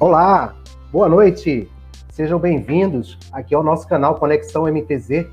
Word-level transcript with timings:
Olá, 0.00 0.54
boa 0.92 1.08
noite. 1.08 1.68
Sejam 2.12 2.38
bem-vindos 2.38 3.18
aqui 3.32 3.52
ao 3.52 3.64
nosso 3.64 3.88
canal 3.88 4.14
Conexão 4.14 4.62
MTZ. 4.72 5.26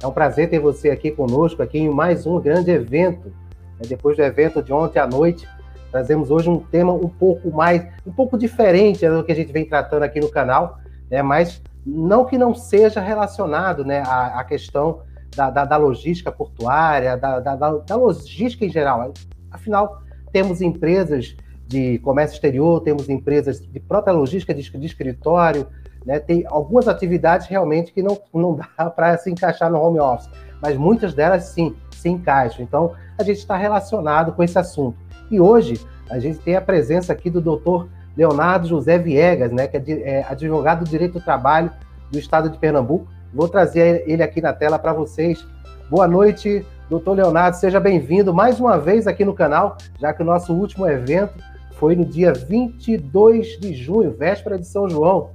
É 0.00 0.06
um 0.06 0.12
prazer 0.12 0.48
ter 0.48 0.60
você 0.60 0.90
aqui 0.90 1.10
conosco, 1.10 1.60
aqui 1.60 1.80
em 1.80 1.90
mais 1.90 2.24
um 2.24 2.40
grande 2.40 2.70
evento. 2.70 3.32
É, 3.80 3.86
depois 3.88 4.16
do 4.16 4.22
evento 4.22 4.62
de 4.62 4.72
ontem 4.72 5.00
à 5.00 5.08
noite, 5.08 5.48
trazemos 5.90 6.30
hoje 6.30 6.48
um 6.48 6.60
tema 6.60 6.92
um 6.92 7.08
pouco 7.08 7.50
mais, 7.50 7.84
um 8.06 8.12
pouco 8.12 8.38
diferente 8.38 9.08
do 9.08 9.24
que 9.24 9.32
a 9.32 9.34
gente 9.34 9.52
vem 9.52 9.64
tratando 9.64 10.04
aqui 10.04 10.20
no 10.20 10.30
canal, 10.30 10.78
né? 11.10 11.20
mas 11.20 11.60
não 11.84 12.24
que 12.24 12.38
não 12.38 12.54
seja 12.54 13.00
relacionado 13.00 13.84
né, 13.84 14.04
à, 14.06 14.38
à 14.38 14.44
questão 14.44 15.00
da, 15.34 15.50
da, 15.50 15.64
da, 15.64 15.76
logística 15.76 16.30
portuária, 16.30 17.16
da, 17.16 17.40
da 17.40 17.96
logística 17.96 18.64
em 18.64 18.70
geral. 18.70 19.12
Afinal, 19.50 20.00
temos 20.30 20.60
empresas 20.60 21.36
de 21.72 21.98
comércio 22.00 22.34
exterior, 22.34 22.82
temos 22.82 23.08
empresas 23.08 23.58
de 23.58 23.80
própria 23.80 24.12
logística 24.12 24.52
de, 24.52 24.62
de 24.62 24.86
escritório, 24.86 25.66
né? 26.04 26.18
tem 26.18 26.44
algumas 26.46 26.86
atividades 26.86 27.46
realmente 27.46 27.92
que 27.92 28.02
não, 28.02 28.20
não 28.32 28.54
dá 28.76 28.90
para 28.90 29.16
se 29.16 29.30
encaixar 29.30 29.70
no 29.70 29.80
home 29.80 29.98
office, 29.98 30.28
mas 30.60 30.76
muitas 30.76 31.14
delas 31.14 31.44
sim 31.44 31.74
se 31.90 32.10
encaixam. 32.10 32.62
Então, 32.62 32.92
a 33.18 33.22
gente 33.22 33.38
está 33.38 33.56
relacionado 33.56 34.32
com 34.32 34.42
esse 34.42 34.58
assunto. 34.58 34.98
E 35.30 35.40
hoje, 35.40 35.80
a 36.10 36.18
gente 36.18 36.40
tem 36.40 36.56
a 36.56 36.60
presença 36.60 37.12
aqui 37.12 37.30
do 37.30 37.40
doutor 37.40 37.88
Leonardo 38.14 38.68
José 38.68 38.98
Viegas, 38.98 39.50
né, 39.50 39.66
que 39.66 39.78
é, 39.78 40.18
é 40.18 40.26
advogado 40.28 40.84
do 40.84 40.90
direito 40.90 41.14
do 41.14 41.20
trabalho 41.20 41.70
do 42.10 42.18
estado 42.18 42.50
de 42.50 42.58
Pernambuco. 42.58 43.06
Vou 43.32 43.48
trazer 43.48 44.04
ele 44.06 44.22
aqui 44.22 44.42
na 44.42 44.52
tela 44.52 44.78
para 44.78 44.92
vocês. 44.92 45.46
Boa 45.88 46.06
noite, 46.06 46.66
doutor 46.90 47.14
Leonardo, 47.14 47.56
seja 47.56 47.80
bem-vindo 47.80 48.34
mais 48.34 48.60
uma 48.60 48.78
vez 48.78 49.06
aqui 49.06 49.24
no 49.24 49.32
canal, 49.32 49.78
já 49.98 50.12
que 50.12 50.20
o 50.20 50.24
nosso 50.24 50.52
último 50.52 50.86
evento 50.86 51.32
foi 51.82 51.96
no 51.96 52.04
dia 52.04 52.32
22 52.32 53.58
de 53.58 53.74
junho, 53.74 54.16
véspera 54.16 54.56
de 54.56 54.64
São 54.64 54.88
João. 54.88 55.30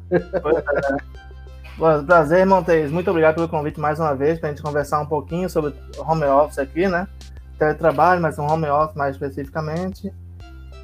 Bom, 1.77 2.05
prazer, 2.05 2.45
Montes. 2.45 2.89
Muito 2.89 3.09
obrigado 3.09 3.35
pelo 3.35 3.49
convite 3.49 3.81
mais 3.81 3.99
uma 3.99 4.15
vez 4.15 4.39
para 4.39 4.47
a 4.47 4.53
gente 4.53 4.63
conversar 4.63 5.01
um 5.01 5.05
pouquinho 5.05 5.49
sobre 5.49 5.73
home 5.97 6.23
office 6.23 6.57
aqui, 6.57 6.87
né? 6.87 7.05
Teletrabalho, 7.59 8.21
mas 8.21 8.39
um 8.39 8.49
home 8.49 8.65
office 8.67 8.95
mais 8.95 9.15
especificamente. 9.15 10.09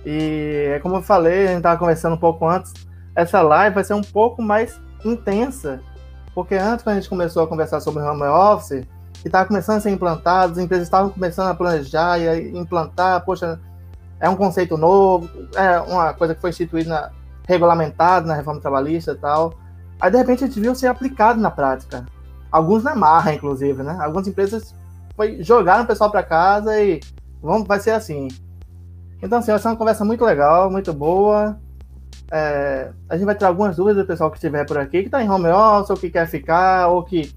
E 0.05 0.65
é 0.75 0.79
como 0.79 0.97
eu 0.97 1.01
falei, 1.01 1.45
a 1.45 1.47
gente 1.47 1.57
estava 1.59 1.79
conversando 1.79 2.15
um 2.15 2.19
pouco 2.19 2.45
antes, 2.45 2.73
essa 3.15 3.41
live 3.41 3.73
vai 3.73 3.85
ser 3.85 3.93
um 3.93 4.01
pouco 4.01 4.41
mais 4.41 4.77
intensa, 5.05 5.79
porque 6.35 6.55
antes, 6.55 6.83
quando 6.83 6.97
a 6.97 6.99
gente 6.99 7.09
começou 7.09 7.41
a 7.41 7.47
conversar 7.47 7.79
sobre 7.79 8.03
home 8.03 8.23
office, 8.23 8.85
e 9.23 9.27
estava 9.27 9.47
começando 9.47 9.77
a 9.77 9.79
ser 9.79 9.91
implantado, 9.91 10.51
as 10.51 10.57
empresas 10.57 10.87
estavam 10.87 11.09
começando 11.09 11.47
a 11.47 11.55
planejar 11.55 12.19
e 12.19 12.49
implantar, 12.57 13.23
poxa, 13.23 13.61
é 14.23 14.29
um 14.29 14.37
conceito 14.37 14.77
novo, 14.77 15.29
é 15.53 15.81
uma 15.81 16.13
coisa 16.13 16.33
que 16.33 16.39
foi 16.39 16.51
instituída, 16.51 17.11
regulamentada 17.45 18.25
na 18.25 18.33
reforma 18.33 18.61
trabalhista 18.61 19.11
e 19.11 19.15
tal. 19.15 19.53
Aí, 19.99 20.09
de 20.09 20.17
repente, 20.17 20.45
gente 20.45 20.61
viu 20.61 20.73
ser 20.73 20.87
aplicado 20.87 21.41
na 21.41 21.51
prática. 21.51 22.05
Alguns 22.49 22.85
na 22.85 22.95
marra, 22.95 23.33
inclusive, 23.33 23.83
né? 23.83 23.97
Algumas 23.99 24.25
empresas 24.25 24.73
foi, 25.13 25.43
jogaram 25.43 25.83
o 25.83 25.87
pessoal 25.87 26.09
para 26.09 26.23
casa 26.23 26.81
e 26.81 27.01
vamos, 27.41 27.67
vai 27.67 27.81
ser 27.81 27.91
assim. 27.91 28.29
Então, 29.21 29.39
assim, 29.39 29.51
vai 29.51 29.59
ser 29.59 29.67
uma 29.67 29.75
conversa 29.75 30.05
muito 30.05 30.23
legal, 30.23 30.71
muito 30.71 30.93
boa. 30.93 31.59
É, 32.31 32.91
a 33.09 33.17
gente 33.17 33.25
vai 33.25 33.35
ter 33.35 33.43
algumas 33.43 33.75
dúvidas 33.75 34.03
do 34.03 34.07
pessoal 34.07 34.31
que 34.31 34.37
estiver 34.37 34.65
por 34.65 34.77
aqui, 34.77 35.01
que 35.01 35.07
está 35.07 35.21
em 35.21 35.29
home 35.29 35.49
office, 35.49 35.89
ou 35.89 35.97
que 35.97 36.09
quer 36.09 36.27
ficar, 36.27 36.87
ou 36.87 37.03
que 37.03 37.35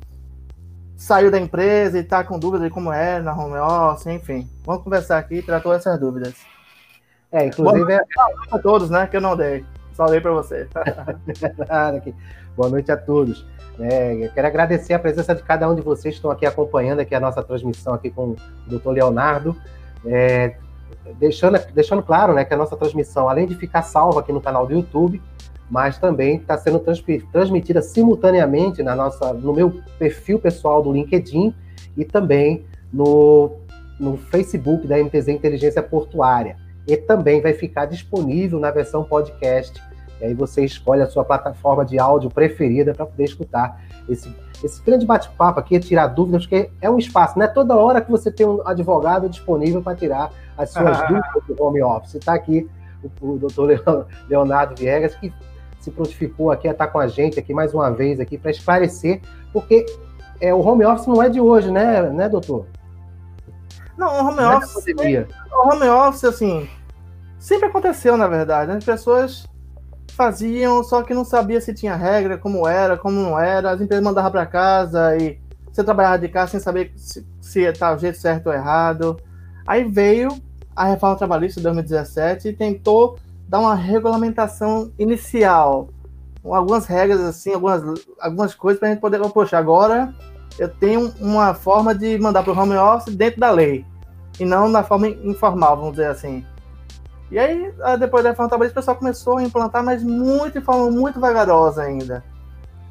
saiu 0.97 1.33
da 1.33 1.41
empresa 1.41 1.99
e 1.99 2.03
está 2.03 2.23
com 2.23 2.39
dúvida 2.39 2.63
de 2.63 2.71
como 2.71 2.93
é 2.93 3.21
na 3.21 3.35
home 3.35 3.59
office, 3.59 4.07
enfim. 4.07 4.49
Vamos 4.65 4.85
conversar 4.85 5.19
aqui 5.19 5.39
e 5.39 5.43
tratar 5.43 5.75
essas 5.75 5.99
dúvidas. 5.99 6.56
É, 7.33 7.47
inclusive. 7.47 7.85
Boa 7.85 7.97
noite 7.97 8.09
é... 8.53 8.55
a 8.55 8.59
todos, 8.59 8.91
né? 8.91 9.07
Que 9.07 9.17
eu 9.17 9.21
não 9.21 9.37
dei. 9.37 9.65
Só 9.95 10.07
dei 10.07 10.21
para 10.21 10.33
você. 10.33 10.69
Boa 12.57 12.69
noite 12.69 12.93
a 12.93 12.97
todos. 12.97 13.47
É, 13.79 14.31
quero 14.33 14.47
agradecer 14.47 14.95
a 14.95 14.99
presença 14.99 15.35
de 15.35 15.43
cada 15.43 15.69
um 15.69 15.75
de 15.75 15.83
vocês 15.83 16.15
que 16.15 16.19
estão 16.19 16.31
aqui 16.31 16.47
acompanhando 16.47 17.01
aqui 17.01 17.15
a 17.15 17.21
nossa 17.21 17.43
transmissão 17.43 17.93
aqui 17.95 18.11
com 18.11 18.29
o 18.31 18.37
doutor 18.67 18.93
Leonardo. 18.93 19.57
É, 20.05 20.57
deixando, 21.19 21.59
deixando 21.75 22.03
claro 22.03 22.33
né, 22.33 22.45
que 22.45 22.55
a 22.55 22.57
nossa 22.57 22.77
transmissão, 22.77 23.29
além 23.29 23.47
de 23.47 23.55
ficar 23.55 23.83
salva 23.83 24.21
aqui 24.21 24.33
no 24.33 24.41
canal 24.41 24.67
do 24.67 24.73
YouTube, 24.73 25.21
mas 25.71 25.99
também 25.99 26.37
está 26.37 26.57
sendo 26.57 26.79
transmitida 27.33 27.83
simultaneamente 27.83 28.83
na 28.83 28.95
nossa, 28.95 29.33
no 29.33 29.53
meu 29.53 29.83
perfil 29.99 30.39
pessoal 30.39 30.83
do 30.83 30.93
LinkedIn 30.93 31.55
e 31.97 32.05
também 32.05 32.65
no, 32.93 33.57
no 33.99 34.17
Facebook 34.17 34.87
da 34.87 34.97
MTZ 34.97 35.29
Inteligência 35.29 35.83
Portuária 35.83 36.57
e 36.87 36.97
também 36.97 37.41
vai 37.41 37.53
ficar 37.53 37.87
disponível 37.87 38.61
na 38.61 38.71
versão 38.71 39.03
podcast. 39.05 39.83
E 40.21 40.25
aí 40.25 40.35
você 40.35 40.65
escolhe 40.65 41.03
a 41.03 41.07
sua 41.07 41.25
plataforma 41.25 41.85
de 41.85 41.99
áudio 41.99 42.31
preferida 42.31 42.95
para 42.95 43.05
poder 43.05 43.25
escutar 43.25 43.81
esse, 44.09 44.35
esse 44.65 44.83
grande 44.83 45.05
bate-papo 45.05 45.61
aqui, 45.61 45.79
tirar 45.79 46.07
dúvidas, 46.07 46.47
porque 46.47 46.71
é 46.81 46.89
um 46.89 46.99
espaço, 46.99 47.39
não 47.39 47.45
é 47.45 47.49
toda 47.49 47.77
hora 47.77 48.01
que 48.01 48.11
você 48.11 48.31
tem 48.31 48.47
um 48.47 48.67
advogado 48.67 49.29
disponível 49.29 49.83
para 49.83 49.97
tirar 49.97 50.31
as 50.57 50.71
suas 50.71 50.99
ah. 51.01 51.07
dúvidas 51.07 51.43
do 51.47 51.63
home 51.63 51.83
office. 51.83 52.15
Está 52.15 52.35
aqui 52.35 52.69
o, 53.21 53.35
o 53.35 53.39
doutor 53.39 54.07
Leonardo 54.29 54.75
Viegas, 54.77 55.15
que 55.17 55.33
se 55.81 55.91
prontificou 55.91 56.51
aqui 56.51 56.67
a 56.67 56.73
estar 56.73 56.87
com 56.89 56.99
a 56.99 57.07
gente 57.07 57.39
aqui 57.39 57.53
mais 57.53 57.75
uma 57.75 57.91
vez 57.91 58.19
aqui 58.19 58.39
para 58.39 58.51
esclarecer, 58.51 59.21
porque 59.53 59.85
é, 60.41 60.53
o 60.55 60.61
home 60.61 60.85
office 60.85 61.07
não 61.07 61.23
é 61.23 61.29
de 61.29 61.41
hoje, 61.41 61.71
né, 61.71 62.03
né 62.03 62.29
doutor? 62.29 62.67
Não, 63.97 64.09
o 64.09 64.27
home 64.29 64.37
não 64.37 64.59
office. 64.59 64.87
É 64.89 65.27
o 65.53 65.69
home 65.69 65.89
office, 65.89 66.25
assim, 66.25 66.69
sempre 67.47 67.69
aconteceu, 67.69 68.17
na 68.17 68.27
verdade. 68.27 68.73
Né? 68.73 68.79
As 68.79 68.85
pessoas 68.85 69.47
faziam, 70.11 70.83
só 70.83 71.03
que 71.05 71.15
não 71.15 71.25
sabia 71.25 71.61
se 71.61 71.73
tinha 71.73 71.95
regra, 71.95 72.37
como 72.37 72.67
era, 72.67 72.99
como 72.99 73.21
não 73.21 73.39
era. 73.39 73.71
As 73.71 73.81
empresas 73.81 74.05
mandavam 74.05 74.33
para 74.33 74.45
casa 74.45 75.17
e 75.17 75.39
você 75.73 75.85
trabalhava 75.85 76.19
de 76.19 76.29
casa 76.29 76.51
sem 76.51 76.61
saber 76.61 76.93
se, 76.97 77.25
se 77.41 77.73
tá 77.73 77.95
o 77.95 77.99
jeito 77.99 78.19
certo 78.19 78.49
ou 78.49 78.53
errado. 78.53 79.17
Aí 79.65 79.85
veio 79.85 80.29
a 80.75 80.87
reforma 80.87 81.15
trabalhista 81.15 81.61
de 81.61 81.65
2017 81.65 82.49
e 82.49 82.53
tentou 82.53 83.17
dar 83.49 83.61
uma 83.61 83.77
regulamentação 83.77 84.91
inicial, 84.99 85.89
algumas 86.43 86.87
regras 86.87 87.21
assim, 87.21 87.55
algumas, 87.55 87.81
algumas 88.21 88.57
coisas 88.57 88.81
para 88.81 88.89
a 88.89 88.93
gente 88.93 89.01
poder, 89.01 89.21
poxa, 89.31 89.57
agora 89.57 90.13
eu 90.59 90.69
tenho 90.69 91.13
uma 91.21 91.55
forma 91.55 91.95
de 91.95 92.19
mandar 92.19 92.43
para 92.43 92.53
o 92.53 92.59
home 92.59 92.75
office 92.75 93.15
dentro 93.15 93.39
da 93.39 93.53
lei 93.53 93.85
e 94.41 94.45
não 94.45 94.69
na 94.69 94.83
forma 94.83 95.09
informal, 95.09 95.77
vamos 95.77 95.93
dizer 95.93 96.09
assim. 96.09 96.45
E 97.31 97.39
aí, 97.39 97.73
ah, 97.83 97.97
depois 97.97 98.23
da 98.23 98.31
reforma 98.31 98.49
trabalhista, 98.49 98.79
o 98.79 98.83
pessoal 98.83 98.97
começou 98.97 99.39
a 99.39 99.43
implantar, 99.43 99.83
mas 99.83 100.03
muito 100.03 100.59
de 100.59 100.65
forma 100.65 100.91
muito 100.91 101.19
vagarosa 101.19 101.83
ainda. 101.83 102.23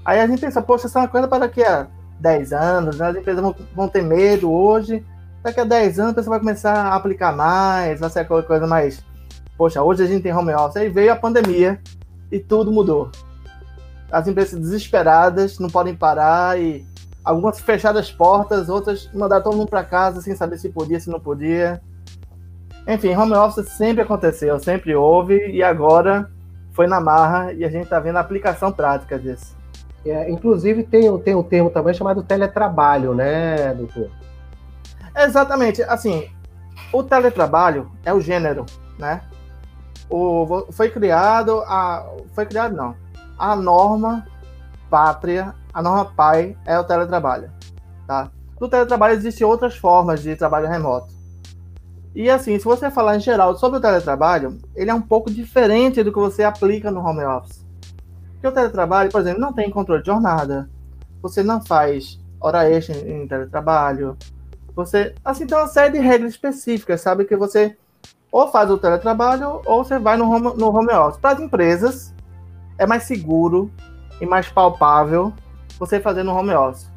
Aí 0.04 0.20
a 0.20 0.28
gente 0.28 0.42
pensa, 0.42 0.62
poxa, 0.62 0.88
isso 0.88 0.98
é 0.98 1.02
uma 1.02 1.08
coisa 1.08 1.28
para 1.28 1.40
daqui 1.40 1.64
a 1.64 1.88
10 2.20 2.54
anos, 2.54 2.98
né? 2.98 3.08
as 3.08 3.16
empresas 3.16 3.42
vão, 3.42 3.56
vão 3.74 3.88
ter 3.88 4.04
medo 4.04 4.52
hoje, 4.52 5.06
daqui 5.42 5.60
a 5.60 5.64
10 5.64 6.00
anos 6.00 6.12
o 6.12 6.16
pessoal 6.16 6.32
vai 6.32 6.40
começar 6.40 6.74
a 6.74 6.96
aplicar 6.96 7.36
mais, 7.36 8.00
vai 8.00 8.10
ser 8.10 8.20
aquela 8.20 8.44
coisa 8.44 8.68
mais. 8.68 9.04
Poxa, 9.58 9.82
hoje 9.82 10.04
a 10.04 10.06
gente 10.06 10.24
tem 10.24 10.34
home 10.34 10.54
office. 10.54 10.78
Aí 10.78 10.90
veio 10.90 11.14
a 11.14 11.16
pandemia 11.16 11.80
e 12.32 12.40
tudo 12.40 12.72
mudou. 12.72 13.10
As 14.12 14.28
empresas 14.28 14.60
desesperadas 14.60 15.60
não 15.60 15.70
podem 15.70 15.96
parar 15.96 16.60
e 16.60 16.86
algumas 17.24 17.60
fechadas 17.60 18.12
portas, 18.12 18.70
outras 18.70 19.10
mandaram 19.14 19.44
todo 19.44 19.58
mundo 19.58 19.70
para 19.70 19.84
casa 19.84 20.22
sem 20.22 20.36
saber 20.36 20.58
se 20.58 20.70
podia, 20.70 21.00
se 21.00 21.10
não 21.10 21.20
podia. 21.20 21.82
Enfim, 22.88 23.16
home 23.16 23.34
office 23.34 23.70
sempre 23.70 24.04
aconteceu, 24.04 24.60
sempre 24.60 24.96
houve, 24.96 25.48
e 25.50 25.64
agora 25.64 26.30
foi 26.72 26.88
na 26.88 27.00
marra 27.00 27.54
e 27.54 27.64
a 27.64 27.70
gente 27.70 27.86
está 27.86 28.00
vendo 28.00 28.18
a 28.18 28.22
aplicação 28.22 28.72
prática 28.72 29.18
disso. 29.18 29.56
É, 30.06 30.30
inclusive 30.30 30.84
tem, 30.84 31.18
tem 31.20 31.34
um 31.34 31.42
termo 31.42 31.70
também 31.72 31.94
chamado 31.94 32.22
teletrabalho, 32.22 33.16
né, 33.16 33.74
doutor? 33.74 34.12
Exatamente. 35.18 35.82
Assim, 35.84 36.30
o 36.94 37.02
teletrabalho 37.02 37.90
é 38.04 38.14
o 38.14 38.22
gênero, 38.22 38.66
né? 39.00 39.22
O, 40.10 40.68
foi 40.72 40.90
criado 40.90 41.62
a. 41.62 42.06
Foi 42.34 42.46
criado 42.46 42.76
não. 42.76 42.96
A 43.38 43.56
norma 43.56 44.28
pátria, 44.90 45.56
a 45.74 45.82
norma 45.82 46.06
pai 46.06 46.56
é 46.66 46.78
o 46.78 46.84
teletrabalho. 46.84 47.50
Tá? 48.06 48.30
No 48.60 48.70
teletrabalho 48.70 49.16
existem 49.16 49.48
outras 49.48 49.76
formas 49.76 50.22
de 50.22 50.36
trabalho 50.36 50.68
remoto. 50.68 51.15
E 52.16 52.30
assim, 52.30 52.58
se 52.58 52.64
você 52.64 52.90
falar 52.90 53.18
em 53.18 53.20
geral 53.20 53.58
sobre 53.58 53.78
o 53.78 53.82
teletrabalho, 53.82 54.58
ele 54.74 54.90
é 54.90 54.94
um 54.94 55.02
pouco 55.02 55.30
diferente 55.30 56.02
do 56.02 56.14
que 56.14 56.18
você 56.18 56.44
aplica 56.44 56.90
no 56.90 57.06
home 57.06 57.26
office. 57.26 57.66
Porque 58.34 58.48
o 58.48 58.52
teletrabalho, 58.54 59.12
por 59.12 59.20
exemplo, 59.20 59.42
não 59.42 59.52
tem 59.52 59.70
controle 59.70 60.02
de 60.02 60.08
jornada, 60.08 60.70
você 61.22 61.44
não 61.44 61.62
faz 61.62 62.18
hora 62.40 62.70
extra 62.70 62.96
em 62.96 63.28
teletrabalho, 63.28 64.18
você, 64.76 65.14
assim, 65.24 65.48
tem 65.48 65.58
uma 65.58 65.68
série 65.68 65.94
de 65.94 66.00
regras 66.00 66.32
específicas, 66.32 67.02
sabe? 67.02 67.26
Que 67.26 67.36
você 67.36 67.78
ou 68.32 68.52
faz 68.52 68.70
o 68.70 68.78
teletrabalho 68.78 69.62
ou 69.66 69.84
você 69.84 69.98
vai 69.98 70.18
no 70.18 70.30
home, 70.30 70.54
no 70.58 70.68
home 70.68 70.92
office. 70.92 71.20
Para 71.20 71.36
as 71.36 71.40
empresas, 71.40 72.14
é 72.78 72.86
mais 72.86 73.04
seguro 73.04 73.72
e 74.20 74.26
mais 74.26 74.50
palpável 74.50 75.34
você 75.80 76.00
fazer 76.02 76.24
no 76.24 76.36
home 76.36 76.54
office. 76.54 76.92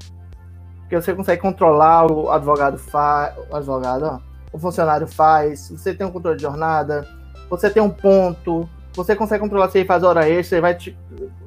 Porque 0.81 0.97
você 1.01 1.15
consegue 1.15 1.41
controlar 1.41 2.11
o 2.11 2.31
advogado, 2.31 2.79
fa... 2.79 3.33
o 3.51 3.55
advogado, 3.55 4.05
ó, 4.05 4.28
o 4.59 4.61
funcionário 4.61 5.07
faz, 5.07 5.71
você 5.71 5.95
tem 5.95 6.07
um 6.07 6.11
controle 6.11 6.37
de 6.37 6.43
jornada, 6.43 7.09
você 7.49 7.71
tem 7.71 7.83
um 7.83 7.91
ponto, 7.91 8.69
Você 8.95 9.15
consegue 9.15 9.41
controlar 9.41 9.71
se 9.71 9.79
ele 9.79 9.87
faz 9.87 10.03
hora 10.03 10.29
extra, 10.29 10.57
ele 10.57 10.63
vai 10.63 10.75
te 10.75 10.99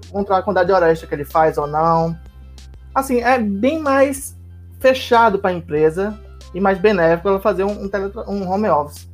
controlar 0.10 0.40
a 0.40 0.44
quantidade 0.44 0.68
de 0.68 0.74
hora 0.74 0.90
extra 0.90 1.08
que 1.08 1.14
ele 1.14 1.26
faz 1.26 1.58
ou 1.58 1.68
não. 1.68 2.18
Assim, 2.96 3.20
é 3.20 3.38
bem 3.38 3.80
mais 3.80 4.38
fechado 4.80 5.38
para 5.38 5.52
a 5.52 5.54
empresa 5.54 6.18
e 6.54 6.62
mais 6.62 6.80
benéfico 6.80 7.28
ela 7.28 7.42
fazer 7.42 7.66
um, 7.66 7.84
um, 7.84 7.90
um, 8.30 8.50
home 8.50 8.70
office. 8.70 9.10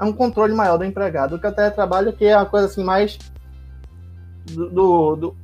É 0.00 0.04
um 0.04 0.12
controle 0.12 0.54
maior 0.54 0.78
do 0.78 0.84
empregado 0.84 1.36
do 1.36 1.38
que 1.38 1.46
o 1.46 1.52
teletrabalho, 1.52 2.14
que 2.14 2.24
é 2.24 2.34
a 2.34 2.46
coisa 2.46 2.66
assim 2.66 2.82
mais 2.82 3.18
do, 4.46 4.70
do, 4.70 5.16
do 5.16 5.36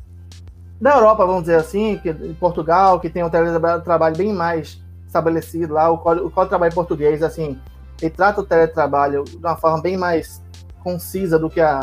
da 0.80 0.94
Europa, 0.94 1.26
vamos 1.26 1.42
dizer 1.42 1.56
assim, 1.56 1.98
que, 1.98 2.12
Portugal, 2.34 2.98
que 2.98 3.10
tem 3.10 3.22
um 3.22 3.30
teletrabalho 3.30 4.16
bem 4.16 4.32
mais 4.32 4.80
estabelecido 5.06 5.74
lá, 5.74 5.90
o 5.90 5.98
Código, 5.98 6.26
o 6.26 6.30
código 6.30 6.44
de 6.44 6.50
Trabalho 6.50 6.74
português, 6.74 7.22
assim, 7.22 7.58
ele 8.00 8.10
trata 8.10 8.40
o 8.40 8.44
teletrabalho 8.44 9.24
de 9.24 9.36
uma 9.36 9.56
forma 9.56 9.80
bem 9.80 9.96
mais 9.96 10.42
concisa 10.82 11.38
do 11.38 11.50
que 11.50 11.60
a, 11.60 11.80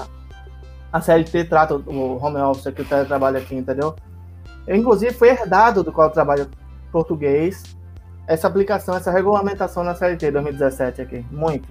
a 0.91 1.01
CLT 1.01 1.45
trata 1.45 1.75
o 1.75 2.23
home 2.23 2.37
office 2.37 2.67
aqui, 2.67 2.81
o 2.81 2.85
teletrabalho 2.85 3.37
aqui, 3.37 3.55
entendeu? 3.55 3.95
Eu, 4.65 4.75
inclusive, 4.75 5.13
foi 5.13 5.29
herdado 5.29 5.83
do 5.83 5.91
de 5.91 6.13
Trabalho 6.13 6.49
português 6.91 7.63
essa 8.27 8.47
aplicação, 8.47 8.95
essa 8.95 9.11
regulamentação 9.11 9.83
na 9.83 9.93
CLT 9.93 10.31
2017 10.31 11.01
aqui, 11.01 11.25
muito. 11.29 11.67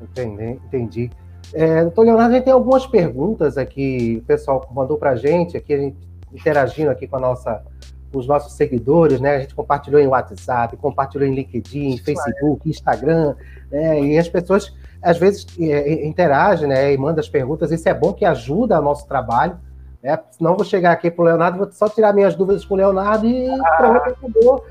Entendi, 0.00 0.60
entendi. 0.66 1.10
É, 1.52 1.82
doutor 1.82 2.04
Leonardo, 2.04 2.32
a 2.32 2.36
gente 2.36 2.44
tem 2.44 2.52
algumas 2.52 2.86
perguntas 2.86 3.56
aqui, 3.56 4.20
o 4.22 4.26
pessoal 4.26 4.68
mandou 4.72 4.98
para 4.98 5.10
a 5.10 5.16
gente, 5.16 5.56
aqui 5.56 5.74
a 5.74 5.78
gente 5.78 5.96
interagindo 6.32 6.90
aqui 6.90 7.06
com 7.06 7.16
a 7.16 7.20
nossa 7.20 7.64
os 8.12 8.26
nossos 8.26 8.52
seguidores, 8.52 9.20
né? 9.20 9.36
A 9.36 9.40
gente 9.40 9.54
compartilhou 9.54 10.00
em 10.00 10.06
WhatsApp, 10.06 10.76
compartilhou 10.76 11.26
em 11.26 11.34
LinkedIn, 11.34 11.98
Facebook, 11.98 12.68
Instagram, 12.68 13.34
né? 13.70 14.00
E 14.00 14.18
as 14.18 14.28
pessoas 14.28 14.74
às 15.02 15.18
vezes 15.18 15.46
é, 15.60 16.06
interagem, 16.06 16.68
né? 16.68 16.92
E 16.92 16.98
mandam 16.98 17.20
as 17.20 17.28
perguntas. 17.28 17.70
Isso 17.70 17.88
é 17.88 17.94
bom 17.94 18.12
que 18.12 18.24
ajuda 18.24 18.78
o 18.80 18.82
nosso 18.82 19.06
trabalho. 19.06 19.58
Né? 20.02 20.18
Senão 20.30 20.56
vou 20.56 20.64
chegar 20.64 20.92
aqui 20.92 21.10
para 21.10 21.22
o 21.22 21.24
Leonardo, 21.24 21.58
vou 21.58 21.70
só 21.70 21.88
tirar 21.88 22.12
minhas 22.12 22.34
dúvidas 22.34 22.64
com 22.64 22.74
o 22.74 22.76
Leonardo 22.76 23.26
e 23.26 23.48
ah. 23.48 23.96
acabou. 24.06 24.64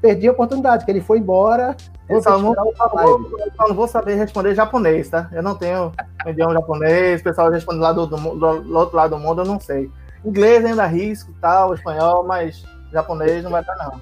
Perdi 0.00 0.28
a 0.28 0.32
oportunidade, 0.32 0.84
que 0.84 0.90
ele 0.90 1.00
foi 1.00 1.18
embora. 1.18 1.76
Eu 2.08 2.22
só, 2.22 2.38
não, 2.38 2.54
eu 2.54 3.52
só 3.56 3.68
não 3.68 3.74
vou 3.74 3.88
saber 3.88 4.14
responder 4.14 4.54
japonês, 4.54 5.10
tá? 5.10 5.28
Eu 5.32 5.42
não 5.42 5.56
tenho 5.56 5.92
idioma 6.26 6.54
japonês, 6.54 7.20
o 7.20 7.24
pessoal 7.24 7.50
responde 7.50 7.80
lá 7.80 7.92
do, 7.92 8.06
do, 8.06 8.16
do, 8.16 8.60
do 8.60 8.78
outro 8.78 8.96
lado 8.96 9.16
do 9.16 9.18
mundo, 9.20 9.42
eu 9.42 9.44
não 9.44 9.60
sei. 9.60 9.90
Inglês 10.24 10.64
ainda 10.64 10.86
risco, 10.86 11.32
tal, 11.40 11.74
espanhol, 11.74 12.24
mas 12.24 12.64
japonês 12.92 13.42
não 13.44 13.50
vai 13.50 13.64
dar, 13.64 13.76
não. 13.76 14.00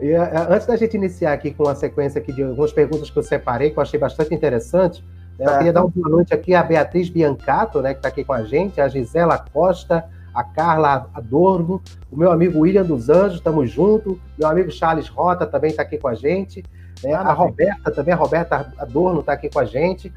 E, 0.00 0.10
é, 0.10 0.46
antes 0.48 0.66
da 0.66 0.76
gente 0.76 0.96
iniciar 0.96 1.32
aqui 1.32 1.52
com 1.52 1.68
a 1.68 1.74
sequência 1.74 2.20
aqui 2.20 2.32
de 2.32 2.42
algumas 2.42 2.72
perguntas 2.72 3.10
que 3.10 3.18
eu 3.18 3.22
separei, 3.22 3.70
que 3.70 3.78
eu 3.78 3.82
achei 3.82 3.98
bastante 3.98 4.34
interessante, 4.34 5.04
né, 5.38 5.46
eu 5.46 5.58
queria 5.58 5.72
dar 5.72 5.84
uma 5.84 5.90
boa 5.90 6.08
noite 6.08 6.34
aqui 6.34 6.54
à 6.54 6.62
Beatriz 6.62 7.08
Biancato, 7.08 7.80
né, 7.80 7.92
que 7.92 7.98
está 7.98 8.08
aqui 8.08 8.24
com 8.24 8.32
a 8.32 8.42
gente, 8.42 8.80
a 8.80 8.88
Gisela 8.88 9.38
Costa, 9.52 10.04
a 10.34 10.42
Carla 10.42 11.08
Adorno, 11.14 11.82
o 12.10 12.16
meu 12.16 12.32
amigo 12.32 12.60
William 12.60 12.84
dos 12.84 13.08
Anjos, 13.08 13.36
estamos 13.36 13.70
juntos, 13.70 14.16
meu 14.38 14.48
amigo 14.48 14.70
Charles 14.70 15.08
Rota 15.08 15.46
também 15.46 15.70
está 15.70 15.82
aqui 15.82 15.98
com 15.98 16.08
a 16.08 16.14
gente, 16.14 16.64
né, 17.04 17.12
a 17.12 17.32
Roberta 17.32 17.90
também, 17.90 18.14
a 18.14 18.16
Roberta 18.16 18.72
Adorno 18.78 19.20
está 19.20 19.32
aqui 19.34 19.50
com 19.50 19.58
a 19.58 19.64
gente. 19.64 20.12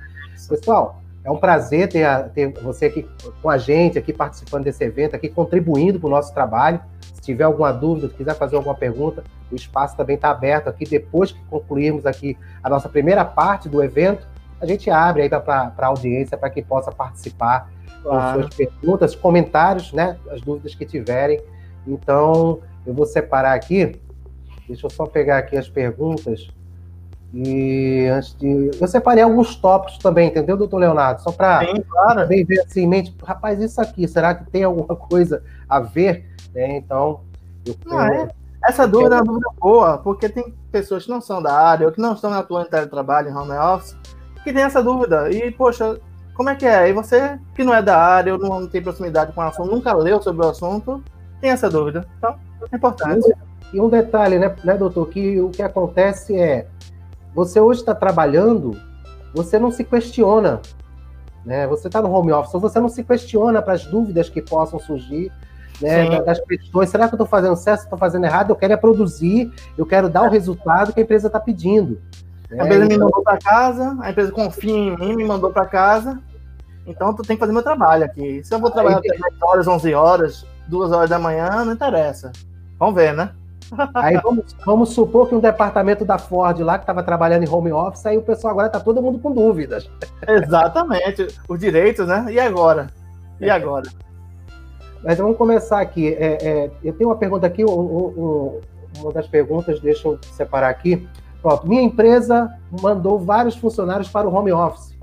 Pessoal, 0.48 1.01
é 1.25 1.31
um 1.31 1.38
prazer 1.38 1.89
ter, 1.89 2.04
a, 2.04 2.22
ter, 2.24 2.54
você 2.54 2.86
aqui 2.86 3.10
com 3.42 3.50
a 3.50 3.57
gente, 3.57 3.98
aqui 3.98 4.13
participando 4.13 4.63
desse 4.63 4.83
evento, 4.83 5.16
aqui 5.16 5.27
contribuindo 5.27 6.00
para 6.00 6.07
o 6.07 6.10
nosso 6.12 6.31
trabalho. 6.31 6.80
Se 7.01 7.19
tiver 7.19 7.44
alguma 7.44 7.72
dúvida, 7.74 8.10
se 8.10 8.13
quiser 8.13 8.36
fazer 8.36 8.56
alguma 8.56 8.75
pergunta, 8.75 9.24
o 9.51 9.56
espaço 9.56 9.98
também 9.98 10.18
está 10.18 10.30
aberto 10.30 10.68
aqui. 10.68 10.86
Depois 10.86 11.31
que 11.31 11.39
concluirmos 11.45 12.06
aqui 12.06 12.38
a 12.63 12.69
nossa 12.69 12.88
primeira 12.88 13.25
parte 13.25 13.68
do 13.68 13.83
evento, 13.83 14.27
a 14.62 14.68
gente 14.68 14.88
abre 14.92 15.24
aí 15.24 15.30
para 15.30 15.74
a 15.75 15.86
audiência 15.88 16.38
para 16.38 16.50
que 16.51 16.62
possa 16.62 16.92
participar 16.92 17.71
claro. 18.04 18.44
com 18.44 18.44
suas 18.44 18.56
perguntas, 18.56 19.16
comentários, 19.16 19.92
né? 19.94 20.18
As 20.30 20.42
dúvidas 20.42 20.75
que 20.75 20.86
tiverem. 20.86 21.42
Então, 21.88 22.60
eu 22.86 22.94
vou 22.94 23.07
separar 23.07 23.56
aqui. 23.56 24.00
Deixa 24.68 24.86
eu 24.86 24.92
só 24.92 25.07
pegar 25.07 25.39
aqui 25.39 25.57
as 25.57 25.68
perguntas. 25.68 26.48
E 27.33 28.07
antes 28.07 28.36
de. 28.38 28.72
Eu 28.80 28.88
separei 28.88 29.24
alguns 29.24 29.56
tópicos 29.56 29.98
também, 29.98 30.30
entendeu, 30.30 30.56
doutor 30.56 30.77
Leonardo? 30.77 31.22
Só 31.22 31.31
para 31.31 31.66
claro. 31.89 32.22
também 32.22 32.45
ver 32.45 32.62
assim 32.62 32.81
em 32.81 32.88
mente, 32.88 33.13
rapaz, 33.24 33.60
isso 33.60 33.81
aqui, 33.81 34.07
será 34.07 34.33
que 34.33 34.50
tem 34.50 34.63
alguma 34.63 34.95
coisa 34.95 35.44
a 35.68 35.80
ver? 35.80 36.25
É, 36.54 36.77
então, 36.77 37.22
eu 37.66 37.75
não, 37.86 38.01
é. 38.01 38.30
Essa 38.63 38.88
dúvida 38.88 39.16
é 39.16 39.18
uma 39.19 39.25
dúvida 39.25 39.50
boa, 39.60 39.98
porque 40.00 40.27
tem 40.27 40.54
pessoas 40.72 41.04
que 41.04 41.10
não 41.10 41.22
são 41.22 41.42
da 41.42 41.54
área 41.54 41.86
ou 41.86 41.94
que 41.94 42.01
não 42.01 42.13
estão 42.13 42.33
atuando 42.33 42.68
em 42.68 42.69
teletrabalho, 42.72 43.30
em 43.30 43.36
home 43.36 43.51
office, 43.51 43.95
que 44.44 44.51
tem 44.51 44.63
essa 44.63 44.81
dúvida. 44.81 45.30
E, 45.30 45.51
poxa, 45.51 46.00
como 46.33 46.50
é 46.50 46.56
que 46.56 46.66
é? 46.66 46.89
E 46.89 46.94
você, 46.94 47.39
que 47.54 47.63
não 47.63 47.74
é 47.74 47.81
da 47.81 47.98
área 47.98 48.33
ou 48.33 48.39
não 48.39 48.68
tem 48.68 48.81
proximidade 48.81 49.33
com 49.33 49.42
o 49.42 49.44
assunto, 49.44 49.69
nunca 49.69 49.94
leu 49.94 50.21
sobre 50.21 50.45
o 50.45 50.50
assunto, 50.50 51.04
tem 51.39 51.51
essa 51.51 51.69
dúvida. 51.69 52.07
Então, 52.18 52.36
é 52.71 52.75
importante. 52.75 53.31
E 53.71 53.80
um 53.80 53.88
detalhe, 53.88 54.39
né, 54.39 54.56
né 54.63 54.75
doutor, 54.75 55.10
que 55.10 55.39
o 55.39 55.50
que 55.50 55.62
acontece 55.62 56.36
é 56.36 56.68
você 57.35 57.59
hoje 57.59 57.81
está 57.81 57.93
trabalhando, 57.93 58.79
você 59.33 59.59
não 59.59 59.69
se 59.69 59.83
questiona. 59.83 60.61
Né? 61.45 61.67
Você 61.67 61.87
está 61.87 62.01
no 62.01 62.09
home 62.09 62.31
office, 62.31 62.53
você 62.53 62.79
não 62.79 62.87
se 62.87 63.03
questiona 63.03 63.61
para 63.61 63.73
as 63.73 63.85
dúvidas 63.85 64.29
que 64.29 64.41
possam 64.41 64.79
surgir 64.79 65.31
né, 65.81 66.21
das 66.21 66.39
questões. 66.39 66.89
Será 66.89 67.07
que 67.07 67.13
eu 67.13 67.17
estou 67.17 67.27
fazendo 67.27 67.55
certo? 67.57 67.83
Estou 67.83 67.99
fazendo 67.99 68.25
errado? 68.25 68.51
Eu 68.51 68.55
quero 68.55 68.73
é 68.73 68.77
produzir, 68.77 69.51
eu 69.77 69.85
quero 69.85 70.07
dar 70.09 70.23
o 70.23 70.29
resultado 70.29 70.93
que 70.93 71.01
a 71.01 71.03
empresa 71.03 71.27
está 71.27 71.39
pedindo. 71.39 72.01
Né? 72.49 72.61
A 72.61 72.65
empresa 72.65 72.85
me 72.85 72.97
mandou 72.97 73.21
para 73.21 73.37
casa, 73.37 73.97
a 73.99 74.09
empresa 74.09 74.31
confia 74.31 74.73
em 74.73 74.97
mim, 74.97 75.15
me 75.17 75.25
mandou 75.25 75.51
para 75.51 75.65
casa. 75.65 76.17
Então, 76.87 77.13
tu 77.13 77.21
tem 77.21 77.35
que 77.35 77.39
fazer 77.41 77.51
meu 77.51 77.63
trabalho 77.63 78.05
aqui. 78.05 78.43
Se 78.43 78.53
eu 78.53 78.59
vou 78.59 78.71
trabalhar 78.71 78.99
até 78.99 79.09
10 79.09 79.21
horas, 79.41 79.67
11 79.67 79.93
horas, 79.93 80.45
2 80.67 80.91
horas 80.91 81.09
da 81.09 81.19
manhã, 81.19 81.65
não 81.65 81.73
interessa. 81.73 82.31
Vamos 82.79 82.95
ver, 82.95 83.13
né? 83.13 83.31
Aí 83.94 84.17
vamos, 84.17 84.56
vamos, 84.65 84.89
supor 84.89 85.27
que 85.27 85.35
um 85.35 85.39
departamento 85.39 86.06
da 86.06 86.17
Ford 86.17 86.59
lá 86.59 86.77
que 86.77 86.83
estava 86.83 87.01
trabalhando 87.03 87.44
em 87.44 87.50
home 87.50 87.71
office, 87.71 88.06
aí 88.06 88.17
o 88.17 88.21
pessoal 88.21 88.51
agora 88.51 88.67
está 88.67 88.79
todo 88.79 89.01
mundo 89.01 89.19
com 89.19 89.31
dúvidas. 89.31 89.89
Exatamente, 90.27 91.27
os 91.47 91.59
direitos, 91.59 92.07
né? 92.07 92.25
E 92.29 92.39
agora? 92.39 92.88
E 93.39 93.50
agora? 93.50 93.89
Mas 95.03 95.17
vamos 95.17 95.38
começar 95.38 95.81
aqui. 95.81 96.13
É, 96.13 96.38
é, 96.41 96.71
eu 96.83 96.94
tenho 96.94 97.09
uma 97.09 97.15
pergunta 97.15 97.45
aqui, 97.45 97.63
um, 97.63 97.69
um, 97.69 98.62
uma 99.00 99.12
das 99.12 99.27
perguntas, 99.27 99.79
deixa 99.79 100.07
eu 100.07 100.19
separar 100.31 100.69
aqui. 100.69 101.07
Pronto, 101.41 101.68
minha 101.68 101.81
empresa 101.81 102.51
mandou 102.81 103.19
vários 103.19 103.56
funcionários 103.56 104.09
para 104.09 104.27
o 104.27 104.33
home 104.33 104.51
office. 104.51 104.97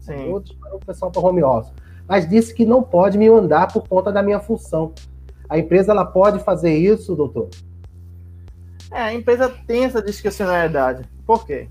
Sim. 0.00 0.30
Todos 0.30 0.52
para 0.52 0.76
o 0.76 0.78
pessoal 0.78 1.10
para 1.10 1.20
o 1.20 1.26
home 1.26 1.42
office. 1.42 1.72
Mas 2.06 2.28
disse 2.28 2.54
que 2.54 2.64
não 2.64 2.82
pode 2.82 3.18
me 3.18 3.28
mandar 3.28 3.72
por 3.72 3.86
conta 3.86 4.12
da 4.12 4.22
minha 4.22 4.38
função. 4.38 4.92
A 5.48 5.58
empresa 5.58 5.92
ela 5.92 6.04
pode 6.04 6.38
fazer 6.40 6.74
isso, 6.76 7.16
doutor? 7.16 7.48
É, 8.90 9.02
a 9.02 9.14
empresa 9.14 9.52
tem 9.66 9.84
essa 9.84 10.02
discricionalidade. 10.02 11.04
Por 11.26 11.44
quê? 11.46 11.68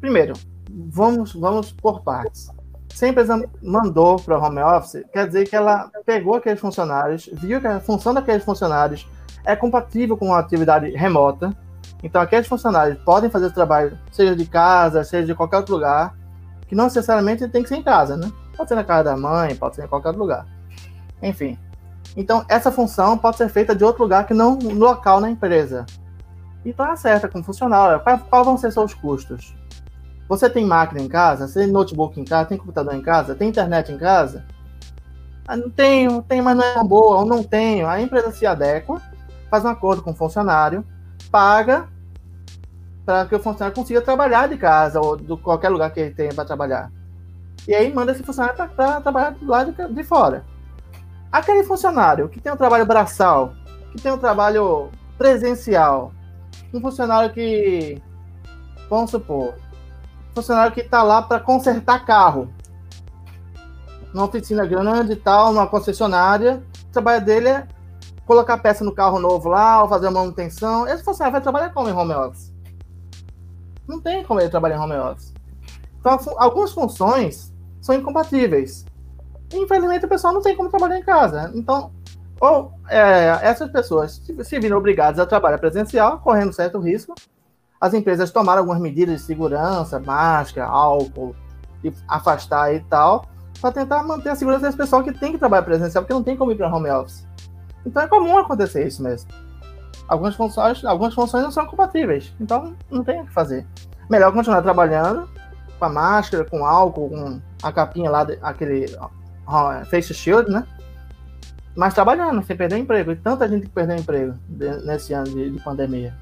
Primeiro, 0.00 0.34
vamos, 0.70 1.32
vamos 1.32 1.72
por 1.72 2.02
partes. 2.02 2.50
Se 2.94 3.04
a 3.04 3.08
empresa 3.08 3.48
mandou 3.62 4.18
para 4.18 4.38
o 4.38 4.42
home 4.42 4.60
office, 4.60 5.04
quer 5.12 5.26
dizer 5.26 5.48
que 5.48 5.56
ela 5.56 5.90
pegou 6.04 6.34
aqueles 6.34 6.60
funcionários, 6.60 7.30
viu 7.32 7.60
que 7.60 7.66
a 7.66 7.80
função 7.80 8.12
daqueles 8.12 8.44
funcionários 8.44 9.08
é 9.44 9.56
compatível 9.56 10.16
com 10.16 10.34
a 10.34 10.38
atividade 10.38 10.90
remota. 10.90 11.56
Então, 12.02 12.20
aqueles 12.20 12.46
funcionários 12.46 12.98
podem 13.04 13.30
fazer 13.30 13.46
o 13.46 13.52
trabalho, 13.52 13.98
seja 14.10 14.34
de 14.34 14.46
casa, 14.46 15.04
seja 15.04 15.26
de 15.26 15.34
qualquer 15.34 15.58
outro 15.58 15.74
lugar, 15.74 16.14
que 16.66 16.74
não 16.74 16.84
necessariamente 16.84 17.46
tem 17.48 17.62
que 17.62 17.68
ser 17.68 17.76
em 17.76 17.82
casa, 17.82 18.16
né? 18.16 18.30
Pode 18.56 18.68
ser 18.68 18.74
na 18.74 18.84
casa 18.84 19.04
da 19.04 19.16
mãe, 19.16 19.54
pode 19.54 19.76
ser 19.76 19.84
em 19.84 19.88
qualquer 19.88 20.08
outro 20.08 20.22
lugar. 20.22 20.46
Enfim. 21.22 21.58
Então, 22.16 22.44
essa 22.48 22.72
função 22.72 23.16
pode 23.16 23.36
ser 23.36 23.48
feita 23.48 23.74
de 23.74 23.84
outro 23.84 24.02
lugar 24.02 24.26
que 24.26 24.34
não 24.34 24.56
no 24.56 24.74
local 24.74 25.20
na 25.20 25.30
empresa. 25.30 25.86
Então 26.64 26.90
acerta 26.90 27.28
com 27.28 27.40
o 27.40 27.42
funcionário. 27.42 28.00
Qual, 28.00 28.18
qual 28.18 28.44
vão 28.44 28.56
ser 28.56 28.72
seus 28.72 28.94
custos? 28.94 29.54
Você 30.28 30.48
tem 30.48 30.64
máquina 30.64 31.00
em 31.00 31.08
casa? 31.08 31.48
Você 31.48 31.60
tem 31.60 31.72
notebook 31.72 32.20
em 32.20 32.24
casa? 32.24 32.50
Tem 32.50 32.58
computador 32.58 32.94
em 32.94 33.02
casa? 33.02 33.34
Tem 33.34 33.48
internet 33.48 33.90
em 33.90 33.98
casa? 33.98 34.44
Ah, 35.46 35.56
não 35.56 35.68
tenho, 35.68 36.22
tenho, 36.22 36.44
mas 36.44 36.56
não 36.56 36.64
é 36.64 36.84
boa, 36.84 37.18
ou 37.18 37.26
não 37.26 37.42
tenho. 37.42 37.88
A 37.88 38.00
empresa 38.00 38.30
se 38.30 38.46
adequa, 38.46 39.02
faz 39.50 39.64
um 39.64 39.68
acordo 39.68 40.02
com 40.02 40.12
o 40.12 40.14
funcionário, 40.14 40.84
paga 41.30 41.88
para 43.04 43.26
que 43.26 43.34
o 43.34 43.40
funcionário 43.40 43.74
consiga 43.74 44.00
trabalhar 44.00 44.48
de 44.48 44.56
casa 44.56 45.00
ou 45.00 45.16
de 45.16 45.36
qualquer 45.38 45.70
lugar 45.70 45.90
que 45.90 45.98
ele 45.98 46.14
tenha 46.14 46.32
para 46.32 46.44
trabalhar. 46.44 46.92
E 47.66 47.74
aí 47.74 47.92
manda 47.92 48.12
esse 48.12 48.22
funcionário 48.22 48.56
para 48.56 49.00
trabalhar 49.00 49.34
lá 49.42 49.64
de, 49.64 49.72
de 49.72 50.04
fora. 50.04 50.44
Aquele 51.32 51.64
funcionário 51.64 52.28
que 52.28 52.40
tem 52.40 52.52
um 52.52 52.56
trabalho 52.56 52.86
braçal, 52.86 53.54
que 53.90 54.00
tem 54.00 54.12
um 54.12 54.18
trabalho 54.18 54.90
presencial, 55.18 56.12
um 56.72 56.80
funcionário 56.80 57.32
que, 57.32 58.00
vamos 58.88 59.10
supor, 59.10 59.54
funcionário 60.34 60.72
que 60.72 60.80
está 60.80 61.02
lá 61.02 61.22
para 61.22 61.40
consertar 61.40 62.04
carro, 62.04 62.48
numa 64.12 64.26
oficina 64.26 64.66
grande 64.66 65.12
e 65.12 65.16
tal, 65.16 65.52
numa 65.52 65.66
concessionária, 65.66 66.62
o 66.88 66.92
trabalho 66.92 67.24
dele 67.24 67.48
é 67.48 67.68
colocar 68.26 68.58
peça 68.58 68.84
no 68.84 68.92
carro 68.92 69.18
novo 69.18 69.48
lá, 69.48 69.82
ou 69.82 69.88
fazer 69.88 70.06
a 70.06 70.10
manutenção. 70.10 70.86
Esse 70.86 71.02
funcionário 71.02 71.32
vai 71.32 71.40
trabalhar 71.40 71.70
como 71.70 71.88
em 71.88 71.92
home 71.92 72.14
office? 72.14 72.52
Não 73.88 74.00
tem 74.00 74.24
como 74.24 74.40
ele 74.40 74.48
trabalhar 74.48 74.76
em 74.76 74.80
home 74.80 74.94
office. 74.94 75.32
Então, 75.98 76.18
algumas 76.36 76.72
funções 76.72 77.52
são 77.80 77.94
incompatíveis. 77.94 78.84
infelizmente 79.52 80.04
o 80.04 80.08
pessoal 80.08 80.32
não 80.32 80.42
tem 80.42 80.56
como 80.56 80.68
trabalhar 80.68 80.98
em 80.98 81.02
casa. 81.02 81.50
Então, 81.54 81.92
ou 82.40 82.72
é, 82.88 83.38
essas 83.42 83.70
pessoas 83.70 84.22
se 84.42 84.58
viram 84.58 84.78
obrigadas 84.78 85.20
a 85.20 85.26
trabalhar 85.26 85.58
presencial, 85.58 86.18
correndo 86.20 86.54
certo 86.54 86.80
risco. 86.80 87.14
As 87.78 87.92
empresas 87.92 88.30
tomaram 88.30 88.60
algumas 88.60 88.80
medidas 88.80 89.20
de 89.20 89.26
segurança, 89.26 90.00
máscara, 90.00 90.66
álcool, 90.66 91.36
e 91.84 91.92
afastar 92.08 92.74
e 92.74 92.80
tal, 92.80 93.26
para 93.60 93.72
tentar 93.72 94.02
manter 94.02 94.30
a 94.30 94.34
segurança 94.34 94.66
desse 94.66 94.76
pessoal 94.76 95.02
que 95.02 95.12
tem 95.12 95.32
que 95.32 95.38
trabalhar 95.38 95.62
presencial, 95.62 96.02
porque 96.02 96.14
não 96.14 96.22
tem 96.22 96.36
como 96.36 96.52
ir 96.52 96.56
para 96.56 96.74
home 96.74 96.90
office. 96.90 97.26
Então 97.84 98.02
é 98.02 98.08
comum 98.08 98.38
acontecer 98.38 98.86
isso 98.86 99.02
mesmo. 99.02 99.30
Algumas 100.08 100.34
funções, 100.34 100.84
algumas 100.84 101.14
funções 101.14 101.44
não 101.44 101.50
são 101.50 101.66
compatíveis, 101.66 102.34
então 102.40 102.74
não 102.90 103.04
tem 103.04 103.20
o 103.20 103.26
que 103.26 103.32
fazer. 103.32 103.66
Melhor 104.08 104.32
continuar 104.32 104.62
trabalhando 104.62 105.28
com 105.78 105.84
a 105.84 105.88
máscara, 105.88 106.44
com 106.44 106.64
álcool, 106.66 107.10
com 107.10 107.40
a 107.62 107.72
capinha 107.72 108.10
lá, 108.10 108.26
aquele 108.42 108.86
face 109.90 110.12
shield, 110.12 110.50
né? 110.50 110.66
Mas 111.80 111.94
trabalhando, 111.94 112.42
sem 112.42 112.54
perder 112.54 112.76
emprego. 112.76 113.10
E 113.10 113.16
tanta 113.16 113.48
gente 113.48 113.62
que 113.62 113.72
perdeu 113.72 113.96
emprego 113.96 114.34
nesse 114.84 115.14
ano 115.14 115.30
de, 115.30 115.48
de 115.48 115.58
pandemia. 115.64 116.12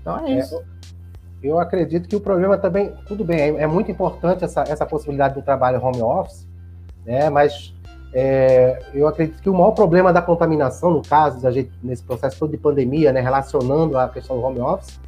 Então 0.00 0.18
é, 0.18 0.32
é 0.32 0.38
isso. 0.40 0.56
É, 0.58 0.62
eu 1.40 1.60
acredito 1.60 2.08
que 2.08 2.16
o 2.16 2.20
problema 2.20 2.58
também, 2.58 2.92
tudo 3.06 3.24
bem, 3.24 3.38
é, 3.38 3.62
é, 3.62 3.66
muito 3.68 3.92
importante 3.92 4.42
essa, 4.42 4.62
essa 4.62 4.84
possibilidade 4.84 5.34
do 5.34 5.42
trabalho 5.42 5.80
home 5.80 6.02
office, 6.02 6.48
né? 7.06 7.30
Mas 7.30 7.72
é, 8.12 8.82
eu 8.92 9.06
acredito 9.06 9.40
que 9.40 9.48
o 9.48 9.54
maior 9.54 9.70
problema 9.70 10.12
da 10.12 10.20
contaminação, 10.20 10.90
no 10.90 11.00
caso, 11.00 11.40
da 11.40 11.52
gente, 11.52 11.70
nesse 11.80 12.02
processo 12.02 12.36
todo 12.40 12.50
de 12.50 12.58
pandemia, 12.58 13.12
né, 13.12 13.20
relacionando 13.20 13.96
a 13.96 14.08
questão 14.08 14.36
do 14.36 14.42
home 14.42 14.58
office, 14.58 14.98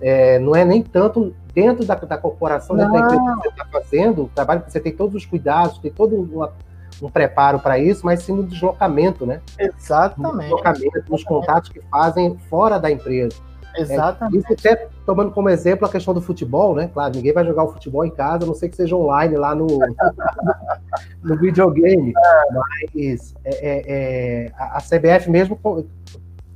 é, 0.00 0.38
não 0.38 0.56
é 0.56 0.64
nem 0.64 0.82
tanto 0.82 1.36
dentro 1.52 1.84
da, 1.84 1.94
da 1.94 2.16
corporação, 2.16 2.74
dentro 2.74 2.94
da 2.94 3.00
empresa 3.00 3.22
que 3.22 3.42
você 3.42 3.48
está 3.48 3.66
fazendo, 3.66 4.22
o 4.22 4.28
trabalho 4.28 4.62
que 4.62 4.72
você 4.72 4.80
tem 4.80 4.92
todos 4.92 5.14
os 5.14 5.26
cuidados, 5.26 5.76
tem 5.76 5.90
todo 5.90 6.16
uma, 6.16 6.54
um 7.02 7.10
preparo 7.10 7.58
para 7.58 7.78
isso, 7.78 8.04
mas 8.04 8.22
sim 8.22 8.32
no 8.32 8.42
deslocamento, 8.42 9.24
né? 9.26 9.40
Exatamente. 9.58 10.34
No 10.34 10.40
deslocamento, 10.40 11.04
nos 11.10 11.24
contatos 11.24 11.70
que 11.70 11.80
fazem 11.90 12.36
fora 12.48 12.78
da 12.78 12.90
empresa. 12.90 13.36
Exatamente. 13.76 14.36
É, 14.36 14.52
isso 14.52 14.68
até 14.68 14.88
tomando 15.06 15.30
como 15.30 15.48
exemplo 15.48 15.86
a 15.86 15.90
questão 15.90 16.12
do 16.12 16.20
futebol, 16.20 16.74
né? 16.74 16.90
Claro, 16.92 17.14
ninguém 17.14 17.32
vai 17.32 17.44
jogar 17.44 17.64
o 17.64 17.72
futebol 17.72 18.04
em 18.04 18.10
casa, 18.10 18.44
a 18.44 18.46
não 18.46 18.54
sei 18.54 18.68
que 18.68 18.76
seja 18.76 18.96
online 18.96 19.36
lá 19.36 19.54
no, 19.54 19.66
no 21.22 21.36
videogame. 21.38 22.12
Mas 22.52 23.34
é, 23.44 23.50
é, 23.50 23.82
é 23.86 24.52
a 24.58 24.80
CBF 24.80 25.30
mesmo 25.30 25.58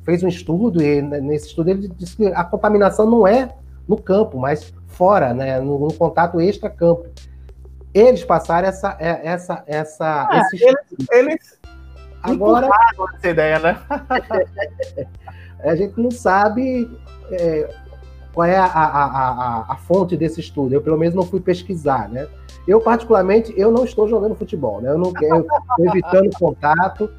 fez 0.04 0.22
um 0.22 0.28
estudo, 0.28 0.82
e 0.82 1.00
nesse 1.00 1.48
estudo 1.48 1.70
ele 1.70 1.88
disse 1.88 2.16
que 2.16 2.26
a 2.26 2.44
contaminação 2.44 3.08
não 3.10 3.26
é 3.26 3.54
no 3.88 3.96
campo, 3.96 4.38
mas 4.38 4.72
fora, 4.88 5.32
né? 5.32 5.60
No, 5.60 5.78
no 5.78 5.92
contato 5.92 6.40
extra-campo. 6.40 7.06
Eles 7.94 8.24
passaram 8.24 8.68
essa. 8.68 8.96
É, 8.98 9.20
essa, 9.26 9.62
essa 9.66 10.28
ah, 10.28 10.40
esse 10.40 10.64
eles, 10.64 11.08
eles 11.12 11.60
Agora. 12.24 12.68
Essa 13.16 13.28
ideia, 13.28 13.58
né? 13.58 13.78
a 15.62 15.76
gente 15.76 16.00
não 16.00 16.10
sabe 16.10 16.90
é, 17.30 17.68
qual 18.32 18.46
é 18.46 18.56
a, 18.56 18.64
a, 18.64 19.04
a, 19.04 19.72
a, 19.72 19.76
fonte 19.76 20.16
desse 20.16 20.40
estudo. 20.40 20.74
Eu, 20.74 20.80
pelo 20.80 20.96
menos, 20.96 21.14
não 21.14 21.24
fui 21.24 21.40
pesquisar, 21.40 22.08
né? 22.08 22.26
Eu, 22.66 22.80
particularmente, 22.80 23.52
eu 23.58 23.70
não 23.70 23.84
estou 23.84 24.08
jogando 24.08 24.34
futebol, 24.34 24.80
né? 24.80 24.90
Eu 24.90 24.98
não 24.98 25.12
quero, 25.12 25.40
estou 25.46 25.86
evitando 25.86 26.30
contato. 26.38 27.10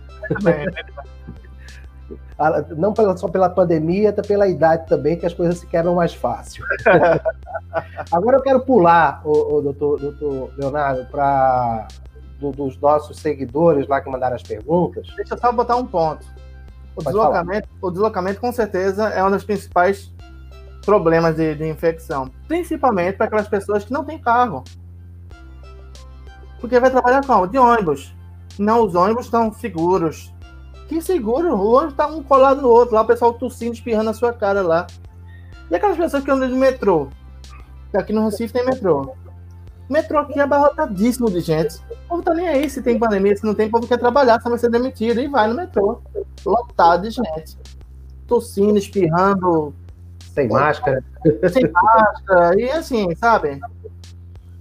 Não 2.78 2.94
só 3.16 3.28
pela 3.28 3.50
pandemia, 3.50 4.10
até 4.10 4.22
pela 4.22 4.48
idade 4.48 4.88
também, 4.88 5.18
que 5.18 5.26
as 5.26 5.34
coisas 5.34 5.60
se 5.60 5.68
quebram 5.68 5.96
mais 5.96 6.14
fácil. 6.14 6.64
Agora 8.12 8.38
eu 8.38 8.42
quero 8.42 8.60
pular, 8.62 9.22
o, 9.24 9.58
o 9.58 9.62
doutor, 9.62 10.00
doutor 10.00 10.52
Leonardo, 10.58 11.06
para 11.06 11.88
do, 12.40 12.52
dos 12.52 12.78
nossos 12.80 13.18
seguidores 13.20 13.88
lá 13.88 14.02
que 14.02 14.10
mandaram 14.10 14.36
as 14.36 14.44
perguntas. 14.44 15.08
Deixa 15.16 15.36
eu 15.36 15.38
só 15.38 15.52
botar 15.52 15.76
um 15.78 15.86
ponto. 15.86 16.26
O 16.96 17.04
deslocamento, 17.04 17.68
o 17.82 17.92
deslocamento, 17.92 18.40
com 18.40 18.52
certeza, 18.52 19.10
é 19.10 19.24
um 19.24 19.32
dos 19.32 19.44
principais 19.44 20.14
problemas 20.86 21.36
de, 21.36 21.56
de 21.56 21.68
infecção. 21.68 22.30
Principalmente 22.48 23.18
para 23.18 23.26
aquelas 23.28 23.48
pessoas 23.48 23.84
que 23.84 23.92
não 23.92 24.04
têm 24.04 24.20
carro. 24.20 24.64
Porque 26.60 26.80
vai 26.80 26.90
trabalhar 26.90 27.26
como? 27.26 27.48
De 27.48 27.58
ônibus. 27.58 28.16
Não, 28.58 28.86
os 28.86 28.96
ônibus 28.96 29.26
estão 29.26 29.52
seguros. 29.52 30.34
Que 30.88 31.02
seguro? 31.02 31.56
O 31.56 31.74
ônibus 31.74 31.94
está 31.94 32.08
um 32.08 32.22
colado 32.22 32.62
no 32.62 32.70
outro. 32.70 32.96
Lá 32.96 33.02
o 33.02 33.08
pessoal 33.08 33.34
tossindo, 33.34 33.74
espirrando 33.74 34.06
na 34.06 34.14
sua 34.14 34.32
cara 34.32 34.62
lá. 34.62 34.88
E 35.70 35.76
aquelas 35.76 35.98
pessoas 35.98 36.24
que 36.24 36.32
andam 36.32 36.48
de 36.48 36.56
metrô? 36.56 37.10
Aqui 37.94 38.14
no 38.14 38.26
Recife 38.26 38.54
tem 38.54 38.66
metrô. 38.66 39.16
O 39.90 39.94
metrô 39.94 40.20
aqui 40.20 40.40
é 40.40 40.44
abarrotadíssimo 40.44 41.30
de 41.30 41.40
gente. 41.40 41.78
O 42.06 42.10
povo 42.10 42.24
tá 42.24 42.34
nem 42.34 42.48
aí 42.48 42.70
se 42.70 42.82
tem 42.82 43.00
pandemia, 43.00 43.36
se 43.36 43.46
não 43.46 43.54
tem, 43.54 43.68
o 43.68 43.72
povo 43.72 43.88
quer 43.88 43.98
trabalhar, 43.98 44.42
só 44.42 44.50
vai 44.50 44.58
ser 44.58 44.70
demitido 44.70 45.22
e 45.22 45.28
vai 45.28 45.48
no 45.48 45.56
metrô. 45.56 46.02
Lotado 46.46 47.04
de 47.04 47.12
gente. 47.12 47.58
Tossindo, 48.28 48.78
espirrando. 48.78 49.74
Sem 50.34 50.50
máscara. 50.50 51.04
Sem 51.52 51.72
máscara. 51.72 52.60
E 52.60 52.70
assim, 52.70 53.16
sabe? 53.16 53.60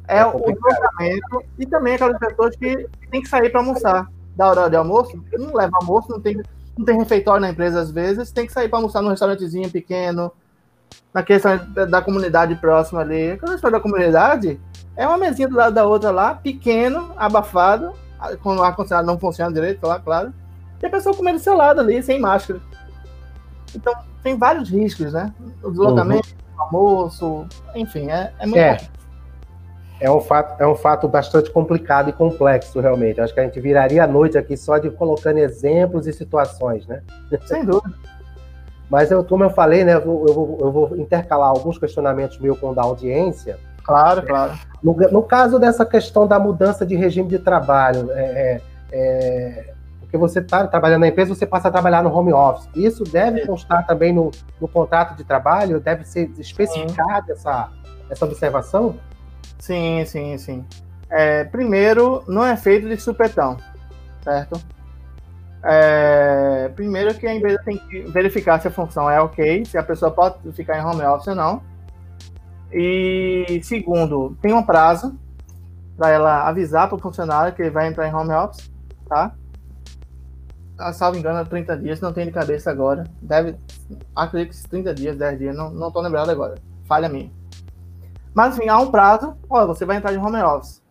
É, 0.07 0.19
é 0.19 0.27
o 0.27 0.39
deslocamento 0.39 1.43
e 1.59 1.67
também 1.67 1.95
aquelas 1.95 2.19
pessoas 2.19 2.55
que 2.57 2.87
têm 3.11 3.23
que 3.23 3.29
sair 3.29 3.51
para 3.51 3.61
almoçar. 3.61 4.09
Da 4.37 4.49
hora 4.49 4.69
de 4.69 4.77
almoço, 4.77 5.23
não 5.33 5.55
leva 5.55 5.77
almoço, 5.81 6.11
não 6.11 6.21
tem, 6.21 6.43
não 6.77 6.85
tem 6.85 6.99
refeitório 6.99 7.41
na 7.41 7.51
empresa 7.51 7.81
às 7.81 7.91
vezes, 7.91 8.33
tem 8.33 8.47
que 8.47 8.53
sair 8.53 8.69
para 8.69 8.79
almoçar 8.79 9.01
num 9.01 9.11
restaurantezinho 9.11 9.71
pequeno, 9.71 10.33
na 11.13 11.23
questão 11.23 11.61
da, 11.73 11.85
da 11.85 12.03
comunidade 12.03 12.55
próxima 12.57 13.01
ali. 13.01 13.37
Quando 13.39 13.51
a 13.51 13.53
gente 13.53 13.63
fala 13.63 13.73
da 13.73 13.81
comunidade, 13.81 14.61
é 14.97 15.07
uma 15.07 15.19
mesinha 15.19 15.49
do 15.49 15.57
lado 15.57 15.75
da 15.75 15.87
outra 15.87 16.11
lá, 16.11 16.35
pequeno, 16.35 17.13
abafado, 17.17 17.93
quando 18.43 18.59
o 18.59 18.63
ar-condicionado 18.63 19.07
não 19.07 19.19
funciona 19.19 19.53
direito, 19.53 19.87
lá, 19.87 20.01
claro. 20.01 20.33
E 20.83 20.87
a 20.87 20.91
pessoa 20.91 21.17
comendo 21.17 21.39
seu 21.39 21.55
lado 21.55 21.81
ali, 21.81 22.03
sem 22.03 22.21
máscara. 22.21 22.61
Então, 23.75 23.95
tem 24.23 24.37
vários 24.37 24.69
riscos, 24.69 25.13
né? 25.13 25.33
O 25.63 25.71
deslocamento, 25.71 26.29
uhum. 26.29 26.59
o 26.59 26.63
almoço, 26.63 27.47
enfim, 27.75 28.11
é, 28.11 28.33
é 28.39 28.47
muito. 28.47 28.59
É. 28.59 28.79
É 30.05 30.11
um, 30.11 30.21
fato, 30.21 30.63
é 30.63 30.67
um 30.67 30.75
fato 30.75 31.09
bastante 31.09 31.51
complicado 31.51 32.11
e 32.11 32.13
complexo, 32.13 32.79
realmente. 32.79 33.21
Acho 33.21 33.33
que 33.33 33.41
a 33.41 33.45
gente 33.45 33.59
viraria 33.59 34.05
a 34.05 34.07
noite 34.07 34.37
aqui 34.37 34.55
só 34.55 34.77
de 34.77 34.91
colocando 34.91 35.39
exemplos 35.39 36.07
e 36.07 36.13
situações, 36.13 36.87
né? 36.87 37.03
Sem 37.47 37.65
dúvida. 37.65 37.95
Mas, 38.91 39.11
eu, 39.11 39.25
como 39.25 39.45
eu 39.45 39.51
falei, 39.51 39.83
né, 39.83 39.95
eu 39.95 40.03
vou, 40.03 40.59
eu 40.61 40.73
vou, 40.73 40.97
intercalar 40.99 41.49
alguns 41.49 41.79
questionamentos 41.79 42.39
meus 42.39 42.59
com 42.61 42.71
o 42.71 42.75
da 42.75 42.83
audiência, 42.83 43.59
Claro, 43.83 44.23
claro. 44.23 44.53
No, 44.83 44.95
no, 44.95 45.23
caso 45.23 45.59
dessa 45.59 45.85
questão 45.85 46.27
da 46.27 46.39
mudança 46.39 46.87
de 46.87 46.97
regime 46.97 47.29
de 47.29 47.39
trabalho, 47.39 48.11
é, 48.13 48.23
é, 48.23 48.61
é 48.91 49.75
porque 50.01 50.17
você 50.17 50.39
está 50.39 50.67
trabalhando 50.67 51.01
na 51.01 51.09
empresa, 51.09 51.35
você 51.35 51.45
passa 51.45 51.69
a 51.69 51.71
trabalhar 51.71 52.03
no 52.03 52.15
home 52.15 52.33
office. 52.33 52.69
Isso 52.75 53.05
deve 53.05 53.47
constar 53.47 53.87
também 53.87 54.13
no, 54.13 54.31
no 54.59 54.67
contrato 54.67 55.17
de 55.17 55.25
trabalho? 55.25 55.81
Deve 55.81 56.05
ser 56.05 56.31
especificada 56.39 57.33
essa, 57.33 57.69
essa 58.09 58.25
observação? 58.25 58.95
Sim, 59.65 60.05
sim, 60.05 60.37
sim. 60.37 60.65
É, 61.09 61.45
primeiro, 61.45 62.23
não 62.29 62.45
é 62.45 62.55
feito 62.55 62.87
de 62.87 62.99
supetão, 62.99 63.57
certo? 64.23 64.61
É, 65.63 66.71
primeiro 66.77 67.15
que 67.15 67.27
a 67.27 67.35
empresa 67.35 67.63
tem 67.65 67.79
que 67.79 68.03
verificar 68.03 68.61
se 68.61 68.69
a 68.69 68.71
função 68.71 69.09
é 69.09 69.19
ok, 69.19 69.65
se 69.65 69.79
a 69.79 69.83
pessoa 69.83 70.11
pode 70.11 70.53
ficar 70.53 70.79
em 70.79 70.85
home 70.85 71.01
office 71.05 71.29
ou 71.29 71.35
não. 71.35 71.63
E 72.71 73.59
segundo, 73.63 74.37
tem 74.43 74.53
um 74.53 74.63
prazo 74.63 75.19
para 75.97 76.11
ela 76.11 76.47
avisar 76.47 76.87
para 76.87 76.97
o 76.97 77.01
funcionário 77.01 77.55
que 77.55 77.63
ele 77.63 77.71
vai 77.71 77.89
entrar 77.89 78.07
em 78.07 78.15
home 78.15 78.35
office, 78.35 78.71
tá? 79.09 79.35
A 80.77 80.89
ah, 80.89 80.93
salvo 80.93 81.17
engano, 81.17 81.39
é 81.39 81.45
30 81.47 81.79
dias, 81.79 82.03
não 82.03 82.13
tem 82.13 82.27
de 82.27 82.33
cabeça 82.33 82.71
agora. 82.71 83.05
Deve, 83.23 83.57
acredito 84.15 84.55
que 84.55 84.69
30 84.69 84.95
dias, 84.95 85.17
10 85.17 85.39
dias, 85.39 85.57
não, 85.57 85.71
não 85.71 85.91
tô 85.91 86.03
lembrado 86.03 86.29
agora. 86.29 86.57
Falha 86.87 87.09
minha. 87.09 87.31
Mas 88.35 88.57
enfim, 88.57 88.69
há 88.69 88.79
um 88.79 88.91
prazo. 88.91 89.37
Olha, 89.49 89.67
você 89.67 89.85
vai 89.85 89.97
entrar 89.97 90.13
em 90.13 90.19
home 90.19 90.43
office. 90.43 90.83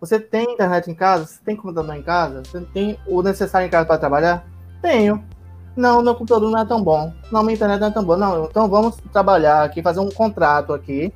Você 0.00 0.18
tem 0.18 0.52
internet 0.52 0.90
em 0.90 0.94
casa? 0.94 1.26
Você 1.26 1.40
tem 1.44 1.56
computador 1.56 1.94
em 1.94 2.02
casa? 2.02 2.42
Você 2.44 2.60
tem 2.60 2.98
o 3.06 3.22
necessário 3.22 3.66
em 3.66 3.70
casa 3.70 3.86
para 3.86 3.98
trabalhar? 3.98 4.44
Tenho. 4.80 5.22
Não, 5.76 6.02
meu 6.02 6.14
computador 6.14 6.50
não 6.50 6.58
é 6.58 6.64
tão 6.64 6.82
bom. 6.82 7.12
Não, 7.30 7.42
minha 7.42 7.54
internet 7.54 7.80
não 7.80 7.88
é 7.88 7.90
tão 7.90 8.04
boa. 8.04 8.16
Não, 8.16 8.44
então 8.44 8.68
vamos 8.68 8.96
trabalhar 9.12 9.62
aqui, 9.62 9.82
fazer 9.82 10.00
um 10.00 10.10
contrato 10.10 10.72
aqui 10.72 11.12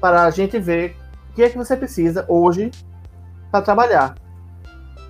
para 0.00 0.24
a 0.24 0.30
gente 0.30 0.58
ver 0.58 0.96
o 1.30 1.34
que 1.34 1.42
é 1.42 1.50
que 1.50 1.58
você 1.58 1.76
precisa 1.76 2.24
hoje 2.28 2.70
para 3.50 3.62
trabalhar. 3.62 4.14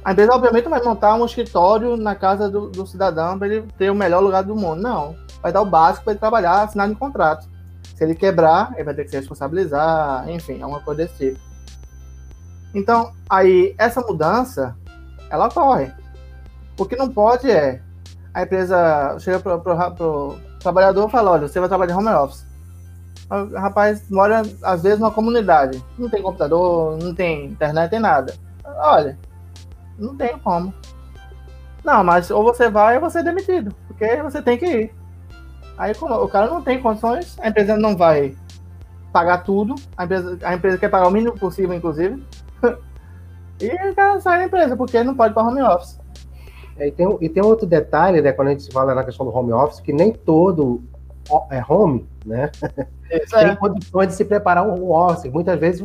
A 0.05 0.13
empresa, 0.13 0.35
obviamente, 0.35 0.69
vai 0.69 0.83
montar 0.83 1.15
um 1.15 1.25
escritório 1.25 1.97
na 1.97 2.15
casa 2.15 2.51
do, 2.51 2.71
do 2.71 2.87
cidadão 2.87 3.39
para 3.39 3.49
ele 3.49 3.67
ter 3.77 3.91
o 3.91 3.95
melhor 3.95 4.21
lugar 4.21 4.43
do 4.43 4.57
mundo. 4.57 4.81
Não. 4.81 5.15
Vai 5.43 5.53
dar 5.53 5.61
o 5.61 5.67
básico 5.67 6.05
para 6.05 6.15
ele 6.15 6.21
trabalhar, 6.21 6.63
assinar 6.63 6.89
um 6.89 6.95
contrato. 6.95 7.47
Se 8.00 8.04
ele 8.04 8.14
quebrar, 8.14 8.73
ele 8.76 8.85
vai 8.85 8.95
ter 8.95 9.04
que 9.04 9.11
se 9.11 9.19
responsabilizar, 9.19 10.26
enfim, 10.30 10.62
é 10.62 10.64
uma 10.64 10.80
coisa 10.80 11.02
desse 11.02 11.19
tipo. 11.19 11.40
Então, 12.75 13.12
aí, 13.28 13.75
essa 13.76 14.00
mudança, 14.00 14.75
ela 15.28 15.49
ocorre. 15.49 15.92
O 16.78 16.87
que 16.87 16.97
não 16.97 17.11
pode 17.11 17.50
é 17.50 17.83
a 18.33 18.42
empresa 18.42 19.19
chega 19.19 19.38
pro, 19.38 19.61
pro, 19.61 19.76
pro 19.90 20.38
trabalhador 20.61 21.09
e 21.09 21.11
fala, 21.11 21.33
olha, 21.33 21.47
você 21.47 21.61
vai 21.61 21.69
trabalhar 21.69 21.99
home 21.99 22.09
office. 22.09 22.47
O 23.28 23.59
rapaz 23.59 24.09
mora, 24.09 24.45
às 24.62 24.83
vezes, 24.83 24.99
numa 24.99 25.11
comunidade. 25.11 25.85
Não 25.99 26.09
tem 26.09 26.23
computador, 26.23 26.97
não 27.02 27.14
tem 27.14 27.49
internet, 27.49 27.90
tem 27.90 28.00
nada. 28.00 28.33
Olha, 28.64 29.19
Não 29.99 30.16
tem 30.16 30.38
como. 30.38 30.73
Não, 31.85 32.02
mas 32.02 32.30
ou 32.30 32.42
você 32.45 32.71
vai 32.71 32.95
ou 32.95 33.02
você 33.02 33.19
é 33.19 33.23
demitido, 33.23 33.76
porque 33.87 34.23
você 34.23 34.40
tem 34.40 34.57
que 34.57 34.64
ir. 34.64 35.00
Aí 35.81 35.93
o 35.99 36.29
cara 36.29 36.47
não 36.47 36.61
tem 36.61 36.79
condições, 36.79 37.39
a 37.41 37.49
empresa 37.49 37.75
não 37.75 37.97
vai 37.97 38.37
pagar 39.11 39.39
tudo, 39.39 39.77
a 39.97 40.05
empresa, 40.05 40.39
a 40.43 40.55
empresa 40.55 40.77
quer 40.77 40.91
pagar 40.91 41.09
o 41.09 41.11
mínimo 41.11 41.33
possível, 41.39 41.75
inclusive. 41.75 42.23
e 43.59 43.91
o 43.91 43.95
cara 43.95 44.21
sai 44.21 44.41
da 44.41 44.45
empresa, 44.45 44.77
porque 44.77 45.03
não 45.03 45.15
pode 45.15 45.33
para 45.33 45.43
home 45.43 45.63
office. 45.63 45.99
É, 46.77 46.89
e, 46.89 46.93
tem, 46.93 47.17
e 47.23 47.29
tem 47.31 47.43
outro 47.43 47.67
detalhe, 47.67 48.21
né, 48.21 48.31
quando 48.31 48.49
a 48.49 48.51
gente 48.51 48.71
fala 48.71 48.95
na 48.95 49.03
questão 49.03 49.25
do 49.25 49.35
home 49.35 49.55
office, 49.55 49.81
que 49.81 49.91
nem 49.91 50.13
todo 50.13 50.83
é 51.51 51.65
home, 51.67 52.07
né? 52.27 52.51
Isso 53.11 53.35
tem 53.35 53.49
é. 53.49 53.57
condições 53.57 54.09
de 54.09 54.15
se 54.17 54.25
preparar 54.27 54.67
um 54.67 54.75
home 54.75 55.13
office. 55.13 55.33
Muitas 55.33 55.59
vezes, 55.59 55.83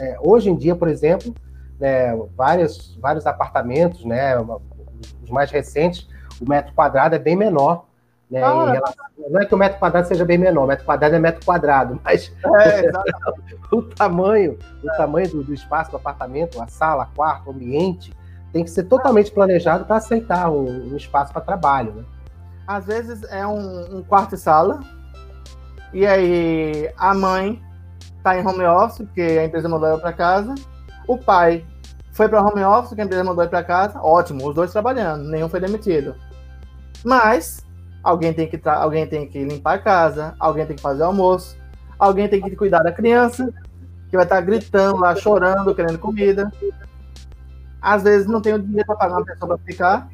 é, 0.00 0.16
hoje 0.18 0.48
em 0.48 0.56
dia, 0.56 0.74
por 0.74 0.88
exemplo, 0.88 1.34
né, 1.78 2.16
vários, 2.34 2.96
vários 3.02 3.26
apartamentos, 3.26 4.02
né, 4.02 4.34
os 5.22 5.28
mais 5.28 5.50
recentes, 5.50 6.08
o 6.40 6.48
metro 6.48 6.72
quadrado 6.72 7.14
é 7.14 7.18
bem 7.18 7.36
menor 7.36 7.85
né, 8.30 8.42
ah, 8.42 8.72
relação, 8.72 9.04
não 9.30 9.40
é 9.40 9.46
que 9.46 9.54
o 9.54 9.58
metro 9.58 9.78
quadrado 9.78 10.08
seja 10.08 10.24
bem 10.24 10.36
menor, 10.36 10.64
o 10.64 10.66
metro 10.66 10.84
quadrado 10.84 11.14
é 11.14 11.18
metro 11.18 11.44
quadrado, 11.44 12.00
mas 12.04 12.32
é, 12.60 12.90
o 13.70 13.82
tamanho, 13.82 14.58
o 14.82 14.96
tamanho 14.96 15.28
do, 15.30 15.44
do, 15.44 15.54
espaço 15.54 15.92
do 15.92 15.96
apartamento, 15.96 16.60
a 16.60 16.66
sala, 16.66 17.08
quarto, 17.14 17.50
ambiente, 17.50 18.12
tem 18.52 18.64
que 18.64 18.70
ser 18.70 18.84
totalmente 18.84 19.30
planejado 19.30 19.84
para 19.84 19.96
aceitar 19.96 20.50
um, 20.50 20.92
um 20.92 20.96
espaço 20.96 21.32
para 21.32 21.40
trabalho. 21.40 21.92
Né? 21.92 22.04
Às 22.66 22.86
vezes 22.86 23.22
é 23.30 23.46
um, 23.46 23.98
um, 23.98 24.02
quarto 24.02 24.34
e 24.34 24.38
sala, 24.38 24.80
e 25.92 26.04
aí 26.04 26.90
a 26.98 27.14
mãe 27.14 27.62
está 28.16 28.36
em 28.36 28.44
home 28.44 28.64
office, 28.64 29.06
porque 29.06 29.20
a 29.20 29.44
empresa 29.44 29.68
mandou 29.68 29.88
ela 29.88 29.98
para 29.98 30.12
casa, 30.12 30.52
o 31.06 31.16
pai 31.16 31.64
foi 32.10 32.28
para 32.28 32.42
home 32.42 32.64
office, 32.64 32.94
que 32.94 33.00
a 33.00 33.04
empresa 33.04 33.22
mandou 33.22 33.44
ele 33.44 33.50
para 33.50 33.62
casa, 33.62 34.00
ótimo, 34.00 34.48
os 34.48 34.54
dois 34.54 34.72
trabalhando, 34.72 35.28
nenhum 35.28 35.48
foi 35.48 35.60
demitido. 35.60 36.16
Mas 37.04 37.65
alguém 38.06 38.32
tem 38.32 38.46
que 38.46 38.60
alguém 38.68 39.04
tem 39.04 39.28
que 39.28 39.42
limpar 39.42 39.74
a 39.74 39.78
casa, 39.78 40.34
alguém 40.38 40.64
tem 40.64 40.76
que 40.76 40.82
fazer 40.82 41.02
o 41.02 41.06
almoço, 41.06 41.56
alguém 41.98 42.28
tem 42.28 42.40
que 42.40 42.54
cuidar 42.54 42.84
da 42.84 42.92
criança, 42.92 43.52
que 44.08 44.16
vai 44.16 44.24
estar 44.24 44.40
gritando 44.42 44.98
lá, 45.00 45.16
chorando, 45.16 45.74
querendo 45.74 45.98
comida. 45.98 46.52
Às 47.82 48.04
vezes 48.04 48.28
não 48.28 48.40
tem 48.40 48.54
o 48.54 48.62
dinheiro 48.62 48.86
para 48.86 48.94
pagar 48.94 49.16
uma 49.16 49.24
pessoa 49.24 49.56
para 49.56 49.66
ficar. 49.66 50.08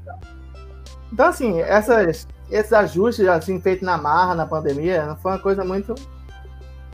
Então, 1.13 1.27
assim, 1.27 1.61
essas, 1.61 2.27
esses 2.51 2.73
ajustes 2.73 3.29
assim, 3.29 3.61
feitos 3.61 3.85
na 3.85 3.99
marra, 3.99 4.35
na 4.35 4.47
pandemia, 4.47 5.15
foi 5.21 5.33
uma 5.33 5.39
coisa 5.39 5.63
muito 5.63 5.95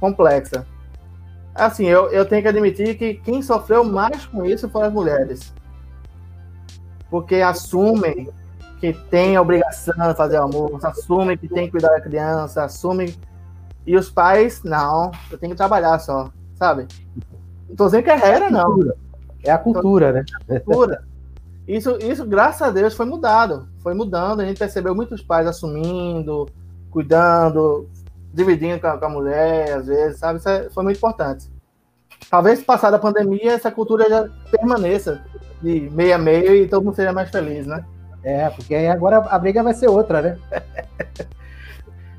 complexa. 0.00 0.66
Assim, 1.54 1.86
eu, 1.86 2.10
eu 2.10 2.24
tenho 2.24 2.42
que 2.42 2.48
admitir 2.48 2.98
que 2.98 3.14
quem 3.14 3.40
sofreu 3.40 3.84
mais 3.84 4.26
com 4.26 4.44
isso 4.44 4.68
foram 4.68 4.88
as 4.88 4.92
mulheres. 4.92 5.54
Porque 7.08 7.36
assumem 7.36 8.28
que 8.78 8.92
tem 8.92 9.37
a 9.37 9.42
obrigação 9.42 9.94
de 10.08 10.14
fazer 10.14 10.37
almoço, 10.37 10.87
assume 10.87 11.37
que 11.37 11.49
tem 11.49 11.66
que 11.66 11.73
cuidar 11.73 11.90
da 11.90 12.00
criança, 12.00 12.64
assume. 12.64 13.16
E 13.87 13.97
os 13.97 14.11
pais, 14.11 14.62
não, 14.62 15.11
eu 15.30 15.38
tenho 15.38 15.52
que 15.52 15.56
trabalhar 15.56 15.99
só, 15.99 16.30
sabe? 16.56 16.87
Não 17.68 17.76
tô 17.76 17.87
dizendo 17.87 18.04
que 18.04 18.11
é 18.11 18.16
regra, 18.16 18.50
não. 18.50 18.78
É 19.42 19.50
a 19.50 19.58
cultura, 19.58 20.12
né? 20.12 20.25
É 20.49 20.56
a 20.56 20.61
cultura. 20.61 21.04
Isso, 21.66 21.99
isso, 22.00 22.25
graças 22.25 22.62
a 22.62 22.70
Deus, 22.70 22.94
foi 22.94 23.06
mudado. 23.06 23.68
Foi 23.82 23.94
mudando, 23.94 24.40
a 24.40 24.44
gente 24.44 24.58
percebeu 24.58 24.94
muitos 24.94 25.23
pais 25.23 25.47
assumindo, 25.47 26.47
cuidando, 26.90 27.88
dividindo 28.32 28.80
com 28.80 28.87
a, 28.87 28.99
com 28.99 29.04
a 29.06 29.11
mulher, 29.11 29.73
às 29.73 29.87
vezes, 29.87 30.18
sabe? 30.18 30.38
Isso 30.38 30.49
é, 30.49 30.68
foi 30.70 30.85
muito 30.85 30.97
importante. 30.97 31.50
Talvez, 32.30 32.62
passada 32.62 32.97
a 32.97 33.00
pandemia, 33.00 33.52
essa 33.52 33.70
cultura 33.70 34.08
já 34.08 34.28
permaneça 34.50 35.23
de 35.62 35.88
meio 35.90 36.14
a 36.14 36.18
meio 36.18 36.54
e 36.54 36.68
todo 36.68 36.85
mundo 36.85 36.94
seja 36.94 37.12
mais 37.12 37.31
feliz, 37.31 37.66
né? 37.66 37.85
É, 38.22 38.50
porque 38.50 38.74
aí 38.74 38.88
agora 38.88 39.18
a 39.18 39.38
briga 39.38 39.62
vai 39.62 39.74
ser 39.74 39.88
outra, 39.88 40.20
né? 40.20 40.38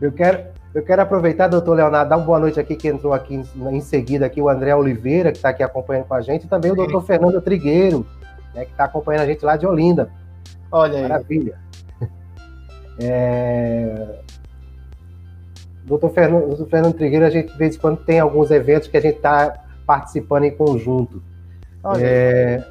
eu 0.01 0.11
quero, 0.11 0.43
eu 0.73 0.83
quero 0.83 1.01
aproveitar, 1.01 1.47
doutor 1.47 1.75
Leonardo, 1.75 2.09
dar 2.09 2.17
uma 2.17 2.25
boa 2.25 2.39
noite 2.39 2.59
aqui, 2.59 2.75
que 2.75 2.87
entrou 2.87 3.13
aqui 3.13 3.35
em, 3.35 3.75
em 3.75 3.81
seguida 3.81 4.25
aqui 4.25 4.41
o 4.41 4.49
André 4.49 4.73
Oliveira, 4.75 5.31
que 5.31 5.37
está 5.37 5.49
aqui 5.49 5.63
acompanhando 5.63 6.05
com 6.05 6.13
a 6.13 6.21
gente, 6.21 6.45
e 6.45 6.47
também 6.47 6.71
o 6.71 6.75
doutor 6.75 7.03
Fernando 7.03 7.41
Trigueiro, 7.41 8.05
né, 8.53 8.65
que 8.65 8.71
está 8.71 8.85
acompanhando 8.85 9.23
a 9.23 9.27
gente 9.27 9.43
lá 9.43 9.57
de 9.57 9.67
Olinda. 9.67 10.09
Olha 10.71 10.97
aí. 10.97 11.01
Maravilha. 11.03 11.57
É... 13.01 14.19
Doutor 15.85 16.09
Fernando, 16.09 16.47
doutor 16.47 16.67
Fernando 16.67 16.93
Trigueiro, 16.95 17.25
a 17.25 17.29
gente 17.29 17.49
de 17.49 17.57
vez 17.57 17.77
em 17.77 17.79
quando 17.79 18.03
tem 18.03 18.19
alguns 18.19 18.51
eventos 18.51 18.89
que 18.89 18.97
a 18.97 18.99
gente 18.99 19.15
está 19.15 19.57
participando 19.87 20.43
em 20.43 20.51
conjunto. 20.51 21.23
É... 21.97 22.61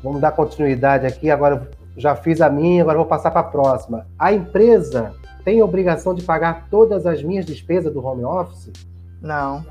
Vamos 0.00 0.20
dar 0.20 0.30
continuidade 0.30 1.06
aqui. 1.06 1.28
Agora 1.28 1.68
já 1.98 2.14
fiz 2.14 2.40
a 2.40 2.48
minha, 2.48 2.82
agora 2.82 2.96
vou 2.96 3.06
passar 3.06 3.30
para 3.30 3.40
a 3.40 3.44
próxima. 3.44 4.06
A 4.18 4.32
empresa 4.32 5.12
tem 5.44 5.62
obrigação 5.62 6.14
de 6.14 6.22
pagar 6.22 6.68
todas 6.70 7.04
as 7.04 7.22
minhas 7.22 7.44
despesas 7.44 7.92
do 7.92 8.04
home 8.04 8.24
office? 8.24 8.72
Não. 9.20 9.66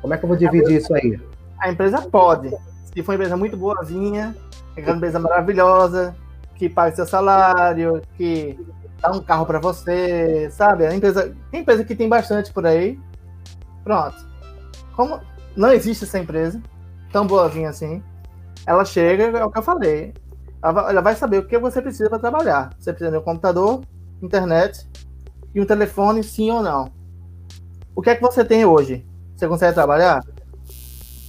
Como 0.00 0.14
é 0.14 0.16
que 0.16 0.24
eu 0.24 0.28
vou 0.28 0.36
dividir 0.36 0.78
isso 0.78 0.94
aí? 0.94 1.20
A 1.60 1.70
empresa 1.70 2.00
pode. 2.00 2.50
Se 2.86 3.02
for 3.02 3.12
uma 3.12 3.16
empresa 3.16 3.36
muito 3.36 3.56
boazinha, 3.56 4.34
uma 4.78 4.96
empresa 4.96 5.18
maravilhosa, 5.18 6.16
que 6.54 6.70
paga 6.70 6.96
seu 6.96 7.06
salário, 7.06 8.00
que 8.16 8.58
dá 9.00 9.10
um 9.10 9.20
carro 9.20 9.44
para 9.44 9.58
você, 9.58 10.48
sabe? 10.50 10.86
A 10.86 10.94
empresa, 10.94 11.34
tem 11.50 11.60
empresa 11.60 11.84
que 11.84 11.94
tem 11.94 12.08
bastante 12.08 12.50
por 12.50 12.66
aí. 12.66 12.98
Pronto. 13.84 14.16
Como 14.94 15.20
não 15.54 15.70
existe 15.70 16.04
essa 16.04 16.18
empresa 16.18 16.62
tão 17.12 17.26
boazinha 17.26 17.68
assim, 17.68 18.02
ela 18.66 18.84
chega, 18.86 19.24
é 19.24 19.44
o 19.44 19.50
que 19.50 19.58
eu 19.58 19.62
falei 19.62 20.14
ela 20.70 21.00
vai 21.00 21.14
saber 21.14 21.38
o 21.38 21.46
que 21.46 21.58
você 21.58 21.80
precisa 21.80 22.08
para 22.08 22.18
trabalhar. 22.18 22.70
Você 22.78 22.92
precisa 22.92 23.10
de 23.10 23.18
um 23.18 23.22
computador, 23.22 23.82
internet 24.22 24.86
e 25.54 25.60
um 25.60 25.66
telefone, 25.66 26.22
sim 26.22 26.50
ou 26.50 26.62
não. 26.62 26.90
O 27.94 28.02
que 28.02 28.10
é 28.10 28.14
que 28.14 28.22
você 28.22 28.44
tem 28.44 28.64
hoje? 28.64 29.06
Você 29.34 29.48
consegue 29.48 29.74
trabalhar? 29.74 30.24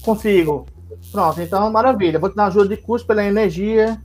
Consigo. 0.04 0.65
Pronto, 1.12 1.41
então 1.41 1.71
maravilha. 1.71 2.19
Vou 2.19 2.30
te 2.30 2.36
dar 2.36 2.47
ajuda 2.47 2.76
de 2.76 2.78
custo 2.78 3.08
pela 3.08 3.23
energia, 3.23 4.02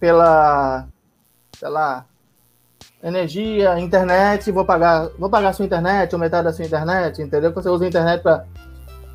pela, 0.00 0.88
sei 1.56 1.68
lá, 1.68 2.06
energia, 3.02 3.78
internet, 3.78 4.50
vou 4.50 4.64
pagar, 4.64 5.08
vou 5.18 5.30
pagar 5.30 5.50
a 5.50 5.52
sua 5.52 5.64
internet, 5.64 6.12
ou 6.14 6.18
metade 6.18 6.44
da 6.44 6.52
sua 6.52 6.64
internet, 6.64 7.22
entendeu? 7.22 7.52
Você 7.52 7.68
usa 7.68 7.84
a 7.84 7.88
internet 7.88 8.22
para 8.22 8.44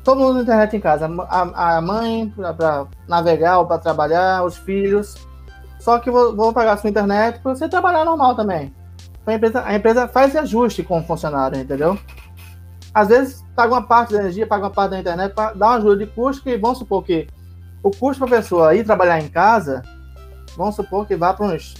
todo 0.04 0.20
mundo 0.20 0.32
usa 0.32 0.42
internet 0.42 0.76
em 0.76 0.80
casa. 0.80 1.10
A, 1.28 1.76
a 1.76 1.80
mãe 1.80 2.32
para 2.36 2.86
navegar 3.08 3.58
ou 3.58 3.66
para 3.66 3.78
trabalhar, 3.78 4.44
os 4.44 4.56
filhos. 4.56 5.14
Só 5.80 5.98
que 5.98 6.10
vou, 6.10 6.36
vou 6.36 6.52
pagar 6.52 6.74
a 6.74 6.76
sua 6.76 6.90
internet 6.90 7.40
para 7.40 7.54
você 7.54 7.68
trabalhar 7.68 8.04
normal 8.04 8.36
também. 8.36 8.72
A 9.26 9.32
empresa, 9.32 9.62
a 9.64 9.74
empresa 9.74 10.06
faz 10.06 10.36
ajuste 10.36 10.82
com 10.82 11.00
o 11.00 11.02
funcionário, 11.02 11.58
entendeu? 11.58 11.98
Às 12.92 13.08
vezes 13.08 13.44
paga 13.56 13.72
uma 13.72 13.82
parte 13.82 14.12
da 14.12 14.20
energia, 14.20 14.46
paga 14.46 14.64
uma 14.64 14.70
parte 14.70 14.90
da 14.90 15.00
internet 15.00 15.34
dar 15.34 15.54
uma 15.54 15.74
ajuda 15.74 15.96
de 15.96 16.06
custo 16.06 16.42
que 16.42 16.56
vamos 16.56 16.78
supor 16.78 17.02
que 17.02 17.26
o 17.82 17.90
custo 17.90 18.24
para 18.24 18.36
a 18.36 18.40
pessoa 18.40 18.74
ir 18.74 18.84
trabalhar 18.84 19.20
em 19.20 19.28
casa, 19.28 19.82
vamos 20.56 20.76
supor 20.76 21.06
que 21.06 21.16
vá 21.16 21.32
para 21.32 21.46
uns 21.46 21.74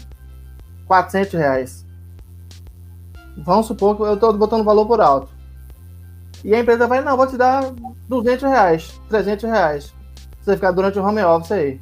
400 0.87 1.35
reais. 1.35 1.87
Vamos 3.39 3.67
supor 3.67 3.97
que 3.97 4.03
eu 4.03 4.15
estou 4.15 4.33
botando 4.33 4.65
valor 4.65 4.87
por 4.87 5.01
alto. 5.01 5.34
E 6.45 6.55
a 6.55 6.61
empresa 6.61 6.87
vai, 6.87 7.01
não, 7.01 7.17
vou 7.17 7.27
te 7.27 7.39
dar 7.39 7.73
200 8.07 8.43
reais, 8.43 9.01
300 9.09 9.45
reais. 9.45 9.95
Você 10.43 10.55
ficar 10.57 10.73
durante 10.73 10.99
o 10.99 11.03
home 11.03 11.23
office 11.23 11.53
aí. 11.53 11.81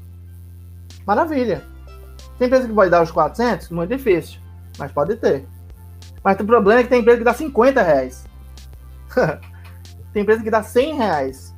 Maravilha. 1.05 1.64
Tem 2.38 2.46
empresa 2.46 2.68
que 2.68 2.75
pode 2.75 2.90
dar 2.90 3.03
os 3.03 3.11
400? 3.11 3.70
Muito 3.70 3.90
difícil. 3.90 4.40
Mas 4.79 4.92
pode 4.92 5.16
ter. 5.16 5.44
Mas 6.22 6.38
o 6.38 6.44
problema 6.44 6.81
é 6.81 6.83
que 6.85 6.88
tem 6.90 7.01
empresa 7.01 7.18
que 7.18 7.25
dá 7.25 7.35
50 7.35 7.83
reais. 7.83 8.25
tem 10.12 10.22
empresa 10.22 10.44
que 10.44 10.51
dá 10.51 10.62
100 10.62 10.96
reais. 10.96 11.53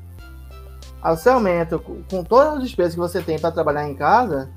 Ao 1.02 1.14
seu 1.14 1.34
aumento, 1.34 1.78
com 2.10 2.24
todas 2.24 2.54
as 2.54 2.62
despesas 2.62 2.94
que 2.94 3.00
você 3.00 3.20
tem 3.20 3.38
para 3.38 3.52
trabalhar 3.52 3.86
em 3.86 3.94
casa, 3.94 4.48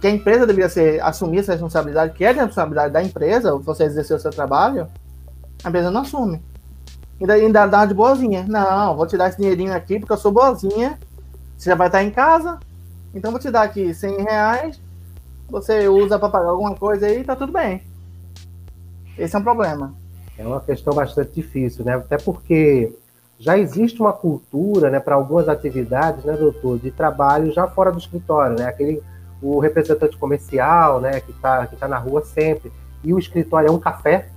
que 0.00 0.06
a 0.06 0.10
empresa 0.10 0.46
deveria 0.46 0.70
ser, 0.70 1.02
assumir 1.02 1.40
essa 1.40 1.52
responsabilidade, 1.52 2.14
que 2.14 2.24
é 2.24 2.30
a 2.30 2.32
responsabilidade 2.32 2.94
da 2.94 3.02
empresa, 3.02 3.54
você 3.58 3.84
exercer 3.84 4.16
o 4.16 4.20
seu 4.20 4.30
trabalho, 4.30 4.88
a 5.62 5.68
empresa 5.68 5.90
não 5.90 6.00
assume. 6.00 6.42
Ainda, 7.20 7.34
ainda 7.34 7.66
dá 7.66 7.84
de 7.84 7.92
boazinha. 7.92 8.46
Não, 8.48 8.96
vou 8.96 9.06
te 9.06 9.16
dar 9.16 9.28
esse 9.28 9.38
dinheirinho 9.38 9.74
aqui 9.74 9.98
porque 9.98 10.12
eu 10.12 10.16
sou 10.16 10.32
boazinha. 10.32 10.98
Você 11.56 11.68
já 11.68 11.76
vai 11.76 11.88
estar 11.88 12.02
em 12.02 12.10
casa. 12.10 12.58
Então 13.14 13.30
vou 13.30 13.40
te 13.40 13.50
dar 13.50 13.62
aqui 13.62 13.92
100 13.92 14.22
reais. 14.22 14.80
Você 15.48 15.88
usa 15.88 16.18
para 16.18 16.28
pagar 16.28 16.48
alguma 16.48 16.74
coisa 16.74 17.06
aí 17.06 17.22
tá 17.24 17.36
tudo 17.36 17.52
bem. 17.52 17.82
Esse 19.18 19.36
é 19.36 19.38
um 19.38 19.42
problema. 19.42 19.92
É 20.38 20.46
uma 20.46 20.60
questão 20.60 20.94
bastante 20.94 21.34
difícil, 21.34 21.84
né? 21.84 21.96
Até 21.96 22.16
porque 22.16 22.96
já 23.38 23.58
existe 23.58 24.00
uma 24.00 24.12
cultura, 24.12 24.90
né, 24.90 25.00
para 25.00 25.14
algumas 25.14 25.48
atividades, 25.48 26.24
né, 26.24 26.34
doutor, 26.34 26.78
de 26.78 26.90
trabalho 26.90 27.50
já 27.52 27.66
fora 27.66 27.90
do 27.90 27.98
escritório, 27.98 28.56
né? 28.56 28.66
Aquele 28.66 29.02
o 29.42 29.58
representante 29.58 30.18
comercial, 30.18 31.00
né, 31.00 31.20
que 31.20 31.30
está 31.30 31.66
que 31.66 31.76
tá 31.76 31.88
na 31.88 31.98
rua 31.98 32.22
sempre. 32.22 32.70
E 33.02 33.12
o 33.12 33.18
escritório 33.18 33.68
é 33.68 33.70
um 33.70 33.78
café, 33.78 34.28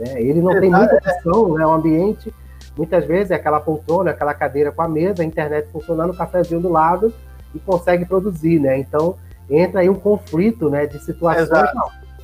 né? 0.00 0.20
Ele 0.20 0.40
não 0.40 0.58
tem 0.58 0.70
muita 0.70 0.96
opção, 0.96 1.54
né? 1.54 1.66
o 1.66 1.70
ambiente, 1.70 2.32
muitas 2.76 3.04
vezes, 3.04 3.30
é 3.30 3.34
aquela 3.34 3.60
poltrona, 3.60 4.10
aquela 4.10 4.32
cadeira 4.32 4.72
com 4.72 4.80
a 4.80 4.88
mesa, 4.88 5.22
a 5.22 5.26
internet 5.26 5.68
funcionando, 5.70 6.10
o 6.10 6.16
cafezinho 6.16 6.60
do 6.60 6.70
lado 6.70 7.12
e 7.54 7.58
consegue 7.58 8.06
produzir. 8.06 8.58
Né? 8.58 8.78
Então, 8.78 9.16
entra 9.48 9.80
aí 9.80 9.90
um 9.90 9.94
conflito 9.94 10.70
né, 10.70 10.86
de 10.86 10.98
situações. 11.04 11.70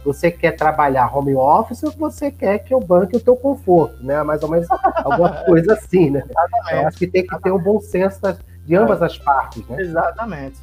Você 0.05 0.31
quer 0.31 0.53
trabalhar 0.53 1.15
home 1.15 1.35
office 1.35 1.83
ou 1.83 1.91
você 1.91 2.31
quer 2.31 2.61
que 2.61 2.73
eu 2.73 2.79
banque 2.79 3.17
o 3.17 3.21
teu 3.21 3.35
conforto, 3.35 4.05
né? 4.05 4.23
Mais 4.23 4.41
ou 4.41 4.49
menos 4.49 4.69
alguma 5.05 5.31
coisa 5.45 5.73
assim, 5.73 6.11
né? 6.11 6.23
Eu 6.71 6.87
acho 6.87 6.97
que 6.97 7.09
tem 7.09 7.27
que 7.27 7.37
ter 7.41 7.51
um 7.51 7.59
bom 7.59 7.81
senso 7.81 8.21
de 8.65 8.77
ambas 8.77 9.03
as 9.03 9.19
partes, 9.19 9.67
né? 9.67 9.81
Exatamente. 9.81 10.61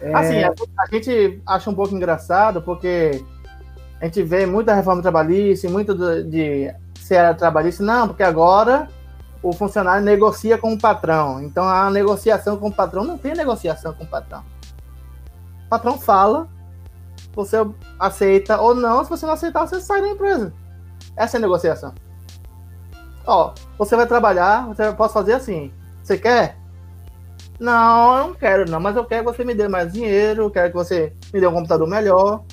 É... 0.00 0.14
Assim, 0.14 0.42
a, 0.42 0.86
gente 0.90 1.42
acha 1.46 1.70
um 1.70 1.74
pouco 1.74 1.94
engraçado 1.94 2.62
porque 2.62 3.22
a 4.00 4.04
gente 4.04 4.22
vê 4.22 4.46
muita 4.46 4.74
reforma 4.74 5.02
trabalhista, 5.02 5.68
muito 5.68 5.94
de, 5.94 6.22
de 6.24 6.74
ser 7.00 7.34
trabalhista, 7.36 7.82
não, 7.82 8.08
porque 8.08 8.22
agora 8.22 8.88
o 9.42 9.52
funcionário 9.52 10.04
negocia 10.04 10.58
com 10.58 10.72
o 10.72 10.78
patrão. 10.78 11.42
Então 11.42 11.66
a 11.66 11.90
negociação 11.90 12.56
com 12.56 12.68
o 12.68 12.72
patrão 12.72 13.04
não 13.04 13.16
tem 13.16 13.34
negociação 13.34 13.94
com 13.94 14.04
o 14.04 14.06
patrão. 14.06 14.42
O 15.66 15.68
patrão 15.68 15.98
fala, 15.98 16.48
você 17.34 17.56
aceita 17.98 18.60
ou 18.60 18.74
não. 18.74 19.04
Se 19.04 19.10
você 19.10 19.26
não 19.26 19.34
aceitar, 19.34 19.66
você 19.66 19.80
sai 19.80 20.00
da 20.00 20.08
empresa. 20.08 20.52
Essa 21.16 21.36
é 21.36 21.38
a 21.38 21.40
negociação. 21.40 21.94
Ó, 23.26 23.52
você 23.78 23.96
vai 23.96 24.06
trabalhar, 24.06 24.66
você 24.66 24.92
pode 24.92 25.12
fazer 25.12 25.34
assim. 25.34 25.72
Você 26.02 26.18
quer? 26.18 26.56
Não, 27.58 28.18
eu 28.18 28.26
não 28.28 28.34
quero, 28.34 28.70
não, 28.70 28.78
mas 28.78 28.96
eu 28.96 29.04
quero 29.04 29.24
que 29.24 29.32
você 29.32 29.44
me 29.44 29.54
dê 29.54 29.66
mais 29.66 29.92
dinheiro, 29.92 30.42
eu 30.42 30.50
quero 30.50 30.68
que 30.68 30.76
você 30.76 31.12
me 31.32 31.40
dê 31.40 31.46
um 31.46 31.52
computador 31.52 31.88
melhor. 31.88 32.44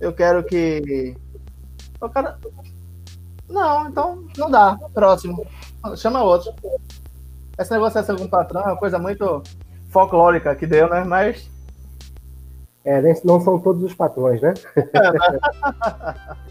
Eu 0.00 0.12
quero 0.12 0.42
que. 0.42 1.14
Eu 2.00 2.08
quero... 2.08 2.34
Não, 3.48 3.88
então 3.88 4.24
não 4.36 4.50
dá. 4.50 4.78
Próximo. 4.94 5.46
Chama 5.96 6.22
outro. 6.22 6.52
Essa 7.58 7.74
negociação 7.74 8.16
com 8.16 8.24
o 8.24 8.30
patrão 8.30 8.62
é 8.62 8.66
uma 8.66 8.76
coisa 8.76 8.98
muito 8.98 9.42
folclórica 9.90 10.54
que 10.54 10.66
deu, 10.66 10.88
né? 10.88 11.04
Mas 11.04 11.50
é, 12.84 13.02
não 13.24 13.40
são 13.40 13.58
todos 13.58 13.82
os 13.82 13.94
patrões, 13.94 14.40
né? 14.40 14.54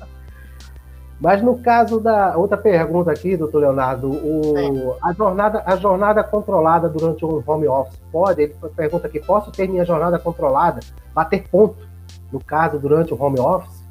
Mas 1.20 1.42
no 1.42 1.58
caso 1.58 2.00
da 2.00 2.38
outra 2.38 2.56
pergunta 2.56 3.12
aqui, 3.12 3.36
doutor 3.36 3.60
Leonardo, 3.60 4.10
o, 4.10 4.96
a, 5.04 5.12
jornada, 5.12 5.62
a 5.66 5.76
jornada 5.76 6.24
controlada 6.24 6.88
durante 6.88 7.26
um 7.26 7.44
home 7.46 7.68
office 7.68 8.00
pode? 8.10 8.44
Ele 8.44 8.56
pergunta 8.74 9.08
aqui: 9.08 9.20
posso 9.20 9.52
ter 9.52 9.68
minha 9.68 9.84
jornada 9.84 10.18
controlada, 10.18 10.80
bater 11.14 11.46
ponto, 11.50 11.89
no 12.32 12.40
caso, 12.40 12.80
durante 12.80 13.14
o 13.14 13.22
home 13.22 13.40
office? 13.40 13.84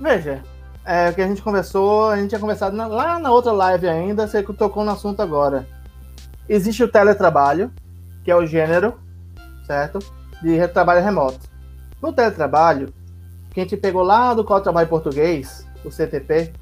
Veja, 0.00 0.42
é 0.84 1.10
o 1.10 1.14
que 1.14 1.22
a 1.22 1.26
gente 1.26 1.42
conversou, 1.42 2.10
a 2.10 2.16
gente 2.16 2.30
tinha 2.30 2.40
conversado 2.40 2.76
na, 2.76 2.86
lá 2.86 3.18
na 3.18 3.30
outra 3.30 3.52
live 3.52 3.88
ainda, 3.88 4.26
você 4.26 4.42
tocou 4.42 4.84
no 4.84 4.90
assunto 4.90 5.20
agora. 5.20 5.66
Existe 6.48 6.82
o 6.82 6.88
teletrabalho, 6.88 7.70
que 8.22 8.30
é 8.30 8.36
o 8.36 8.46
gênero, 8.46 8.94
certo? 9.66 9.98
de 10.44 10.68
trabalho 10.68 11.02
remoto. 11.02 11.40
No 12.02 12.12
teletrabalho, 12.12 12.92
que 13.50 13.60
a 13.60 13.62
gente 13.62 13.76
pegou 13.78 14.02
lá 14.02 14.34
do 14.34 14.44
Código 14.44 14.64
Trabalho 14.64 14.88
Português, 14.88 15.66
o 15.82 15.90
CTP, 15.90 16.52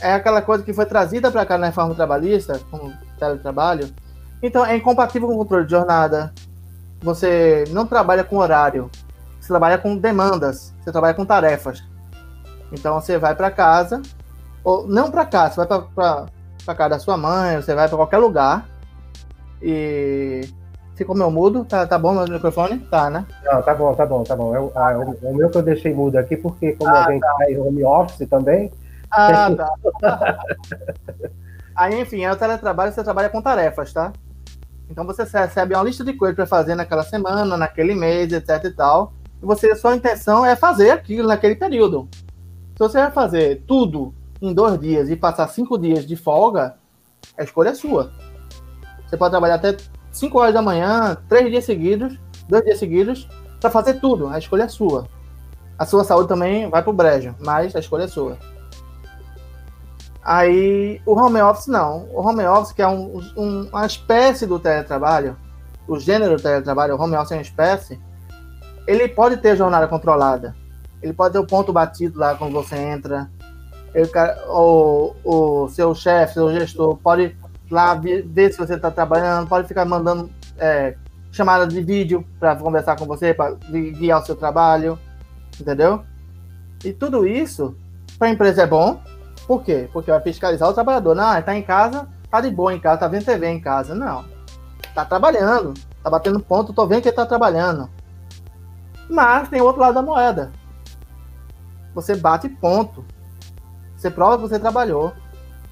é 0.00 0.12
aquela 0.12 0.42
coisa 0.42 0.62
que 0.62 0.74
foi 0.74 0.84
trazida 0.84 1.30
para 1.30 1.46
cá 1.46 1.56
na 1.56 1.66
reforma 1.66 1.94
trabalhista, 1.94 2.60
como 2.70 2.92
teletrabalho. 3.18 3.88
Então, 4.42 4.64
é 4.64 4.76
incompatível 4.76 5.26
com 5.26 5.34
o 5.34 5.38
controle 5.38 5.64
de 5.64 5.70
jornada. 5.70 6.34
Você 7.00 7.64
não 7.70 7.86
trabalha 7.86 8.22
com 8.22 8.36
horário. 8.36 8.90
Você 9.46 9.52
trabalha 9.52 9.78
com 9.78 9.96
demandas. 9.96 10.74
Você 10.80 10.90
trabalha 10.90 11.14
com 11.14 11.24
tarefas. 11.24 11.84
Então, 12.72 13.00
você 13.00 13.16
vai 13.16 13.34
para 13.34 13.48
casa, 13.48 14.02
ou 14.64 14.88
não 14.88 15.08
para 15.08 15.24
casa, 15.24 15.54
você 15.54 15.66
vai 15.66 16.26
para 16.64 16.74
casa 16.74 16.88
da 16.90 16.98
sua 16.98 17.16
mãe, 17.16 17.56
você 17.56 17.72
vai 17.74 17.86
para 17.86 17.96
qualquer 17.96 18.18
lugar. 18.18 18.66
E 19.62 20.48
Ficou 20.96 21.14
meu 21.14 21.30
mudo? 21.30 21.62
Tá, 21.62 21.86
tá 21.86 21.98
bom 21.98 22.14
meu 22.14 22.26
microfone? 22.26 22.78
Tá, 22.78 23.10
né? 23.10 23.26
Não, 23.44 23.60
tá 23.60 23.74
bom, 23.74 23.94
tá 23.94 24.06
bom, 24.06 24.24
tá 24.24 24.34
bom. 24.34 24.56
Eu, 24.56 24.72
ah, 24.74 24.96
o, 24.96 25.28
o, 25.28 25.36
meu 25.36 25.50
que 25.50 25.58
eu 25.58 25.62
deixei 25.62 25.92
mudo 25.94 26.16
aqui, 26.16 26.38
porque 26.38 26.72
como 26.72 26.90
ah, 26.90 27.04
a 27.04 27.12
gente 27.12 27.20
tá. 27.20 27.36
em 27.50 27.58
home 27.58 27.84
office 27.84 28.26
também. 28.28 28.72
Ah, 29.10 29.50
tá. 30.00 30.38
Aí, 31.76 32.00
enfim, 32.00 32.24
é 32.24 32.32
o 32.32 32.36
teletrabalho, 32.36 32.92
você 32.92 33.04
trabalha 33.04 33.28
com 33.28 33.42
tarefas, 33.42 33.92
tá? 33.92 34.10
Então 34.88 35.04
você 35.04 35.24
recebe 35.24 35.74
uma 35.74 35.84
lista 35.84 36.02
de 36.02 36.14
coisas 36.14 36.34
para 36.34 36.46
fazer 36.46 36.74
naquela 36.74 37.02
semana, 37.02 37.58
naquele 37.58 37.94
mês, 37.94 38.32
etc 38.32 38.64
e 38.64 38.70
tal. 38.70 39.12
Você, 39.40 39.74
sua 39.76 39.96
intenção 39.96 40.44
é 40.44 40.56
fazer 40.56 40.90
aquilo 40.90 41.28
naquele 41.28 41.56
período. 41.56 42.08
Se 42.72 42.78
você 42.78 42.98
vai 42.98 43.10
fazer 43.10 43.62
tudo 43.66 44.14
em 44.40 44.52
dois 44.52 44.78
dias 44.78 45.08
e 45.08 45.16
passar 45.16 45.48
cinco 45.48 45.78
dias 45.78 46.06
de 46.06 46.16
folga, 46.16 46.76
a 47.36 47.42
escolha 47.42 47.70
é 47.70 47.74
sua. 47.74 48.12
Você 49.06 49.16
pode 49.16 49.30
trabalhar 49.30 49.54
até 49.54 49.76
5 50.10 50.38
horas 50.38 50.54
da 50.54 50.62
manhã, 50.62 51.16
três 51.28 51.50
dias 51.50 51.64
seguidos, 51.64 52.18
dois 52.48 52.64
dias 52.64 52.78
seguidos, 52.78 53.28
para 53.60 53.70
fazer 53.70 53.94
tudo. 54.00 54.28
A 54.28 54.38
escolha 54.38 54.64
é 54.64 54.68
sua. 54.68 55.06
A 55.78 55.84
sua 55.84 56.04
saúde 56.04 56.28
também 56.28 56.70
vai 56.70 56.82
pro 56.82 56.92
brejo, 56.92 57.34
mas 57.38 57.76
a 57.76 57.78
escolha 57.78 58.04
é 58.04 58.08
sua. 58.08 58.38
Aí, 60.22 61.00
o 61.06 61.12
home 61.12 61.40
office 61.40 61.66
não. 61.66 62.08
O 62.12 62.20
home 62.20 62.44
office, 62.44 62.72
que 62.72 62.82
é 62.82 62.88
um, 62.88 63.20
um, 63.36 63.68
uma 63.68 63.86
espécie 63.86 64.46
do 64.46 64.58
teletrabalho, 64.58 65.36
o 65.86 66.00
gênero 66.00 66.36
do 66.36 66.42
teletrabalho, 66.42 66.96
o 66.96 67.00
home 67.00 67.14
office 67.14 67.32
é 67.32 67.36
uma 67.36 67.42
espécie, 67.42 68.00
ele 68.86 69.08
pode 69.08 69.38
ter 69.38 69.56
jornada 69.56 69.86
controlada. 69.88 70.54
Ele 71.02 71.12
pode 71.12 71.32
ter 71.32 71.38
o 71.38 71.46
ponto 71.46 71.72
batido 71.72 72.18
lá 72.18 72.34
quando 72.34 72.52
você 72.52 72.76
entra. 72.76 73.30
Ele, 73.94 74.08
o, 74.48 75.14
o 75.24 75.68
seu 75.68 75.94
chefe, 75.94 76.34
seu 76.34 76.52
gestor, 76.52 76.96
pode 76.96 77.36
lá 77.70 77.94
ver 77.94 78.52
se 78.52 78.58
você 78.58 78.74
está 78.74 78.90
trabalhando, 78.90 79.48
pode 79.48 79.66
ficar 79.66 79.84
mandando 79.84 80.30
é, 80.58 80.96
chamada 81.32 81.66
de 81.66 81.80
vídeo 81.82 82.24
para 82.38 82.56
conversar 82.56 82.96
com 82.96 83.06
você, 83.06 83.34
para 83.34 83.54
guiar 83.70 84.22
o 84.22 84.26
seu 84.26 84.36
trabalho, 84.36 84.98
entendeu? 85.60 86.02
E 86.84 86.92
tudo 86.92 87.26
isso 87.26 87.76
para 88.18 88.28
a 88.28 88.30
empresa 88.30 88.62
é 88.62 88.66
bom, 88.66 89.00
por 89.46 89.62
quê? 89.62 89.88
Porque 89.92 90.10
vai 90.10 90.20
fiscalizar 90.20 90.68
o 90.68 90.74
trabalhador. 90.74 91.14
Não, 91.14 91.38
está 91.38 91.56
em 91.56 91.62
casa, 91.62 92.08
tá 92.30 92.40
de 92.40 92.50
boa 92.50 92.74
em 92.74 92.80
casa, 92.80 93.00
tá 93.00 93.08
vendo 93.08 93.24
TV 93.24 93.46
em 93.46 93.60
casa. 93.60 93.94
Não. 93.94 94.24
Tá 94.94 95.04
trabalhando, 95.04 95.74
tá 96.02 96.10
batendo 96.10 96.40
ponto, 96.40 96.72
tô 96.72 96.86
vendo 96.86 97.02
que 97.02 97.08
ele 97.08 97.16
tá 97.16 97.26
trabalhando. 97.26 97.88
Mas 99.08 99.48
tem 99.48 99.60
outro 99.60 99.80
lado 99.80 99.94
da 99.94 100.02
moeda. 100.02 100.52
Você 101.94 102.14
bate 102.14 102.48
ponto. 102.48 103.04
Você 103.96 104.10
prova 104.10 104.36
que 104.36 104.42
você 104.42 104.58
trabalhou. 104.58 105.12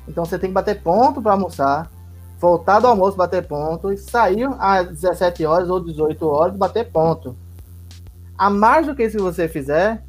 Então 0.09 0.25
você 0.25 0.39
tem 0.39 0.51
que 0.51 0.55
bater 0.55 0.83
ponto 0.83 1.21
para 1.21 1.33
almoçar, 1.33 1.91
voltar 2.39 2.81
do 2.81 2.87
almoço, 2.87 3.17
bater 3.17 3.47
ponto, 3.47 3.93
e 3.93 3.97
sair 3.97 4.49
às 4.59 4.89
17 4.89 5.45
horas 5.47 5.71
ou 5.71 5.81
18 5.81 6.27
horas, 6.27 6.57
bater 6.57 6.91
ponto. 6.91 7.37
A 8.37 8.51
mais 8.51 8.87
do 8.87 8.95
que 8.95 9.03
isso 9.03 9.17
que 9.17 9.23
você 9.23 9.49
fizer, 9.49 10.05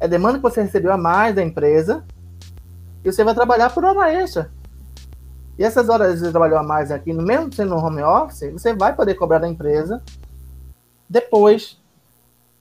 é 0.00 0.08
demanda 0.08 0.38
que 0.38 0.42
você 0.42 0.62
recebeu 0.62 0.92
a 0.92 0.96
mais 0.96 1.34
da 1.34 1.42
empresa, 1.42 2.04
e 3.04 3.12
você 3.12 3.22
vai 3.22 3.34
trabalhar 3.34 3.70
por 3.70 3.84
hora 3.84 4.12
extra. 4.12 4.50
E 5.58 5.64
essas 5.64 5.88
horas 5.88 6.14
que 6.14 6.20
você 6.20 6.30
trabalhou 6.30 6.58
a 6.58 6.62
mais 6.62 6.90
aqui, 6.90 7.12
mesmo 7.12 7.52
sendo 7.52 7.74
no 7.74 7.84
home 7.84 8.02
office, 8.02 8.50
você 8.52 8.74
vai 8.74 8.94
poder 8.94 9.14
cobrar 9.14 9.38
da 9.38 9.48
empresa 9.48 10.02
depois, 11.08 11.80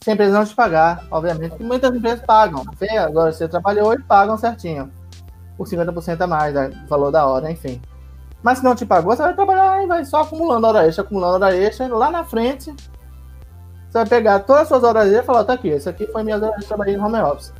se 0.03 0.09
a 0.09 0.13
empresa 0.13 0.37
não 0.37 0.45
te 0.45 0.53
pagar, 0.53 1.05
obviamente, 1.09 1.55
que 1.55 1.63
muitas 1.63 1.95
empresas 1.95 2.25
pagam. 2.25 2.65
Agora 3.05 3.31
você 3.31 3.47
trabalhou 3.47 3.93
e 3.93 3.99
pagam 3.99 4.37
certinho 4.37 4.91
por 5.57 5.65
50% 5.65 6.19
a 6.19 6.27
mais 6.27 6.53
do 6.53 6.87
valor 6.87 7.09
da 7.09 7.25
hora, 7.25 7.49
enfim. 7.49 7.81
Mas 8.41 8.57
se 8.57 8.65
não 8.65 8.75
te 8.75 8.85
pagou, 8.85 9.15
você 9.15 9.21
vai 9.21 9.33
trabalhar 9.33 9.81
e 9.81 9.87
vai 9.87 10.03
só 10.03 10.23
acumulando 10.23 10.67
hora 10.67 10.85
extra, 10.85 11.05
acumulando 11.05 11.45
hora 11.45 11.55
extra, 11.55 11.87
lá 11.87 12.11
na 12.11 12.25
frente 12.25 12.75
você 13.87 13.99
vai 13.99 14.05
pegar 14.05 14.39
todas 14.39 14.63
as 14.63 14.67
suas 14.67 14.83
horas 14.83 15.05
extras 15.05 15.23
e 15.23 15.25
falar, 15.25 15.45
tá 15.45 15.53
aqui, 15.53 15.69
esse 15.69 15.87
aqui 15.87 16.05
foi 16.07 16.21
minha 16.23 16.35
hora 16.35 16.57
de 16.59 16.65
trabalhei 16.65 16.97
no 16.97 17.05
home 17.05 17.19
office. 17.19 17.53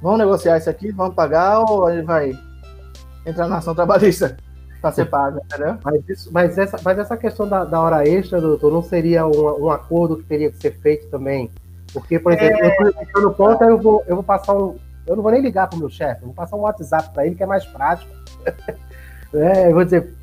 Vamos 0.00 0.18
negociar 0.18 0.58
isso 0.58 0.70
aqui, 0.70 0.92
vamos 0.92 1.16
pagar 1.16 1.58
ou 1.58 1.90
ele 1.90 2.02
vai 2.02 2.38
entrar 3.24 3.48
na 3.48 3.56
ação 3.56 3.74
trabalhista 3.74 4.36
para 4.86 4.92
ser 4.92 5.06
pago, 5.06 5.40
entendeu? 5.44 5.76
Mas, 5.82 6.08
isso, 6.08 6.30
mas, 6.32 6.56
essa, 6.56 6.78
mas 6.84 6.96
essa 6.96 7.16
questão 7.16 7.48
da, 7.48 7.64
da 7.64 7.80
hora 7.80 8.08
extra, 8.08 8.40
doutor, 8.40 8.72
não 8.72 8.82
seria 8.82 9.26
um, 9.26 9.64
um 9.64 9.70
acordo 9.70 10.16
que 10.18 10.22
teria 10.22 10.50
que 10.50 10.58
ser 10.58 10.78
feito 10.78 11.08
também? 11.08 11.50
Porque, 11.92 12.20
por 12.20 12.32
exemplo, 12.32 12.64
é... 12.64 12.86
eu 12.86 13.02
estou 13.02 13.22
no 13.22 13.34
ponto, 13.34 13.64
eu 13.64 13.78
vou, 13.78 14.04
eu 14.06 14.14
vou 14.14 14.24
passar 14.24 14.54
um, 14.54 14.76
eu 15.04 15.16
não 15.16 15.22
vou 15.24 15.32
nem 15.32 15.42
ligar 15.42 15.68
para 15.68 15.76
o 15.76 15.80
meu 15.80 15.90
chefe, 15.90 16.24
vou 16.24 16.34
passar 16.34 16.56
um 16.56 16.60
WhatsApp 16.60 17.12
para 17.12 17.26
ele 17.26 17.34
que 17.34 17.42
é 17.42 17.46
mais 17.46 17.66
prático. 17.66 18.12
é, 19.34 19.68
eu 19.68 19.74
vou 19.74 19.84
dizer, 19.84 20.14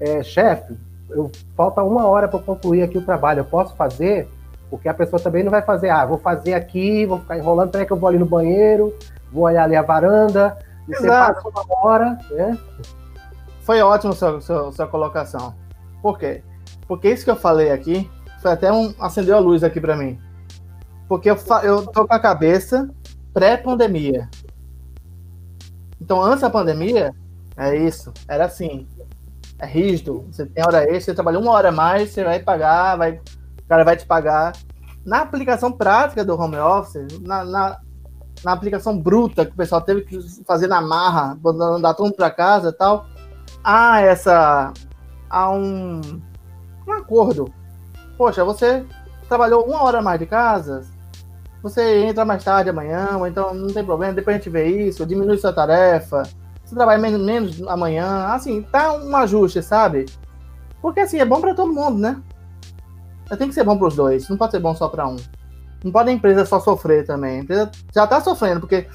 é, 0.00 0.22
chefe, 0.24 0.76
eu, 1.10 1.30
falta 1.56 1.80
uma 1.82 2.06
hora 2.06 2.26
para 2.26 2.40
concluir 2.40 2.82
aqui 2.82 2.98
o 2.98 3.04
trabalho, 3.04 3.40
eu 3.40 3.44
posso 3.44 3.76
fazer? 3.76 4.28
Porque 4.68 4.88
a 4.88 4.94
pessoa 4.94 5.22
também 5.22 5.44
não 5.44 5.52
vai 5.52 5.62
fazer, 5.62 5.90
ah, 5.90 6.04
vou 6.04 6.18
fazer 6.18 6.54
aqui, 6.54 7.06
vou 7.06 7.20
ficar 7.20 7.38
enrolando, 7.38 7.70
peraí 7.70 7.86
que 7.86 7.92
eu 7.92 7.96
vou 7.96 8.08
ali 8.08 8.18
no 8.18 8.26
banheiro, 8.26 8.92
vou 9.32 9.44
olhar 9.44 9.64
ali 9.64 9.76
a 9.76 9.82
varanda, 9.82 10.56
você 10.88 11.06
passa 11.06 11.48
uma 11.48 11.64
hora, 11.68 12.18
né? 12.30 12.58
Foi 13.70 13.80
ótimo 13.82 14.12
sua, 14.12 14.40
sua, 14.40 14.72
sua 14.72 14.86
colocação. 14.88 15.54
Por 16.02 16.18
quê? 16.18 16.42
Porque 16.88 17.08
isso 17.08 17.22
que 17.22 17.30
eu 17.30 17.36
falei 17.36 17.70
aqui 17.70 18.10
foi 18.42 18.50
até 18.50 18.72
um 18.72 18.92
acendeu 18.98 19.36
a 19.36 19.38
luz 19.38 19.62
aqui 19.62 19.80
para 19.80 19.94
mim. 19.94 20.18
Porque 21.08 21.30
eu, 21.30 21.36
eu 21.62 21.86
tô 21.86 22.04
com 22.04 22.12
a 22.12 22.18
cabeça 22.18 22.90
pré-pandemia. 23.32 24.28
Então, 26.00 26.20
antes 26.20 26.40
da 26.40 26.50
pandemia, 26.50 27.14
é 27.56 27.76
isso. 27.76 28.12
Era 28.26 28.46
assim. 28.46 28.88
É 29.60 29.66
rígido. 29.66 30.26
Você 30.32 30.46
tem 30.46 30.64
hora 30.66 30.82
extra, 30.82 31.02
você 31.02 31.14
trabalha 31.14 31.38
uma 31.38 31.52
hora 31.52 31.68
a 31.68 31.72
mais, 31.72 32.10
você 32.10 32.24
vai 32.24 32.40
pagar, 32.40 32.96
vai, 32.96 33.20
o 33.62 33.68
cara 33.68 33.84
vai 33.84 33.96
te 33.96 34.04
pagar. 34.04 34.52
na 35.06 35.20
aplicação 35.20 35.70
prática 35.70 36.24
do 36.24 36.34
home 36.34 36.56
office, 36.56 37.06
na, 37.20 37.44
na, 37.44 37.80
na 38.42 38.52
aplicação 38.52 38.98
bruta 38.98 39.46
que 39.46 39.52
o 39.52 39.56
pessoal 39.56 39.80
teve 39.80 40.00
que 40.02 40.18
fazer 40.44 40.66
na 40.66 40.80
marra, 40.80 41.38
mandar 41.40 41.94
todo 41.94 42.06
mundo 42.06 42.16
para 42.16 42.32
casa 42.32 42.70
e 42.70 42.72
tal, 42.72 43.06
há 43.64 44.00
essa. 44.00 44.72
há 45.28 45.50
um, 45.50 46.00
um 46.86 46.92
acordo. 46.92 47.52
Poxa, 48.16 48.44
você 48.44 48.84
trabalhou 49.28 49.64
uma 49.64 49.82
hora 49.82 50.02
mais 50.02 50.18
de 50.18 50.26
casa, 50.26 50.84
você 51.62 52.04
entra 52.04 52.24
mais 52.24 52.42
tarde 52.42 52.70
amanhã, 52.70 53.18
então 53.26 53.54
não 53.54 53.68
tem 53.68 53.84
problema, 53.84 54.12
depois 54.12 54.34
a 54.34 54.38
gente 54.38 54.50
vê 54.50 54.66
isso, 54.66 55.06
diminui 55.06 55.38
sua 55.38 55.52
tarefa, 55.52 56.24
você 56.64 56.74
trabalha 56.74 57.00
menos, 57.00 57.20
menos 57.20 57.62
amanhã, 57.68 58.26
assim, 58.26 58.62
tá 58.62 58.92
um 58.92 59.16
ajuste, 59.16 59.62
sabe? 59.62 60.06
Porque 60.82 61.00
assim, 61.00 61.18
é 61.18 61.24
bom 61.24 61.40
para 61.40 61.54
todo 61.54 61.72
mundo, 61.72 61.98
né? 61.98 62.20
Tem 63.38 63.48
que 63.48 63.54
ser 63.54 63.64
bom 63.64 63.78
para 63.78 63.86
os 63.86 63.94
dois, 63.94 64.28
não 64.28 64.36
pode 64.36 64.50
ser 64.50 64.60
bom 64.60 64.74
só 64.74 64.88
para 64.88 65.06
um. 65.06 65.16
Não 65.84 65.90
pode 65.90 66.10
a 66.10 66.12
empresa 66.12 66.44
só 66.44 66.60
sofrer 66.60 67.06
também. 67.06 67.38
A 67.38 67.42
empresa 67.42 67.70
já 67.94 68.04
está 68.04 68.20
sofrendo, 68.20 68.60
porque 68.60 68.86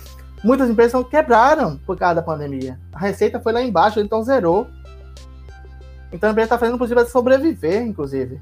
muitas 0.46 0.70
empresas 0.70 1.04
quebraram 1.08 1.78
por 1.86 1.98
causa 1.98 2.16
da 2.16 2.22
pandemia. 2.22 2.80
A 2.94 3.00
receita 3.00 3.40
foi 3.40 3.52
lá 3.52 3.62
embaixo, 3.62 4.00
então 4.00 4.22
zerou. 4.24 4.68
Então 6.14 6.30
a 6.30 6.32
empresa 6.32 6.46
está 6.46 6.58
fazendo 6.60 6.76
o 6.76 6.78
possível 6.78 7.04
para 7.04 7.12
sobreviver, 7.12 7.82
inclusive. 7.82 8.40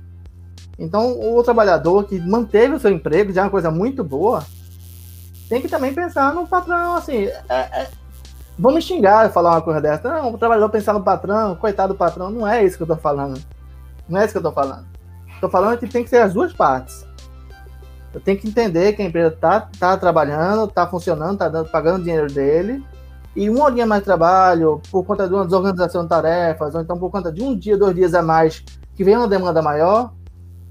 Então 0.77 1.17
o 1.17 1.41
trabalhador 1.41 2.03
que 2.03 2.19
manteve 2.19 2.75
o 2.75 2.79
seu 2.79 2.91
emprego, 2.91 3.31
já 3.31 3.41
é 3.41 3.43
uma 3.45 3.49
coisa 3.49 3.71
muito 3.71 4.03
boa, 4.03 4.45
tem 5.47 5.61
que 5.61 5.69
também 5.69 5.93
pensar 5.93 6.33
no 6.33 6.45
patrão, 6.45 6.95
assim. 6.95 7.27
É, 7.47 7.55
é, 7.55 7.87
me 8.57 8.81
xingar 8.81 9.31
falar 9.31 9.51
uma 9.51 9.61
coisa 9.61 9.79
dessa. 9.79 10.09
Não, 10.09 10.33
o 10.33 10.37
trabalhador 10.37 10.69
pensar 10.69 10.93
no 10.93 11.03
patrão, 11.03 11.55
coitado 11.55 11.93
do 11.93 11.97
patrão, 11.97 12.29
não 12.29 12.45
é 12.45 12.65
isso 12.65 12.75
que 12.75 12.83
eu 12.83 12.85
estou 12.85 12.97
falando. 12.97 13.41
Não 14.09 14.19
é 14.19 14.25
isso 14.25 14.33
que 14.33 14.37
eu 14.37 14.47
estou 14.47 14.51
falando. 14.51 14.85
Estou 15.33 15.49
falando 15.49 15.77
que 15.77 15.87
tem 15.87 16.03
que 16.03 16.09
ser 16.09 16.17
as 16.17 16.33
duas 16.33 16.51
partes. 16.51 17.05
Eu 18.13 18.21
tenho 18.21 18.37
que 18.37 18.47
entender 18.47 18.93
que 18.93 19.01
a 19.01 19.05
empresa 19.05 19.33
está 19.33 19.61
tá 19.79 19.97
trabalhando, 19.97 20.65
está 20.65 20.87
funcionando, 20.87 21.43
está 21.43 21.63
pagando 21.63 22.01
o 22.01 22.03
dinheiro 22.03 22.31
dele. 22.31 22.83
E 23.35 23.49
uma 23.49 23.65
horinha 23.65 23.85
mais 23.87 24.01
de 24.01 24.05
trabalho, 24.05 24.79
por 24.91 25.03
conta 25.03 25.27
de 25.27 25.33
uma 25.33 25.43
desorganização 25.43 26.03
de 26.03 26.09
tarefas, 26.09 26.75
ou 26.75 26.81
então 26.81 26.97
por 26.99 27.09
conta 27.09 27.31
de 27.31 27.41
um 27.41 27.57
dia, 27.57 27.75
dois 27.75 27.95
dias 27.95 28.13
a 28.13 28.21
mais, 28.21 28.63
que 28.95 29.03
vem 29.03 29.17
uma 29.17 29.27
demanda 29.27 29.59
maior, 29.59 30.13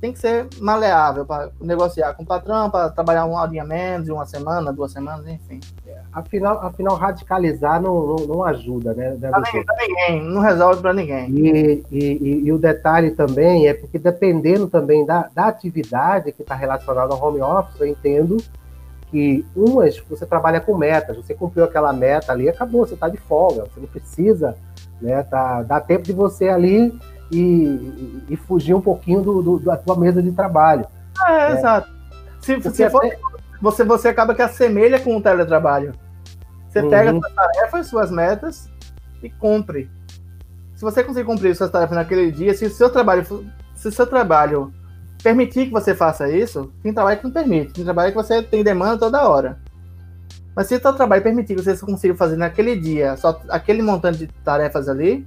tem 0.03 0.12
que 0.12 0.19
ser 0.19 0.49
maleável 0.59 1.25
para 1.25 1.51
negociar 1.61 2.12
com 2.15 2.25
o 2.25 2.27
patrão, 2.27 2.69
para 2.69 2.91
trabalhar 2.91 3.25
uma 3.25 3.41
horinha 3.41 3.65
menos, 3.65 4.09
uma 4.09 4.27
semana, 4.27 4.73
duas 4.73 4.91
semanas, 4.91 5.25
enfim. 5.29 5.61
Afinal, 6.12 6.59
afinal 6.59 6.97
radicalizar 6.97 7.81
não, 7.81 8.05
não, 8.05 8.17
não 8.27 8.45
ajuda, 8.45 8.95
né? 8.95 9.17
Para 9.65 9.87
ninguém, 9.87 10.25
não 10.25 10.41
resolve 10.41 10.83
para 10.83 10.93
ninguém. 10.93 11.31
E, 11.31 11.85
e, 11.88 12.43
e, 12.47 12.53
o 12.53 12.59
detalhe 12.59 13.12
também 13.12 13.69
é 13.69 13.75
porque 13.75 13.97
dependendo 13.97 14.67
também 14.67 15.07
da, 15.07 15.31
da 15.33 15.47
atividade 15.47 16.33
que 16.33 16.43
está 16.43 16.57
relacionada 16.57 17.15
ao 17.15 17.25
home 17.25 17.41
office, 17.41 17.81
eu 17.81 17.87
entendo 17.87 18.38
que 19.09 19.47
umas 19.55 19.97
você 20.11 20.27
trabalha 20.27 20.61
com 20.61 20.77
metas, 20.77 21.17
você 21.17 21.33
cumpriu 21.33 21.62
aquela 21.62 21.93
meta 21.93 22.33
ali, 22.33 22.49
acabou, 22.49 22.85
você 22.85 22.95
está 22.95 23.09
de 23.09 23.19
folga, 23.19 23.67
você 23.73 23.79
não 23.79 23.87
precisa, 23.87 24.57
né? 25.01 25.23
Tá, 25.23 25.62
dá 25.62 25.81
tempo 25.81 26.03
de 26.03 26.12
você 26.12 26.49
ali 26.49 26.93
e, 27.33 28.25
e 28.29 28.37
fugir 28.37 28.75
um 28.75 28.81
pouquinho 28.81 29.23
do, 29.23 29.42
do, 29.42 29.59
da 29.59 29.77
tua 29.77 29.97
mesa 29.97 30.23
de 30.23 30.31
trabalho. 30.33 30.87
É, 31.27 31.51
né? 31.51 31.59
exato. 31.59 31.90
Se, 32.40 32.61
se 32.61 32.90
for, 32.90 33.03
você, 33.61 33.85
você 33.85 34.09
acaba 34.09 34.35
que 34.35 34.42
assemelha 34.42 35.01
com 35.01 35.16
o 35.16 35.23
teletrabalho. 35.23 35.95
Você 36.68 36.81
uhum. 36.81 36.90
pega 36.90 37.12
suas 37.12 37.33
tarefas, 37.33 37.87
suas 37.87 38.11
metas 38.11 38.71
e 39.23 39.31
cumpre. 39.31 39.90
Se 40.75 40.83
você 40.83 41.03
conseguir 41.03 41.27
cumprir 41.27 41.55
suas 41.55 41.71
tarefas 41.71 41.97
naquele 41.97 42.31
dia, 42.31 42.55
se 42.55 42.66
o 42.66 42.71
seu 42.71 42.90
trabalho, 42.90 43.25
se 43.75 43.88
o 43.88 43.92
seu 43.92 44.07
trabalho 44.07 44.73
permitir 45.23 45.66
que 45.66 45.73
você 45.73 45.95
faça 45.95 46.29
isso, 46.29 46.73
tem 46.83 46.92
trabalho 46.92 47.18
que 47.18 47.25
não 47.25 47.33
permite, 47.33 47.73
tem 47.73 47.85
trabalho 47.85 48.11
que 48.11 48.16
você 48.16 48.42
tem 48.42 48.64
demanda 48.64 48.99
toda 48.99 49.29
hora. 49.29 49.59
Mas 50.55 50.66
se 50.66 50.75
o 50.75 50.81
seu 50.81 50.92
trabalho 50.92 51.23
permitir 51.23 51.55
que 51.55 51.62
você 51.62 51.77
consiga 51.79 52.14
fazer 52.14 52.37
naquele 52.37 52.77
dia 52.77 53.16
só 53.16 53.40
aquele 53.49 53.81
montante 53.81 54.18
de 54.18 54.27
tarefas 54.27 54.88
ali, 54.88 55.27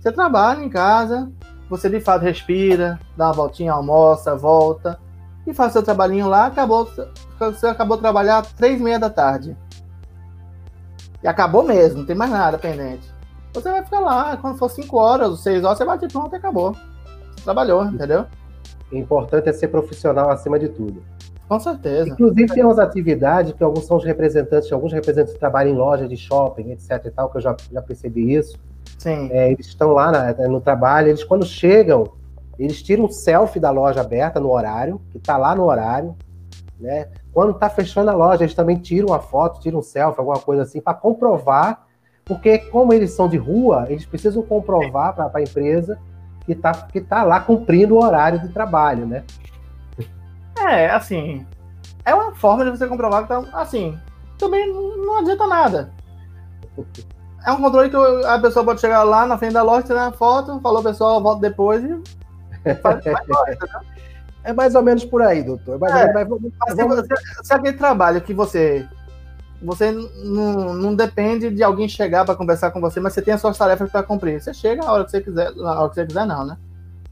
você 0.00 0.10
trabalha 0.10 0.64
em 0.64 0.70
casa, 0.70 1.30
você 1.68 1.90
de 1.90 2.00
fato 2.00 2.22
respira, 2.22 2.98
dá 3.14 3.26
uma 3.26 3.34
voltinha, 3.34 3.74
almoça, 3.74 4.34
volta 4.34 4.98
e 5.46 5.52
faz 5.52 5.74
seu 5.74 5.82
trabalhinho 5.82 6.26
lá. 6.26 6.46
Acabou, 6.46 6.88
você 7.38 7.66
acabou 7.66 7.98
de 7.98 8.02
trabalhar 8.02 8.42
três 8.56 8.80
e 8.80 8.82
meia 8.82 8.98
da 8.98 9.10
tarde. 9.10 9.54
E 11.22 11.28
acabou 11.28 11.62
mesmo, 11.62 11.98
não 11.98 12.06
tem 12.06 12.16
mais 12.16 12.30
nada 12.30 12.56
pendente. 12.56 13.06
Você 13.52 13.70
vai 13.70 13.84
ficar 13.84 14.00
lá, 14.00 14.38
quando 14.38 14.56
for 14.56 14.70
cinco 14.70 14.96
horas, 14.96 15.38
seis 15.40 15.62
horas, 15.62 15.76
você 15.76 15.84
bate 15.84 16.08
pronto 16.08 16.32
e 16.32 16.36
acabou. 16.36 16.72
Você 16.72 17.44
trabalhou, 17.44 17.84
entendeu? 17.84 18.24
O 18.90 18.96
importante 18.96 19.50
é 19.50 19.52
ser 19.52 19.68
profissional 19.68 20.30
acima 20.30 20.58
de 20.58 20.70
tudo. 20.70 21.02
Com 21.46 21.60
certeza. 21.60 22.08
Inclusive, 22.08 22.54
tem 22.54 22.64
umas 22.64 22.78
atividades 22.78 23.52
que 23.52 23.62
alguns 23.62 23.84
são 23.84 23.98
os 23.98 24.04
representantes, 24.04 24.72
alguns 24.72 24.94
representantes 24.94 25.38
trabalham 25.38 25.74
em 25.74 25.76
loja 25.76 26.08
de 26.08 26.16
shopping, 26.16 26.70
etc 26.70 27.04
e 27.04 27.10
tal, 27.10 27.28
que 27.28 27.36
eu 27.36 27.42
já, 27.42 27.54
já 27.70 27.82
percebi 27.82 28.34
isso 28.34 28.58
é, 29.06 29.52
eles 29.52 29.66
estão 29.66 29.92
lá 29.92 30.10
na, 30.10 30.48
no 30.48 30.60
trabalho, 30.60 31.08
eles 31.08 31.24
quando 31.24 31.46
chegam, 31.46 32.12
eles 32.58 32.82
tiram 32.82 33.04
um 33.04 33.10
selfie 33.10 33.60
da 33.60 33.70
loja 33.70 34.00
aberta 34.00 34.38
no 34.38 34.50
horário, 34.50 35.00
que 35.10 35.18
está 35.18 35.36
lá 35.36 35.54
no 35.54 35.64
horário, 35.64 36.14
né? 36.78 37.08
Quando 37.32 37.52
está 37.52 37.70
fechando 37.70 38.10
a 38.10 38.14
loja, 38.14 38.42
eles 38.42 38.54
também 38.54 38.76
tiram 38.76 39.08
uma 39.08 39.20
foto, 39.20 39.60
tiram 39.60 39.78
um 39.78 39.82
selfie, 39.82 40.18
alguma 40.18 40.38
coisa 40.38 40.62
assim, 40.62 40.80
para 40.80 40.94
comprovar, 40.94 41.86
porque 42.24 42.58
como 42.58 42.92
eles 42.92 43.12
são 43.12 43.28
de 43.28 43.36
rua, 43.36 43.86
eles 43.88 44.04
precisam 44.04 44.42
comprovar 44.42 45.14
para 45.14 45.30
a 45.32 45.42
empresa 45.42 45.98
que 46.44 46.52
está 46.52 46.72
que 46.72 47.00
tá 47.00 47.22
lá 47.22 47.40
cumprindo 47.40 47.94
o 47.94 48.04
horário 48.04 48.40
de 48.40 48.48
trabalho, 48.48 49.06
né? 49.06 49.24
É, 50.58 50.90
assim, 50.90 51.46
é 52.04 52.14
uma 52.14 52.34
forma 52.34 52.64
de 52.64 52.70
você 52.70 52.86
comprovar 52.86 53.22
que 53.22 53.28
tá, 53.28 53.42
assim, 53.52 53.98
também 54.38 54.70
não 54.72 55.18
adianta 55.18 55.46
nada. 55.46 55.92
É 57.46 57.52
um 57.52 57.60
controle 57.60 57.88
que 57.88 57.96
a 58.26 58.38
pessoa 58.38 58.64
pode 58.64 58.80
chegar 58.80 59.02
lá 59.02 59.26
na 59.26 59.38
frente 59.38 59.54
da 59.54 59.62
loja, 59.62 59.86
tirar 59.86 60.06
uma 60.06 60.12
foto, 60.12 60.60
falou 60.60 60.82
pessoal, 60.82 61.22
volta 61.22 61.40
depois 61.40 61.82
e 61.82 62.74
faz, 62.82 63.02
faz 63.02 63.58
É 64.42 64.52
mais 64.52 64.74
ou 64.74 64.82
menos 64.82 65.04
por 65.04 65.22
aí, 65.22 65.42
doutor. 65.42 65.78
Mais 65.78 65.94
é, 65.94 66.12
mas 66.12 66.28
vamos, 66.28 66.52
vamos... 66.74 67.06
Se, 67.06 67.44
se, 67.44 67.52
aquele 67.52 67.76
trabalho 67.76 68.20
que 68.20 68.32
você. 68.32 68.86
Você 69.62 69.92
não, 69.92 70.72
não 70.72 70.94
depende 70.94 71.50
de 71.50 71.62
alguém 71.62 71.86
chegar 71.86 72.24
para 72.24 72.34
conversar 72.34 72.70
com 72.70 72.80
você, 72.80 72.98
mas 72.98 73.12
você 73.12 73.20
tem 73.20 73.34
as 73.34 73.40
suas 73.42 73.58
tarefas 73.58 73.90
para 73.90 74.02
cumprir. 74.02 74.40
Você 74.40 74.54
chega 74.54 74.82
na 74.82 74.90
hora 74.90 75.04
que 75.04 75.10
você 75.10 75.20
quiser, 75.20 75.54
na 75.54 75.78
hora 75.78 75.88
que 75.90 75.94
você 75.96 76.06
quiser, 76.06 76.24
não, 76.24 76.46
né? 76.46 76.56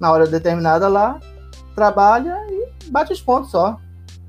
Na 0.00 0.10
hora 0.10 0.26
determinada 0.26 0.88
lá, 0.88 1.20
trabalha 1.74 2.34
e 2.48 2.90
bate 2.90 3.12
os 3.12 3.20
pontos 3.20 3.50
só. 3.50 3.78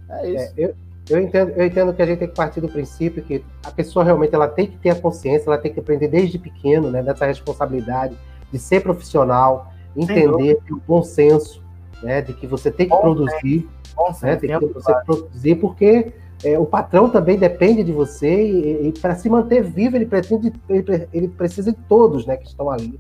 É 0.10 0.30
isso. 0.30 0.54
É, 0.58 0.66
eu, 0.66 0.76
eu 1.10 1.20
entendo, 1.20 1.52
eu 1.56 1.66
entendo 1.66 1.94
que 1.94 2.02
a 2.02 2.06
gente 2.06 2.20
tem 2.20 2.28
que 2.28 2.36
partir 2.36 2.62
do 2.62 2.70
princípio 2.70 3.24
que 3.24 3.44
a 3.64 3.72
pessoa 3.72 4.06
realmente 4.06 4.36
ela 4.36 4.48
tem 4.48 4.68
que 4.68 4.78
ter 4.78 4.92
a 4.92 4.96
consciência, 4.96 5.50
ela 5.50 5.58
tem 5.58 5.74
que 5.74 5.80
aprender 5.80 6.08
desde 6.08 6.38
pequeno, 6.38 6.92
né, 6.92 7.02
dessa 7.02 7.26
responsabilidade 7.26 8.16
de 8.52 8.60
ser 8.60 8.82
profissional, 8.82 9.74
entender, 9.96 10.60
ter 10.66 10.74
o 10.74 10.82
bom 10.88 11.02
senso, 11.02 11.64
né, 12.04 12.22
de 12.22 12.34
que 12.34 12.46
você 12.46 12.70
tem 12.70 12.88
que 12.88 12.96
bom 12.96 13.02
produzir, 13.02 13.68
bom 13.96 14.14
né, 14.22 14.36
tem 14.36 14.60
que 14.60 14.66
você 14.68 14.94
produzir, 15.06 15.56
porque 15.56 16.14
é, 16.44 16.60
o 16.60 16.66
patrão 16.66 17.10
também 17.10 17.38
depende 17.38 17.84
de 17.84 17.92
você 17.92 18.44
e, 18.44 18.88
e 18.88 18.92
para 18.94 19.16
se 19.16 19.30
manter 19.30 19.64
vivo 19.64 19.96
ele 19.96 20.06
pretende, 20.06 20.54
ele, 20.70 21.08
ele, 21.12 21.28
precisa 21.28 21.72
de 21.72 21.78
todos, 21.88 22.26
né, 22.26 22.38
que 22.38 22.48
estão 22.48 22.70
ali 22.70 23.00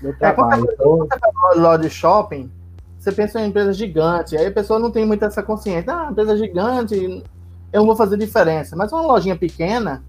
no 0.00 0.16
trabalho. 0.16 0.52
É, 0.52 0.56
quando, 0.56 0.72
então... 0.72 1.08
quando 1.08 1.62
você 1.62 1.78
de 1.78 1.90
shopping, 1.90 2.50
você 2.98 3.12
pensa 3.12 3.40
em 3.40 3.48
empresa 3.48 3.72
gigante, 3.72 4.36
aí 4.36 4.46
a 4.46 4.52
pessoa 4.52 4.78
não 4.78 4.90
tem 4.90 5.04
muita 5.04 5.26
essa 5.26 5.42
consciência. 5.42 5.92
Ah, 5.92 6.08
empresa 6.10 6.36
gigante, 6.36 7.22
eu 7.72 7.80
não 7.80 7.86
vou 7.86 7.96
fazer 7.96 8.16
diferença. 8.16 8.76
Mas 8.76 8.92
uma 8.92 9.02
lojinha 9.02 9.36
pequena 9.36 10.02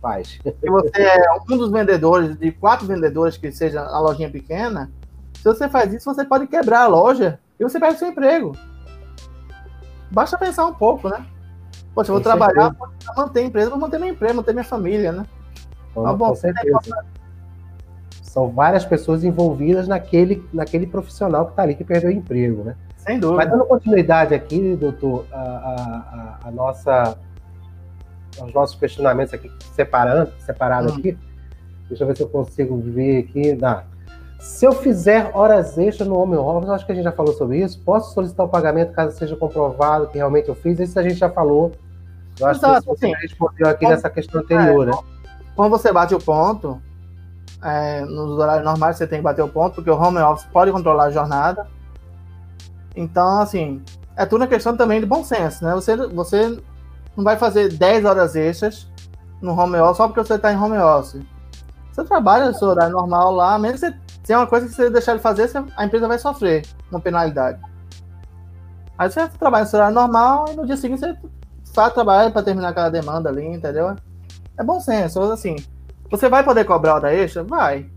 faz. 0.00 0.38
Se 0.42 0.70
você 0.70 1.02
é 1.02 1.32
um 1.32 1.56
dos 1.56 1.70
vendedores, 1.70 2.36
de 2.36 2.52
quatro 2.52 2.86
vendedores 2.86 3.36
que 3.36 3.50
seja 3.50 3.82
a 3.82 3.98
lojinha 3.98 4.30
pequena, 4.30 4.90
se 5.34 5.44
você 5.44 5.68
faz 5.68 5.92
isso, 5.92 6.12
você 6.12 6.24
pode 6.24 6.46
quebrar 6.46 6.82
a 6.82 6.86
loja 6.86 7.38
e 7.58 7.64
você 7.64 7.80
perde 7.80 7.98
seu 7.98 8.08
emprego. 8.08 8.56
Basta 10.10 10.38
pensar 10.38 10.66
um 10.66 10.74
pouco, 10.74 11.08
né? 11.08 11.24
Poxa, 11.94 12.10
eu 12.10 12.14
vou 12.14 12.22
trabalhar 12.22 12.74
para 12.74 13.14
manter 13.16 13.40
a 13.40 13.44
empresa, 13.44 13.70
vou 13.70 13.78
manter 13.78 13.98
meu 13.98 14.08
emprego, 14.08 14.34
manter 14.34 14.52
minha 14.52 14.64
família, 14.64 15.12
né? 15.12 15.26
Com, 15.94 16.06
ah, 16.06 16.12
bom, 16.12 16.28
com 16.28 16.34
certeza. 16.34 16.78
São 18.22 18.50
várias 18.50 18.84
pessoas 18.84 19.24
envolvidas 19.24 19.88
naquele, 19.88 20.46
naquele 20.52 20.86
profissional 20.86 21.46
que 21.46 21.52
está 21.52 21.62
ali 21.62 21.74
que 21.74 21.84
perdeu 21.84 22.10
o 22.10 22.12
emprego, 22.12 22.64
né? 22.64 22.76
Sem 23.06 23.20
dúvida. 23.20 23.36
Mas 23.36 23.50
dando 23.50 23.64
continuidade 23.66 24.34
aqui, 24.34 24.74
doutor, 24.76 25.26
a, 25.32 25.38
a, 25.38 26.48
a 26.48 26.50
nossa, 26.50 27.16
os 28.42 28.52
nossos 28.52 28.76
questionamentos 28.78 29.32
aqui, 29.32 29.50
separando, 29.74 30.32
separado 30.40 30.92
hum. 30.92 30.96
aqui, 30.96 31.16
deixa 31.88 32.02
eu 32.02 32.08
ver 32.08 32.16
se 32.16 32.22
eu 32.22 32.28
consigo 32.28 32.76
ver 32.78 33.18
aqui. 33.18 33.54
Dá. 33.54 33.84
Se 34.40 34.66
eu 34.66 34.72
fizer 34.72 35.30
horas 35.34 35.78
extras 35.78 36.08
no 36.08 36.18
home 36.18 36.36
office, 36.36 36.70
acho 36.70 36.86
que 36.86 36.92
a 36.92 36.94
gente 36.94 37.04
já 37.04 37.12
falou 37.12 37.32
sobre 37.32 37.58
isso, 37.58 37.80
posso 37.82 38.12
solicitar 38.12 38.44
o 38.44 38.48
pagamento 38.48 38.92
caso 38.92 39.16
seja 39.16 39.36
comprovado 39.36 40.08
que 40.08 40.18
realmente 40.18 40.48
eu 40.48 40.54
fiz? 40.54 40.78
Isso 40.78 40.98
a 40.98 41.02
gente 41.02 41.16
já 41.16 41.30
falou. 41.30 41.72
Eu 42.38 42.46
acho 42.48 42.60
Exato, 42.60 42.82
que 42.82 42.86
você 42.88 43.06
respondeu 43.14 43.68
aqui 43.68 43.86
nessa 43.86 44.10
questão 44.10 44.40
anterior, 44.42 44.88
é, 44.88 44.90
né? 44.90 44.98
Quando 45.54 45.70
você 45.70 45.90
bate 45.90 46.14
o 46.14 46.18
ponto, 46.18 46.82
é, 47.62 48.02
nos 48.04 48.38
horários 48.38 48.64
normais 48.64 48.96
você 48.96 49.06
tem 49.06 49.20
que 49.20 49.24
bater 49.24 49.42
o 49.42 49.48
ponto, 49.48 49.76
porque 49.76 49.90
o 49.90 49.96
home 49.96 50.18
office 50.18 50.46
pode 50.52 50.70
controlar 50.70 51.04
a 51.04 51.10
jornada. 51.10 51.66
Então, 52.96 53.40
assim, 53.40 53.82
é 54.16 54.24
tudo 54.24 54.40
uma 54.40 54.46
questão 54.48 54.74
também 54.74 54.98
de 54.98 55.06
bom 55.06 55.22
senso, 55.22 55.62
né? 55.62 55.74
Você, 55.74 55.94
você 56.08 56.58
não 57.14 57.22
vai 57.22 57.36
fazer 57.36 57.72
10 57.72 58.04
horas 58.06 58.34
extras 58.34 58.88
no 59.40 59.52
home 59.52 59.76
office 59.76 59.98
só 59.98 60.08
porque 60.08 60.24
você 60.24 60.34
está 60.34 60.52
em 60.52 60.56
home 60.56 60.78
office. 60.78 61.22
Você 61.92 62.04
trabalha 62.04 62.46
no 62.46 62.54
seu 62.54 62.68
horário 62.68 62.94
normal 62.94 63.32
lá, 63.32 63.58
mesmo 63.58 63.78
você, 63.78 63.94
se 64.24 64.32
é 64.32 64.36
uma 64.36 64.46
coisa 64.46 64.66
que 64.66 64.74
você 64.74 64.90
deixar 64.90 65.16
de 65.16 65.22
fazer, 65.22 65.50
a 65.76 65.84
empresa 65.84 66.08
vai 66.08 66.18
sofrer 66.18 66.66
uma 66.90 67.00
penalidade. 67.00 67.60
Aí 68.98 69.10
você 69.10 69.28
trabalha 69.28 69.64
no 69.64 69.70
seu 69.70 69.78
horário 69.78 69.94
normal 69.94 70.46
e 70.50 70.56
no 70.56 70.66
dia 70.66 70.76
seguinte 70.76 71.00
você 71.00 71.16
faz 71.74 71.92
trabalho 71.92 72.32
para 72.32 72.42
terminar 72.42 72.70
aquela 72.70 72.88
demanda 72.88 73.28
ali, 73.28 73.46
entendeu? 73.46 73.94
É 74.56 74.64
bom 74.64 74.80
senso, 74.80 75.20
assim. 75.20 75.56
Você 76.10 76.28
vai 76.28 76.42
poder 76.42 76.64
cobrar 76.64 76.94
hora 76.94 77.14
extra? 77.14 77.44
Vai. 77.44 77.90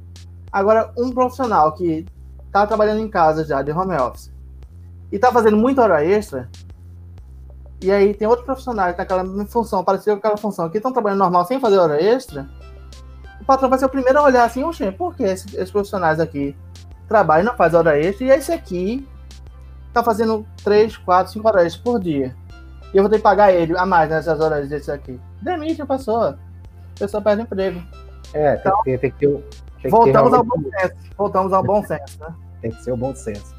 Agora, 0.51 0.91
um 0.97 1.11
profissional 1.11 1.73
que 1.73 2.05
está 2.45 2.67
trabalhando 2.67 2.99
em 2.99 3.09
casa 3.09 3.45
já, 3.45 3.61
de 3.61 3.71
home 3.71 3.95
office, 3.95 4.31
e 5.11 5.15
está 5.15 5.31
fazendo 5.31 5.57
muita 5.57 5.81
hora 5.81 6.03
extra, 6.03 6.49
e 7.81 7.91
aí 7.91 8.13
tem 8.13 8.27
outro 8.27 8.45
profissional 8.45 8.89
que 8.89 8.95
tem 8.95 9.03
aquela 9.03 9.25
função, 9.45 9.83
parecida 9.83 10.11
com 10.13 10.19
aquela 10.19 10.37
função, 10.37 10.69
que 10.69 10.77
estão 10.77 10.91
trabalhando 10.91 11.19
normal 11.19 11.45
sem 11.45 11.59
fazer 11.59 11.77
hora 11.77 12.01
extra, 12.01 12.47
o 13.39 13.45
patrão 13.45 13.69
vai 13.69 13.79
ser 13.79 13.85
o 13.85 13.89
primeiro 13.89 14.19
a 14.19 14.23
olhar 14.23 14.43
assim, 14.43 14.63
oxe, 14.63 14.91
por 14.91 15.15
que 15.15 15.23
esses, 15.23 15.53
esses 15.53 15.71
profissionais 15.71 16.19
aqui 16.19 16.55
trabalham 17.07 17.43
e 17.43 17.45
não 17.45 17.55
fazem 17.55 17.79
hora 17.79 17.97
extra, 17.97 18.25
e 18.25 18.29
esse 18.29 18.51
aqui 18.51 19.07
tá 19.93 20.03
fazendo 20.03 20.45
3, 20.63 20.97
4, 20.97 21.33
5 21.33 21.47
horas 21.47 21.75
por 21.75 21.99
dia. 21.99 22.35
E 22.93 22.97
eu 22.97 23.03
vou 23.03 23.09
ter 23.09 23.17
que 23.17 23.23
pagar 23.23 23.53
ele 23.53 23.77
a 23.77 23.85
mais 23.85 24.09
nessas 24.09 24.39
horas 24.39 24.67
desse 24.67 24.91
aqui. 24.91 25.19
Demite 25.41 25.81
a 25.81 25.85
pessoa. 25.85 26.39
A 26.95 26.99
pessoa 26.99 27.21
perde 27.21 27.43
emprego. 27.43 27.81
É, 28.33 28.55
então, 28.55 28.73
tem, 28.83 28.97
que, 28.97 28.99
tem 28.99 29.11
que 29.11 29.17
ter, 29.17 29.43
tem 29.81 29.91
voltamos 29.91 30.33
ao 30.33 30.43
bom 30.43 30.61
senso. 30.61 30.95
Voltamos 31.17 31.53
ao 31.53 31.63
bom 31.63 31.83
senso, 31.83 32.19
né? 32.19 32.33
tem 32.61 32.71
que 32.71 32.83
ser 32.83 32.91
o 32.91 32.97
bom 32.97 33.15
senso. 33.15 33.55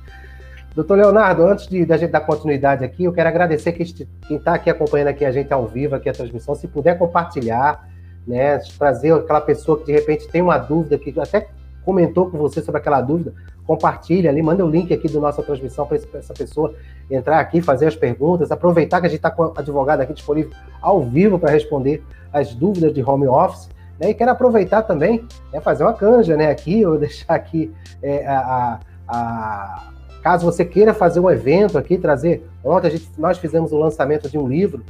Doutor 0.75 0.97
Leonardo, 0.97 1.43
antes 1.43 1.67
de 1.67 1.85
da 1.85 1.97
gente 1.97 2.11
dar 2.11 2.21
continuidade 2.21 2.85
aqui, 2.85 3.05
eu 3.05 3.13
quero 3.13 3.29
agradecer 3.29 3.73
que 3.73 3.85
quem 4.29 4.37
está 4.37 4.55
aqui 4.55 4.71
acompanhando 4.71 5.09
aqui 5.09 5.25
a 5.25 5.33
gente 5.33 5.53
ao 5.53 5.67
vivo, 5.67 5.97
aqui 5.97 6.09
a 6.09 6.13
transmissão, 6.13 6.55
se 6.55 6.69
puder 6.69 6.97
compartilhar, 6.97 7.89
né, 8.25 8.57
trazer 8.79 9.13
aquela 9.13 9.41
pessoa 9.41 9.79
que 9.79 9.87
de 9.87 9.93
repente 9.93 10.29
tem 10.29 10.41
uma 10.41 10.59
dúvida, 10.59 10.97
que 10.97 11.13
até 11.19 11.49
comentou 11.85 12.31
com 12.31 12.39
você 12.39 12.63
sobre 12.63 12.81
aquela 12.81 13.01
dúvida, 13.01 13.35
compartilha 13.67 14.31
ali, 14.31 14.41
manda 14.43 14.65
o 14.65 14.71
link 14.71 14.95
aqui 14.95 15.09
da 15.09 15.19
nossa 15.19 15.43
transmissão 15.43 15.87
para 15.87 15.97
essa 15.97 16.35
pessoa 16.35 16.73
entrar 17.11 17.41
aqui, 17.41 17.61
fazer 17.61 17.87
as 17.87 17.97
perguntas, 17.97 18.53
aproveitar 18.53 19.01
que 19.01 19.07
a 19.07 19.11
gente 19.11 19.19
está 19.19 19.31
com 19.31 19.43
o 19.43 19.53
advogado 19.57 20.03
aqui 20.03 20.13
disponível 20.13 20.53
ao 20.81 21.03
vivo 21.03 21.37
para 21.37 21.51
responder 21.51 22.05
as 22.33 22.55
dúvidas 22.55 22.95
de 22.95 23.03
home 23.03 23.27
office. 23.27 23.69
Né? 23.99 24.11
E 24.11 24.15
quero 24.15 24.31
aproveitar 24.31 24.83
também, 24.83 25.27
né, 25.53 25.61
fazer 25.61 25.83
uma 25.83 25.95
canja 25.95 26.37
né, 26.37 26.49
aqui, 26.49 26.87
ou 26.87 26.97
deixar 26.97 27.35
aqui 27.35 27.73
é, 28.03 28.25
a, 28.25 28.79
a 29.09 29.91
Caso 30.23 30.45
você 30.45 30.65
queira 30.65 30.93
fazer 30.93 31.21
um 31.21 31.31
evento 31.31 31.79
aqui, 31.79 31.97
trazer. 31.97 32.47
Ontem 32.63 32.91
gente, 32.91 33.11
nós 33.17 33.39
fizemos 33.39 33.73
o 33.73 33.79
lançamento 33.79 34.29
de 34.29 34.37
um 34.37 34.47
livro 34.47 34.85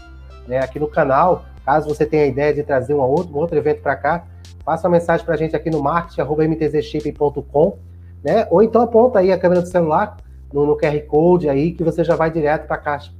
né, 0.46 0.58
aqui 0.58 0.78
no 0.80 0.88
canal. 0.88 1.44
Caso 1.64 1.88
você 1.88 2.04
tenha 2.04 2.24
a 2.24 2.26
ideia 2.26 2.52
de 2.52 2.62
trazer 2.62 2.94
um 2.94 2.98
outro, 2.98 3.32
um 3.32 3.38
outro 3.38 3.56
evento 3.56 3.80
para 3.80 3.94
cá, 3.94 4.24
faça 4.64 4.88
uma 4.88 4.96
mensagem 4.96 5.24
para 5.24 5.34
a 5.34 5.38
gente 5.38 5.54
aqui 5.54 5.70
no 5.70 5.80
marketing.mtzshipping.com, 5.80 7.78
né? 8.24 8.46
Ou 8.50 8.62
então 8.62 8.82
aponta 8.82 9.20
aí 9.20 9.30
a 9.30 9.38
câmera 9.38 9.62
do 9.62 9.68
celular 9.68 10.16
no, 10.52 10.66
no 10.66 10.76
QR 10.76 11.00
Code 11.06 11.48
aí, 11.48 11.72
que 11.72 11.84
você 11.84 12.02
já 12.02 12.16
vai 12.16 12.30
direto 12.30 12.66
para 12.66 12.76
a 12.76 12.78
caixa, 12.78 13.12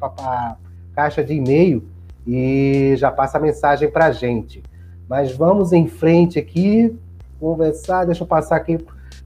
caixa 0.94 1.22
de 1.22 1.34
e-mail 1.34 1.86
e 2.26 2.94
já 2.96 3.10
passa 3.10 3.38
a 3.38 3.40
mensagem 3.40 3.88
para 3.90 4.06
a 4.06 4.12
gente. 4.12 4.62
Mas 5.08 5.32
vamos 5.32 5.72
em 5.72 5.86
frente 5.86 6.38
aqui, 6.38 6.96
conversar. 7.38 8.04
Deixa 8.04 8.22
eu 8.22 8.26
passar 8.26 8.56
aqui. 8.56 8.78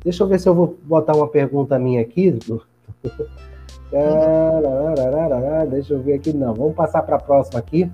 Deixa 0.02 0.22
eu 0.22 0.26
ver 0.26 0.38
se 0.38 0.48
eu 0.48 0.54
vou 0.54 0.78
botar 0.82 1.14
uma 1.14 1.28
pergunta 1.28 1.78
minha 1.78 2.02
aqui, 2.02 2.30
doutor. 2.30 2.73
Deixa 5.70 5.94
eu 5.94 6.02
ver 6.02 6.14
aqui, 6.14 6.32
não. 6.32 6.54
Vamos 6.54 6.74
passar 6.74 7.02
para 7.02 7.16
a 7.16 7.20
próxima 7.20 7.58
aqui, 7.58 7.90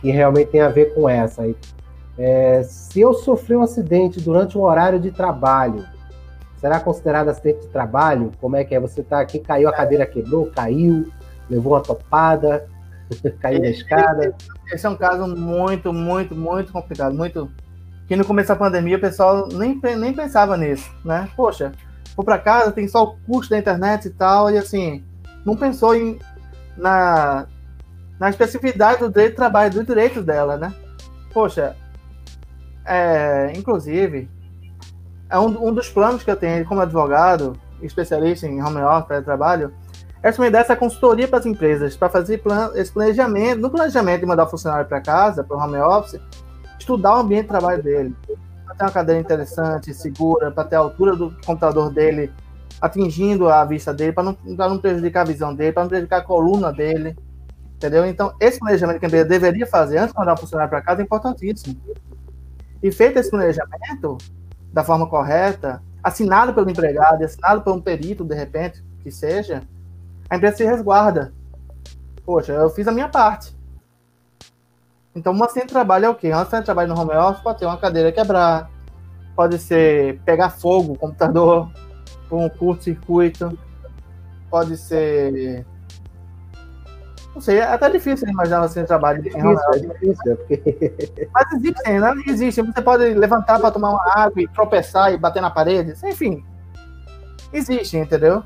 que 0.00 0.10
realmente 0.10 0.50
tem 0.50 0.60
a 0.60 0.68
ver 0.68 0.94
com 0.94 1.08
essa 1.08 1.42
aí. 1.42 1.56
É, 2.18 2.62
se 2.62 3.00
eu 3.00 3.14
sofrer 3.14 3.56
um 3.56 3.62
acidente 3.62 4.20
durante 4.20 4.58
um 4.58 4.62
horário 4.62 5.00
de 5.00 5.10
trabalho, 5.10 5.84
será 6.58 6.78
considerado 6.78 7.28
acidente 7.28 7.60
de 7.60 7.68
trabalho? 7.68 8.30
Como 8.40 8.56
é 8.56 8.64
que 8.64 8.74
é? 8.74 8.80
Você 8.80 9.00
está 9.00 9.20
aqui, 9.20 9.38
caiu, 9.38 9.68
a 9.68 9.72
cadeira 9.72 10.04
quebrou, 10.04 10.50
caiu, 10.50 11.10
levou 11.48 11.72
uma 11.72 11.80
topada, 11.80 12.68
caiu 13.40 13.60
da 13.60 13.68
escada. 13.68 14.34
Esse 14.72 14.86
é 14.86 14.90
um 14.90 14.96
caso 14.96 15.26
muito, 15.26 15.92
muito, 15.92 16.34
muito 16.34 16.72
complicado. 16.72 17.14
Muito. 17.14 17.50
Que 18.06 18.16
no 18.16 18.24
começo 18.24 18.48
da 18.48 18.56
pandemia 18.56 18.96
o 18.96 19.00
pessoal 19.00 19.48
nem, 19.48 19.80
nem 19.96 20.12
pensava 20.12 20.56
nisso, 20.56 20.90
né? 21.04 21.28
Poxa, 21.36 21.72
for 22.14 22.24
para 22.24 22.38
casa, 22.38 22.72
tem 22.72 22.88
só 22.88 23.04
o 23.04 23.16
custo 23.26 23.50
da 23.50 23.58
internet 23.58 24.06
e 24.06 24.10
tal, 24.10 24.50
e 24.50 24.58
assim, 24.58 25.04
não 25.44 25.56
pensou 25.56 25.94
em, 25.94 26.18
na, 26.76 27.46
na 28.18 28.30
especificidade 28.30 29.00
do 29.00 29.08
direito 29.08 29.30
de 29.30 29.36
trabalho, 29.36 29.72
do 29.72 29.84
direito 29.84 30.22
dela, 30.22 30.56
né? 30.56 30.74
Poxa, 31.32 31.76
é, 32.84 33.52
inclusive, 33.56 34.28
é 35.28 35.38
um, 35.38 35.68
um 35.68 35.72
dos 35.72 35.88
planos 35.88 36.22
que 36.22 36.30
eu 36.30 36.36
tenho 36.36 36.64
como 36.66 36.80
advogado, 36.80 37.58
especialista 37.82 38.46
em 38.46 38.62
home 38.62 38.82
office, 38.82 39.24
trabalho, 39.24 39.72
é 40.22 40.30
uma 40.30 40.48
ideia 40.48 40.62
dessa 40.62 40.76
consultoria 40.76 41.26
para 41.26 41.38
as 41.38 41.46
empresas, 41.46 41.96
para 41.96 42.10
fazer 42.10 42.38
plan, 42.38 42.70
esse 42.74 42.92
planejamento, 42.92 43.60
no 43.60 43.70
planejamento 43.70 44.20
de 44.20 44.26
mandar 44.26 44.44
o 44.44 44.48
funcionário 44.48 44.86
para 44.86 45.00
casa, 45.00 45.42
para 45.42 45.56
o 45.56 45.60
home 45.60 45.78
office, 45.78 46.20
estudar 46.78 47.16
o 47.16 47.20
ambiente 47.20 47.42
de 47.42 47.48
trabalho 47.48 47.82
dele, 47.82 48.14
ter 48.74 48.84
uma 48.84 48.90
cadeira 48.90 49.20
interessante, 49.20 49.92
segura, 49.94 50.50
para 50.50 50.64
ter 50.64 50.76
a 50.76 50.80
altura 50.80 51.16
do 51.16 51.30
computador 51.44 51.90
dele 51.90 52.32
atingindo 52.80 53.48
a 53.48 53.64
vista 53.64 53.92
dele, 53.92 54.12
para 54.12 54.24
não, 54.24 54.36
não 54.44 54.78
prejudicar 54.78 55.22
a 55.22 55.24
visão 55.24 55.54
dele, 55.54 55.72
para 55.72 55.82
não 55.82 55.88
prejudicar 55.88 56.18
a 56.18 56.24
coluna 56.24 56.72
dele. 56.72 57.16
Entendeu? 57.76 58.06
Então, 58.06 58.34
esse 58.40 58.58
planejamento 58.58 58.98
que 58.98 59.06
a 59.06 59.08
empresa 59.08 59.24
deveria 59.26 59.66
fazer 59.66 59.98
antes 59.98 60.12
de 60.12 60.18
mandar 60.18 60.34
o 60.34 60.36
funcionário 60.36 60.70
para 60.70 60.82
casa 60.82 61.00
é 61.00 61.04
importantíssimo. 61.04 61.80
E 62.82 62.90
feito 62.90 63.18
esse 63.18 63.30
planejamento 63.30 64.18
da 64.72 64.82
forma 64.84 65.06
correta, 65.06 65.82
assinado 66.02 66.54
pelo 66.54 66.70
empregado, 66.70 67.22
assinado 67.24 67.62
por 67.62 67.74
um 67.74 67.80
perito, 67.80 68.24
de 68.24 68.34
repente, 68.34 68.82
que 69.02 69.10
seja, 69.10 69.62
a 70.28 70.36
empresa 70.36 70.58
se 70.58 70.64
resguarda. 70.64 71.32
Poxa, 72.24 72.52
eu 72.52 72.70
fiz 72.70 72.86
a 72.86 72.92
minha 72.92 73.08
parte. 73.08 73.54
Então, 75.14 75.32
um 75.32 75.44
acidente 75.44 75.68
de 75.68 75.72
trabalho 75.72 76.06
é 76.06 76.08
o 76.08 76.14
quê? 76.14 76.30
Um 76.30 76.38
acidente 76.38 76.60
de 76.60 76.66
trabalho 76.66 76.94
no 76.94 77.00
home 77.00 77.14
office 77.16 77.42
pode 77.42 77.58
ter 77.58 77.66
uma 77.66 77.78
cadeira 77.78 78.12
quebrar, 78.12 78.70
pode 79.34 79.58
ser 79.58 80.20
pegar 80.24 80.50
fogo, 80.50 80.96
computador, 80.96 81.70
um 82.30 82.48
curto-circuito, 82.48 83.58
pode 84.48 84.76
ser. 84.76 85.66
Não 87.34 87.40
sei, 87.40 87.58
é 87.58 87.62
até 87.62 87.88
difícil 87.88 88.28
imaginar 88.28 88.66
de 88.66 88.84
trabalho 88.84 89.18
é 89.18 89.22
difícil, 89.22 89.60
É 89.72 89.78
difícil, 89.78 90.36
porque... 90.36 91.28
Mas 91.32 91.52
existem, 91.52 92.00
né? 92.00 92.12
Existe. 92.26 92.62
Você 92.62 92.82
pode 92.82 93.14
levantar 93.14 93.60
para 93.60 93.70
tomar 93.70 93.90
uma 93.90 94.12
água 94.16 94.42
e 94.42 94.48
tropeçar 94.48 95.12
e 95.12 95.16
bater 95.16 95.40
na 95.40 95.50
parede, 95.50 95.94
enfim. 96.04 96.44
Existe, 97.52 97.96
entendeu? 97.96 98.42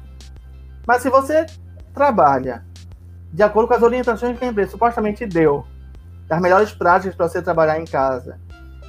Mas 0.87 1.03
se 1.03 1.09
você 1.09 1.47
trabalha 1.95 2.65
de 3.33 3.43
acordo 3.43 3.69
com 3.69 3.75
as 3.75 3.83
orientações 3.83 4.39
que 4.39 4.45
a 4.45 4.49
empresa 4.49 4.73
supostamente 4.73 5.27
deu, 5.27 5.67
das 6.29 6.41
melhores 6.41 6.73
práticas 6.73 7.15
para 7.15 7.29
você 7.29 7.43
trabalhar 7.43 7.79
em 7.79 7.85
casa, 7.85 8.39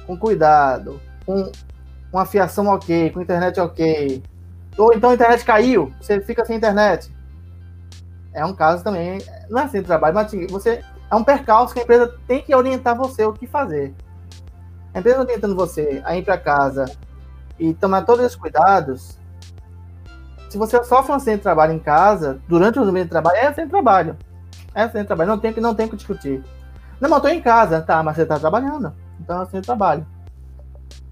com 0.06 0.16
cuidado, 0.16 1.00
com 1.24 1.50
uma 2.12 2.24
fiação 2.24 2.66
ok, 2.68 3.10
com 3.10 3.20
internet 3.20 3.60
ok, 3.60 4.22
ou 4.76 4.92
então 4.92 5.10
a 5.10 5.14
internet 5.14 5.44
caiu, 5.44 5.92
você 6.00 6.20
fica 6.20 6.44
sem 6.44 6.56
internet. 6.56 7.14
É 8.32 8.44
um 8.44 8.54
caso 8.54 8.84
também, 8.84 9.18
não 9.48 9.60
é 9.60 9.64
assim 9.64 9.80
de 9.80 9.86
trabalho, 9.86 10.14
mas 10.14 10.26
assim, 10.26 10.46
você 10.46 10.82
é 11.10 11.14
um 11.14 11.24
percalço 11.24 11.72
que 11.72 11.80
a 11.80 11.82
empresa 11.82 12.14
tem 12.26 12.42
que 12.42 12.54
orientar 12.54 12.96
você 12.96 13.24
o 13.24 13.32
que 13.32 13.46
fazer. 13.46 13.94
A 14.92 14.98
empresa 14.98 15.20
orientando 15.20 15.54
você 15.54 16.02
a 16.04 16.16
ir 16.16 16.24
para 16.24 16.36
casa 16.36 16.84
e 17.58 17.72
tomar 17.72 18.02
todos 18.02 18.24
esses 18.24 18.36
cuidados, 18.36 19.18
se 20.48 20.58
você 20.58 20.82
sofre 20.84 21.12
um 21.12 21.16
acidente 21.16 21.38
de 21.38 21.42
trabalho 21.42 21.72
em 21.72 21.78
casa, 21.78 22.38
durante 22.46 22.78
o 22.78 22.84
momento 22.84 23.04
de 23.04 23.10
trabalho, 23.10 23.36
é 23.36 23.46
acidente 23.46 23.66
de 23.66 23.72
trabalho. 23.72 24.16
É 24.74 24.82
acidente 24.82 25.04
de 25.04 25.06
trabalho, 25.06 25.30
não 25.30 25.38
tem 25.38 25.52
não 25.54 25.74
tem 25.74 25.88
que 25.88 25.96
discutir. 25.96 26.42
Não, 27.00 27.10
mas 27.10 27.18
eu 27.18 27.22
tô 27.22 27.28
em 27.28 27.40
casa, 27.40 27.80
tá, 27.80 28.02
mas 28.02 28.16
você 28.16 28.24
tá 28.24 28.38
trabalhando. 28.38 28.92
Então 29.20 29.40
assim 29.40 29.58
eu 29.58 29.62
trabalho. 29.62 30.06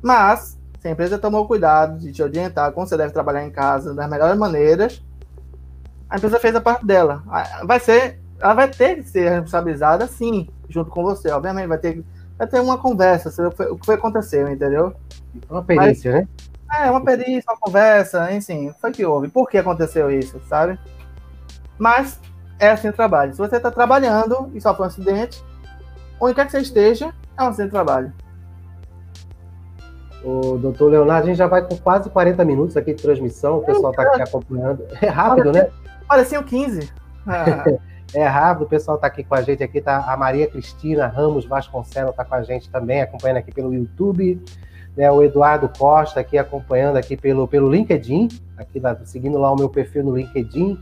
Mas, 0.02 0.58
se 0.80 0.88
a 0.88 0.90
empresa 0.90 1.18
tomou 1.18 1.46
cuidado 1.46 1.98
de 1.98 2.12
te 2.12 2.22
orientar 2.22 2.70
como 2.72 2.86
você 2.86 2.96
deve 2.96 3.12
trabalhar 3.12 3.44
em 3.44 3.50
casa 3.50 3.94
das 3.94 4.08
melhores 4.08 4.38
maneiras, 4.38 5.02
a 6.08 6.16
empresa 6.16 6.38
fez 6.38 6.54
a 6.54 6.60
parte 6.60 6.84
dela. 6.84 7.22
Vai 7.64 7.80
ser, 7.80 8.20
ela 8.38 8.54
vai 8.54 8.68
ter 8.68 8.96
que 8.96 9.04
ser 9.04 9.30
responsabilizada 9.30 10.06
sim, 10.06 10.48
junto 10.68 10.90
com 10.90 11.02
você. 11.02 11.30
Obviamente, 11.30 11.66
vai 11.66 11.78
ter, 11.78 12.04
vai 12.36 12.46
ter 12.46 12.60
uma 12.60 12.78
conversa 12.78 13.30
sobre 13.30 13.64
o 13.70 13.76
que 13.76 13.86
foi, 13.86 13.94
aconteceu, 13.94 14.48
entendeu? 14.48 14.94
Uma 15.48 15.62
perícia, 15.62 16.12
Mas, 16.12 16.20
né? 16.20 16.28
É, 16.86 16.90
uma 16.90 17.02
perícia, 17.02 17.50
uma 17.50 17.58
conversa, 17.58 18.32
enfim, 18.32 18.72
foi 18.80 18.92
que 18.92 19.04
houve. 19.04 19.28
Por 19.28 19.48
que 19.48 19.58
aconteceu 19.58 20.10
isso, 20.10 20.40
sabe? 20.48 20.78
Mas 21.78 22.20
é 22.58 22.70
assim 22.70 22.88
o 22.88 22.92
trabalho. 22.92 23.32
Se 23.32 23.38
você 23.38 23.56
está 23.56 23.70
trabalhando 23.70 24.50
e 24.54 24.60
sofre 24.60 24.82
um 24.82 24.86
acidente, 24.86 25.42
onde 26.20 26.34
quer 26.34 26.46
que 26.46 26.52
você 26.52 26.60
esteja, 26.60 27.12
é 27.38 27.42
um 27.42 27.52
centro 27.52 27.64
de 27.64 27.70
trabalho. 27.70 28.12
O 30.24 30.56
doutor 30.56 30.90
Leonardo, 30.90 31.24
a 31.24 31.26
gente 31.26 31.36
já 31.36 31.46
vai 31.46 31.62
com 31.62 31.76
quase 31.76 32.08
40 32.08 32.42
minutos 32.44 32.76
aqui 32.76 32.94
de 32.94 33.02
transmissão, 33.02 33.58
o 33.58 33.62
pessoal 33.62 33.90
está 33.90 34.02
aqui 34.04 34.22
acompanhando. 34.22 34.84
É 35.02 35.08
rápido, 35.08 35.52
né? 35.52 35.68
Pareciam 36.08 36.42
15. 36.42 36.90
Ah. 37.26 37.64
é 38.14 38.24
rápido, 38.24 38.64
o 38.64 38.68
pessoal 38.68 38.94
está 38.96 39.06
aqui 39.06 39.22
com 39.22 39.34
a 39.34 39.42
gente 39.42 39.62
aqui, 39.62 39.80
tá 39.80 40.04
a 40.10 40.16
Maria 40.16 40.46
Cristina 40.46 41.06
Ramos 41.06 41.44
Vasconcelos 41.44 42.12
está 42.12 42.24
com 42.24 42.34
a 42.36 42.42
gente 42.42 42.70
também, 42.70 43.02
acompanhando 43.02 43.38
aqui 43.38 43.52
pelo 43.52 43.74
YouTube, 43.74 44.42
né, 44.96 45.10
o 45.10 45.22
Eduardo 45.22 45.68
Costa 45.76 46.20
aqui 46.20 46.38
acompanhando 46.38 46.96
aqui 46.96 47.16
pelo, 47.16 47.48
pelo 47.48 47.70
LinkedIn, 47.70 48.28
aqui 48.56 48.80
seguindo 49.04 49.38
lá 49.38 49.52
o 49.52 49.56
meu 49.56 49.68
perfil 49.68 50.04
no 50.04 50.16
LinkedIn, 50.16 50.80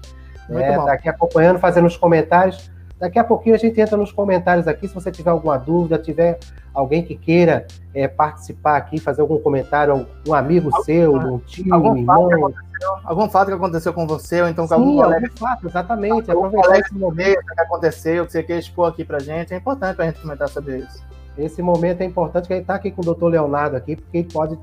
né, 0.48 0.76
tá 0.76 0.92
aqui 0.92 1.08
acompanhando, 1.08 1.58
fazendo 1.58 1.86
os 1.86 1.96
comentários. 1.96 2.70
Daqui 3.02 3.18
a 3.18 3.24
pouquinho 3.24 3.56
a 3.56 3.58
gente 3.58 3.80
entra 3.80 3.96
nos 3.96 4.12
comentários 4.12 4.68
aqui, 4.68 4.86
se 4.86 4.94
você 4.94 5.10
tiver 5.10 5.30
alguma 5.30 5.58
dúvida, 5.58 5.98
tiver 5.98 6.38
alguém 6.72 7.02
que 7.02 7.16
queira 7.16 7.66
é, 7.92 8.06
participar 8.06 8.76
aqui, 8.76 8.96
fazer 9.00 9.22
algum 9.22 9.40
comentário, 9.40 10.06
um 10.24 10.32
amigo 10.32 10.70
algum, 10.72 10.84
seu, 10.84 11.12
um 11.16 11.38
tio, 11.40 11.74
algum 11.74 11.94
um 11.94 11.96
irmão. 11.96 12.54
algum 13.02 13.28
fato 13.28 13.48
que 13.48 13.54
aconteceu 13.54 13.92
com 13.92 14.06
você, 14.06 14.42
ou 14.42 14.48
então 14.48 14.68
com 14.68 14.76
Sim, 14.76 14.80
algum 14.80 14.96
colega. 14.98 15.26
Algum 15.26 15.36
fato, 15.36 15.66
exatamente. 15.66 16.30
Algum 16.30 16.48
colega 16.48 16.78
esse 16.78 16.94
momento 16.94 17.40
que 17.44 17.60
aconteceu, 17.60 18.24
que 18.24 18.30
você 18.30 18.42
quer 18.44 18.60
expor 18.60 18.90
aqui 18.90 19.04
pra 19.04 19.18
gente, 19.18 19.52
é 19.52 19.56
importante 19.56 19.96
pra 19.96 20.06
gente 20.06 20.20
comentar 20.20 20.48
sobre 20.48 20.78
isso. 20.78 21.02
Esse 21.36 21.60
momento 21.60 22.02
é 22.02 22.04
importante 22.04 22.46
que 22.46 22.52
a 22.52 22.56
gente 22.56 22.64
está 22.64 22.76
aqui 22.76 22.92
com 22.92 23.02
o 23.02 23.04
doutor 23.04 23.30
Leonardo 23.30 23.74
aqui, 23.74 23.96
porque 23.96 24.18
ele 24.18 24.28
pode 24.32 24.56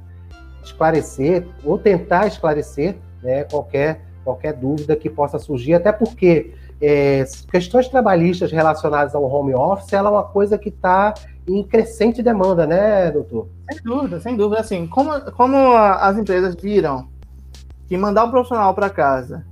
esclarecer, 0.64 1.46
ou 1.66 1.78
tentar 1.78 2.26
esclarecer, 2.26 2.96
né, 3.22 3.44
qualquer, 3.44 4.00
qualquer 4.24 4.54
dúvida 4.54 4.96
que 4.96 5.10
possa 5.10 5.38
surgir, 5.38 5.74
até 5.74 5.92
porque 5.92 6.54
é, 6.82 7.26
questões 7.52 7.88
trabalhistas 7.88 8.52
relacionadas 8.52 9.14
ao 9.14 9.24
home 9.24 9.54
office, 9.54 9.92
ela 9.92 10.10
é 10.10 10.12
uma 10.14 10.24
coisa 10.24 10.58
que 10.58 10.70
está 10.70 11.14
em 11.48 11.64
crescente 11.64 12.22
demanda, 12.22 12.66
né, 12.66 13.12
doutor? 13.12 13.50
Sem 13.72 13.84
dúvida, 13.84 14.20
sem 14.20 14.38
dúvida. 14.38 14.62
Assim, 14.62 14.88
como, 14.88 15.20
como 15.32 15.76
as 15.76 16.18
empresas 16.18 16.56
viram 16.56 17.10
que 17.88 17.98
mandar 17.98 18.26
um 18.26 18.32
profissional 18.32 18.74
para 18.74 18.90
casa, 18.90 19.46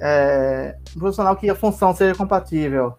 é, 0.00 0.76
um 0.96 0.98
profissional 0.98 1.36
que 1.36 1.48
a 1.48 1.54
função 1.54 1.94
seja 1.94 2.14
compatível, 2.14 2.94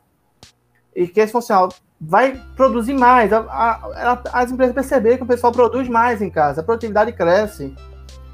e 0.95 1.07
que 1.07 1.19
esse 1.19 1.31
funcional 1.31 1.69
vai 2.01 2.41
produzir 2.55 2.93
mais, 2.93 3.31
a, 3.33 3.39
a, 3.39 4.21
as 4.33 4.51
empresas 4.51 4.73
perceberam 4.73 5.17
que 5.17 5.23
o 5.23 5.27
pessoal 5.27 5.51
produz 5.51 5.87
mais 5.87 6.21
em 6.21 6.29
casa, 6.29 6.61
a 6.61 6.63
produtividade 6.63 7.11
cresce. 7.11 7.75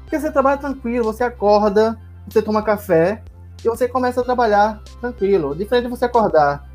Porque 0.02 0.20
você 0.20 0.30
trabalha 0.30 0.58
tranquilo, 0.58 1.04
você 1.04 1.24
acorda, 1.24 1.98
você 2.28 2.40
toma 2.40 2.62
café, 2.62 3.22
e 3.64 3.68
você 3.68 3.88
começa 3.88 4.20
a 4.20 4.24
trabalhar 4.24 4.80
tranquilo. 5.00 5.54
Diferente 5.54 5.84
de 5.84 5.90
você 5.90 6.04
acordar 6.04 6.66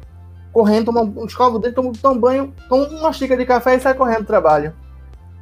correndo, 0.52 0.88
toma 0.88 1.02
um 1.02 1.26
escova 1.26 1.60
dele, 1.60 1.74
toma, 1.74 1.92
toma 2.02 2.16
um 2.16 2.20
banho, 2.20 2.54
toma 2.68 2.88
uma 2.88 3.14
xícara 3.14 3.40
de 3.40 3.46
café 3.46 3.76
e 3.76 3.80
sai 3.80 3.94
correndo 3.94 4.22
do 4.22 4.26
trabalho. 4.26 4.74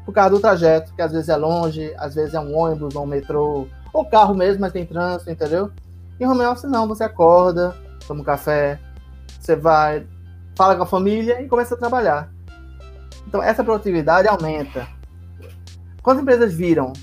Por 0.06 0.14
causa 0.14 0.30
do 0.32 0.40
trajeto, 0.40 0.94
que 0.94 1.02
às 1.02 1.12
vezes 1.12 1.30
é 1.30 1.36
longe, 1.36 1.94
às 1.98 2.16
vezes 2.16 2.34
é 2.34 2.40
um 2.40 2.56
ônibus, 2.56 2.96
ou 2.96 3.04
um 3.04 3.08
metrô, 3.08 3.68
ou 3.94 4.06
carro 4.06 4.34
mesmo, 4.34 4.62
mas 4.62 4.74
tem 4.74 4.86
trânsito, 4.86 5.30
entendeu? 5.30 5.72
E 6.20 6.26
home 6.26 6.46
office 6.46 6.70
não, 6.70 6.88
você 6.88 7.04
acorda, 7.04 7.76
toma 8.08 8.22
um 8.22 8.24
café, 8.24 8.80
você 9.40 9.56
vai, 9.56 10.06
fala 10.56 10.76
com 10.76 10.84
a 10.84 10.88
família 10.88 11.42
e 11.42 11.48
começa 11.48 11.76
a 11.76 11.78
trabalhar. 11.78 12.32
Então 13.28 13.42
essa 13.42 13.64
produtividade 13.64 14.28
aumenta. 14.28 14.88
Quando 16.02 16.18
as 16.18 16.24
empresas 16.24 16.54
viram 16.54 16.94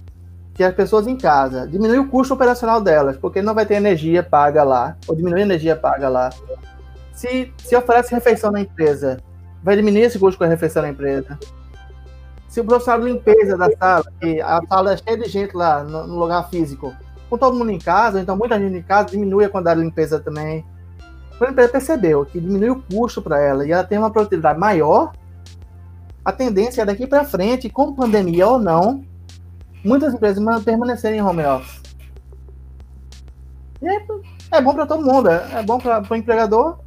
que 0.57 0.65
as 0.65 0.75
pessoas 0.75 1.07
em 1.07 1.17
casa 1.17 1.69
diminui 1.69 1.99
o 1.99 2.09
custo 2.09 2.33
operacional 2.33 2.81
delas, 2.81 3.19
porque 3.19 3.43
não 3.43 3.55
vai 3.55 3.67
ter 3.67 3.75
energia 3.75 4.23
paga 4.23 4.65
lá, 4.65 4.97
ou 5.07 5.15
diminuir 5.15 5.43
a 5.43 5.45
energia 5.45 5.77
paga 5.77 6.09
lá. 6.09 6.31
Se, 7.13 7.53
se 7.59 7.77
oferece 7.77 8.15
refeição 8.15 8.51
na 8.51 8.61
empresa, 8.61 9.19
vai 9.63 9.77
diminuir 9.77 10.03
esse 10.03 10.19
custo 10.19 10.39
com 10.39 10.45
a 10.45 10.49
refeição 10.49 10.83
na 10.83 10.89
empresa. 10.89 11.39
Se 12.49 12.59
o 12.59 12.65
profissional 12.65 13.03
de 13.03 13.13
limpeza 13.13 13.55
da 13.55 13.71
sala, 13.77 14.05
que 14.19 14.41
a 14.41 14.63
sala 14.67 14.95
é 14.95 14.97
cheia 14.97 15.19
de 15.19 15.29
gente 15.29 15.55
lá 15.55 15.85
no, 15.85 16.07
no 16.07 16.19
lugar 16.19 16.49
físico, 16.49 16.95
com 17.29 17.37
todo 17.37 17.57
mundo 17.57 17.71
em 17.71 17.79
casa, 17.79 18.19
então 18.19 18.35
muita 18.35 18.59
gente 18.59 18.79
em 18.79 18.83
casa, 18.83 19.11
diminui 19.11 19.45
a 19.45 19.51
quantidade 19.51 19.79
de 19.79 19.85
limpeza 19.85 20.19
também. 20.19 20.65
Quando 21.37 21.51
a 21.51 21.53
empresa 21.53 21.73
percebeu 21.73 22.25
que 22.25 22.41
diminui 22.41 22.71
o 22.71 22.83
custo 22.83 23.21
para 23.21 23.39
ela 23.39 23.67
e 23.67 23.73
ela 23.73 23.85
tem 23.85 23.99
uma 23.99 24.11
produtividade 24.11 24.59
maior, 24.59 25.13
a 26.25 26.33
tendência 26.33 26.81
é 26.81 26.85
daqui 26.87 27.07
para 27.07 27.25
frente, 27.25 27.69
com 27.69 27.95
pandemia 27.95 28.49
ou 28.49 28.59
não, 28.59 29.05
muitas 29.87 30.13
empresas 30.13 30.43
permanecerem 30.65 31.19
em 31.19 31.23
home 31.23 31.45
office. 31.45 31.81
E 33.81 33.89
é, 33.89 34.07
é 34.53 34.61
bom 34.61 34.75
para 34.75 34.87
todo 34.87 35.05
mundo. 35.05 35.31
É, 35.31 35.61
é 35.61 35.63
bom 35.63 35.79
para 35.79 36.03
o 36.11 36.17
empregador, 36.17 36.79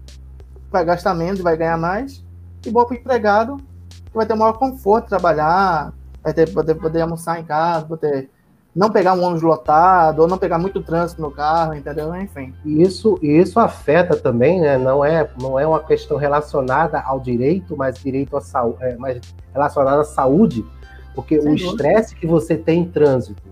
vai 0.71 0.83
gastar 0.83 1.13
menos 1.13 1.39
vai 1.39 1.55
ganhar 1.55 1.77
mais. 1.77 2.23
E 2.65 2.69
bom 2.69 2.83
para 2.83 2.95
o 2.95 2.97
empregado, 2.97 3.57
que 3.89 4.13
vai 4.13 4.25
ter 4.25 4.35
maior 4.35 4.53
conforto 4.53 5.07
trabalhar, 5.07 5.93
vai 6.21 6.33
ter, 6.33 6.51
poder, 6.51 6.75
poder 6.75 7.01
almoçar 7.01 7.39
em 7.39 7.43
casa, 7.45 7.85
poder 7.85 8.29
não 8.75 8.89
pegar 8.89 9.13
um 9.13 9.23
ônibus 9.23 9.41
lotado, 9.41 10.19
ou 10.19 10.27
não 10.27 10.37
pegar 10.37 10.57
muito 10.57 10.81
trânsito 10.81 11.21
no 11.21 11.31
carro, 11.31 11.73
entendeu? 11.73 12.13
Enfim. 12.15 12.53
Isso, 12.65 13.17
isso 13.21 13.59
afeta 13.59 14.15
também, 14.15 14.59
né? 14.61 14.77
Não 14.77 15.03
é, 15.03 15.29
não 15.41 15.59
é 15.59 15.65
uma 15.65 15.79
questão 15.79 16.17
relacionada 16.17 16.99
ao 16.99 17.19
direito, 17.19 17.75
mas 17.75 17.97
direito 17.97 18.35
à 18.37 18.41
saúde, 18.41 18.77
é, 18.81 18.95
mas 18.97 19.21
relacionada 19.53 20.01
à 20.01 20.05
saúde 20.05 20.65
porque 21.19 21.41
Sem 21.41 21.51
o 21.51 21.55
estresse 21.55 22.15
que 22.15 22.25
você 22.25 22.55
tem 22.55 22.81
em 22.81 22.85
trânsito, 22.85 23.43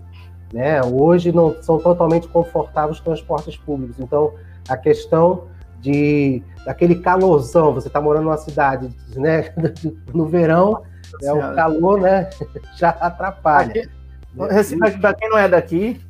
né? 0.52 0.82
Hoje 0.82 1.30
não 1.30 1.54
são 1.62 1.78
totalmente 1.78 2.26
confortáveis 2.26 2.96
os 2.96 3.04
transportes 3.04 3.56
públicos. 3.56 3.96
Então, 4.00 4.32
a 4.68 4.76
questão 4.76 5.44
de 5.80 6.42
daquele 6.64 6.96
calorzão, 6.96 7.74
você 7.74 7.88
está 7.88 8.00
morando 8.00 8.24
numa 8.24 8.38
cidade, 8.38 8.88
né? 9.14 9.52
No 10.14 10.26
verão, 10.26 10.82
é 11.22 11.32
o 11.32 11.54
calor, 11.54 12.00
né? 12.00 12.30
Já 12.76 12.90
atrapalha. 12.90 13.88
O 14.36 14.44
Recife, 14.44 14.98
para 14.98 15.14
quem 15.14 15.28
não 15.28 15.38
é 15.38 15.48
daqui, 15.48 16.00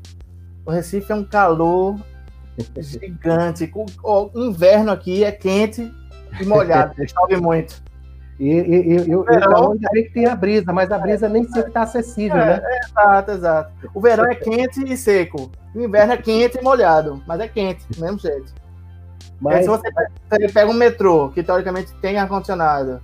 o 0.65 0.71
Recife 0.71 1.11
é 1.11 1.15
um 1.15 1.25
calor 1.25 1.97
gigante. 2.79 3.71
O 4.03 4.31
inverno 4.35 4.93
aqui 4.93 5.25
é 5.25 5.33
quente 5.33 5.93
e 6.41 6.45
molhado, 6.45 6.95
chove 7.09 7.37
muito. 7.37 7.83
E, 8.39 8.49
e, 8.49 9.07
e 9.07 9.11
eu, 9.11 9.25
verão, 9.25 9.75
eu 9.75 10.05
que 10.05 10.11
tem 10.11 10.27
a 10.27 10.37
brisa, 10.37 10.73
mas 10.73 10.91
a 10.93 10.99
brisa 10.99 11.29
nem 11.29 11.45
sempre 11.45 11.69
está 11.69 11.83
acessível, 11.83 12.37
é, 12.37 12.47
né? 12.47 12.63
É, 12.63 12.79
exato, 12.87 13.31
exato. 13.33 13.91
O 13.93 14.01
verão 14.01 14.25
é 14.27 14.35
quente 14.37 14.81
e 14.85 14.97
seco. 14.97 15.51
O 15.75 15.81
inverno 15.81 16.13
é 16.13 16.17
quente 16.17 16.57
e 16.57 16.63
molhado, 16.63 17.21
mas 17.27 17.41
é 17.41 17.49
quente, 17.49 17.85
do 17.91 18.01
mesmo 18.01 18.19
jeito. 18.19 18.55
Mas... 19.41 19.65
se 19.65 19.69
você 19.69 19.91
pega 20.53 20.71
um 20.71 20.75
metrô, 20.75 21.31
que 21.31 21.43
teoricamente 21.43 21.93
tem 22.01 22.17
ar-condicionado, 22.17 23.01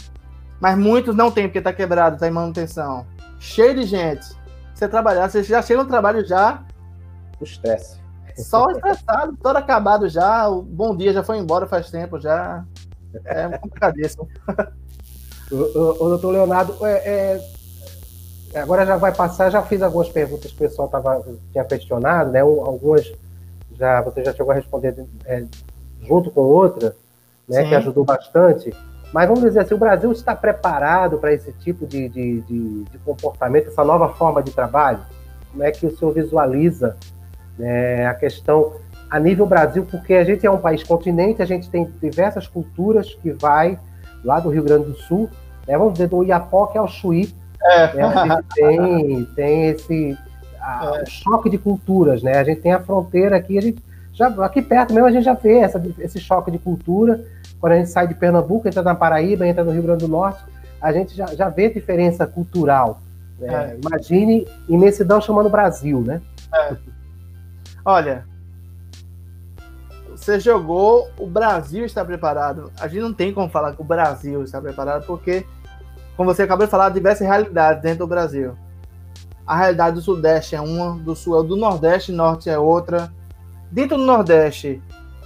mas 0.60 0.78
muitos 0.78 1.16
não 1.16 1.30
tem, 1.30 1.48
porque 1.48 1.58
está 1.58 1.72
quebrado, 1.72 2.14
está 2.14 2.28
em 2.28 2.32
manutenção, 2.32 3.04
cheio 3.40 3.74
de 3.74 3.82
gente. 3.82 4.26
Você 4.72 4.88
trabalhar, 4.88 5.28
você 5.28 5.42
já 5.42 5.60
chega 5.62 5.82
no 5.82 5.88
trabalho 5.88 6.24
já. 6.24 6.62
O 7.40 7.44
estresse. 7.44 8.00
Só 8.36 8.70
estressado, 8.70 9.36
todo 9.40 9.56
acabado 9.56 10.08
já. 10.08 10.48
O 10.48 10.62
bom 10.62 10.96
dia 10.96 11.12
já 11.12 11.22
foi 11.22 11.38
embora 11.38 11.66
faz 11.66 11.90
tempo 11.90 12.18
já. 12.18 12.64
É 13.24 13.58
complicadíssimo. 13.58 14.28
O, 15.54 16.08
doutor 16.08 16.32
Leonardo, 16.32 16.76
é, 16.86 17.40
é, 18.52 18.60
agora 18.60 18.84
já 18.84 18.96
vai 18.96 19.14
passar, 19.14 19.50
já 19.50 19.62
fiz 19.62 19.82
algumas 19.82 20.08
perguntas 20.08 20.50
que 20.50 20.56
o 20.56 20.68
pessoal 20.68 20.88
tava, 20.88 21.24
tinha 21.52 21.64
questionado, 21.64 22.30
né? 22.30 22.40
Algumas 22.40 23.12
já 23.78 24.00
você 24.02 24.24
já 24.24 24.32
chegou 24.32 24.52
a 24.52 24.54
responder 24.54 24.94
é, 25.24 25.44
junto 26.02 26.30
com 26.30 26.40
outra, 26.40 26.94
né? 27.48 27.62
Sim. 27.62 27.68
Que 27.68 27.74
ajudou 27.74 28.04
bastante. 28.04 28.74
Mas 29.12 29.28
vamos 29.28 29.44
dizer 29.44 29.60
assim, 29.60 29.74
o 29.74 29.78
Brasil 29.78 30.10
está 30.10 30.34
preparado 30.34 31.18
para 31.18 31.32
esse 31.32 31.52
tipo 31.52 31.86
de, 31.86 32.08
de, 32.08 32.40
de, 32.40 32.84
de, 32.84 32.98
comportamento, 32.98 33.68
essa 33.68 33.84
nova 33.84 34.08
forma 34.08 34.42
de 34.42 34.50
trabalho? 34.50 35.00
Como 35.52 35.62
é 35.62 35.70
que 35.70 35.86
o 35.86 35.96
senhor 35.96 36.12
visualiza 36.12 36.96
né, 37.56 38.06
a 38.06 38.14
questão 38.14 38.72
a 39.08 39.20
nível 39.20 39.46
Brasil? 39.46 39.86
Porque 39.88 40.14
a 40.14 40.24
gente 40.24 40.44
é 40.44 40.50
um 40.50 40.58
país 40.58 40.82
continente, 40.82 41.40
a 41.40 41.44
gente 41.44 41.70
tem 41.70 41.88
diversas 42.02 42.48
culturas 42.48 43.14
que 43.14 43.30
vai 43.30 43.78
lá 44.24 44.40
do 44.40 44.48
Rio 44.48 44.64
Grande 44.64 44.86
do 44.86 44.96
Sul, 44.96 45.30
né, 45.66 45.78
vamos 45.78 45.94
dizer, 45.94 46.08
do 46.08 46.22
Iapoque 46.22 46.78
ao 46.78 46.88
Chuí. 46.88 47.34
É. 47.62 47.94
Né, 47.94 48.02
a 48.02 48.26
gente 48.26 48.48
tem, 48.54 49.24
tem 49.34 49.68
esse 49.70 50.18
a, 50.60 51.00
é. 51.02 51.06
choque 51.06 51.48
de 51.50 51.58
culturas, 51.58 52.22
né? 52.22 52.38
A 52.38 52.44
gente 52.44 52.60
tem 52.60 52.72
a 52.72 52.80
fronteira 52.80 53.36
aqui, 53.36 53.58
a 53.58 53.60
gente 53.60 53.82
já, 54.12 54.28
aqui 54.44 54.62
perto 54.62 54.94
mesmo 54.94 55.08
a 55.08 55.12
gente 55.12 55.24
já 55.24 55.34
vê 55.34 55.58
essa, 55.58 55.82
esse 55.98 56.20
choque 56.20 56.50
de 56.50 56.58
cultura. 56.58 57.24
Quando 57.60 57.72
a 57.72 57.76
gente 57.76 57.90
sai 57.90 58.06
de 58.06 58.14
Pernambuco, 58.14 58.68
entra 58.68 58.82
na 58.82 58.94
Paraíba, 58.94 59.46
entra 59.46 59.64
no 59.64 59.72
Rio 59.72 59.82
Grande 59.82 60.04
do 60.04 60.08
Norte, 60.08 60.44
a 60.80 60.92
gente 60.92 61.14
já, 61.16 61.26
já 61.34 61.48
vê 61.48 61.68
diferença 61.68 62.26
cultural. 62.26 63.00
Né? 63.38 63.72
É. 63.72 63.78
Imagine 63.82 64.46
imensidão 64.68 65.20
chamando 65.20 65.48
Brasil, 65.48 66.00
né? 66.00 66.20
É. 66.52 66.76
Olha, 67.84 68.24
você 70.14 70.38
jogou, 70.38 71.10
o 71.18 71.26
Brasil 71.26 71.84
está 71.84 72.04
preparado. 72.04 72.70
A 72.80 72.86
gente 72.88 73.02
não 73.02 73.12
tem 73.12 73.32
como 73.32 73.48
falar 73.48 73.74
que 73.74 73.82
o 73.82 73.84
Brasil 73.84 74.42
está 74.42 74.60
preparado, 74.60 75.04
porque, 75.06 75.44
como 76.16 76.32
você 76.32 76.42
acabou 76.42 76.66
de 76.66 76.70
falar, 76.70 76.90
diversas 76.90 77.26
realidades 77.26 77.82
dentro 77.82 78.00
do 78.00 78.06
Brasil. 78.06 78.56
A 79.46 79.56
realidade 79.56 79.96
do 79.96 80.02
Sudeste 80.02 80.54
é 80.54 80.60
uma, 80.60 80.96
do 80.98 81.14
Sul 81.14 81.40
é 81.40 81.46
do 81.46 81.56
Nordeste, 81.56 82.12
Norte 82.12 82.48
é 82.48 82.58
outra. 82.58 83.12
Dentro 83.70 83.96
do 83.98 84.04
Nordeste, 84.04 84.82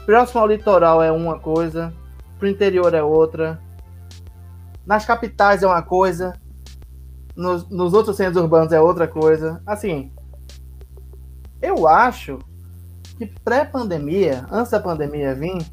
próximo 0.07 0.41
ao 0.41 0.47
litoral 0.47 1.03
é 1.03 1.13
uma 1.13 1.39
coisa, 1.39 1.93
pro 2.39 2.49
interior 2.49 2.95
é 2.95 3.03
outra. 3.03 3.61
Nas 4.85 5.05
capitais 5.05 5.63
é 5.63 5.67
uma 5.67 5.83
coisa, 5.83 6.33
nos, 7.37 7.69
nos 7.69 7.93
outros 7.93 8.17
centros 8.17 8.43
urbanos 8.43 8.73
é 8.73 8.81
outra 8.81 9.07
coisa. 9.07 9.63
Assim, 9.67 10.11
eu 11.61 11.87
acho 11.87 12.39
que 13.19 13.27
pré-pandemia, 13.45 14.47
antes 14.51 14.73
da 14.73 14.81
pandemia 14.81 15.35
vir, 15.35 15.65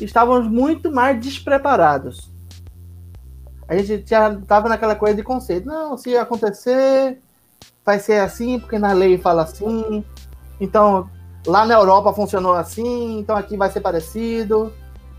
estávamos 0.00 0.48
muito 0.48 0.92
mais 0.92 1.20
despreparados. 1.20 2.35
A 3.68 3.76
gente 3.76 4.08
já 4.08 4.32
estava 4.32 4.68
naquela 4.68 4.94
coisa 4.94 5.16
de 5.16 5.22
conceito. 5.22 5.66
Não, 5.66 5.96
se 5.96 6.16
acontecer, 6.16 7.18
vai 7.84 7.98
ser 7.98 8.20
assim, 8.20 8.60
porque 8.60 8.78
na 8.78 8.92
lei 8.92 9.18
fala 9.18 9.42
assim. 9.42 10.04
Então, 10.60 11.10
lá 11.46 11.66
na 11.66 11.74
Europa 11.74 12.12
funcionou 12.12 12.54
assim, 12.54 13.18
então 13.18 13.36
aqui 13.36 13.56
vai 13.56 13.70
ser 13.70 13.80
parecido. 13.80 14.72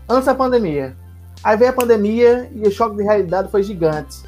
Antes 0.08 0.26
da 0.26 0.34
pandemia. 0.34 0.96
Aí 1.44 1.56
veio 1.56 1.70
a 1.70 1.74
pandemia 1.74 2.50
e 2.52 2.66
o 2.66 2.70
choque 2.70 2.96
de 2.96 3.02
realidade 3.02 3.50
foi 3.50 3.62
gigante. 3.62 4.22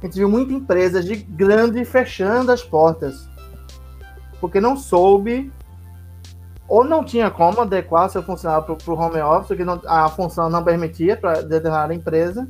A 0.00 0.06
gente 0.06 0.18
viu 0.18 0.28
muita 0.28 0.52
empresa 0.52 1.02
de 1.02 1.14
grande 1.16 1.84
fechando 1.84 2.52
as 2.52 2.62
portas. 2.62 3.28
Porque 4.40 4.60
não 4.60 4.76
soube 4.76 5.50
ou 6.68 6.84
não 6.84 7.04
tinha 7.04 7.30
como 7.30 7.60
adequar 7.60 8.10
seu 8.10 8.22
funcionário 8.22 8.64
para 8.64 8.92
o 8.92 8.98
home 8.98 9.20
office, 9.20 9.48
porque 9.48 9.64
não, 9.64 9.80
a 9.86 10.08
função 10.08 10.48
não 10.48 10.62
permitia 10.62 11.16
para 11.16 11.42
determinada 11.42 11.94
empresa, 11.94 12.48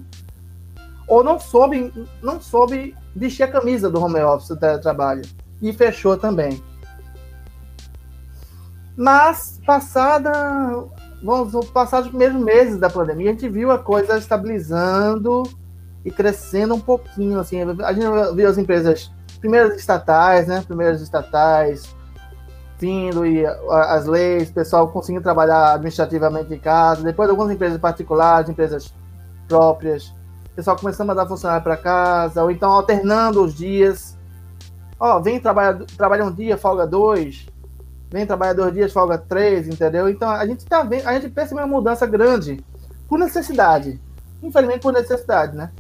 ou 1.07 1.23
não 1.23 1.39
soube, 1.39 1.93
não 2.23 2.41
soube 2.41 2.95
vestir 3.15 3.43
a 3.43 3.49
camisa 3.49 3.91
do 3.91 4.03
home 4.03 4.21
office 4.21 4.49
do 4.49 4.57
teletrabalho 4.57 5.23
e 5.61 5.73
fechou 5.73 6.17
também. 6.17 6.63
Mas 8.97 9.61
passada, 9.67 10.33
vamos 11.23 11.71
passar 11.71 12.03
os 12.03 12.09
primeiros 12.09 12.41
meses 12.41 12.79
da 12.79 12.89
pandemia, 12.89 13.31
a 13.31 13.33
gente 13.33 13.49
viu 13.49 13.71
a 13.71 13.79
coisa 13.79 14.17
estabilizando 14.17 15.43
e 16.05 16.11
crescendo 16.11 16.75
um 16.75 16.81
pouquinho 16.81 17.41
assim. 17.41 17.61
A 17.83 17.93
gente 17.93 18.07
viu 18.35 18.49
as 18.49 18.59
empresas 18.59 19.11
primeiras 19.41 19.77
estatais, 19.77 20.47
né? 20.47 20.63
Primeiras 20.67 21.01
estatais 21.01 21.95
vindo 22.79 23.25
e 23.25 23.47
as 23.47 24.05
leis, 24.05 24.51
o 24.51 24.53
pessoal 24.53 24.89
conseguindo 24.89 25.23
trabalhar 25.23 25.75
administrativamente 25.75 26.53
em 26.53 26.59
casa, 26.59 27.03
depois 27.03 27.31
algumas 27.31 27.51
empresas 27.51 27.79
particulares, 27.79 28.51
empresas 28.51 28.93
próprias, 29.49 30.13
pessoal 30.55 30.77
começando 30.77 31.11
a 31.11 31.15
mandar 31.15 31.27
funcionário 31.27 31.63
para 31.63 31.77
casa, 31.77 32.43
ou 32.43 32.51
então 32.51 32.71
alternando 32.71 33.43
os 33.43 33.55
dias. 33.55 34.17
Ó, 34.99 35.21
vem 35.21 35.41
trabalhar, 35.41 35.85
trabalha 35.97 36.25
um 36.25 36.33
dia, 36.33 36.57
folga 36.57 36.87
dois, 36.87 37.47
vem 38.11 38.27
trabalhar 38.27 38.53
dois 38.53 38.73
dias, 38.73 38.93
folga 38.93 39.19
três, 39.19 39.67
entendeu? 39.69 40.09
Então 40.09 40.31
a 40.31 40.47
gente 40.47 40.65
tá 40.65 40.83
vendo, 40.83 41.07
a 41.07 41.15
gente 41.15 41.29
percebe 41.31 41.61
uma 41.61 41.67
mudança 41.67 42.07
grande 42.07 42.65
por 43.09 43.19
necessidade. 43.19 44.01
Infelizmente 44.43 44.81
por 44.81 44.93
necessidade, 44.93 45.57
né? 45.57 45.73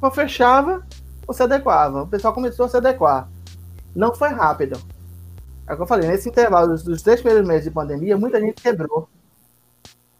Quando 0.00 0.14
fechava, 0.14 0.86
você 1.26 1.42
adequava. 1.42 2.02
O 2.02 2.06
pessoal 2.06 2.32
começou 2.32 2.66
a 2.66 2.68
se 2.68 2.76
adequar. 2.76 3.28
Não 3.94 4.14
foi 4.14 4.28
rápido 4.28 4.78
é 5.68 5.74
o 5.74 5.76
que 5.76 5.82
eu 5.82 5.86
falei, 5.86 6.08
nesse 6.08 6.30
intervalo 6.30 6.74
dos 6.78 7.02
três 7.02 7.20
primeiros 7.20 7.46
meses 7.46 7.64
de 7.64 7.70
pandemia, 7.70 8.16
muita 8.16 8.40
gente 8.40 8.62
quebrou. 8.62 9.06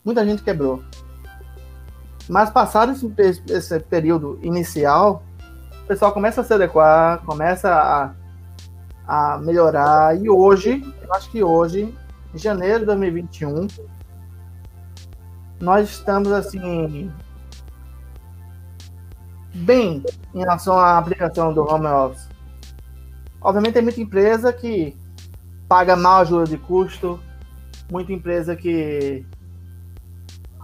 Muita 0.05 0.23
gente 0.23 0.43
quebrou. 0.43 0.83
Mas 2.29 2.51
passado 2.51 2.93
esse, 2.93 3.43
esse 3.49 3.81
período 3.81 4.39
inicial, 4.43 5.23
o 5.85 5.87
pessoal 5.87 6.13
começa 6.13 6.43
a 6.43 6.45
se 6.45 6.53
adequar, 6.53 7.23
começa 7.25 7.73
a, 7.73 8.13
a 9.35 9.39
melhorar. 9.39 10.15
E 10.21 10.29
hoje, 10.29 10.85
eu 11.03 11.15
acho 11.15 11.31
que 11.31 11.43
hoje, 11.43 11.95
em 12.35 12.39
janeiro 12.39 12.81
de 12.81 12.87
2021, 12.87 13.67
nós 15.59 15.89
estamos 15.89 16.31
assim 16.31 17.11
bem 19.55 20.05
em 20.35 20.39
relação 20.39 20.79
à 20.79 20.99
aplicação 20.99 21.53
do 21.53 21.63
home 21.63 21.87
office. 21.87 22.29
Obviamente 23.41 23.75
tem 23.75 23.83
muita 23.83 24.01
empresa 24.01 24.53
que 24.53 24.97
paga 25.69 25.97
mal 25.97 26.21
ajuda 26.21 26.45
de 26.45 26.59
custo, 26.59 27.19
muita 27.91 28.13
empresa 28.13 28.55
que 28.55 29.25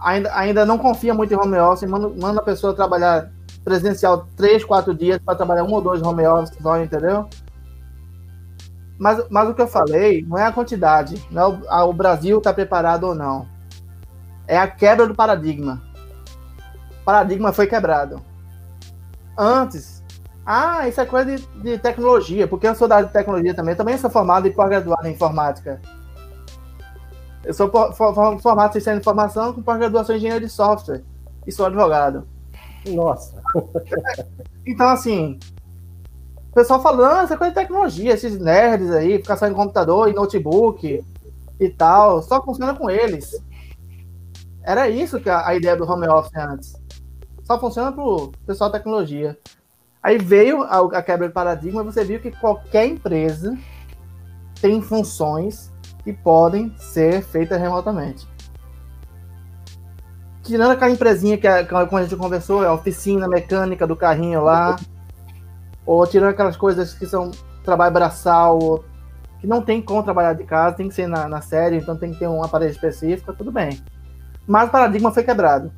ainda, 0.05 0.37
ainda 0.37 0.65
não 0.65 0.77
confia 0.77 1.13
muito 1.13 1.33
em 1.33 1.37
home 1.37 1.57
office, 1.57 1.89
manda, 1.89 2.07
manda 2.09 2.39
a 2.39 2.43
pessoa 2.43 2.75
trabalhar 2.75 3.31
presencial 3.63 4.27
três, 4.37 4.63
quatro 4.63 4.93
dias 4.93 5.17
para 5.17 5.35
trabalhar 5.35 5.63
um 5.63 5.73
ou 5.73 5.81
dois 5.81 6.01
home 6.01 6.25
office 6.27 6.55
só, 6.61 6.79
entendeu? 6.79 7.27
Mas, 8.99 9.25
mas 9.29 9.49
o 9.49 9.53
que 9.55 9.61
eu 9.61 9.67
falei 9.67 10.23
não 10.25 10.37
é 10.37 10.45
a 10.45 10.51
quantidade, 10.51 11.21
não 11.31 11.41
é 11.41 11.47
o, 11.47 11.61
a, 11.67 11.85
o 11.85 11.91
Brasil 11.91 12.37
está 12.37 12.53
preparado 12.53 13.05
ou 13.05 13.15
não. 13.15 13.47
É 14.47 14.57
a 14.57 14.67
quebra 14.67 15.07
do 15.07 15.15
paradigma. 15.15 15.81
O 17.01 17.03
paradigma 17.03 17.51
foi 17.51 17.65
quebrado. 17.65 18.21
Antes, 19.35 20.03
ah, 20.45 20.87
isso 20.87 21.01
é 21.01 21.05
coisa 21.05 21.35
de, 21.35 21.45
de 21.61 21.77
tecnologia, 21.79 22.47
porque 22.47 22.67
eu 22.67 22.75
sou 22.75 22.87
da 22.87 22.97
área 22.97 23.07
de 23.07 23.13
tecnologia 23.13 23.55
também. 23.55 23.75
Também 23.75 23.97
sou 23.97 24.09
formado 24.09 24.47
e 24.47 24.53
pós-graduado 24.53 25.07
em 25.07 25.13
informática. 25.13 25.81
Eu 27.45 27.53
sou 27.53 27.71
formado 27.93 28.69
em 28.69 28.73
sistema 28.73 28.95
de 28.95 29.01
informação 29.01 29.53
com 29.53 29.61
pós-graduação 29.61 30.15
em 30.15 30.17
engenharia 30.17 30.47
de 30.47 30.51
software. 30.51 31.03
E 31.45 31.51
sou 31.51 31.67
advogado. 31.67 32.27
Nossa. 32.87 33.39
então, 34.65 34.87
assim, 34.89 35.39
o 36.49 36.53
pessoal 36.53 36.81
falando, 36.81 37.05
ah, 37.05 37.33
é 37.33 37.37
coisa 37.37 37.53
de 37.53 37.59
tecnologia, 37.59 38.13
esses 38.13 38.39
nerds 38.39 38.89
aí, 38.89 39.17
ficar 39.19 39.47
em 39.47 39.53
computador 39.53 40.09
e 40.09 40.13
notebook 40.13 41.05
e 41.59 41.69
tal, 41.69 42.23
só 42.23 42.43
funciona 42.43 42.73
com 42.73 42.89
eles. 42.89 43.31
Era 44.63 44.89
isso 44.89 45.19
que 45.19 45.29
a, 45.29 45.47
a 45.47 45.55
ideia 45.55 45.77
do 45.77 45.89
home 45.89 46.07
office 46.07 46.35
antes. 46.35 46.75
Só 47.43 47.59
funciona 47.59 47.91
pro 47.91 48.31
pessoal 48.47 48.71
tecnologia. 48.71 49.37
Aí 50.01 50.17
veio 50.17 50.63
a, 50.63 50.79
a 50.97 51.03
quebra 51.03 51.27
de 51.27 51.33
paradigma, 51.33 51.83
você 51.83 52.03
viu 52.03 52.19
que 52.19 52.31
qualquer 52.31 52.87
empresa 52.87 53.55
tem 54.59 54.81
funções 54.81 55.71
que 56.05 56.13
podem 56.13 56.73
ser 56.77 57.21
feitas 57.21 57.59
remotamente. 57.59 58.25
Tirando 60.43 60.71
aquela 60.71 60.91
empresinha 60.91 61.37
que, 61.37 61.47
a, 61.47 61.65
como 61.65 61.97
a 61.97 62.03
gente 62.03 62.15
conversou, 62.15 62.63
a 62.63 62.73
oficina 62.73 63.27
mecânica 63.27 63.85
do 63.85 63.95
carrinho 63.95 64.41
lá, 64.41 64.77
ou 65.85 66.07
tirando 66.07 66.29
aquelas 66.29 66.55
coisas 66.55 66.93
que 66.93 67.05
são 67.05 67.31
trabalho 67.63 67.93
braçal, 67.93 68.85
que 69.41 69.47
não 69.47 69.61
tem 69.61 69.81
como 69.81 70.03
trabalhar 70.03 70.33
de 70.33 70.43
casa, 70.45 70.77
tem 70.77 70.87
que 70.87 70.95
ser 70.95 71.07
na, 71.07 71.27
na 71.27 71.41
série, 71.41 71.77
então 71.77 71.97
tem 71.97 72.13
que 72.13 72.19
ter 72.19 72.27
um 72.27 72.43
aparelho 72.43 72.71
específico, 72.71 73.33
tudo 73.33 73.51
bem. 73.51 73.81
Mas 74.47 74.69
o 74.69 74.71
paradigma 74.71 75.11
foi 75.11 75.23
quebrado. 75.23 75.73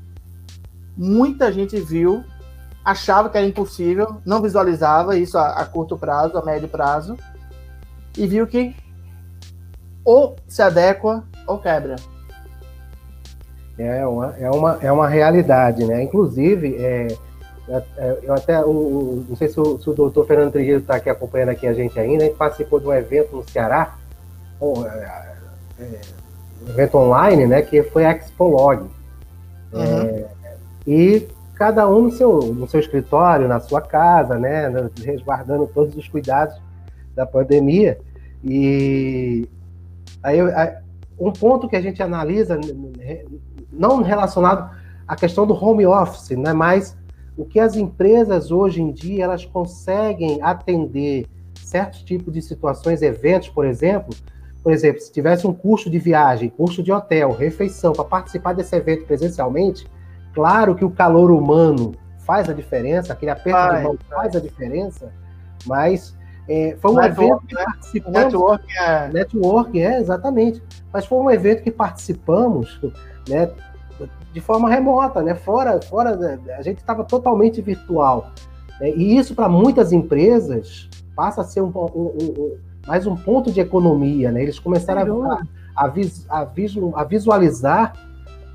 Muita 0.96 1.52
gente 1.52 1.80
viu 1.80 2.24
achava 2.88 3.30
que 3.30 3.38
era 3.38 3.46
impossível, 3.46 4.22
não 4.26 4.42
visualizava 4.42 5.18
isso 5.18 5.38
a, 5.38 5.50
a, 5.60 5.66
curto 5.66 5.98
prazo, 5.98 6.38
a 6.38 6.46
médio 6.46 6.70
prazo, 6.70 7.18
e 8.18 8.26
viu 8.26 8.48
que 8.48 8.74
ou 10.08 10.38
se 10.48 10.62
adequa 10.62 11.22
ou 11.46 11.58
quebra. 11.58 11.98
É 13.78 14.08
uma, 14.08 14.36
é 14.40 14.50
uma, 14.50 14.80
é 14.82 14.90
uma 14.90 15.08
realidade, 15.10 15.86
né? 15.86 16.02
Inclusive, 16.02 16.78
é, 16.78 17.08
é, 17.68 17.84
é 17.98 18.20
eu 18.24 18.34
até, 18.34 18.64
o, 18.64 19.26
não 19.28 19.36
sei 19.36 19.50
se 19.50 19.60
o, 19.60 19.78
se 19.78 19.90
o 19.90 19.94
doutor 19.94 20.26
Fernando 20.26 20.54
Trigueiro 20.54 20.80
está 20.80 20.96
aqui 20.96 21.10
acompanhando 21.10 21.50
aqui 21.50 21.68
a 21.68 21.74
gente 21.74 22.00
ainda, 22.00 22.24
a 22.24 22.28
gente 22.28 22.38
participou 22.38 22.80
de 22.80 22.88
um 22.88 22.94
evento 22.94 23.36
no 23.36 23.50
Ceará, 23.50 23.98
um, 24.62 24.86
é, 24.86 25.36
é, 25.78 26.02
um 26.66 26.70
evento 26.70 26.98
online, 26.98 27.46
né, 27.46 27.62
que 27.62 27.84
foi 27.84 28.06
a 28.06 28.16
Expolog. 28.16 28.84
Uhum. 29.74 29.82
É, 29.84 30.26
e 30.88 31.28
cada 31.54 31.86
um 31.86 32.04
no 32.04 32.12
seu, 32.14 32.40
no 32.54 32.66
seu 32.66 32.80
escritório, 32.80 33.46
na 33.46 33.60
sua 33.60 33.82
casa, 33.82 34.40
né, 34.40 34.72
resguardando 35.04 35.68
todos 35.68 35.98
os 35.98 36.08
cuidados 36.08 36.56
da 37.14 37.26
pandemia. 37.26 38.00
E 38.44 39.50
aí, 40.28 40.74
um 41.20 41.32
ponto 41.32 41.68
que 41.68 41.76
a 41.76 41.82
gente 41.82 42.02
analisa, 42.02 42.60
não 43.72 44.02
relacionado 44.02 44.70
à 45.08 45.16
questão 45.16 45.46
do 45.46 45.54
home 45.54 45.86
office, 45.86 46.38
né, 46.38 46.54
mas 46.54 46.98
o 47.36 47.46
que 47.46 47.60
as 47.60 47.76
empresas 47.76 48.52
hoje 48.52 48.82
em 48.82 48.92
dia 48.92 49.24
elas 49.24 49.46
conseguem 49.46 50.40
atender 50.42 51.28
certos 51.62 52.02
tipos 52.04 52.34
de 52.34 52.42
situações, 52.42 53.02
eventos, 53.02 53.50
por 53.50 53.66
exemplo. 53.66 54.16
Por 54.64 54.72
exemplo, 54.72 55.00
se 55.00 55.12
tivesse 55.12 55.46
um 55.48 55.54
custo 55.54 55.90
de 55.90 56.00
viagem, 56.00 56.50
custo 56.50 56.84
de 56.84 56.92
hotel, 56.92 57.32
refeição, 57.32 57.94
para 57.94 58.04
participar 58.04 58.54
desse 58.54 58.76
evento 58.76 59.06
presencialmente, 59.06 59.88
Claro 60.38 60.76
que 60.76 60.86
o 60.86 60.92
calor 60.92 61.32
humano 61.32 61.96
faz 62.20 62.48
a 62.48 62.54
diferença, 62.54 63.12
aquele 63.12 63.32
aperto 63.32 63.58
Ai, 63.58 63.78
de 63.78 63.84
mão 63.86 63.98
faz 64.08 64.36
a 64.36 64.40
diferença, 64.40 65.12
mas 65.66 66.16
é, 66.48 66.78
foi 66.80 66.92
um 66.92 66.96
network, 66.96 67.24
evento 67.24 67.48
que 67.48 67.56
né? 67.56 67.64
participamos. 67.66 68.20
Network 68.20 68.78
é... 68.78 69.08
network, 69.10 69.82
é, 69.82 70.00
exatamente. 70.00 70.64
Mas 70.94 71.06
foi 71.06 71.18
um 71.20 71.30
evento 71.30 71.64
que 71.64 71.72
participamos 71.72 72.80
né, 73.28 73.52
de 74.34 74.40
forma 74.40 74.70
remota, 74.70 75.22
né? 75.22 75.36
Fora, 75.36 75.82
fora 75.82 76.40
a 76.58 76.62
gente 76.62 76.78
estava 76.78 77.04
totalmente 77.04 77.62
virtual. 77.62 78.32
Né? 78.80 78.92
E 78.92 79.18
isso, 79.18 79.36
para 79.36 79.50
muitas 79.50 79.92
empresas, 79.92 80.90
passa 81.16 81.42
a 81.42 81.44
ser 81.44 81.62
um, 81.62 81.72
um, 81.76 82.16
um, 82.22 82.58
mais 82.86 83.06
um 83.06 83.16
ponto 83.16 83.52
de 83.52 83.60
economia. 83.60 84.32
Né? 84.32 84.44
Eles 84.44 84.60
começaram 84.60 85.30
a, 85.30 85.42
a, 85.76 85.92
a, 86.96 87.04
visualizar 87.04 87.94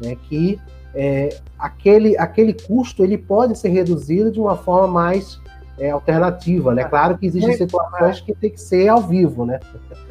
né, 0.00 0.16
que 0.28 0.58
é, 0.94 1.36
aquele, 1.58 2.16
aquele 2.16 2.54
custo 2.54 3.02
ele 3.02 3.18
pode 3.18 3.58
ser 3.58 3.68
reduzido 3.68 4.30
de 4.30 4.40
uma 4.40 4.56
forma 4.56 4.86
mais 4.86 5.40
é, 5.78 5.90
alternativa, 5.90 6.74
né? 6.74 6.84
Claro 6.84 7.18
que 7.18 7.26
existem 7.26 7.56
situações 7.56 8.20
que 8.20 8.34
tem 8.34 8.50
que 8.50 8.60
ser 8.60 8.88
ao 8.88 9.02
vivo, 9.02 9.44
né? 9.44 9.60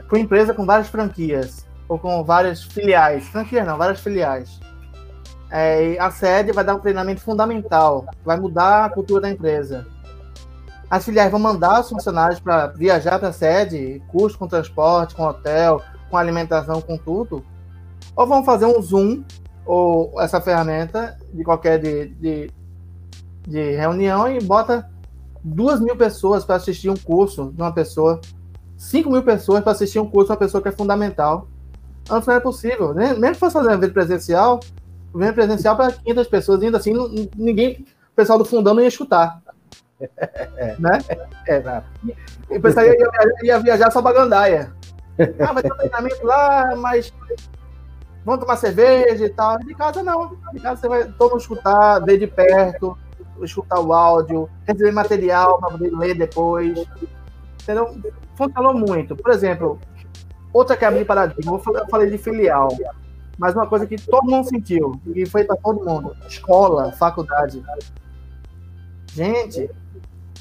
Com 0.09 0.17
empresa 0.17 0.53
com 0.53 0.65
várias 0.65 0.87
franquias 0.87 1.67
ou 1.87 1.99
com 1.99 2.23
várias 2.23 2.63
filiais, 2.63 3.27
franquias 3.27 3.65
não, 3.65 3.77
várias 3.77 3.99
filiais. 3.99 4.59
É, 5.49 5.97
a 5.99 6.09
sede 6.09 6.53
vai 6.53 6.63
dar 6.63 6.75
um 6.75 6.79
treinamento 6.79 7.21
fundamental, 7.21 8.05
vai 8.23 8.39
mudar 8.39 8.85
a 8.85 8.89
cultura 8.89 9.21
da 9.21 9.29
empresa. 9.29 9.85
As 10.89 11.05
filiais 11.05 11.31
vão 11.31 11.39
mandar 11.39 11.81
os 11.81 11.89
funcionários 11.89 12.39
para 12.39 12.67
viajar 12.67 13.19
para 13.19 13.29
a 13.29 13.33
sede, 13.33 14.01
custo 14.09 14.39
com 14.39 14.47
transporte, 14.47 15.15
com 15.15 15.23
hotel, 15.23 15.81
com 16.09 16.17
alimentação, 16.17 16.81
com 16.81 16.97
tudo. 16.97 17.45
Ou 18.15 18.27
vão 18.27 18.43
fazer 18.43 18.65
um 18.65 18.81
Zoom, 18.81 19.23
ou 19.65 20.19
essa 20.21 20.41
ferramenta 20.41 21.17
de 21.33 21.43
qualquer 21.43 21.79
de, 21.79 22.07
de, 22.07 22.51
de 23.47 23.75
reunião 23.75 24.29
e 24.29 24.41
bota 24.41 24.90
duas 25.43 25.79
mil 25.79 25.95
pessoas 25.95 26.45
para 26.45 26.55
assistir 26.55 26.89
um 26.89 26.97
curso 26.97 27.51
de 27.51 27.61
uma 27.61 27.73
pessoa, 27.73 28.19
cinco 28.77 29.09
mil 29.09 29.23
pessoas 29.23 29.63
para 29.63 29.71
assistir 29.71 29.99
um 29.99 30.09
curso 30.09 30.27
de 30.27 30.31
uma 30.33 30.39
pessoa 30.39 30.61
que 30.61 30.69
é 30.69 30.71
fundamental. 30.71 31.47
Antes 32.09 32.27
não 32.27 32.35
é 32.35 32.39
possível. 32.39 32.93
Mesmo 32.93 33.21
que 33.21 33.33
fosse 33.35 33.53
fazer 33.53 33.69
um 33.69 33.73
evento 33.73 33.93
presencial, 33.93 34.59
evento 35.15 35.35
presencial 35.35 35.75
para 35.75 35.91
500 35.91 36.27
pessoas, 36.27 36.63
ainda 36.63 36.77
assim, 36.77 36.93
ninguém, 37.35 37.85
o 38.11 38.15
pessoal 38.15 38.37
do 38.37 38.45
fundão 38.45 38.73
não 38.73 38.81
ia 38.81 38.87
escutar. 38.87 39.41
Né? 40.79 40.97
É, 41.47 41.57
é. 41.57 41.83
E 42.49 42.57
o 42.57 42.61
pessoal 42.61 42.87
ia, 42.87 42.97
ia 43.43 43.59
viajar 43.59 43.91
só 43.91 44.01
para 44.01 44.15
Gandaia. 44.15 44.73
Ah, 45.39 45.53
vai 45.53 45.61
ter 45.61 45.71
um 45.71 45.77
treinamento 45.77 46.25
lá, 46.25 46.75
mas 46.75 47.13
vamos 48.25 48.41
tomar 48.41 48.55
cerveja 48.55 49.23
e 49.23 49.29
tal. 49.29 49.59
De 49.59 49.75
casa 49.75 50.01
não. 50.01 50.35
De 50.51 50.59
casa 50.59 50.81
você 50.81 50.87
vai 50.87 51.03
todo 51.05 51.31
mundo 51.31 51.41
escutar, 51.41 51.99
ver 51.99 52.17
de 52.17 52.25
perto, 52.25 52.97
escutar 53.45 53.79
o 53.79 53.93
áudio, 53.93 54.49
receber 54.67 54.91
material 54.91 55.59
para 55.59 55.71
poder 55.71 55.91
ler 55.91 56.15
depois. 56.15 56.85
Entendeu? 57.61 57.95
Funcionou 58.35 58.73
muito. 58.73 59.15
Por 59.15 59.31
exemplo, 59.31 59.79
outra 60.53 60.75
quebra 60.75 60.99
de 60.99 61.05
paradigma, 61.05 61.53
eu 61.53 61.87
falei 61.89 62.09
de 62.09 62.17
filial, 62.17 62.69
mas 63.37 63.55
uma 63.55 63.67
coisa 63.67 63.85
que 63.85 63.95
todo 63.95 64.29
mundo 64.29 64.47
sentiu, 64.47 64.99
e 65.15 65.25
foi 65.25 65.43
para 65.43 65.55
todo 65.55 65.85
mundo: 65.85 66.15
escola, 66.27 66.91
faculdade. 66.93 67.63
Gente, 69.13 69.69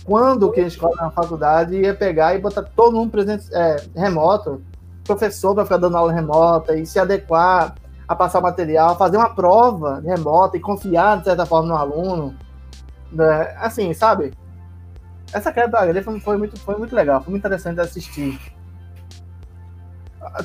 quando 0.04 0.50
que 0.50 0.60
a 0.60 0.66
escola 0.66 0.96
na 0.96 1.10
faculdade 1.10 1.76
ia 1.76 1.94
pegar 1.94 2.34
e 2.34 2.38
botar 2.38 2.62
todo 2.62 2.96
mundo 2.96 3.10
presente, 3.10 3.48
é, 3.52 3.76
remoto, 3.96 4.62
professor 5.04 5.54
para 5.54 5.64
ficar 5.64 5.76
dando 5.76 5.96
aula 5.96 6.12
remota 6.12 6.76
e 6.76 6.86
se 6.86 6.98
adequar 6.98 7.74
a 8.06 8.14
passar 8.14 8.40
material, 8.40 8.96
fazer 8.96 9.16
uma 9.16 9.34
prova 9.34 10.00
remota 10.04 10.56
e 10.56 10.60
confiar, 10.60 11.18
de 11.18 11.24
certa 11.24 11.46
forma, 11.46 11.68
no 11.68 11.76
aluno. 11.76 12.34
Né? 13.12 13.54
Assim, 13.58 13.92
sabe? 13.92 14.32
Essa 15.32 15.52
quebra 15.52 15.92
da 15.92 16.02
foi, 16.02 16.20
foi, 16.20 16.36
muito, 16.36 16.58
foi 16.58 16.76
muito 16.76 16.94
legal, 16.94 17.22
foi 17.22 17.30
muito 17.30 17.42
interessante 17.42 17.76
de 17.76 17.82
assistir. 17.82 18.40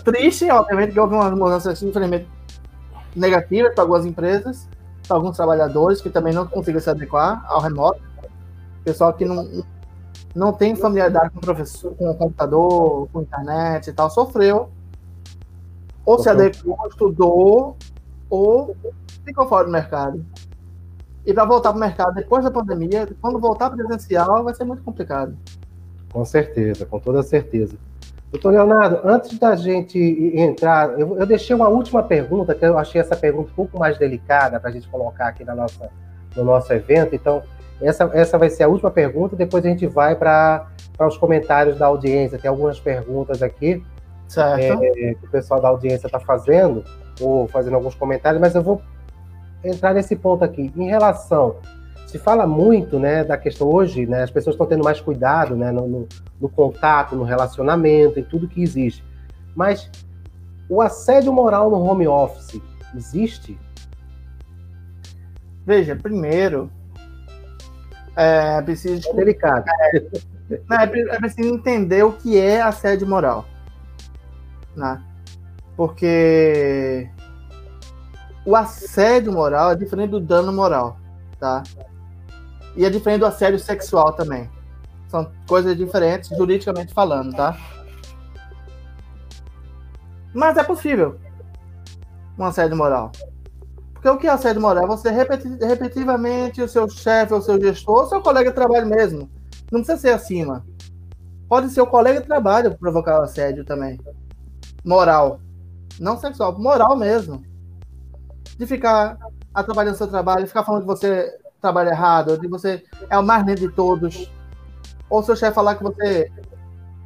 Triste, 0.04 0.50
obviamente, 0.50 0.94
que 0.94 1.00
houve 1.00 1.16
uma 1.16 1.30
mudança, 1.32 1.72
assim, 1.72 1.90
infelizmente, 1.90 2.28
negativa 3.16 3.70
para 3.72 3.84
algumas 3.84 4.06
empresas, 4.06 4.68
para 5.08 5.18
alguns 5.18 5.36
trabalhadores 5.36 6.02
que 6.02 6.10
também 6.10 6.34
não 6.34 6.46
conseguiram 6.46 6.82
se 6.82 6.90
adequar 6.90 7.44
ao 7.48 7.62
remoto. 7.62 8.02
Pessoal 8.84 9.14
que 9.14 9.26
não, 9.26 9.64
não 10.36 10.54
tem 10.54 10.76
familiaridade 10.76 11.32
com 11.32 11.40
o 11.40 11.42
professor, 11.42 11.96
com 11.96 12.10
o 12.10 12.16
computador, 12.16 13.10
com 13.12 13.20
a 13.20 13.22
internet 13.24 13.88
e 13.88 13.94
tal, 13.94 14.10
sofreu. 14.10 14.70
Ou 16.06 16.20
se 16.20 16.30
adequou, 16.30 16.78
estudou, 16.88 17.78
ou 18.30 18.76
ficou 19.26 19.48
fora 19.48 19.66
do 19.66 19.72
mercado. 19.72 20.24
E 21.26 21.34
para 21.34 21.46
voltar 21.46 21.70
para 21.70 21.78
o 21.78 21.80
mercado 21.80 22.14
depois 22.14 22.44
da 22.44 22.52
pandemia, 22.52 23.08
quando 23.20 23.40
voltar 23.40 23.70
presencial, 23.72 24.44
vai 24.44 24.54
ser 24.54 24.64
muito 24.64 24.84
complicado. 24.84 25.36
Com 26.12 26.24
certeza, 26.24 26.86
com 26.86 27.00
toda 27.00 27.24
certeza. 27.24 27.76
Doutor 28.32 28.52
Leonardo, 28.52 29.00
antes 29.04 29.38
da 29.40 29.56
gente 29.56 29.98
entrar, 30.36 31.00
eu, 31.00 31.18
eu, 31.18 31.26
deixei 31.26 31.56
uma 31.56 31.70
última 31.70 32.04
pergunta, 32.04 32.54
que 32.54 32.66
eu 32.66 32.78
achei 32.78 33.00
essa 33.00 33.16
pergunta 33.16 33.50
um 33.50 33.56
pouco 33.56 33.80
mais 33.80 33.98
delicada 33.98 34.60
para 34.60 34.70
a 34.70 34.74
gente 34.74 34.88
colocar 34.88 35.28
aqui 35.28 35.44
na 35.44 35.56
nossa, 35.56 35.90
no 36.36 36.44
nosso 36.44 36.72
evento. 36.74 37.16
Então, 37.16 37.42
essa, 37.82 38.10
essa 38.14 38.38
vai 38.38 38.50
ser 38.50 38.64
a 38.64 38.68
última 38.68 38.92
pergunta, 38.92 39.36
depois 39.36 39.66
a 39.66 39.70
gente 39.70 39.88
vai 39.88 40.16
para 40.16 40.68
os 41.00 41.18
comentários 41.18 41.78
da 41.78 41.88
audiência. 41.88 42.38
Tem 42.38 42.50
algumas 42.50 42.80
perguntas 42.80 43.42
aqui 43.42 43.84
é, 44.38 45.14
que 45.14 45.26
o 45.26 45.30
pessoal 45.30 45.62
da 45.62 45.70
audiência 45.70 46.08
está 46.08 46.20
fazendo, 46.20 46.84
ou 47.22 47.48
fazendo 47.48 47.76
alguns 47.76 47.96
comentários, 47.96 48.42
mas 48.42 48.54
eu 48.56 48.62
vou 48.62 48.82
entrar 49.66 49.94
nesse 49.94 50.16
ponto 50.16 50.44
aqui. 50.44 50.72
Em 50.76 50.88
relação, 50.88 51.58
se 52.08 52.20
fala 52.20 52.46
muito 52.46 53.00
né, 53.00 53.24
da 53.24 53.38
questão 53.38 53.68
hoje, 53.68 54.06
né, 54.06 54.24
as 54.24 54.32
pessoas 54.32 54.54
estão 54.54 54.68
tendo 54.68 54.84
mais 54.84 55.02
cuidado 55.02 55.56
né, 55.56 55.72
no, 55.72 55.88
no, 55.88 56.08
no 56.40 56.50
contato, 56.50 57.16
no 57.16 57.24
relacionamento, 57.24 58.20
em 58.20 58.24
tudo 58.24 58.48
que 58.48 58.62
existe. 58.62 59.04
Mas 59.56 59.90
o 60.70 60.82
assédio 60.82 61.34
moral 61.34 61.70
no 61.70 61.82
home 61.82 62.08
office 62.08 62.62
existe? 62.96 63.60
Veja, 65.66 65.96
primeiro, 65.96 66.70
é 68.16 68.62
preciso. 68.62 69.10
É 69.10 69.14
delicado. 69.14 69.66
É, 69.90 70.84
é, 70.84 71.18
preciso 71.18 71.54
entender 71.54 72.04
o 72.04 72.14
que 72.14 72.40
é 72.40 72.62
assédio 72.62 73.08
moral. 73.08 73.46
Né? 74.76 75.02
Porque 75.76 77.10
o 78.46 78.56
assédio 78.56 79.34
moral 79.34 79.72
é 79.72 79.76
diferente 79.76 80.12
do 80.12 80.20
dano 80.20 80.54
moral, 80.54 80.98
tá? 81.40 81.64
E 82.76 82.86
é 82.86 82.90
diferente 82.90 83.22
do 83.22 83.26
assédio 83.26 83.58
sexual 83.58 84.14
também. 84.14 84.50
São 85.08 85.32
coisas 85.48 85.76
diferentes, 85.76 86.30
juridicamente 86.30 86.94
falando, 86.94 87.36
tá? 87.36 87.58
Mas 90.34 90.58
é 90.58 90.64
possível 90.64 91.20
um 92.38 92.46
assédio 92.46 92.78
moral. 92.78 93.12
Porque 93.94 94.10
o 94.10 94.18
que 94.18 94.28
é 94.28 94.30
assédio 94.30 94.62
moral? 94.62 94.86
Você 94.88 95.10
repetitivamente 95.10 96.62
o 96.62 96.68
seu 96.68 96.88
chefe, 96.88 97.34
o 97.34 97.42
seu 97.42 97.60
gestor, 97.60 98.04
o 98.04 98.10
seu 98.10 98.22
colega 98.22 98.50
de 98.50 98.56
trabalho 98.56 98.86
mesmo. 98.86 99.30
Não 99.72 99.80
precisa 99.80 99.98
ser 99.98 100.10
acima. 100.10 100.64
Pode 101.50 101.70
ser 101.70 101.82
o 101.82 101.88
colega 101.88 102.22
de 102.22 102.28
trabalho 102.28 102.78
provocar 102.78 103.20
o 103.20 103.24
assédio 103.24 103.66
também. 103.66 104.00
Moral. 104.84 105.40
Não 106.00 106.18
sexual, 106.18 106.60
moral 106.60 106.96
mesmo 106.98 107.55
de 108.58 108.66
ficar 108.66 109.18
atrapalhando 109.54 109.98
seu 109.98 110.08
trabalho, 110.08 110.48
ficar 110.48 110.64
falando 110.64 110.82
que 110.82 110.88
você 110.88 111.38
trabalha 111.62 111.90
errado, 111.90 112.38
de 112.38 112.48
você 112.48 112.84
é 113.10 113.18
o 113.18 113.24
mais 113.24 113.46
lindo 113.46 113.62
de 113.62 113.70
todos, 113.70 114.32
ou 115.10 115.24
seu 115.24 115.36
chefe 115.36 115.56
falar 115.56 115.76
que 115.76 115.84
você 115.84 116.32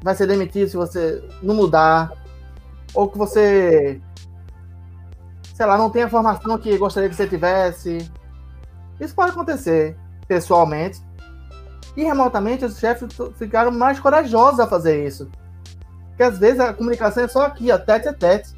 vai 0.04 0.16
ser 0.16 0.28
demitido 0.28 0.70
se 0.70 0.78
você 0.78 1.24
não 1.42 1.56
mudar, 1.56 2.12
ou 2.94 3.10
que 3.10 3.18
você, 3.18 4.02
sei 5.54 5.66
lá, 5.66 5.78
não 5.78 5.90
tem 5.90 6.04
a 6.04 6.10
formação 6.10 6.58
que 6.58 6.78
gostaria 6.78 7.10
que 7.10 7.16
você 7.16 7.28
tivesse. 7.28 8.10
Isso 9.00 9.16
pode 9.16 9.32
acontecer 9.32 9.98
pessoalmente. 10.28 11.02
E 11.96 12.04
remotamente, 12.04 12.66
os 12.66 12.78
chefes 12.78 13.10
ficaram 13.38 13.72
mais 13.72 14.00
corajosos 14.00 14.60
a 14.60 14.68
fazer 14.68 15.06
isso. 15.06 15.30
Porque 16.10 16.24
às 16.24 16.38
vezes 16.38 16.60
a 16.60 16.74
comunicação 16.74 17.24
é 17.24 17.28
só 17.28 17.46
aqui, 17.46 17.72
ó, 17.72 17.78
tete 17.78 18.08
a 18.08 18.14
tete. 18.14 18.54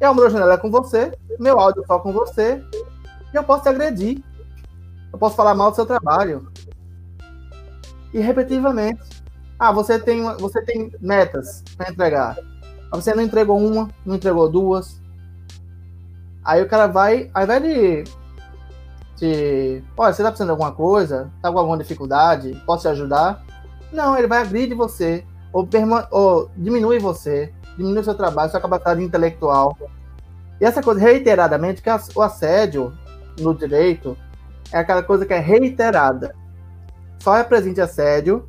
Abro 0.00 0.26
a 0.26 0.30
janela 0.30 0.56
com 0.56 0.70
você, 0.70 1.12
meu 1.38 1.58
áudio 1.58 1.84
só 1.86 1.98
com 1.98 2.12
você, 2.12 2.62
e 3.32 3.36
eu 3.36 3.42
posso 3.42 3.64
te 3.64 3.68
agredir. 3.68 4.22
Eu 5.12 5.18
posso 5.18 5.34
falar 5.34 5.54
mal 5.54 5.70
do 5.70 5.74
seu 5.74 5.86
trabalho. 5.86 6.50
E 8.12 8.20
repetitivamente. 8.20 9.02
Ah, 9.58 9.72
você 9.72 9.98
tem, 9.98 10.22
você 10.36 10.62
tem 10.62 10.92
metas 11.00 11.64
para 11.76 11.90
entregar. 11.90 12.36
Você 12.92 13.12
não 13.14 13.22
entregou 13.22 13.58
uma, 13.58 13.88
não 14.06 14.14
entregou 14.14 14.48
duas. 14.48 15.00
Aí 16.44 16.62
o 16.62 16.68
cara 16.68 16.86
vai, 16.86 17.30
ao 17.34 17.42
invés 17.42 17.62
de. 17.62 18.04
de 19.16 19.84
Olha, 19.96 20.12
você 20.12 20.22
tá 20.22 20.30
precisando 20.30 20.48
de 20.48 20.52
alguma 20.52 20.72
coisa? 20.72 21.30
Tá 21.42 21.50
com 21.50 21.58
alguma 21.58 21.76
dificuldade? 21.76 22.54
Posso 22.64 22.82
te 22.82 22.88
ajudar? 22.88 23.44
Não, 23.92 24.16
ele 24.16 24.28
vai 24.28 24.42
agredir 24.42 24.76
você. 24.76 25.24
Ou, 25.52 25.68
ou 26.10 26.50
diminui 26.56 26.98
você 26.98 27.52
diminui 27.78 28.02
seu 28.02 28.14
trabalho, 28.14 28.50
sua 28.50 28.60
capacidade 28.60 29.02
intelectual. 29.02 29.78
E 30.60 30.64
essa 30.64 30.82
coisa 30.82 31.00
reiteradamente, 31.00 31.80
que 31.80 31.88
o 32.14 32.22
assédio 32.22 32.92
no 33.38 33.54
direito 33.54 34.16
é 34.72 34.78
aquela 34.78 35.02
coisa 35.02 35.24
que 35.24 35.32
é 35.32 35.38
reiterada. 35.38 36.34
Só 37.20 37.36
é 37.36 37.44
presente 37.44 37.80
assédio 37.80 38.44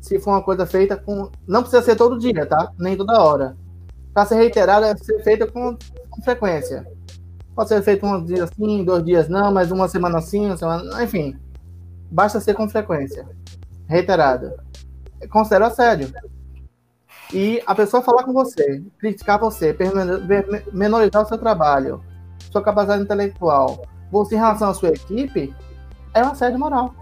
se 0.00 0.18
for 0.18 0.30
uma 0.30 0.42
coisa 0.42 0.66
feita 0.66 0.96
com. 0.96 1.30
Não 1.46 1.60
precisa 1.62 1.82
ser 1.82 1.96
todo 1.96 2.18
dia, 2.18 2.46
tá? 2.46 2.72
Nem 2.78 2.96
toda 2.96 3.20
hora. 3.20 3.56
Para 4.12 4.26
ser 4.26 4.36
reiterada, 4.36 4.88
deve 4.88 5.04
ser 5.04 5.22
feita 5.22 5.46
com, 5.46 5.76
com 6.10 6.22
frequência. 6.22 6.86
Pode 7.54 7.68
ser 7.68 7.82
feito 7.82 8.06
um 8.06 8.24
dia 8.24 8.46
sim, 8.46 8.84
dois 8.84 9.04
dias 9.04 9.28
não, 9.28 9.52
mas 9.52 9.70
uma 9.70 9.88
semana 9.88 10.20
sim, 10.20 10.46
uma 10.46 10.56
semana. 10.56 11.02
Enfim. 11.04 11.38
Basta 12.10 12.40
ser 12.40 12.54
com 12.54 12.68
frequência. 12.68 13.26
Reiterada. 13.86 14.56
Considera 15.30 15.66
assédio 15.66 16.12
e 17.32 17.62
a 17.66 17.74
pessoa 17.74 18.02
falar 18.02 18.24
com 18.24 18.32
você, 18.32 18.82
criticar 18.98 19.38
você, 19.38 19.76
menorizar 20.72 21.22
o 21.22 21.26
seu 21.26 21.38
trabalho, 21.38 22.02
sua 22.50 22.62
capacidade 22.62 23.02
intelectual, 23.02 23.86
você 24.10 24.34
em 24.34 24.38
relação 24.38 24.68
à 24.68 24.74
sua 24.74 24.90
equipe, 24.90 25.54
é 26.12 26.22
um 26.22 26.28
assédio 26.28 26.58
moral. 26.58 26.94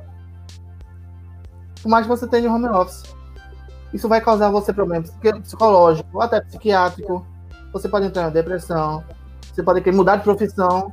Por 1.82 1.88
mais 1.88 2.06
que 2.06 2.08
você 2.08 2.26
tenha 2.28 2.52
home 2.52 2.68
office. 2.68 3.02
Isso 3.92 4.08
vai 4.08 4.20
causar 4.20 4.50
você 4.50 4.72
problemas 4.72 5.10
psicológicos, 5.42 6.22
até 6.22 6.40
psiquiátrico. 6.42 7.26
Você 7.72 7.88
pode 7.88 8.06
entrar 8.06 8.28
em 8.28 8.32
depressão. 8.32 9.02
Você 9.52 9.62
pode 9.64 9.80
querer 9.80 9.96
mudar 9.96 10.16
de 10.16 10.22
profissão. 10.22 10.92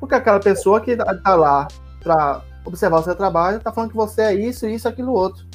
Porque 0.00 0.16
aquela 0.16 0.40
pessoa 0.40 0.80
que 0.80 0.92
está 0.92 1.34
lá 1.36 1.68
para 2.02 2.42
observar 2.64 3.00
o 3.00 3.04
seu 3.04 3.14
trabalho 3.14 3.58
está 3.58 3.70
falando 3.70 3.90
que 3.90 3.96
você 3.96 4.22
é 4.22 4.34
isso, 4.34 4.66
isso, 4.66 4.88
aquilo, 4.88 5.12
outro. 5.12 5.46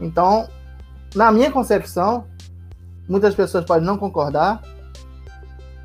Então, 0.00 0.48
na 1.18 1.32
minha 1.32 1.50
concepção, 1.50 2.28
muitas 3.08 3.34
pessoas 3.34 3.64
podem 3.64 3.84
não 3.84 3.98
concordar, 3.98 4.62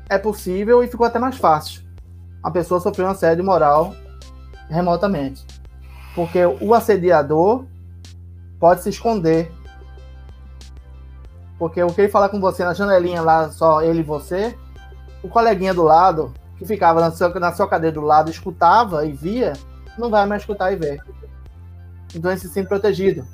é 0.08 0.16
possível 0.16 0.80
e 0.80 0.86
ficou 0.86 1.04
até 1.04 1.18
mais 1.18 1.36
fácil. 1.36 1.82
A 2.40 2.52
pessoa 2.52 2.78
sofreu 2.78 3.08
um 3.08 3.10
assédio 3.10 3.42
moral 3.42 3.96
remotamente. 4.68 5.44
Porque 6.14 6.38
o 6.46 6.72
assediador 6.72 7.64
pode 8.60 8.84
se 8.84 8.90
esconder. 8.90 9.50
Porque 11.58 11.82
o 11.82 11.88
que 11.88 12.02
ele 12.02 12.12
falar 12.12 12.28
com 12.28 12.40
você 12.40 12.64
na 12.64 12.72
janelinha 12.72 13.20
lá, 13.20 13.50
só 13.50 13.82
ele 13.82 14.00
e 14.00 14.04
você, 14.04 14.56
o 15.20 15.28
coleguinha 15.28 15.74
do 15.74 15.82
lado, 15.82 16.32
que 16.56 16.64
ficava 16.64 17.00
na 17.00 17.10
sua, 17.10 17.28
na 17.40 17.52
sua 17.52 17.66
cadeira 17.66 17.94
do 17.94 18.02
lado, 18.02 18.30
escutava 18.30 19.04
e 19.04 19.10
via, 19.10 19.54
não 19.98 20.10
vai 20.10 20.26
mais 20.26 20.42
escutar 20.42 20.72
e 20.72 20.76
ver. 20.76 21.02
Então 22.14 22.30
ele 22.30 22.38
se 22.38 22.48
sente 22.48 22.68
protegido. 22.68 23.26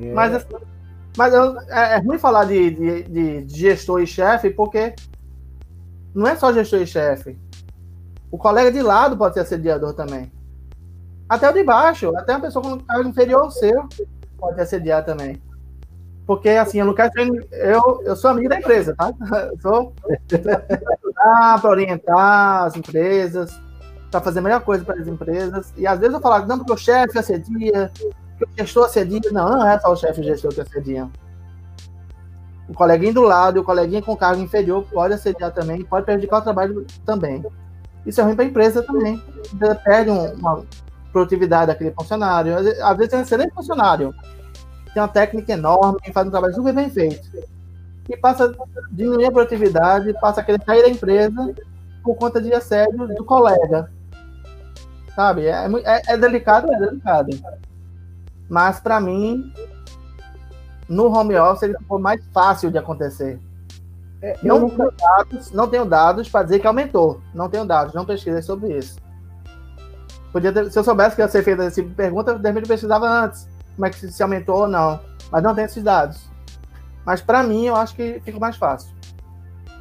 É. 0.00 0.12
Mas, 0.12 0.46
mas 1.16 1.34
é, 1.34 1.94
é, 1.94 1.98
ruim 1.98 2.18
falar 2.18 2.44
de, 2.44 2.70
de, 2.70 3.42
de 3.44 3.58
gestor 3.58 4.00
e 4.00 4.06
chefe, 4.06 4.50
porque 4.50 4.94
não 6.14 6.26
é 6.26 6.36
só 6.36 6.52
gestor 6.52 6.80
e 6.80 6.86
chefe. 6.86 7.38
O 8.30 8.38
colega 8.38 8.70
de 8.70 8.82
lado 8.82 9.16
pode 9.16 9.34
ser 9.34 9.40
assediador 9.40 9.94
também. 9.94 10.30
Até 11.28 11.48
o 11.48 11.52
de 11.52 11.62
baixo, 11.62 12.16
até 12.16 12.32
uma 12.32 12.40
pessoa 12.40 12.62
com 12.62 12.78
cargo 12.80 13.08
inferior 13.08 13.42
ao 13.42 13.50
seu 13.50 13.88
pode 14.38 14.60
assediar 14.60 15.04
também. 15.04 15.42
Porque 16.26 16.50
assim, 16.50 16.78
eu 16.78 16.86
não 16.86 16.94
quero 16.94 17.10
eu, 17.52 18.02
eu 18.04 18.14
sou 18.14 18.30
amigo 18.30 18.48
da 18.48 18.58
empresa, 18.58 18.94
tá? 18.94 19.12
Eu 19.50 19.60
sou 19.60 19.94
para 20.28 21.70
orientar 21.70 22.64
as 22.64 22.76
empresas, 22.76 23.58
para 24.10 24.20
fazer 24.20 24.38
a 24.38 24.42
melhor 24.42 24.60
coisa 24.60 24.84
para 24.84 25.00
as 25.00 25.08
empresas. 25.08 25.72
E 25.76 25.86
às 25.86 25.98
vezes 25.98 26.14
eu 26.14 26.20
falo, 26.20 26.46
não, 26.46 26.58
porque 26.58 26.72
o 26.72 26.76
chefe 26.76 27.18
assedia, 27.18 27.90
gestor 28.56 28.86
assedia. 28.86 29.20
Não, 29.32 29.50
não 29.50 29.68
é 29.68 29.78
só 29.78 29.92
o 29.92 29.96
chefe 29.96 30.22
gestor 30.22 30.52
que 30.52 30.60
assediam. 30.60 31.10
O 32.68 32.74
coleguinha 32.74 33.14
do 33.14 33.22
lado 33.22 33.60
o 33.60 33.64
coleguinha 33.64 34.02
com 34.02 34.16
cargo 34.16 34.42
inferior 34.42 34.84
pode 34.92 35.14
assediar 35.14 35.52
também, 35.52 35.84
pode 35.84 36.04
prejudicar 36.04 36.38
o 36.38 36.42
trabalho 36.42 36.86
também. 37.04 37.42
Isso 38.04 38.20
é 38.20 38.24
ruim 38.24 38.34
para 38.34 38.44
a 38.44 38.48
empresa 38.48 38.82
também. 38.82 39.22
A 39.36 39.54
empresa 39.54 39.74
perde 39.76 40.10
uma 40.10 40.64
produtividade 41.12 41.68
daquele 41.68 41.92
funcionário. 41.92 42.54
Às 42.56 42.96
vezes 42.96 43.12
é 43.12 43.16
um 43.16 43.22
excelente 43.22 43.54
funcionário, 43.54 44.14
tem 44.92 45.02
uma 45.02 45.08
técnica 45.08 45.52
enorme, 45.52 45.98
faz 46.12 46.26
um 46.26 46.30
trabalho 46.30 46.54
super 46.54 46.74
bem 46.74 46.90
feito. 46.90 47.26
E 48.08 48.16
passa 48.16 48.46
a 48.46 48.54
diminuir 48.90 49.26
a 49.26 49.32
produtividade, 49.32 50.12
passa 50.20 50.40
a 50.40 50.44
querer 50.44 50.62
sair 50.64 50.82
da 50.82 50.88
empresa 50.88 51.54
por 52.02 52.16
conta 52.16 52.40
de 52.40 52.52
assédio 52.52 53.06
do 53.08 53.24
colega. 53.24 53.90
Sabe? 55.14 55.46
É, 55.46 55.66
é, 55.84 56.02
é 56.14 56.16
delicado, 56.16 56.72
é 56.72 56.78
delicado. 56.78 57.28
Mas 58.48 58.80
para 58.80 59.00
mim, 59.00 59.52
no 60.88 61.06
home 61.06 61.36
office 61.36 61.64
ele 61.64 61.78
ficou 61.78 61.98
mais 61.98 62.24
fácil 62.32 62.70
de 62.70 62.78
acontecer. 62.78 63.38
É, 64.20 64.36
não, 64.42 64.60
nunca... 64.60 64.76
tenho 64.76 64.92
dados, 64.92 65.52
não 65.52 65.68
tenho 65.68 65.84
dados 65.84 66.28
para 66.28 66.44
dizer 66.44 66.58
que 66.58 66.66
aumentou. 66.66 67.20
Não 67.34 67.48
tenho 67.48 67.64
dados, 67.64 67.94
não 67.94 68.04
pesquisei 68.04 68.42
sobre 68.42 68.76
isso. 68.76 68.96
Podia 70.32 70.52
ter, 70.52 70.70
se 70.70 70.78
eu 70.78 70.84
soubesse 70.84 71.14
que 71.14 71.22
ia 71.22 71.28
ser 71.28 71.42
feita 71.42 71.64
essa 71.64 71.82
pergunta, 71.82 72.38
de 72.38 72.46
repente 72.48 72.64
eu 72.64 72.68
pesquisava 72.68 73.08
antes 73.08 73.48
como 73.74 73.86
é 73.86 73.90
que 73.90 73.96
se, 73.96 74.12
se 74.12 74.22
aumentou 74.22 74.62
ou 74.62 74.68
não. 74.68 75.00
Mas 75.30 75.42
não 75.42 75.54
tem 75.54 75.64
esses 75.64 75.82
dados. 75.82 76.28
Mas 77.04 77.20
para 77.20 77.42
mim, 77.42 77.66
eu 77.66 77.76
acho 77.76 77.94
que 77.94 78.20
fica 78.24 78.38
mais 78.38 78.56
fácil. 78.56 78.92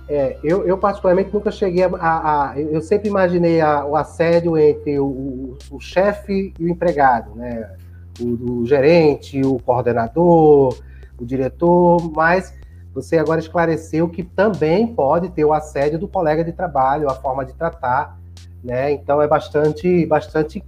É, 0.09 0.38
eu, 0.41 0.65
eu, 0.65 0.78
particularmente 0.78 1.34
nunca 1.34 1.51
cheguei 1.51 1.84
a, 1.84 1.89
a, 1.99 2.51
a 2.51 2.59
eu 2.59 2.82
sempre 2.82 3.09
imaginei 3.09 3.59
a, 3.59 3.84
o 3.84 3.93
assédio 3.97 4.57
entre 4.57 4.97
o, 4.99 5.05
o, 5.05 5.57
o 5.72 5.80
chefe 5.82 6.53
e 6.57 6.63
o 6.63 6.70
empregado, 6.70 7.36
né? 7.36 7.76
O, 8.20 8.61
o, 8.61 8.65
gerente, 8.65 9.41
o 9.41 9.59
coordenador, 9.59 10.78
o 11.20 11.26
diretor, 11.26 12.11
mas 12.13 12.53
você 12.93 13.18
agora 13.18 13.39
esclareceu 13.39 14.09
que 14.09 14.24
também 14.24 14.88
pode 14.88 15.30
ter 15.30 15.45
o 15.45 15.53
assédio 15.53 15.99
do 15.99 16.07
colega 16.07 16.43
de 16.43 16.51
trabalho, 16.51 17.09
a 17.09 17.13
forma 17.13 17.45
de 17.45 17.53
tratar, 17.53 18.18
né? 18.63 18.91
Então 18.91 19.22
é 19.22 19.28
bastante, 19.28 20.05
bastante 20.05 20.63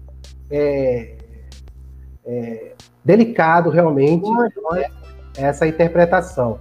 é, 0.52 1.16
é, 2.26 2.74
delicado 3.04 3.70
realmente 3.70 4.30
né, 4.30 4.86
essa 5.38 5.66
interpretação. 5.66 6.60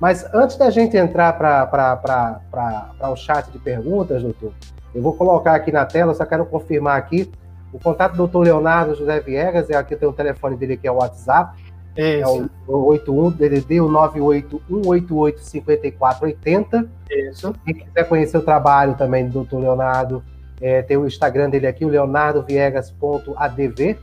Mas 0.00 0.24
antes 0.32 0.56
da 0.56 0.70
gente 0.70 0.96
entrar 0.96 1.32
para 1.36 3.10
o 3.10 3.16
chat 3.16 3.50
de 3.50 3.58
perguntas, 3.58 4.22
doutor, 4.22 4.52
eu 4.94 5.02
vou 5.02 5.14
colocar 5.14 5.54
aqui 5.54 5.72
na 5.72 5.84
tela, 5.84 6.14
só 6.14 6.24
quero 6.24 6.46
confirmar 6.46 6.96
aqui, 6.96 7.30
o 7.72 7.78
contato 7.78 8.12
do 8.12 8.18
doutor 8.18 8.44
Leonardo 8.44 8.94
José 8.94 9.18
Viegas, 9.20 9.70
é 9.70 9.76
aqui 9.76 9.96
tem 9.96 10.06
o 10.08 10.12
telefone 10.12 10.56
dele 10.56 10.76
que 10.76 10.86
é 10.86 10.92
o 10.92 10.96
WhatsApp, 10.96 11.58
Isso. 11.96 12.22
é 12.22 12.26
o, 12.26 12.50
o 12.66 12.84
81 12.86 13.30
DDD, 13.30 13.80
o 13.80 13.88
981885480. 13.88 16.88
Isso. 17.10 17.54
Quem 17.64 17.74
quiser 17.74 18.08
conhecer 18.08 18.36
o 18.38 18.42
trabalho 18.42 18.94
também 18.94 19.26
do 19.26 19.32
doutor 19.32 19.60
Leonardo, 19.60 20.22
é, 20.60 20.82
tem 20.82 20.96
o 20.96 21.06
Instagram 21.06 21.50
dele 21.50 21.66
aqui, 21.66 21.84
o 21.84 21.88
leonardoviegas.adv. 21.88 23.98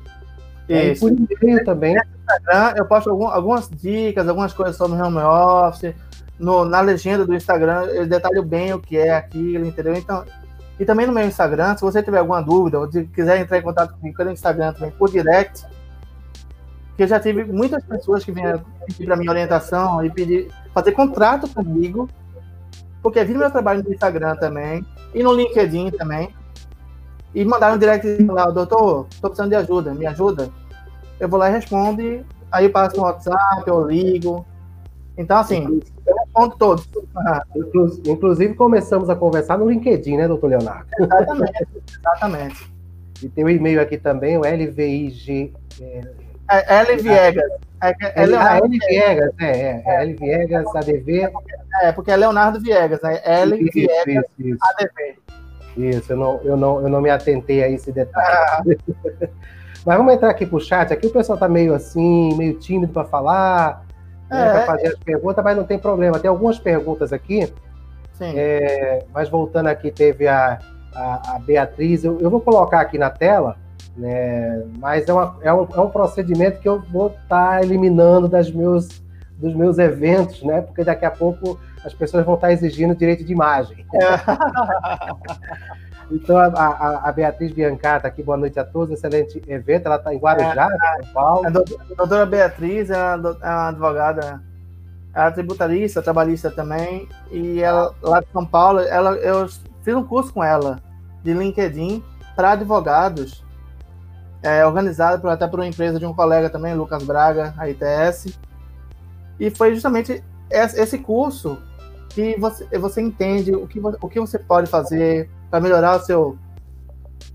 Isso. 0.68 1.01
por 1.01 1.11
e-mail 1.11 1.63
também. 1.63 1.95
Instagram, 1.95 2.74
eu 2.76 2.86
posto 2.86 3.09
algum, 3.09 3.28
algumas 3.28 3.70
dicas, 3.70 4.28
algumas 4.28 4.51
coisas 4.53 4.76
sobre 4.76 5.01
home 5.01 5.20
office. 5.20 5.93
No, 6.39 6.66
na 6.66 6.82
legenda 6.82 7.26
do 7.26 7.34
Instagram, 7.34 7.86
eu 7.86 8.05
detalho 8.05 8.43
bem 8.43 8.74
o 8.74 8.80
que 8.80 8.97
é 8.97 9.16
aquilo, 9.16 9.66
entendeu? 9.66 9.95
Então, 9.95 10.26
e 10.80 10.86
também 10.86 11.05
no 11.05 11.13
meu 11.13 11.26
Instagram, 11.26 11.76
se 11.76 11.82
você 11.82 12.03
tiver 12.03 12.19
alguma 12.19 12.41
dúvida 12.41 12.80
ou 12.80 12.88
quiser 12.88 13.39
entrar 13.39 13.57
em 13.57 13.61
contato 13.61 13.93
comigo 13.95 14.17
pelo 14.17 14.32
Instagram 14.32 14.73
também, 14.73 14.91
por 14.91 15.09
direct, 15.09 15.65
que 16.97 17.03
eu 17.03 17.07
já 17.07 17.19
tive 17.19 17.43
muitas 17.45 17.84
pessoas 17.84 18.23
que 18.23 18.32
vieram 18.32 18.61
pedir 18.86 19.05
para 19.05 19.15
minha 19.15 19.32
orientação 19.32 20.03
e 20.03 20.09
pedir, 20.09 20.51
fazer 20.73 20.91
contrato 20.91 21.47
comigo, 21.47 22.09
porque 23.01 23.23
vi 23.23 23.34
meu 23.34 23.51
trabalho 23.51 23.84
no 23.84 23.93
Instagram 23.93 24.36
também, 24.36 24.86
e 25.13 25.23
no 25.23 25.34
LinkedIn 25.34 25.91
também 25.91 26.34
e 27.36 27.43
mandaram 27.43 27.78
direct 27.78 28.23
lá, 28.23 28.49
doutor, 28.49 29.07
estou 29.11 29.30
precisando 29.30 29.49
de 29.49 29.55
ajuda, 29.55 29.93
me 29.93 30.07
ajuda? 30.07 30.49
Eu 31.19 31.28
vou 31.28 31.38
lá 31.38 31.49
e 31.49 31.51
respondo, 31.51 32.26
aí 32.49 32.65
eu 32.65 32.71
passo 32.71 32.95
no 32.95 33.03
WhatsApp, 33.03 33.63
eu 33.67 33.86
ligo. 33.86 34.45
Então, 35.18 35.38
assim, 35.38 35.82
eu 36.05 36.16
respondo 36.16 36.55
todos. 36.57 36.89
Inclusive, 38.05 38.53
começamos 38.53 39.09
a 39.09 39.16
conversar 39.16 39.57
no 39.57 39.70
LinkedIn, 39.70 40.18
né, 40.18 40.28
doutor 40.28 40.47
Leonardo? 40.47 40.88
Exatamente, 40.99 41.68
exatamente. 41.88 42.72
E 43.24 43.30
tem 43.30 43.43
o 43.43 43.47
um 43.47 43.49
e-mail 43.49 43.82
aqui 43.82 43.97
também, 43.97 44.38
o 44.38 44.41
LVIG. 44.41 45.53
É, 46.49 46.76
é 46.76 46.80
L 46.80 46.97
Viegas. 47.01 47.51
É, 47.82 47.89
é, 47.89 48.24
é 48.24 48.26
Leonardo 48.26 48.66
L 48.66 48.80
Viegas, 48.80 49.32
é, 49.39 49.45
é, 49.45 49.84
é 49.86 50.01
L 50.03 50.13
Viegas 50.13 50.76
ADV. 50.76 51.32
É, 51.82 51.91
porque 51.91 52.11
é 52.11 52.18
Leonardo 52.18 52.59
Viegas, 52.59 53.01
né? 53.01 53.22
L 53.24 53.57
Viegas 53.72 54.26
isso, 54.38 54.47
isso. 54.47 54.59
ADV. 54.61 55.16
Isso, 55.78 56.13
eu 56.13 56.18
não, 56.18 56.41
eu 56.43 56.57
não, 56.57 56.82
eu 56.82 56.89
não 56.89 57.01
me 57.01 57.09
atentei 57.09 57.63
a 57.63 57.70
esse 57.70 57.91
detalhe. 57.91 58.28
Ah. 58.28 58.63
Mas 59.86 59.97
vamos 59.97 60.13
entrar 60.13 60.32
aqui 60.32 60.45
pro 60.45 60.59
chat. 60.59 60.91
Aqui 60.91 61.05
o 61.05 61.11
pessoal 61.11 61.38
tá 61.38 61.47
meio 61.47 61.74
assim, 61.74 62.36
meio 62.36 62.57
tímido 62.57 62.91
para 62.91 63.05
falar, 63.05 63.85
né, 64.30 64.47
é, 64.47 64.51
para 64.51 64.65
fazer 64.65 64.88
as 64.88 64.95
perguntas, 64.95 65.43
mas 65.43 65.57
não 65.57 65.63
tem 65.63 65.78
problema. 65.78 66.19
Tem 66.19 66.30
algumas 66.30 66.59
perguntas 66.59 67.13
aqui. 67.13 67.51
Sim. 68.13 68.34
É, 68.36 69.05
mas 69.13 69.30
voltando 69.30 69.67
aqui, 69.67 69.91
teve 69.91 70.28
a, 70.28 70.59
a, 70.93 71.36
a 71.36 71.39
Beatriz. 71.39 72.03
Eu, 72.03 72.19
eu, 72.19 72.30
vou 72.30 72.41
colocar 72.41 72.82
aqui 72.82 72.97
na 72.97 73.09
tela, 73.09 73.57
né, 73.97 74.63
mas 74.80 75.07
é, 75.07 75.13
uma, 75.13 75.38
é, 75.41 75.53
um, 75.53 75.67
é 75.73 75.82
um 75.82 75.89
procedimento 75.89 76.59
que 76.59 76.69
eu 76.69 76.82
vou 76.82 77.07
estar 77.07 77.21
tá 77.28 77.61
eliminando 77.61 78.28
das 78.28 78.51
meus, 78.51 79.01
dos 79.38 79.53
meus 79.53 79.78
eventos, 79.78 80.43
né? 80.43 80.61
Porque 80.61 80.84
daqui 80.84 81.05
a 81.05 81.11
pouco 81.11 81.59
as 81.84 81.93
pessoas 81.93 82.26
vão 82.26 82.36
estar 82.36 82.51
exigindo 82.51 82.95
direito 82.95 83.23
de 83.23 83.32
imagem. 83.32 83.86
então, 86.12 86.38
a, 86.38 86.45
a, 86.47 87.10
a, 87.10 87.12
Beatriz 87.12 87.51
Biancata 87.51 88.08
aqui, 88.08 88.22
boa 88.22 88.38
noite 88.38 88.60
a 88.60 88.64
todos, 88.64 88.91
excelente 88.91 89.41
evento. 89.47 89.88
Ela 89.88 89.95
está 89.95 90.14
em 90.14 90.18
Guarujá, 90.18 90.68
é, 90.72 91.03
São 91.03 91.14
Paulo. 91.14 91.47
A 91.47 91.49
doutora 91.49 92.26
Beatriz 92.26 92.89
é 92.89 93.16
uma, 93.16 93.38
é 93.41 93.49
uma 93.49 93.68
advogada, 93.70 94.41
ela 95.14 95.28
é 95.28 95.32
tributarista, 95.32 96.01
trabalhista 96.01 96.51
também, 96.51 97.10
e 97.32 97.62
ela, 97.62 97.93
lá 98.01 98.20
de 98.20 98.28
São 98.32 98.45
Paulo, 98.45 98.82
ela, 98.82 99.16
eu 99.16 99.47
fiz 99.84 99.95
um 99.95 100.03
curso 100.03 100.32
com 100.34 100.43
ela 100.43 100.80
de 101.24 101.34
LinkedIn 101.34 102.03
para 102.36 102.51
advogados, 102.51 103.43
é, 104.43 104.66
organizado 104.66 105.22
por, 105.22 105.30
até 105.30 105.47
por 105.47 105.60
uma 105.60 105.68
empresa 105.68 105.99
de 105.99 106.06
um 106.06 106.14
colega 106.14 106.49
também, 106.49 106.76
Lucas 106.76 107.03
Braga, 107.03 107.53
a 107.58 107.68
ITS. 107.68 108.38
E 109.39 109.49
foi 109.49 109.74
justamente 109.74 110.24
esse 110.51 110.99
curso 110.99 111.58
que 112.10 112.39
você, 112.39 112.66
você 112.78 113.01
entende 113.01 113.53
o 113.56 113.68
que, 113.68 113.80
o 113.80 114.08
que 114.08 114.20
você 114.20 114.38
pode 114.38 114.70
fazer 114.70 115.30
para 115.50 115.62
melhorar 115.62 115.98
o 115.98 116.00
seu, 116.00 116.38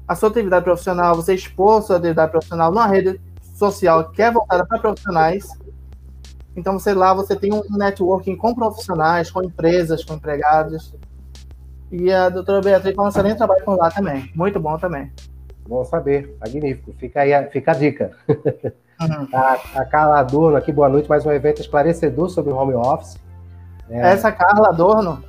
a 0.06 0.14
sua 0.14 0.28
atividade 0.28 0.64
profissional, 0.64 1.14
você 1.14 1.34
expor 1.34 1.78
a 1.78 1.82
sua 1.82 1.96
atividade 1.96 2.30
profissional 2.30 2.70
numa 2.70 2.86
rede 2.86 3.20
social 3.54 4.10
que 4.10 4.22
é 4.22 4.30
voltada 4.30 4.64
para 4.66 4.78
profissionais. 4.78 5.48
Então 6.56 6.78
você 6.78 6.92
lá 6.94 7.14
você 7.14 7.36
tem 7.36 7.52
um 7.52 7.62
networking 7.70 8.36
com 8.36 8.54
profissionais, 8.54 9.30
com 9.30 9.42
empresas, 9.42 10.04
com 10.04 10.14
empregados. 10.14 10.94
E 11.90 12.12
a 12.12 12.28
doutora 12.28 12.60
Beatriz 12.60 12.96
um 12.96 13.08
excelente 13.08 13.38
trabalho 13.38 13.64
por 13.64 13.76
lá 13.76 13.90
também. 13.90 14.30
Muito 14.34 14.60
bom 14.60 14.78
também. 14.78 15.12
Bom 15.68 15.84
saber, 15.84 16.36
magnífico. 16.40 16.92
Fica 16.98 17.20
aí, 17.20 17.50
fica 17.50 17.72
a 17.72 17.74
dica. 17.74 18.10
Uhum. 18.28 19.28
A, 19.32 19.58
a, 19.76 19.84
Carla 19.86 20.20
Adorno 20.20 20.58
aqui, 20.58 20.70
boa 20.70 20.86
noite. 20.86 21.08
Mais 21.08 21.24
um 21.24 21.32
evento 21.32 21.62
esclarecedor 21.62 22.28
sobre 22.28 22.52
o 22.52 22.56
home 22.56 22.74
office. 22.74 23.16
É... 23.88 24.12
Essa 24.12 24.30
Carla 24.30 24.68
Adorno 24.68 25.24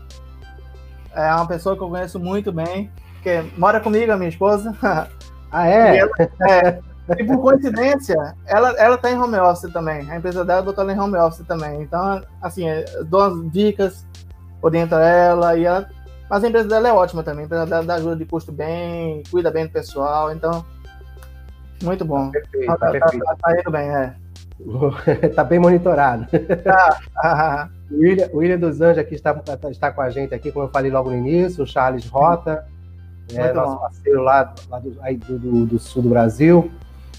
é 1.16 1.34
uma 1.36 1.48
pessoa 1.48 1.76
que 1.76 1.84
eu 1.84 1.90
conheço 1.90 2.20
muito 2.20 2.52
bem, 2.52 2.92
que 3.22 3.42
mora 3.58 3.80
comigo, 3.80 4.12
a 4.12 4.18
minha 4.18 4.30
esposa. 4.30 4.76
Ah, 5.54 5.68
é? 5.68 5.96
E, 5.96 6.00
ela, 6.00 6.12
é, 6.50 6.80
e 7.20 7.26
por 7.26 7.42
coincidência, 7.42 8.16
ela, 8.48 8.70
ela 8.78 8.98
tá 8.98 9.12
em 9.12 9.20
home 9.20 9.38
office 9.38 9.70
também. 9.74 10.10
A 10.10 10.16
empresa 10.16 10.46
dela 10.46 10.62
botou 10.62 10.84
ela 10.84 10.94
em 10.94 10.98
home 10.98 11.18
office 11.18 11.46
também. 11.46 11.82
Então, 11.82 12.24
assim, 12.42 12.68
dou 13.08 13.22
as 13.22 13.52
dicas, 13.52 14.06
orienta 14.62 14.96
ela 15.02 15.58
e 15.58 15.66
ela. 15.66 15.90
Mas 16.30 16.44
a 16.44 16.48
empresa 16.48 16.70
dela 16.70 16.88
é 16.88 16.94
ótima 16.94 17.22
também. 17.22 17.44
A 17.44 17.46
empresa 17.48 17.66
dela 17.66 17.84
dá 17.84 17.96
ajuda 17.96 18.16
de 18.16 18.24
custo 18.24 18.54
bem, 18.54 19.24
cuida 19.30 19.52
bem 19.52 19.66
do 19.66 19.74
pessoal. 19.74 20.32
Então, 20.32 20.66
muito 21.84 22.06
bom. 22.06 22.32
Tá 22.32 22.40
perfeito, 22.40 22.66
tá, 22.68 22.78
tá, 22.78 22.92
perfeito. 22.92 23.26
tá, 23.26 23.36
tá 23.36 23.60
indo 23.60 23.72
bem, 23.72 23.90
é. 23.90 25.28
tá 25.36 25.44
bem 25.44 25.60
monitorado. 25.60 26.28
Tá. 26.64 27.70
o 27.92 28.00
William, 28.00 28.30
William 28.34 28.58
dos 28.58 28.82
Anjos 28.82 29.00
aqui 29.00 29.16
está, 29.16 29.40
está 29.70 29.92
com 29.92 30.02
a 30.02 30.10
gente 30.10 30.34
aqui, 30.34 30.52
como 30.52 30.66
eu 30.66 30.70
falei 30.70 30.90
logo 30.90 31.10
no 31.10 31.18
início, 31.18 31.64
o 31.64 31.68
Charles 31.68 32.08
Rota, 32.08 32.66
é, 33.34 33.54
nosso 33.54 33.80
parceiro 33.80 34.22
lá, 34.24 34.54
lá 34.70 34.80
do, 34.80 34.92
do, 34.92 35.40
do, 35.40 35.66
do, 35.66 35.80
sul 35.80 36.02
do 36.02 36.10
Brasil. 36.10 36.72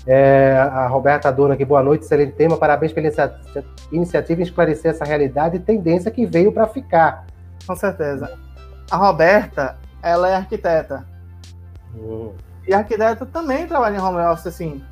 É, 0.06 0.56
a 0.58 0.86
Roberta 0.88 1.30
Dona 1.30 1.54
aqui, 1.54 1.64
boa 1.64 1.82
noite, 1.82 2.04
excelente 2.04 2.32
tema, 2.32 2.56
parabéns 2.56 2.92
pela 2.92 3.08
iniciativa 3.92 4.40
em 4.40 4.44
esclarecer 4.44 4.90
essa 4.90 5.04
realidade 5.04 5.56
e 5.56 5.60
tendência 5.60 6.10
que 6.10 6.26
veio 6.26 6.50
para 6.50 6.66
ficar. 6.66 7.26
Com 7.66 7.76
certeza. 7.76 8.32
A 8.90 8.96
Roberta, 8.96 9.76
ela 10.02 10.28
é 10.28 10.34
arquiteta. 10.34 11.04
Hum. 11.94 12.32
E 12.66 12.74
arquiteto 12.74 13.26
também 13.26 13.66
trabalha 13.66 13.96
em 13.96 14.00
home 14.00 14.18
office, 14.18 14.46
assim. 14.46 14.82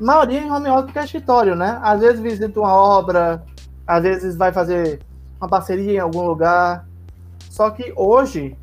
A 0.00 0.04
maioria 0.04 0.40
em 0.40 0.50
home 0.50 0.68
office 0.68 0.92
que 0.92 0.98
é 0.98 1.04
escritório, 1.04 1.54
né? 1.54 1.78
Às 1.82 2.00
vezes 2.00 2.20
visita 2.20 2.58
uma 2.58 2.74
obra, 2.74 3.42
às 3.86 4.02
vezes 4.02 4.36
vai 4.36 4.52
fazer 4.52 5.00
uma 5.40 5.48
parceria 5.48 5.94
em 5.94 5.98
algum 5.98 6.22
lugar. 6.22 6.86
Só 7.48 7.70
que 7.70 7.92
hoje, 7.96 8.56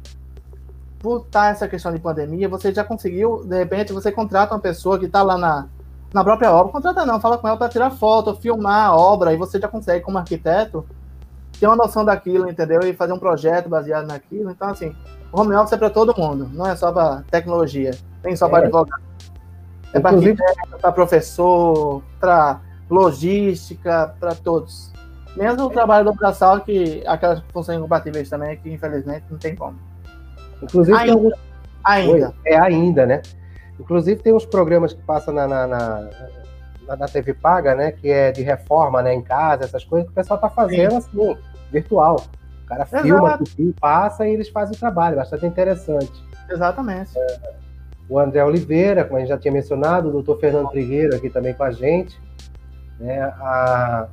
por 1.00 1.22
estar 1.22 1.52
essa 1.52 1.68
questão 1.68 1.92
de 1.92 2.00
pandemia, 2.00 2.48
você 2.48 2.74
já 2.74 2.84
conseguiu, 2.84 3.44
de 3.44 3.58
repente, 3.58 3.92
você 3.92 4.12
contrata 4.12 4.54
uma 4.54 4.60
pessoa 4.60 5.00
que 5.00 5.06
está 5.06 5.24
lá 5.24 5.38
na, 5.38 5.68
na 6.14 6.24
própria 6.24 6.52
obra, 6.52 6.72
contrata 6.72 7.06
não, 7.06 7.20
fala 7.20 7.38
com 7.38 7.48
ela 7.48 7.58
para 7.58 7.70
tirar 7.70 7.92
foto, 7.92 8.36
filmar 8.36 8.88
a 8.88 8.96
obra, 8.96 9.34
e 9.34 9.38
você 9.38 9.60
já 9.60 9.68
consegue, 9.68 10.06
como 10.06 10.18
arquiteto, 10.18 10.86
ter 11.60 11.66
uma 11.66 11.76
noção 11.76 12.06
daquilo, 12.06 12.50
entendeu? 12.50 12.82
E 12.82 12.94
fazer 12.94 13.14
um 13.14 13.20
projeto 13.20 13.68
baseado 13.68 14.06
naquilo. 14.06 14.52
Então, 14.52 14.70
assim, 14.70 14.96
o 15.32 15.42
home 15.42 15.56
office 15.56 15.74
é 15.74 15.78
para 15.78 15.90
todo 15.90 16.16
mundo, 16.16 16.50
não 16.54 16.68
é 16.68 16.76
só 16.76 16.92
para 16.92 17.24
tecnologia, 17.32 17.92
nem 18.24 18.36
só 18.36 18.48
para 18.48 18.60
é. 18.60 18.64
advogado. 18.64 19.02
É 19.94 20.00
para 20.00 20.16
arquiteto, 20.16 20.78
para 20.80 20.92
professor, 20.92 22.04
para 22.20 22.62
logística, 22.90 24.16
para 24.20 24.36
todos. 24.36 24.92
Mesmo 25.38 25.66
o 25.66 25.70
trabalho 25.70 26.06
do 26.06 26.14
braçal, 26.14 26.62
que 26.62 27.04
aquelas 27.06 27.40
funções 27.54 27.78
incompatíveis 27.78 28.28
também, 28.28 28.58
que 28.58 28.72
infelizmente 28.72 29.26
não 29.30 29.38
tem 29.38 29.56
como. 29.56 29.78
Inclusive, 30.62 30.98
ainda. 30.98 31.14
Alguns... 31.14 31.34
ainda. 31.84 32.34
É 32.46 32.58
ainda, 32.58 33.06
né? 33.06 33.22
Inclusive, 33.80 34.22
tem 34.22 34.34
uns 34.34 34.46
programas 34.46 34.94
que 34.94 35.02
passam 35.04 35.34
na, 35.34 35.48
na, 35.48 35.68
na, 35.68 36.98
na, 36.98 37.08
TV 37.08 37.36
Paga, 37.36 37.76
né? 37.76 37.92
Que 37.92 38.10
é 38.10 38.32
de 38.32 38.42
reforma 38.42 39.04
né, 39.04 39.14
em 39.14 39.22
casa, 39.22 39.66
essas 39.66 39.84
coisas 39.84 40.08
que 40.08 40.12
o 40.12 40.16
pessoal 40.16 40.40
tá 40.40 40.50
fazendo 40.50 40.92
Sim. 40.92 40.98
assim, 40.98 41.38
virtual. 41.72 42.16
O 42.64 42.68
cara 42.68 42.84
Exato. 42.84 43.04
filma, 43.04 43.40
passa 43.80 44.28
e 44.28 44.34
eles 44.34 44.50
fazem 44.50 44.76
o 44.76 44.80
trabalho, 44.80 45.16
bastante 45.16 45.46
interessante. 45.46 46.12
Exatamente. 46.50 47.12
É, 47.16 47.54
o 48.10 48.18
André 48.20 48.44
Oliveira, 48.44 49.06
como 49.06 49.18
a 49.18 49.20
gente 49.20 49.30
já 49.30 49.38
tinha 49.38 49.54
mencionado, 49.54 50.10
o 50.10 50.12
doutor 50.12 50.40
Fernando 50.40 50.70
Trigueiro 50.70 51.16
aqui 51.16 51.30
também 51.30 51.54
com 51.54 51.64
a 51.64 51.72
gente. 51.72 52.20
Né? 53.00 53.22
A, 53.22 54.08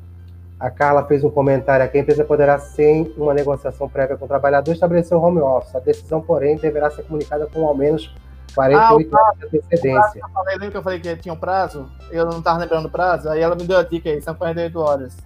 a 0.58 0.70
Carla 0.70 1.04
fez 1.06 1.24
um 1.24 1.30
comentário 1.30 1.84
aqui: 1.84 1.98
a 1.98 2.00
empresa 2.00 2.24
poderá, 2.24 2.58
sem 2.58 3.12
uma 3.16 3.34
negociação 3.34 3.88
prévia 3.88 4.16
com 4.16 4.24
o 4.24 4.28
trabalhador, 4.28 4.72
estabelecer 4.72 5.16
o 5.16 5.20
home 5.20 5.40
office. 5.40 5.74
A 5.74 5.80
decisão, 5.80 6.20
porém, 6.20 6.56
deverá 6.56 6.90
ser 6.90 7.02
comunicada 7.02 7.46
com 7.46 7.66
ao 7.66 7.76
menos 7.76 8.14
48 8.54 9.14
ah, 9.14 9.20
horas 9.20 9.38
de 9.38 9.46
antecedência. 9.46 10.20
Eu 10.20 10.28
falei, 10.28 10.54
lembra 10.54 10.70
que 10.70 10.76
eu 10.76 10.82
falei 10.82 11.00
que 11.00 11.16
tinha 11.16 11.34
um 11.34 11.38
prazo? 11.38 11.90
Eu 12.10 12.24
não 12.26 12.38
estava 12.38 12.58
lembrando 12.58 12.86
o 12.86 12.90
prazo, 12.90 13.28
aí 13.28 13.40
ela 13.40 13.54
me 13.54 13.64
deu 13.64 13.78
a 13.78 13.82
dica 13.82 14.08
aí: 14.08 14.22
são 14.22 14.34
48 14.34 14.78
horas. 14.78 15.16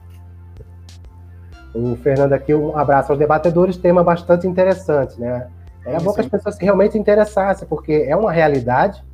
O 1.74 1.96
Fernando 1.96 2.32
aqui, 2.32 2.54
um 2.54 2.76
abraço 2.76 3.12
aos 3.12 3.18
debatedores, 3.18 3.76
tema 3.76 4.02
bastante 4.02 4.46
interessante, 4.46 5.20
né? 5.20 5.48
Era 5.84 6.00
sim, 6.00 6.04
bom 6.04 6.12
que 6.12 6.20
as 6.20 6.28
pessoas 6.28 6.54
se 6.54 6.64
realmente 6.64 6.98
interessassem, 6.98 7.68
porque 7.68 8.06
é 8.08 8.16
uma 8.16 8.32
realidade. 8.32 9.04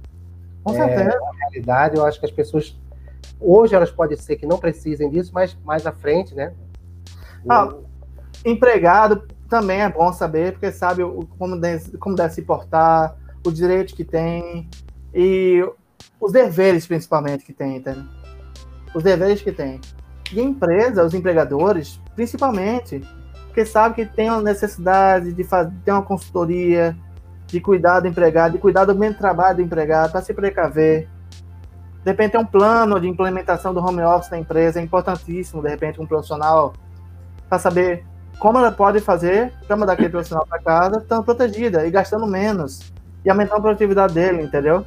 Com 0.63 0.73
certeza. 0.73 1.11
É 1.11 1.19
uma 1.19 1.35
realidade, 1.41 1.97
eu 1.97 2.07
acho 2.07 2.19
que 2.19 2.27
as 2.27 2.33
pessoas 2.33 2.79
Hoje 3.41 3.75
elas 3.75 3.91
podem 3.91 4.17
ser 4.17 4.37
que 4.37 4.47
não 4.47 4.59
precisem 4.59 5.11
disso, 5.11 5.31
mas 5.35 5.57
mais 5.65 5.87
à 5.87 5.93
frente, 5.93 6.35
né? 6.35 6.53
Ah, 7.49 7.75
empregado 8.45 9.27
também 9.49 9.81
é 9.81 9.89
bom 9.89 10.13
saber, 10.13 10.53
porque 10.53 10.73
sabe 10.73 11.03
como 11.39 11.61
deve, 11.61 11.97
como 11.99 12.15
deve 12.17 12.33
se 12.33 12.43
portar, 12.43 13.17
o 13.47 13.53
direito 13.53 13.95
que 13.95 14.05
tem 14.05 14.69
e 15.15 15.63
os 16.21 16.33
deveres 16.33 16.87
principalmente 16.87 17.45
que 17.45 17.53
tem, 17.53 17.77
entendeu? 17.77 18.05
Os 18.95 19.03
deveres 19.03 19.43
que 19.43 19.53
tem. 19.53 19.81
E 20.33 20.41
a 20.41 20.43
empresa, 20.43 21.05
os 21.05 21.13
empregadores, 21.13 22.01
principalmente, 22.17 23.03
porque 23.47 23.65
sabe 23.65 23.95
que 23.95 24.07
tem 24.07 24.31
uma 24.31 24.43
necessidade 24.43 25.33
de 25.33 25.45
fazer, 25.45 25.73
ter 25.85 25.93
uma 25.93 26.03
consultoria, 26.03 26.97
de 27.47 27.61
cuidar 27.61 28.01
do 28.01 28.09
empregado, 28.09 28.53
de 28.53 28.59
cuidar 28.59 28.85
do 28.85 28.95
de 28.95 29.15
trabalho 29.15 29.57
do 29.57 29.63
empregado, 29.63 30.11
para 30.11 30.23
se 30.23 30.35
precaver. 30.35 31.09
De 32.05 32.11
repente, 32.11 32.33
tem 32.33 32.41
um 32.41 32.45
plano 32.45 33.01
de 33.01 33.09
implementação 33.09 33.73
do 33.73 33.81
home 33.81 34.03
office 34.03 34.29
da 34.29 34.39
empresa, 34.39 34.79
é 34.79 34.83
importantíssimo, 34.83 35.63
de 35.63 35.71
repente, 35.71 35.99
um 36.01 36.07
profissional 36.07 36.75
para 37.49 37.59
saber 37.59 38.05
como 38.39 38.59
ela 38.59 38.71
pode 38.71 39.01
fazer 39.01 39.55
para 39.67 39.75
mandar 39.75 39.95
aquele 39.95 40.11
profissional 40.11 40.47
para 40.47 40.61
casa, 40.61 40.99
estando 40.99 41.25
protegida 41.25 41.87
e 41.87 41.91
gastando 41.91 42.27
menos 42.27 42.93
e 43.25 43.31
aumentando 43.31 43.59
a 43.59 43.63
produtividade 43.63 44.13
dele, 44.13 44.43
entendeu? 44.43 44.85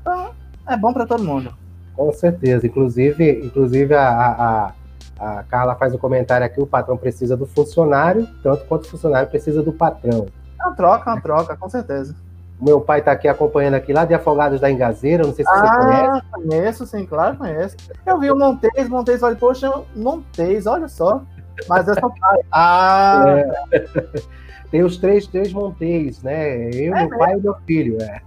Então, 0.00 0.30
é 0.66 0.76
bom 0.76 0.92
para 0.92 1.06
todo 1.06 1.22
mundo. 1.22 1.54
Com 1.94 2.12
certeza. 2.12 2.66
Inclusive, 2.66 3.46
inclusive 3.46 3.94
a, 3.94 4.08
a, 4.08 4.72
a 5.18 5.42
Carla 5.44 5.76
faz 5.76 5.94
um 5.94 5.98
comentário 5.98 6.44
aqui: 6.44 6.60
o 6.60 6.66
patrão 6.66 6.96
precisa 6.96 7.36
do 7.36 7.46
funcionário, 7.46 8.28
tanto 8.42 8.64
quanto 8.64 8.84
o 8.84 8.88
funcionário 8.88 9.28
precisa 9.28 9.62
do 9.62 9.72
patrão. 9.72 10.26
É 10.60 10.66
uma 10.66 10.74
troca, 10.74 11.10
é 11.10 11.14
uma 11.14 11.20
troca, 11.20 11.56
com 11.56 11.68
certeza. 11.68 12.16
Meu 12.60 12.80
pai 12.80 12.98
está 12.98 13.12
aqui 13.12 13.28
acompanhando 13.28 13.74
aqui 13.74 13.92
lá 13.92 14.04
de 14.04 14.14
Afogados 14.14 14.60
da 14.60 14.70
Engazeira, 14.70 15.24
não 15.24 15.32
sei 15.32 15.44
se 15.44 15.50
ah, 15.50 15.54
você 15.54 15.76
conhece. 15.76 16.26
conheço, 16.32 16.86
sim, 16.86 17.06
claro, 17.06 17.36
conheço. 17.36 17.76
Eu 18.04 18.18
vi 18.18 18.30
o 18.30 18.36
Montes, 18.36 18.88
Montes, 18.88 19.20
falei, 19.20 19.36
poxa, 19.36 19.70
Montes, 19.94 20.66
olha 20.66 20.88
só. 20.88 21.22
Mas 21.68 21.88
é 21.88 21.94
só 21.94 22.08
pai. 22.08 22.40
Ah! 22.52 23.24
É. 23.72 23.78
Tem 24.70 24.82
os 24.82 24.98
três, 24.98 25.26
três 25.26 25.52
Montes, 25.52 26.22
né? 26.22 26.68
Eu, 26.74 26.94
é 26.94 27.00
meu 27.00 27.08
mesmo? 27.08 27.18
pai 27.18 27.34
e 27.34 27.40
meu 27.40 27.54
filho. 27.66 27.98
É. 28.02 28.20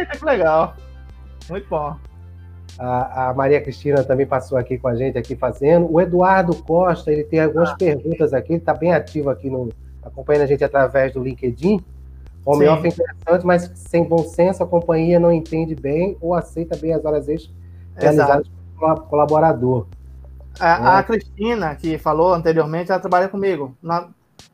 Eita, 0.00 0.18
que 0.18 0.24
legal. 0.24 0.74
Muito 1.48 1.68
bom. 1.68 1.96
A, 2.78 3.28
a, 3.30 3.34
Maria 3.34 3.60
Cristina 3.60 4.02
também 4.02 4.26
passou 4.26 4.58
aqui 4.58 4.76
com 4.78 4.88
a 4.88 4.96
gente, 4.96 5.16
aqui 5.16 5.36
fazendo. 5.36 5.92
O 5.92 6.00
Eduardo 6.00 6.54
Costa, 6.64 7.12
ele 7.12 7.22
tem 7.22 7.40
algumas 7.40 7.70
ah. 7.70 7.76
perguntas 7.76 8.34
aqui, 8.34 8.52
ele 8.54 8.58
está 8.58 8.74
bem 8.74 8.92
ativo 8.92 9.30
aqui 9.30 9.48
no. 9.48 9.68
acompanhando 10.02 10.42
a 10.42 10.46
gente 10.46 10.64
através 10.64 11.12
do 11.12 11.22
LinkedIn. 11.22 11.84
Home 12.44 12.68
office 12.68 12.98
é 13.00 13.02
interessante, 13.02 13.46
mas 13.46 13.70
sem 13.74 14.04
bom 14.04 14.18
senso 14.18 14.62
a 14.62 14.66
companhia 14.66 15.18
não 15.18 15.32
entende 15.32 15.74
bem 15.74 16.16
ou 16.20 16.34
aceita 16.34 16.76
bem 16.76 16.92
as 16.92 17.04
horas 17.04 17.28
extras 17.28 17.54
realizadas 17.96 18.48
pelo 18.78 18.96
colaborador. 19.02 19.86
A, 20.60 20.98
a, 20.98 21.02
Cristina, 21.02 21.74
que 21.74 21.98
falou 21.98 22.34
anteriormente, 22.34 22.90
ela 22.90 23.00
trabalha 23.00 23.28
comigo. 23.28 23.76
Na, 23.82 24.08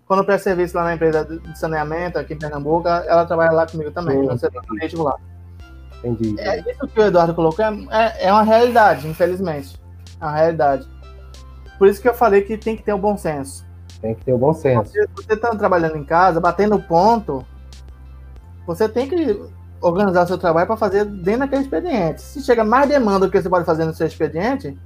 quando 0.06 0.20
eu 0.20 0.24
presto 0.24 0.44
serviço 0.44 0.76
lá 0.76 0.84
na 0.84 0.94
empresa 0.94 1.24
de 1.24 1.58
saneamento 1.58 2.18
aqui 2.18 2.34
em 2.34 2.38
Pernambuco, 2.38 2.88
ela 2.88 3.26
trabalha 3.26 3.52
lá 3.52 3.66
comigo 3.66 3.90
também, 3.90 4.22
no 4.22 4.38
setor 4.38 4.62
lá. 5.02 5.16
Entendi. 5.98 6.34
É, 6.40 6.60
isso 6.60 6.86
que 6.88 7.00
o 7.00 7.04
Eduardo 7.04 7.34
colocou 7.34 7.64
é, 7.64 7.68
é, 7.90 8.26
é, 8.26 8.32
uma 8.32 8.42
realidade, 8.42 9.06
infelizmente. 9.06 9.78
É 10.20 10.24
uma 10.24 10.34
realidade. 10.34 10.88
Por 11.78 11.88
isso 11.88 12.00
que 12.00 12.08
eu 12.08 12.14
falei 12.14 12.42
que 12.42 12.56
tem 12.56 12.76
que 12.76 12.82
ter 12.82 12.92
o 12.92 12.98
bom 12.98 13.16
senso. 13.16 13.66
Tem 14.00 14.14
que 14.14 14.24
ter 14.24 14.32
o 14.32 14.38
bom 14.38 14.54
senso. 14.54 14.90
Você, 14.90 15.06
você 15.14 15.36
tá 15.36 15.50
trabalhando 15.50 15.96
em 15.96 16.04
casa, 16.04 16.40
batendo 16.40 16.80
ponto, 16.80 17.44
você 18.74 18.88
tem 18.88 19.08
que 19.08 19.42
organizar 19.80 20.24
o 20.24 20.26
seu 20.28 20.38
trabalho 20.38 20.66
para 20.66 20.76
fazer 20.76 21.04
dentro 21.04 21.40
daquele 21.40 21.62
expediente. 21.62 22.20
Se 22.22 22.40
chega 22.40 22.62
mais 22.62 22.88
demanda 22.88 23.26
do 23.26 23.30
que 23.32 23.40
você 23.40 23.48
pode 23.48 23.64
fazer 23.64 23.84
no 23.84 23.92
seu 23.92 24.06
expediente, 24.06 24.78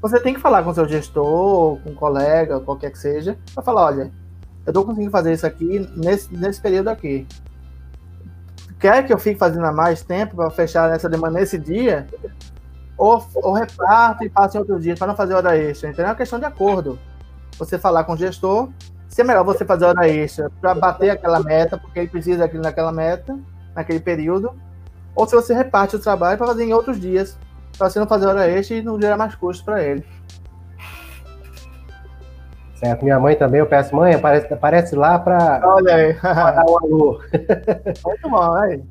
você 0.00 0.18
tem 0.18 0.32
que 0.32 0.40
falar 0.40 0.62
com 0.62 0.72
seu 0.72 0.88
gestor, 0.88 1.78
com 1.80 1.90
um 1.90 1.94
colega, 1.94 2.60
qualquer 2.60 2.90
que 2.90 2.98
seja, 2.98 3.36
para 3.54 3.62
falar, 3.62 3.84
olha, 3.84 4.12
eu 4.64 4.70
estou 4.70 4.84
conseguindo 4.84 5.10
fazer 5.10 5.32
isso 5.34 5.46
aqui 5.46 5.86
nesse, 5.94 6.34
nesse 6.34 6.60
período 6.60 6.88
aqui. 6.88 7.26
Quer 8.78 9.06
que 9.06 9.12
eu 9.12 9.18
fique 9.18 9.38
fazendo 9.38 9.70
mais 9.74 10.02
tempo 10.02 10.36
para 10.36 10.50
fechar 10.50 10.90
essa 10.90 11.08
demanda 11.08 11.38
nesse 11.38 11.58
dia? 11.58 12.06
Ou, 12.96 13.22
ou 13.34 13.52
reparto 13.52 14.24
e 14.24 14.30
passe 14.30 14.56
em 14.56 14.60
outro 14.60 14.80
dia 14.80 14.94
para 14.94 15.08
não 15.08 15.16
fazer 15.16 15.34
hora 15.34 15.56
extra. 15.56 15.90
Então 15.90 16.04
é 16.04 16.08
uma 16.08 16.14
questão 16.14 16.38
de 16.38 16.46
acordo. 16.46 16.98
Você 17.58 17.78
falar 17.78 18.04
com 18.04 18.14
o 18.14 18.16
gestor 18.16 18.70
se 19.08 19.20
é 19.20 19.24
melhor 19.24 19.44
você 19.44 19.64
fazer 19.64 19.84
hora 19.86 20.08
extra 20.08 20.50
para 20.60 20.74
bater 20.74 21.10
aquela 21.10 21.40
meta, 21.40 21.78
porque 21.78 22.00
ele 22.00 22.08
precisa 22.08 22.38
daquilo 22.40 22.62
naquela 22.62 22.92
meta, 22.92 23.38
naquele 23.74 24.00
período, 24.00 24.54
ou 25.14 25.26
se 25.26 25.34
você 25.34 25.54
reparte 25.54 25.96
o 25.96 25.98
trabalho 25.98 26.36
para 26.36 26.46
fazer 26.46 26.64
em 26.64 26.72
outros 26.72 27.00
dias, 27.00 27.38
para 27.76 27.88
você 27.88 27.98
não 27.98 28.06
fazer 28.06 28.26
hora 28.26 28.48
extra 28.48 28.76
e 28.76 28.82
não 28.82 29.00
gerar 29.00 29.16
mais 29.16 29.34
custos 29.34 29.64
para 29.64 29.82
ele. 29.82 30.04
Certo, 32.74 33.04
minha 33.04 33.18
mãe 33.18 33.34
também, 33.34 33.60
eu 33.60 33.66
peço, 33.66 33.96
mãe, 33.96 34.14
aparece, 34.14 34.52
aparece 34.52 34.94
lá 34.94 35.18
para 35.18 35.58
dar 35.58 36.64
o 36.66 36.78
alô. 36.78 37.20
Muito 38.04 38.28
bom, 38.28 38.54
aí. 38.54 38.82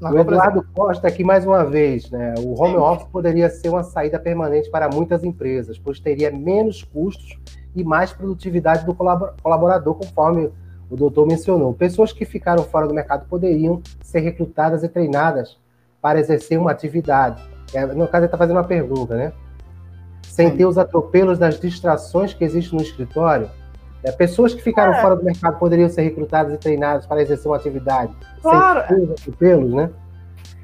O 0.00 0.18
Eduardo 0.18 0.64
Costa 0.74 1.08
aqui 1.08 1.24
mais 1.24 1.46
uma 1.46 1.64
vez, 1.64 2.10
né? 2.10 2.34
O 2.38 2.60
home 2.60 2.74
Sim. 2.74 2.78
office 2.78 3.08
poderia 3.08 3.48
ser 3.48 3.70
uma 3.70 3.82
saída 3.82 4.18
permanente 4.18 4.70
para 4.70 4.88
muitas 4.88 5.24
empresas, 5.24 5.78
pois 5.78 5.98
teria 5.98 6.30
menos 6.30 6.82
custos 6.84 7.38
e 7.74 7.82
mais 7.82 8.12
produtividade 8.12 8.84
do 8.84 8.94
colaborador, 8.94 9.94
conforme 9.94 10.50
o 10.90 10.96
doutor 10.96 11.26
mencionou. 11.26 11.72
Pessoas 11.74 12.12
que 12.12 12.24
ficaram 12.24 12.62
fora 12.62 12.86
do 12.86 12.94
mercado 12.94 13.26
poderiam 13.28 13.82
ser 14.02 14.20
recrutadas 14.20 14.82
e 14.82 14.88
treinadas 14.88 15.58
para 16.00 16.20
exercer 16.20 16.58
uma 16.58 16.70
atividade. 16.70 17.42
É, 17.72 17.84
no 17.86 18.06
caso, 18.06 18.18
ele 18.18 18.26
está 18.26 18.38
fazendo 18.38 18.56
uma 18.56 18.64
pergunta, 18.64 19.16
né? 19.16 19.32
Sem 20.22 20.56
ter 20.56 20.66
os 20.66 20.78
atropelos 20.78 21.38
das 21.38 21.58
distrações 21.58 22.34
que 22.34 22.44
existem 22.44 22.78
no 22.78 22.84
escritório. 22.84 23.50
É, 24.02 24.12
pessoas 24.12 24.52
que 24.52 24.62
ficaram 24.62 24.92
é. 24.92 25.00
fora 25.00 25.16
do 25.16 25.24
mercado 25.24 25.58
poderiam 25.58 25.88
ser 25.88 26.02
recrutadas 26.02 26.52
e 26.52 26.58
treinadas 26.58 27.06
para 27.06 27.22
exercer 27.22 27.50
uma 27.50 27.56
atividade 27.56 28.14
claro. 28.42 28.86
sem 28.86 29.02
os 29.02 29.10
atropelos, 29.12 29.72
né? 29.72 29.90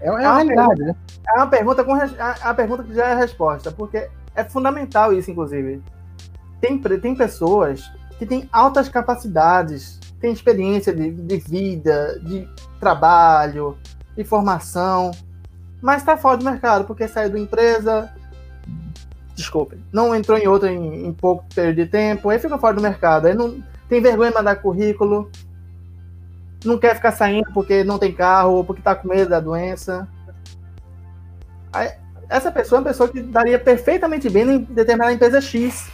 É, 0.00 0.06
é, 0.06 0.08
é 0.08 0.12
uma 0.12 0.34
realidade, 0.34 0.82
né? 0.82 0.94
É 1.26 1.36
uma 1.36 1.46
pergunta 1.46 1.84
com 1.84 1.94
a, 1.94 2.04
a 2.42 2.54
pergunta 2.54 2.82
que 2.82 2.94
já 2.94 3.08
é 3.08 3.12
a 3.12 3.16
resposta, 3.16 3.70
porque 3.70 4.08
é 4.34 4.44
fundamental 4.44 5.12
isso, 5.12 5.30
inclusive. 5.30 5.82
Tem, 6.60 6.78
tem 6.78 7.14
pessoas 7.14 7.90
que 8.18 8.26
têm 8.26 8.48
altas 8.52 8.88
capacidades, 8.88 9.98
têm 10.20 10.32
experiência 10.32 10.94
de, 10.94 11.10
de 11.10 11.36
vida, 11.38 12.20
de 12.22 12.46
trabalho, 12.78 13.78
de 14.16 14.24
formação, 14.24 15.10
mas 15.80 16.02
está 16.02 16.16
fora 16.16 16.36
do 16.36 16.44
mercado, 16.44 16.84
porque 16.84 17.08
saiu 17.08 17.30
da 17.30 17.38
empresa, 17.38 18.12
desculpe, 19.34 19.78
não 19.90 20.14
entrou 20.14 20.36
em 20.36 20.46
outra 20.46 20.70
em, 20.70 21.06
em, 21.06 21.12
pouco 21.12 21.44
período 21.54 21.76
de 21.76 21.86
tempo, 21.86 22.28
aí 22.28 22.38
fica 22.38 22.58
fora 22.58 22.74
do 22.74 22.82
mercado, 22.82 23.26
aí 23.26 23.34
não 23.34 23.62
tem 23.88 24.02
vergonha 24.02 24.30
de 24.30 24.36
mandar 24.36 24.56
currículo, 24.56 25.30
não 26.64 26.78
quer 26.78 26.94
ficar 26.94 27.12
saindo 27.12 27.50
porque 27.52 27.82
não 27.82 27.98
tem 27.98 28.12
carro, 28.12 28.52
ou 28.52 28.64
porque 28.64 28.80
está 28.80 28.94
com 28.94 29.08
medo 29.08 29.30
da 29.30 29.40
doença. 29.40 30.06
Aí, 31.72 31.90
essa 32.28 32.52
pessoa 32.52 32.78
é 32.78 32.80
uma 32.80 32.88
pessoa 32.88 33.08
que 33.08 33.22
daria 33.22 33.58
perfeitamente 33.58 34.28
bem 34.28 34.48
em 34.48 34.58
determinada 34.58 35.12
empresa 35.12 35.40
X. 35.40 35.90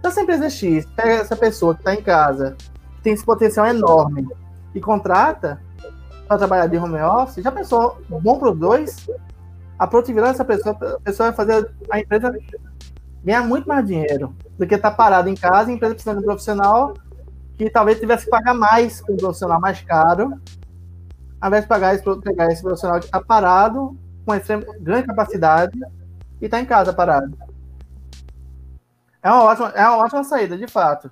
Então, 0.00 0.10
essa 0.10 0.22
empresa 0.22 0.48
X 0.48 0.86
pega 0.96 1.10
essa 1.10 1.36
pessoa 1.36 1.74
que 1.74 1.82
está 1.82 1.94
em 1.94 2.02
casa, 2.02 2.56
que 2.96 3.02
tem 3.02 3.12
esse 3.12 3.24
potencial 3.24 3.66
enorme, 3.66 4.26
e 4.74 4.80
contrata 4.80 5.60
para 6.26 6.38
trabalhar 6.38 6.66
de 6.66 6.78
home 6.78 7.00
office, 7.00 7.42
já 7.42 7.52
pensou, 7.52 8.00
bom 8.08 8.38
para 8.38 8.50
os 8.50 8.58
dois? 8.58 9.08
A 9.78 9.86
produtividade 9.86 10.32
dessa 10.32 10.44
pessoa, 10.44 10.76
a 10.96 11.00
pessoa 11.00 11.30
vai 11.30 11.36
fazer 11.36 11.70
a 11.90 12.00
empresa 12.00 12.32
ganhar 13.22 13.42
muito 13.42 13.68
mais 13.68 13.86
dinheiro 13.86 14.34
do 14.58 14.66
que 14.66 14.74
estar 14.74 14.90
tá 14.90 14.96
parado 14.96 15.28
em 15.28 15.34
casa, 15.34 15.70
a 15.70 15.74
empresa 15.74 15.94
precisando 15.94 16.18
de 16.18 16.24
um 16.24 16.26
profissional 16.26 16.94
que 17.58 17.68
talvez 17.68 18.00
tivesse 18.00 18.24
que 18.24 18.30
pagar 18.30 18.54
mais 18.54 19.02
com 19.02 19.12
um 19.12 19.16
profissional 19.16 19.60
mais 19.60 19.82
caro, 19.82 20.40
ao 21.40 21.48
invés 21.48 21.64
de 21.64 21.68
pagar 21.68 21.94
esse, 21.94 22.20
pegar 22.20 22.46
esse 22.46 22.62
profissional 22.62 22.98
que 22.98 23.06
está 23.06 23.20
parado, 23.20 23.98
com 24.24 24.34
extrema, 24.34 24.64
grande 24.80 25.06
capacidade, 25.08 25.78
e 26.40 26.46
está 26.46 26.58
em 26.58 26.64
casa 26.64 26.92
parado. 26.92 27.36
É 29.22 29.30
uma, 29.30 29.44
ótima, 29.44 29.68
é 29.70 29.86
uma 29.86 29.98
ótima 29.98 30.24
saída, 30.24 30.56
de 30.56 30.66
fato. 30.66 31.10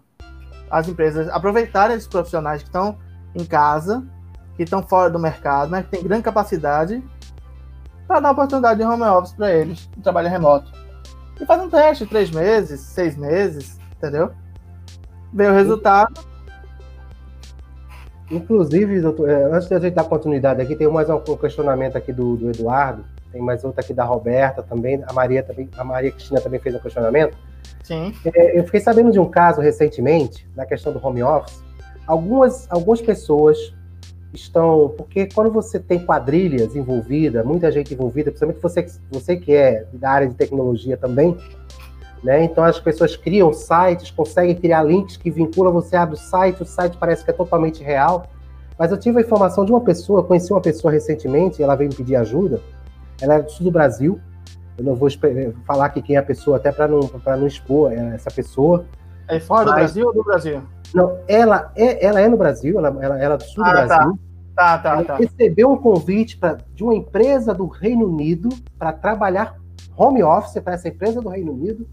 As 0.71 0.89
empresas 0.89 1.29
aproveitarem 1.29 1.97
esses 1.97 2.09
profissionais 2.09 2.63
que 2.63 2.69
estão 2.69 2.99
em 3.35 3.45
casa 3.45 4.07
que 4.59 4.65
estão 4.65 4.83
fora 4.83 5.09
do 5.09 5.21
mercado, 5.21 5.71
mas 5.71 5.85
que 5.85 5.93
têm 5.93 6.03
grande 6.03 6.25
capacidade, 6.25 7.01
para 8.09 8.19
dar 8.19 8.33
oportunidade 8.33 8.81
de 8.81 8.85
home 8.85 9.05
office 9.05 9.33
para 9.33 9.53
eles, 9.53 9.89
de 9.97 10.03
trabalho 10.03 10.29
remoto. 10.29 10.73
E 11.41 11.47
faz 11.47 11.63
um 11.63 11.71
teste, 11.71 12.05
três 12.07 12.29
meses, 12.33 12.81
seis 12.81 13.17
meses, 13.17 13.79
entendeu? 13.97 14.33
Ver 15.33 15.53
o 15.53 15.55
resultado. 15.55 16.13
Inclusive, 18.29 19.01
doutor, 19.01 19.31
é, 19.31 19.45
antes 19.45 19.69
de 19.69 19.75
a 19.75 19.79
gente 19.79 19.95
dar 19.95 20.05
continuidade 20.05 20.61
aqui, 20.61 20.75
tem 20.75 20.89
mais 20.89 21.09
um 21.09 21.21
questionamento 21.37 21.97
aqui 21.97 22.13
do, 22.13 22.37
do 22.37 22.51
Eduardo, 22.51 23.05
tem 23.31 23.41
mais 23.41 23.63
outro 23.63 23.81
aqui 23.81 23.95
da 23.95 24.05
Roberta 24.05 24.61
também, 24.61 25.05
a 25.07 25.13
Maria 25.13 25.43
também, 25.45 25.71
a 25.79 25.85
Maria 25.85 26.11
Cristina 26.11 26.41
também 26.41 26.59
fez 26.59 26.75
um 26.75 26.81
questionamento. 26.81 27.37
Sim. 27.89 28.13
É, 28.23 28.59
eu 28.59 28.65
fiquei 28.65 28.81
sabendo 28.81 29.11
de 29.11 29.19
um 29.19 29.25
caso 29.25 29.63
recentemente, 29.63 30.47
na 30.55 30.67
questão 30.67 30.93
do 30.93 31.05
home 31.05 31.23
office. 31.23 31.65
Algumas, 32.07 32.71
algumas 32.71 33.01
pessoas 33.01 33.57
estão. 34.33 34.93
Porque 34.95 35.27
quando 35.35 35.51
você 35.51 35.81
tem 35.81 36.05
quadrilhas 36.05 36.77
envolvida, 36.77 37.43
muita 37.43 37.73
gente 37.73 37.95
envolvida, 37.95 38.31
principalmente 38.31 38.61
você, 38.61 38.87
você 39.11 39.37
que 39.39 39.55
é 39.55 39.87
da 39.95 40.11
área 40.11 40.29
de 40.29 40.35
tecnologia 40.35 40.99
também, 40.99 41.35
né? 42.23 42.45
Então 42.45 42.63
as 42.63 42.79
pessoas 42.79 43.17
criam 43.17 43.55
sites, 43.55 44.11
conseguem 44.11 44.55
criar 44.55 44.83
links 44.83 45.17
que 45.17 45.31
vinculam, 45.31 45.73
você 45.73 45.97
abre 45.97 46.15
o 46.15 46.19
site, 46.19 46.63
o 46.63 46.67
site 46.67 46.99
parece 46.99 47.25
que 47.25 47.31
é 47.31 47.35
totalmente 47.35 47.83
real. 47.83 48.27
Mas 48.79 48.91
eu 48.93 48.99
tive 48.99 49.19
a 49.19 49.23
informação 49.23 49.65
de 49.65 49.73
uma 49.73 49.81
pessoa, 49.81 50.23
conheci 50.23 50.53
uma 50.53 50.61
pessoa 50.61 50.93
recentemente, 50.93 51.63
ela 51.63 51.75
veio 51.75 51.89
me 51.89 51.97
pedir 51.97 52.17
ajuda. 52.17 52.61
Ela 53.19 53.37
é 53.37 53.43
do 53.43 53.51
sul 53.51 53.65
do 53.65 53.71
Brasil. 53.73 54.21
Eu 54.79 54.85
não 54.85 54.95
vou 54.95 55.09
falar 55.67 55.87
aqui 55.87 56.01
quem 56.01 56.15
é 56.15 56.21
a 56.21 56.23
pessoa, 56.23 56.57
até 56.57 56.71
para 56.71 56.87
não, 56.87 57.01
não 57.01 57.47
expor 57.47 57.93
é, 57.93 58.15
essa 58.15 58.31
pessoa. 58.31 58.87
É 59.27 59.41
fora 59.41 59.65
do 59.67 59.73
Brasil 59.73 60.07
ou 60.07 60.15
do 60.15 60.23
Brasil? 60.23 60.63
Não, 60.95 61.19
ela 61.27 61.73
é, 61.75 62.07
ela 62.07 62.21
é 62.21 62.29
no 62.29 62.37
Brasil, 62.37 62.79
ela, 62.79 62.89
ela, 63.05 63.21
ela 63.21 63.35
é 63.35 63.37
do 63.37 63.43
sul 63.43 63.65
ah, 63.65 63.69
do 63.69 63.87
Brasil. 63.87 64.19
Tá, 64.55 64.79
tá, 64.79 64.79
tá. 64.79 64.93
Ela 64.93 65.05
tá. 65.05 65.17
recebeu 65.17 65.71
um 65.71 65.77
convite 65.77 66.39
pra, 66.39 66.59
de 66.75 66.85
uma 66.85 66.95
empresa 66.95 67.53
do 67.53 67.67
Reino 67.67 68.07
Unido 68.07 68.49
para 68.79 68.93
trabalhar 68.93 69.57
home 69.97 70.23
office 70.23 70.63
para 70.63 70.75
essa 70.75 70.89
empresa 70.89 71.21
do 71.21 71.29
Reino 71.29 71.53
Unido. 71.53 71.87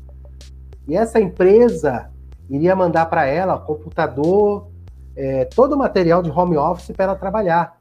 E 0.87 0.95
essa 0.95 1.19
empresa 1.19 2.11
iria 2.47 2.75
mandar 2.75 3.07
para 3.07 3.25
ela 3.25 3.57
computador, 3.57 4.69
é, 5.15 5.45
todo 5.45 5.73
o 5.73 5.77
material 5.77 6.21
de 6.21 6.29
home 6.29 6.55
office 6.55 6.91
para 6.95 7.05
ela 7.05 7.15
trabalhar. 7.15 7.77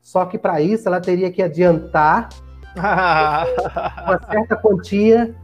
Só 0.00 0.24
que 0.24 0.38
para 0.38 0.60
isso 0.60 0.86
ela 0.86 1.00
teria 1.00 1.32
que 1.32 1.42
adiantar 1.42 2.28
uma 4.04 4.20
certa 4.30 4.56
quantia 4.56 5.34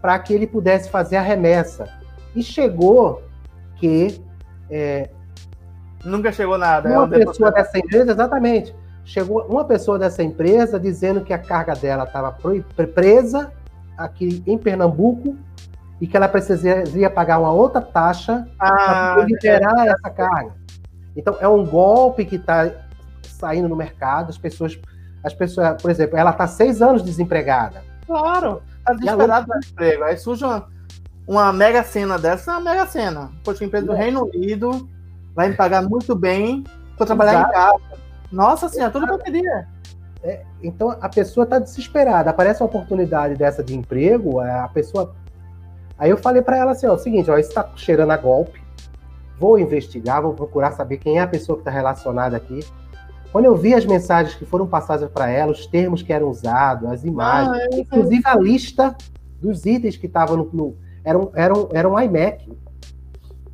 para 0.00 0.18
que 0.18 0.32
ele 0.32 0.46
pudesse 0.46 0.88
fazer 0.88 1.16
a 1.16 1.22
remessa. 1.22 1.88
E 2.34 2.42
chegou 2.42 3.22
que 3.76 4.22
é, 4.70 5.10
Nunca 6.06 6.30
chegou 6.30 6.56
nada. 6.56 6.88
É 6.88 6.98
uma 6.98 7.14
é 7.16 7.24
pessoa 7.24 7.50
dessa 7.50 7.78
empresa, 7.78 8.12
exatamente. 8.12 8.74
Chegou 9.04 9.44
uma 9.46 9.64
pessoa 9.64 9.98
dessa 9.98 10.22
empresa 10.22 10.78
dizendo 10.78 11.20
que 11.20 11.32
a 11.32 11.38
carga 11.38 11.74
dela 11.74 12.04
estava 12.04 12.36
presa 12.94 13.52
aqui 13.98 14.42
em 14.46 14.56
Pernambuco 14.56 15.36
e 16.00 16.06
que 16.06 16.16
ela 16.16 16.28
precisaria 16.28 17.10
pagar 17.10 17.38
uma 17.38 17.52
outra 17.52 17.80
taxa 17.80 18.46
ah, 18.58 19.14
para 19.14 19.24
liberar 19.24 19.86
é. 19.86 19.90
essa 19.90 20.10
carga. 20.10 20.54
Então 21.16 21.36
é 21.40 21.48
um 21.48 21.64
golpe 21.64 22.24
que 22.24 22.36
está 22.36 22.70
saindo 23.22 23.68
no 23.68 23.74
mercado. 23.76 24.30
As 24.30 24.38
pessoas, 24.38 24.78
as 25.26 25.34
pessoas, 25.34 25.82
por 25.82 25.90
exemplo, 25.90 26.16
ela 26.16 26.30
está 26.30 26.46
seis 26.46 26.80
anos 26.80 27.02
desempregada. 27.02 27.82
Claro, 28.06 28.62
está 28.78 28.92
desesperada 28.92 29.46
do 29.46 29.66
emprego. 29.66 30.04
Aí 30.04 30.16
surge 30.16 30.44
uma, 30.44 30.68
uma 31.26 31.52
mega 31.52 31.82
cena 31.82 32.16
dessa, 32.16 32.52
é 32.52 32.54
uma 32.54 32.60
mega 32.60 32.86
cena. 32.86 33.32
Poxa, 33.42 33.64
empresa 33.64 33.86
do 33.86 33.92
Reino 33.92 34.24
Unido 34.24 34.88
vai 35.34 35.48
me 35.48 35.56
pagar 35.56 35.82
muito 35.82 36.14
bem 36.14 36.62
para 36.96 37.06
trabalhar 37.06 37.32
Exato. 37.32 37.48
em 37.48 37.52
casa. 37.52 38.00
Nossa 38.30 38.68
senhora, 38.68 38.92
tudo 38.92 39.06
que 39.06 39.12
eu 39.14 39.18
queria. 39.18 39.66
É, 40.22 40.44
então 40.62 40.96
a 41.00 41.08
pessoa 41.08 41.42
está 41.42 41.58
desesperada. 41.58 42.30
Aparece 42.30 42.62
uma 42.62 42.66
oportunidade 42.66 43.34
dessa 43.34 43.64
de 43.64 43.74
emprego, 43.74 44.40
é, 44.40 44.60
a 44.60 44.68
pessoa. 44.68 45.12
Aí 45.98 46.08
eu 46.08 46.16
falei 46.16 46.40
para 46.40 46.56
ela 46.56 46.70
assim: 46.70 46.86
ó, 46.86 46.94
o 46.94 46.98
seguinte, 46.98 47.28
ó, 47.28 47.36
isso 47.36 47.48
está 47.48 47.68
cheirando 47.74 48.12
a 48.12 48.16
golpe. 48.16 48.62
Vou 49.40 49.58
investigar, 49.58 50.22
vou 50.22 50.34
procurar 50.34 50.70
saber 50.70 50.98
quem 50.98 51.18
é 51.18 51.22
a 51.22 51.26
pessoa 51.26 51.56
que 51.56 51.62
está 51.62 51.70
relacionada 51.72 52.36
aqui. 52.36 52.60
Quando 53.32 53.44
eu 53.44 53.56
vi 53.56 53.74
as 53.74 53.84
mensagens 53.84 54.34
que 54.34 54.44
foram 54.44 54.66
passadas 54.66 55.10
para 55.10 55.28
ela, 55.28 55.52
os 55.52 55.66
termos 55.66 56.02
que 56.02 56.12
eram 56.12 56.28
usados, 56.28 56.88
as 56.88 57.04
imagens, 57.04 57.56
ah, 57.56 57.68
é 57.74 57.80
inclusive 57.80 58.22
a 58.24 58.36
lista 58.36 58.96
dos 59.40 59.66
itens 59.66 59.96
que 59.96 60.06
estavam 60.06 60.36
no, 60.36 60.50
no 60.52 60.76
era 61.04 61.18
um, 61.18 61.30
era 61.34 61.56
um, 61.56 61.68
era 61.72 61.88
um 61.88 62.00
iMac. 62.00 62.52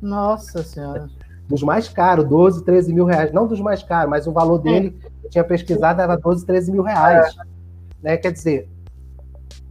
Nossa 0.01 0.63
Senhora. 0.63 1.07
Dos 1.47 1.61
mais 1.61 1.87
caros, 1.87 2.27
12, 2.27 2.63
13 2.65 2.93
mil 2.93 3.05
reais. 3.05 3.31
Não 3.31 3.45
dos 3.45 3.61
mais 3.61 3.83
caros, 3.83 4.09
mas 4.09 4.25
o 4.25 4.31
valor 4.31 4.57
dele, 4.57 4.97
eu 5.23 5.29
tinha 5.29 5.43
pesquisado, 5.43 6.01
era 6.01 6.15
12, 6.15 6.45
13 6.45 6.71
mil 6.71 6.81
reais. 6.81 7.35
É. 7.35 7.43
Né? 8.01 8.17
Quer 8.17 8.31
dizer, 8.31 8.69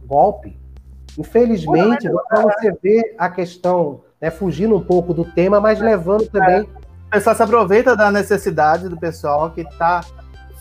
golpe. 0.05 0.57
Infelizmente, 1.17 2.09
para 2.29 2.41
você 2.41 2.71
ver 2.81 3.15
a 3.17 3.29
questão, 3.29 4.01
né, 4.21 4.31
fugindo 4.31 4.75
um 4.75 4.81
pouco 4.81 5.13
do 5.13 5.25
tema, 5.25 5.59
mas 5.59 5.79
levando 5.79 6.27
também. 6.27 6.67
O 7.13 7.15
pessoal 7.15 7.35
se 7.35 7.43
aproveita 7.43 7.95
da 7.95 8.11
necessidade 8.11 8.89
do 8.89 8.97
pessoal 8.97 9.51
que 9.51 9.61
está 9.61 10.03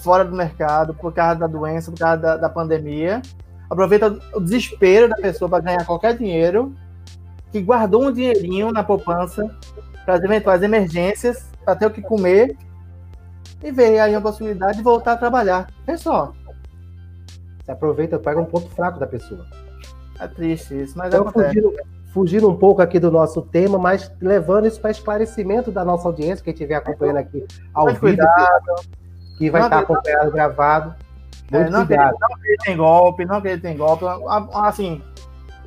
fora 0.03 0.23
do 0.23 0.37
mercado 0.37 0.93
por 0.93 1.11
causa 1.11 1.41
da 1.41 1.47
doença, 1.47 1.91
por 1.91 1.99
causa 1.99 2.19
da, 2.19 2.37
da 2.37 2.49
pandemia. 2.51 3.23
Aproveita 3.71 4.19
o 4.35 4.39
desespero 4.39 5.09
da 5.09 5.17
pessoa 5.17 5.49
para 5.49 5.65
ganhar 5.65 5.87
qualquer 5.87 6.15
dinheiro 6.15 6.77
que 7.51 7.59
guardou 7.59 8.05
um 8.05 8.13
dinheirinho 8.13 8.71
na 8.71 8.85
poupança 8.85 9.51
para 10.05 10.13
as 10.13 10.23
eventuais 10.23 10.63
emergências, 10.63 11.47
para 11.65 11.75
ter 11.75 11.87
o 11.87 11.91
que 11.91 12.03
comer 12.03 12.55
e 13.63 13.73
ver 13.73 13.99
aí 13.99 14.15
a 14.15 14.21
possibilidade 14.21 14.77
de 14.77 14.83
voltar 14.85 15.13
a 15.13 15.17
trabalhar. 15.17 15.69
Só. 15.97 16.35
Você 17.65 17.71
aproveita, 17.71 18.19
pega 18.19 18.39
um 18.39 18.45
ponto 18.45 18.69
fraco 18.69 19.01
da 19.01 19.07
pessoa. 19.07 19.47
É 20.21 20.29
triste 20.29 20.83
isso, 20.83 20.99
mas 20.99 21.15
então, 21.15 21.33
fugindo, 21.33 21.73
fugindo, 22.13 22.49
um 22.49 22.57
pouco 22.57 22.83
aqui 22.83 22.99
do 22.99 23.11
nosso 23.11 23.43
tema, 23.43 23.79
mas 23.79 24.13
levando 24.21 24.67
isso 24.67 24.81
para 24.81 24.91
esclarecimento 24.91 25.71
da 25.71 25.85
nossa 25.85 26.07
audiência, 26.07 26.45
que 26.45 26.51
estiver 26.51 26.75
acompanhando 26.75 27.19
aqui 27.19 27.45
ao 27.75 27.87
vivo, 27.89 28.01
cuidado. 28.01 28.75
que 29.39 29.51
vai 29.51 29.61
não 29.61 29.69
estar 29.69 29.79
acompanhado 29.81 30.31
gravado. 30.31 30.95
É, 31.51 31.57
Muito 31.57 31.69
é, 31.69 31.71
não 31.71 31.87
cuidado. 31.87 32.17
Não 32.21 32.29
acredita 32.37 32.71
em 32.71 32.77
golpe, 32.77 33.25
não 33.25 33.37
acredita 33.37 33.69
em 33.69 33.77
golpe. 33.77 34.05
Assim, 34.55 35.03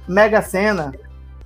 Mega 0.07 0.41
Sena. 0.41 0.93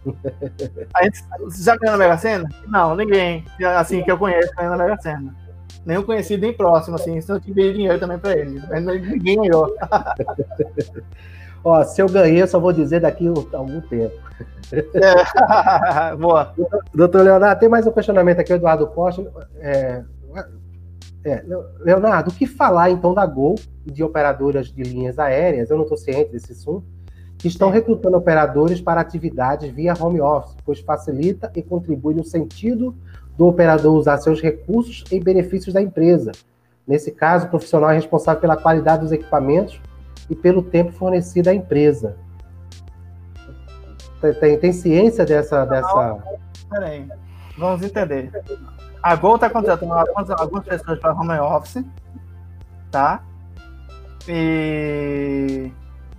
a 0.94 1.04
gente, 1.04 1.24
você 1.40 1.64
já 1.64 1.76
ganhou 1.78 1.98
na 1.98 2.04
Mega 2.04 2.18
Sena? 2.18 2.50
Não, 2.68 2.96
ninguém. 2.96 3.46
Assim 3.78 4.04
que 4.04 4.12
eu 4.12 4.18
conheço 4.18 4.54
ganhou 4.56 4.76
na 4.76 4.84
Mega 4.84 5.02
Sena 5.02 5.34
nenhum 5.86 6.04
conhecido 6.04 6.42
nem 6.42 6.54
próximo, 6.54 6.96
assim, 6.96 7.20
senão 7.20 7.38
eu 7.38 7.42
tive 7.42 7.74
dinheiro 7.74 8.00
também 8.00 8.20
para 8.20 8.38
ele. 8.38 8.62
Mas 8.70 8.86
ninguém 8.86 9.38
ganhou. 9.38 9.76
Ó, 11.64 11.84
se 11.84 12.02
eu 12.02 12.08
ganhei, 12.08 12.42
eu 12.42 12.48
só 12.48 12.60
vou 12.60 12.72
dizer 12.72 13.02
daqui 13.02 13.28
a 13.28 13.58
algum 13.58 13.82
tempo. 13.82 14.16
É. 14.72 16.16
Boa. 16.16 16.54
Doutor 16.94 17.22
Leonardo, 17.22 17.60
tem 17.60 17.70
mais 17.70 17.86
um 17.86 17.92
questionamento 17.92 18.40
aqui, 18.40 18.54
Eduardo 18.54 18.88
Costa. 18.88 19.30
É, 19.60 20.04
é, 21.24 21.44
Leonardo, 21.80 22.30
o 22.30 22.34
que 22.34 22.48
falar 22.48 22.90
então 22.90 23.14
da 23.14 23.26
Gol 23.26 23.56
e 23.86 23.92
de 23.92 24.04
operadoras 24.04 24.68
de 24.68 24.84
linhas 24.84 25.20
aéreas? 25.20 25.70
Eu 25.70 25.76
não 25.76 25.84
estou 25.84 25.98
ciente 25.98 26.32
desse 26.32 26.54
assunto. 26.54 26.86
Que 27.38 27.48
estão 27.48 27.70
recrutando 27.70 28.18
operadores 28.18 28.82
para 28.82 29.00
atividades 29.00 29.72
via 29.72 29.94
home 29.98 30.20
office, 30.20 30.58
pois 30.66 30.82
facilita 30.82 31.50
e 31.56 31.62
contribui 31.62 32.14
no 32.14 32.24
sentido 32.26 32.94
do 33.38 33.48
operador 33.48 33.96
usar 33.96 34.18
seus 34.18 34.42
recursos 34.42 35.06
em 35.10 35.22
benefícios 35.22 35.74
da 35.74 35.82
empresa. 35.82 36.34
Nesse 36.86 37.12
caso, 37.12 37.46
o 37.46 37.50
profissional 37.50 37.92
é 37.92 37.96
responsável 37.96 38.42
pela 38.42 38.58
qualidade 38.58 39.04
dos 39.04 39.14
equipamentos 39.14 39.80
e 40.30 40.36
pelo 40.36 40.62
tempo 40.62 40.92
fornecido 40.92 41.50
à 41.50 41.54
empresa. 41.54 42.16
Tem, 44.22 44.34
tem, 44.34 44.60
tem 44.60 44.74
ciência 44.74 45.26
dessa. 45.26 45.66
dessa... 45.66 46.18
Peraí, 46.70 47.08
vamos 47.58 47.82
entender. 47.82 48.32
A 49.02 49.16
Gol 49.16 49.36
está 49.36 49.50
contratando 49.50 49.94
algumas, 49.94 50.30
algumas 50.30 50.66
pessoas 50.66 51.00
para 51.00 51.14
home 51.14 51.40
office, 51.40 51.84
tá? 52.92 53.24
E. 54.28 55.72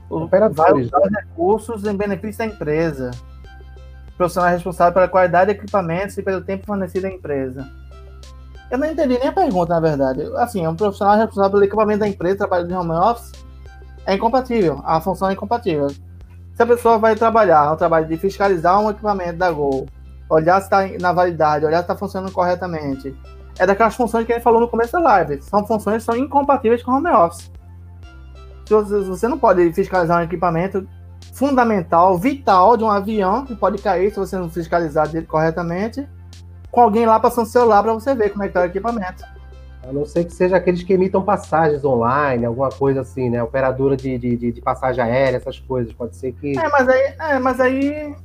Operadores. 0.08 0.90
Né? 0.90 1.20
recursos 1.20 1.84
em 1.84 1.96
benefício 1.96 2.38
da 2.38 2.46
empresa 2.46 3.12
profissional 4.20 4.50
responsável 4.50 4.92
pela 4.92 5.08
qualidade 5.08 5.50
de 5.50 5.58
equipamentos 5.58 6.18
e 6.18 6.22
pelo 6.22 6.42
tempo 6.42 6.66
fornecido 6.66 7.06
à 7.06 7.10
empresa. 7.10 7.66
Eu 8.70 8.76
não 8.76 8.86
entendi 8.86 9.18
nem 9.18 9.28
a 9.28 9.32
pergunta, 9.32 9.72
na 9.72 9.80
verdade. 9.80 10.22
Assim, 10.36 10.62
é 10.62 10.68
um 10.68 10.76
profissional 10.76 11.16
responsável 11.16 11.52
pelo 11.52 11.64
equipamento 11.64 12.00
da 12.00 12.08
empresa, 12.08 12.36
trabalho 12.36 12.68
de 12.68 12.74
home 12.74 12.90
office, 12.90 13.32
é 14.06 14.14
incompatível. 14.14 14.80
A 14.84 15.00
função 15.00 15.28
é 15.30 15.32
incompatível. 15.32 15.88
Se 15.88 16.62
a 16.62 16.66
pessoa 16.66 16.98
vai 16.98 17.14
trabalhar, 17.14 17.72
o 17.72 17.76
trabalho 17.76 18.06
de 18.06 18.16
fiscalizar 18.16 18.80
um 18.80 18.90
equipamento 18.90 19.38
da 19.38 19.50
Gol, 19.50 19.86
olhar 20.28 20.60
se 20.60 20.66
está 20.66 20.86
na 21.00 21.12
validade, 21.12 21.64
olhar 21.64 21.78
se 21.78 21.84
está 21.84 21.96
funcionando 21.96 22.32
corretamente, 22.32 23.16
é 23.58 23.66
daquelas 23.66 23.94
funções 23.94 24.26
que 24.26 24.32
ele 24.32 24.40
falou 24.40 24.60
no 24.60 24.68
começo 24.68 24.92
da 24.92 25.00
live. 25.00 25.42
São 25.42 25.66
funções 25.66 25.98
que 25.98 26.02
são 26.04 26.16
incompatíveis 26.16 26.82
com 26.82 26.92
home 26.92 27.08
office. 27.08 27.50
Você 28.68 29.26
não 29.26 29.38
pode 29.38 29.72
fiscalizar 29.72 30.20
um 30.20 30.24
equipamento 30.24 30.86
fundamental, 31.32 32.16
vital 32.18 32.76
de 32.76 32.84
um 32.84 32.90
avião 32.90 33.44
que 33.44 33.54
pode 33.56 33.82
cair 33.82 34.10
se 34.10 34.18
você 34.18 34.36
não 34.36 34.48
fiscalizar 34.48 35.08
corretamente, 35.26 36.08
com 36.70 36.80
alguém 36.80 37.06
lá 37.06 37.18
passando 37.18 37.46
celular 37.46 37.82
para 37.82 37.92
você 37.92 38.14
ver 38.14 38.30
como 38.30 38.44
é 38.44 38.48
que 38.48 38.54
tá 38.54 38.60
o 38.60 38.64
equipamento. 38.64 39.24
A 39.90 39.92
não 39.92 40.06
ser 40.06 40.24
que 40.24 40.32
seja 40.32 40.56
aqueles 40.56 40.84
que 40.84 40.92
emitam 40.92 41.20
passagens 41.20 41.84
online, 41.84 42.44
alguma 42.44 42.68
coisa 42.68 43.00
assim, 43.00 43.28
né? 43.28 43.42
Operadora 43.42 43.96
de, 43.96 44.16
de, 44.16 44.52
de 44.52 44.60
passagem 44.60 45.02
aérea, 45.02 45.36
essas 45.36 45.58
coisas. 45.58 45.92
Pode 45.92 46.14
ser 46.14 46.30
que. 46.30 46.56
É, 46.56 46.68
mas 46.68 46.88
aí. 46.88 47.14
É, 47.18 47.38
mas 47.40 47.60
aí. 47.60 48.16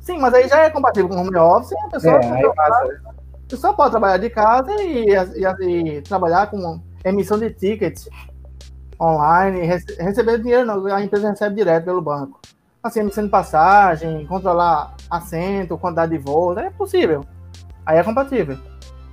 Sim, 0.00 0.18
mas 0.18 0.32
aí 0.32 0.48
já 0.48 0.62
é 0.62 0.70
compatível 0.70 1.10
com 1.10 1.16
o 1.16 1.20
home 1.20 1.36
office, 1.36 1.72
a 1.84 1.88
pessoa, 1.88 2.14
é, 2.14 2.30
aí 2.30 2.54
passa, 2.54 2.84
né? 2.86 3.00
a 3.04 3.50
pessoa 3.50 3.74
pode 3.74 3.90
trabalhar 3.90 4.16
de 4.16 4.30
casa 4.30 4.72
e, 4.82 5.10
e, 5.10 5.96
e 5.98 6.00
trabalhar 6.00 6.50
com 6.50 6.80
emissão 7.04 7.38
de 7.38 7.50
tickets 7.50 8.08
online, 8.98 9.66
rece 9.66 10.02
receber 10.02 10.38
dinheiro 10.38 10.64
não, 10.64 10.86
a 10.86 11.02
empresa 11.02 11.28
recebe 11.28 11.56
direto 11.56 11.84
pelo 11.84 12.00
banco. 12.00 12.40
Assim, 12.82 13.00
emissão 13.00 13.24
de 13.24 13.30
passagem, 13.30 14.26
controlar 14.26 14.96
assento, 15.10 15.76
quantidade 15.76 16.12
de 16.12 16.18
voos, 16.18 16.56
é 16.56 16.70
possível. 16.70 17.22
Aí 17.84 17.98
é 17.98 18.02
compatível. 18.02 18.69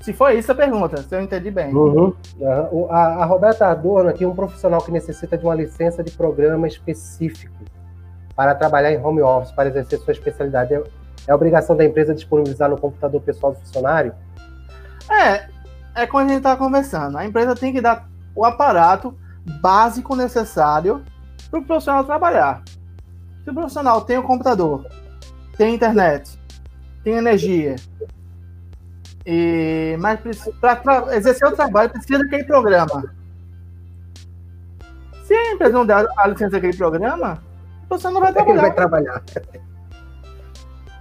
Se 0.07 0.13
for 0.13 0.33
isso 0.33 0.49
a 0.49 0.55
pergunta, 0.55 1.01
se 1.01 1.13
eu 1.13 1.21
entendi 1.21 1.51
bem. 1.51 1.75
Uhum. 1.75 2.15
Uhum. 2.39 2.87
A, 2.89 3.23
a, 3.23 3.25
Roberta 3.25 3.67
Adorno 3.67 4.09
aqui 4.09 4.23
é 4.23 4.27
um 4.27 4.33
profissional 4.33 4.81
que 4.81 4.89
necessita 4.89 5.37
de 5.37 5.43
uma 5.43 5.53
licença 5.53 6.01
de 6.01 6.11
programa 6.11 6.65
específico 6.65 7.53
para 8.33 8.55
trabalhar 8.55 8.93
em 8.93 9.03
home 9.03 9.21
office, 9.21 9.51
para 9.51 9.67
exercer 9.67 9.99
sua 9.99 10.13
especialidade. 10.13 10.73
É, 10.73 10.81
é 11.27 11.35
obrigação 11.35 11.75
da 11.75 11.83
empresa 11.83 12.15
disponibilizar 12.15 12.69
no 12.69 12.77
computador 12.77 13.19
pessoal 13.19 13.51
do 13.51 13.59
funcionário? 13.59 14.15
É, 15.11 15.49
é 15.93 16.07
como 16.07 16.23
a 16.23 16.27
gente 16.29 16.37
está 16.37 16.55
conversando. 16.55 17.17
A 17.17 17.25
empresa 17.25 17.53
tem 17.53 17.73
que 17.73 17.81
dar 17.81 18.07
o 18.33 18.45
aparato 18.45 19.13
básico 19.59 20.15
necessário 20.15 21.03
para 21.51 21.59
o 21.59 21.65
profissional 21.65 22.05
trabalhar. 22.05 22.63
Se 23.43 23.49
o 23.49 23.53
profissional 23.53 23.99
tem 23.99 24.17
o 24.17 24.21
um 24.21 24.23
computador, 24.23 24.87
tem 25.57 25.75
internet, 25.75 26.39
tem 27.03 27.15
energia, 27.15 27.75
e 29.29 29.97
mas 29.99 30.21
para 30.61 31.17
exercer 31.17 31.45
o 31.49 31.51
trabalho 31.51 31.89
precisa 31.89 32.19
daquele 32.19 32.45
programa. 32.45 33.13
Se 35.25 35.33
a 35.33 35.51
empresa 35.51 35.73
não 35.73 35.85
der 35.85 36.07
a 36.17 36.27
licença 36.27 36.51
daquele 36.51 36.77
programa, 36.77 37.43
você 37.89 38.09
não 38.09 38.21
vai 38.21 38.31
trabalhar. 38.31 38.53
Ele 38.53 38.61
vai 38.61 38.73
trabalhar. 38.73 39.23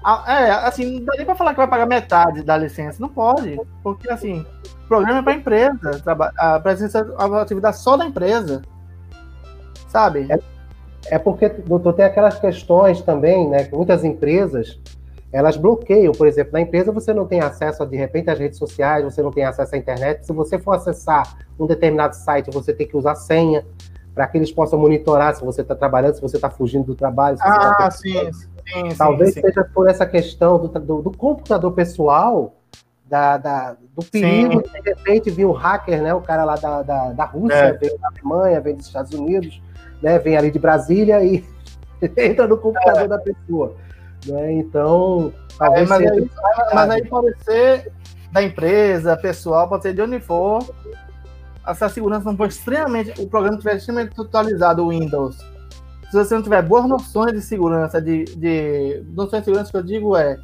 Ah, 0.04 0.24
é, 0.26 0.50
assim, 0.50 0.98
não 0.98 1.04
dá 1.04 1.12
nem 1.16 1.24
para 1.24 1.36
falar 1.36 1.50
que 1.52 1.58
vai 1.58 1.68
pagar 1.68 1.86
metade 1.86 2.42
da 2.42 2.56
licença. 2.56 3.00
Não 3.00 3.08
pode. 3.08 3.60
Porque, 3.84 4.10
assim, 4.10 4.44
o 4.84 4.88
programa 4.88 5.20
é 5.20 5.22
para 5.22 5.32
a 5.32 5.36
empresa. 5.36 6.02
A 6.36 6.58
presença 6.58 6.98
é 6.98 7.24
uma 7.24 7.42
atividade 7.42 7.78
só 7.78 7.96
da 7.96 8.04
empresa. 8.04 8.62
Sabe? 9.88 10.26
É, 10.30 11.14
é 11.14 11.18
porque, 11.18 11.48
doutor, 11.48 11.92
tem 11.92 12.04
aquelas 12.04 12.40
questões 12.40 13.00
também, 13.02 13.48
né? 13.48 13.64
Que 13.64 13.76
muitas 13.76 14.02
empresas 14.04 14.80
elas 15.36 15.58
bloqueiam, 15.58 16.12
por 16.12 16.26
exemplo, 16.26 16.54
na 16.54 16.62
empresa 16.62 16.90
você 16.90 17.12
não 17.12 17.26
tem 17.26 17.40
acesso, 17.40 17.84
de 17.84 17.94
repente, 17.94 18.30
às 18.30 18.38
redes 18.38 18.58
sociais, 18.58 19.04
você 19.04 19.22
não 19.22 19.30
tem 19.30 19.44
acesso 19.44 19.74
à 19.74 19.78
internet. 19.78 20.24
Se 20.24 20.32
você 20.32 20.58
for 20.58 20.72
acessar 20.72 21.36
um 21.60 21.66
determinado 21.66 22.16
site, 22.16 22.50
você 22.50 22.72
tem 22.72 22.86
que 22.86 22.96
usar 22.96 23.14
senha 23.16 23.62
para 24.14 24.26
que 24.26 24.38
eles 24.38 24.50
possam 24.50 24.78
monitorar 24.78 25.36
se 25.36 25.44
você 25.44 25.60
está 25.60 25.74
trabalhando, 25.74 26.14
se 26.14 26.22
você 26.22 26.36
está 26.36 26.48
fugindo 26.48 26.86
do 26.86 26.94
trabalho. 26.94 27.36
ah, 27.42 27.74
tá 27.74 27.90
sim, 27.90 28.32
sim, 28.32 28.88
Talvez 28.96 29.34
sim, 29.34 29.42
seja 29.42 29.62
por 29.74 29.90
essa 29.90 30.06
questão 30.06 30.58
do, 30.58 30.68
do, 30.68 31.02
do 31.02 31.10
computador 31.10 31.70
pessoal 31.72 32.54
da, 33.04 33.36
da, 33.36 33.76
do 33.94 34.02
perigo 34.06 34.62
de, 34.62 34.70
de 34.72 34.88
repente 34.88 35.28
vir 35.28 35.44
um 35.44 35.52
hacker, 35.52 36.00
né? 36.00 36.14
O 36.14 36.22
cara 36.22 36.44
lá 36.44 36.56
da, 36.56 36.80
da, 36.80 37.12
da 37.12 37.24
Rússia, 37.26 37.54
é. 37.56 37.72
vem 37.74 37.94
da 37.98 38.08
Alemanha, 38.08 38.58
vem 38.58 38.74
dos 38.74 38.86
Estados 38.86 39.12
Unidos, 39.12 39.60
né? 40.00 40.18
Vem 40.18 40.34
ali 40.34 40.50
de 40.50 40.58
Brasília 40.58 41.22
e 41.22 41.44
entra 42.16 42.46
no 42.46 42.56
computador 42.56 43.04
é. 43.04 43.08
da 43.08 43.18
pessoa. 43.18 43.76
Né? 44.26 44.52
Então, 44.54 45.32
talvez. 45.58 45.90
É, 45.90 45.94
mas, 45.94 46.12
aí, 46.12 46.30
mas 46.74 46.90
aí 46.90 47.06
pode 47.06 47.34
ser 47.44 47.92
da 48.32 48.42
empresa, 48.42 49.16
pessoal, 49.16 49.68
pode 49.68 49.82
ser 49.82 49.94
de 49.94 50.02
onde 50.02 50.20
for. 50.20 50.62
Se 51.74 51.84
a 51.84 51.88
segurança 51.88 52.24
não 52.24 52.36
for 52.36 52.48
extremamente. 52.48 53.20
O 53.20 53.28
programa 53.28 53.56
estiver 53.56 53.76
extremamente 53.76 54.20
atualizado, 54.20 54.84
o 54.84 54.90
Windows. 54.90 55.36
Se 56.10 56.16
você 56.16 56.34
não 56.34 56.42
tiver 56.42 56.62
boas 56.62 56.86
noções 56.86 57.32
de 57.32 57.40
segurança, 57.40 58.00
de, 58.00 58.24
de 58.24 59.02
noções 59.08 59.42
de 59.42 59.46
segurança 59.46 59.70
que 59.70 59.76
eu 59.76 59.82
digo 59.82 60.16
é 60.16 60.38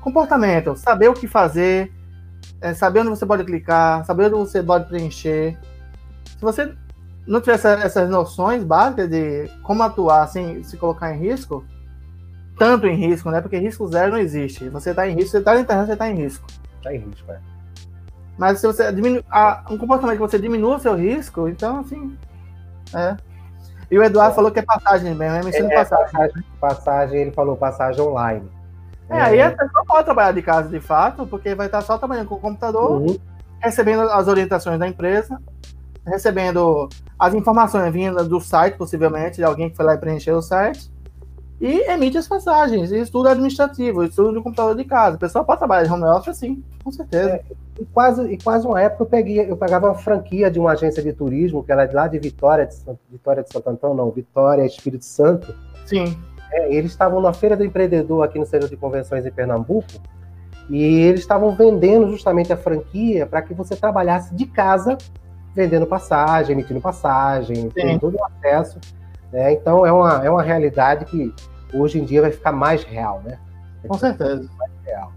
comportamento, 0.00 0.74
saber 0.74 1.08
o 1.08 1.14
que 1.14 1.28
fazer, 1.28 1.92
é, 2.60 2.72
saber 2.72 3.00
onde 3.00 3.10
você 3.10 3.26
pode 3.26 3.44
clicar, 3.44 4.04
saber 4.06 4.26
onde 4.26 4.34
você 4.36 4.62
pode 4.62 4.88
preencher. 4.88 5.58
Se 6.24 6.40
você 6.40 6.74
não 7.26 7.40
tiver 7.40 7.54
essa, 7.54 7.70
essas 7.74 8.08
noções 8.08 8.64
básicas 8.64 9.08
de 9.08 9.48
como 9.62 9.82
atuar 9.82 10.26
sem 10.28 10.62
se 10.62 10.76
colocar 10.76 11.14
em 11.14 11.18
risco, 11.18 11.64
tanto 12.58 12.86
em 12.86 12.94
risco, 12.94 13.30
né? 13.30 13.40
Porque 13.40 13.58
risco 13.58 13.86
zero 13.88 14.12
não 14.12 14.18
existe. 14.18 14.68
Você 14.68 14.90
está 14.90 15.08
em 15.08 15.14
risco, 15.14 15.30
você 15.30 15.38
está 15.38 15.54
na 15.54 15.60
internet, 15.60 15.86
você 15.86 15.92
está 15.92 16.08
em 16.08 16.14
risco. 16.14 16.46
Está 16.78 16.94
em 16.94 16.98
risco, 16.98 17.32
é. 17.32 17.38
Mas 18.38 18.60
se 18.60 18.66
você 18.66 18.92
diminui, 18.92 19.24
a, 19.30 19.64
um 19.70 19.78
comportamento 19.78 20.16
que 20.16 20.22
você 20.22 20.38
diminua 20.38 20.76
o 20.76 20.80
seu 20.80 20.94
risco, 20.94 21.48
então 21.48 21.80
assim. 21.80 22.16
É. 22.94 23.16
E 23.90 23.98
o 23.98 24.02
Eduardo 24.02 24.32
é. 24.32 24.34
falou 24.34 24.50
que 24.50 24.58
é 24.58 24.62
passagem 24.62 25.14
mesmo, 25.14 25.48
é 25.48 25.58
é, 25.58 25.74
passagem. 25.74 26.12
passagem. 26.12 26.44
Passagem, 26.60 27.20
ele 27.20 27.30
falou 27.32 27.56
passagem 27.56 28.00
online. 28.00 28.48
É, 29.10 29.20
aí 29.20 29.42
a 29.42 29.50
pessoa 29.50 29.84
pode 29.84 30.04
trabalhar 30.04 30.32
de 30.32 30.40
casa 30.40 30.68
de 30.68 30.80
fato, 30.80 31.26
porque 31.26 31.54
vai 31.54 31.66
estar 31.66 31.82
só 31.82 31.98
trabalhando 31.98 32.28
com 32.28 32.36
o 32.36 32.40
computador, 32.40 33.02
uhum. 33.02 33.18
recebendo 33.60 34.02
as 34.02 34.26
orientações 34.26 34.78
da 34.78 34.88
empresa, 34.88 35.38
recebendo 36.06 36.88
as 37.18 37.34
informações 37.34 37.92
vindas 37.92 38.26
do 38.26 38.40
site, 38.40 38.76
possivelmente, 38.78 39.36
de 39.36 39.44
alguém 39.44 39.68
que 39.68 39.76
foi 39.76 39.84
lá 39.84 39.94
e 39.94 39.98
preencheu 39.98 40.36
o 40.38 40.42
site, 40.42 40.90
e 41.62 41.88
emite 41.88 42.18
as 42.18 42.26
passagens, 42.26 42.90
estudo 42.90 43.28
administrativo, 43.28 44.02
estudo 44.02 44.36
de 44.36 44.42
computador 44.42 44.74
de 44.74 44.84
casa. 44.84 45.14
O 45.14 45.20
pessoal 45.20 45.44
pode 45.44 45.60
trabalhar 45.60 45.84
de 45.84 45.92
home 45.92 46.02
office, 46.02 46.36
sim, 46.36 46.60
com 46.82 46.90
certeza. 46.90 47.34
É, 47.34 47.42
e 47.80 47.84
quase, 47.84 48.32
e 48.32 48.36
quase 48.36 48.66
uma 48.66 48.82
época 48.82 49.04
eu 49.04 49.06
peguei, 49.06 49.48
eu 49.48 49.56
pagava 49.56 49.86
uma 49.86 49.94
franquia 49.94 50.50
de 50.50 50.58
uma 50.58 50.72
agência 50.72 51.00
de 51.00 51.12
turismo, 51.12 51.62
que 51.62 51.70
era 51.70 51.88
lá 51.92 52.08
de 52.08 52.18
Vitória 52.18 52.66
de, 52.66 52.74
Vitória 53.08 53.44
de 53.44 53.52
Santo 53.52 53.70
Antão, 53.70 53.94
não, 53.94 54.10
Vitória 54.10 54.66
Espírito 54.66 55.04
Santo. 55.04 55.54
Sim. 55.86 56.18
É, 56.50 56.74
eles 56.74 56.90
estavam 56.90 57.20
na 57.20 57.32
Feira 57.32 57.56
do 57.56 57.64
Empreendedor 57.64 58.24
aqui 58.24 58.40
no 58.40 58.44
Centro 58.44 58.68
de 58.68 58.76
Convenções 58.76 59.24
em 59.24 59.30
Pernambuco, 59.30 59.86
e 60.68 60.82
eles 60.82 61.20
estavam 61.20 61.54
vendendo 61.54 62.10
justamente 62.10 62.52
a 62.52 62.56
franquia 62.56 63.24
para 63.24 63.40
que 63.40 63.54
você 63.54 63.76
trabalhasse 63.76 64.34
de 64.34 64.46
casa, 64.46 64.98
vendendo 65.54 65.86
passagem, 65.86 66.54
emitindo 66.54 66.80
passagem, 66.80 67.68
tendo 67.68 68.00
todo 68.00 68.16
o 68.16 68.24
acesso. 68.24 68.80
Né? 69.32 69.52
Então 69.52 69.86
é 69.86 69.92
uma, 69.92 70.24
é 70.24 70.28
uma 70.28 70.42
realidade 70.42 71.04
que 71.04 71.32
hoje 71.72 71.98
em 71.98 72.04
dia 72.04 72.22
vai 72.22 72.30
ficar 72.30 72.52
mais 72.52 72.84
real, 72.84 73.22
né? 73.24 73.38
Com 73.86 73.98
certeza. 73.98 74.48
Mais 74.58 74.70
real. 74.84 75.12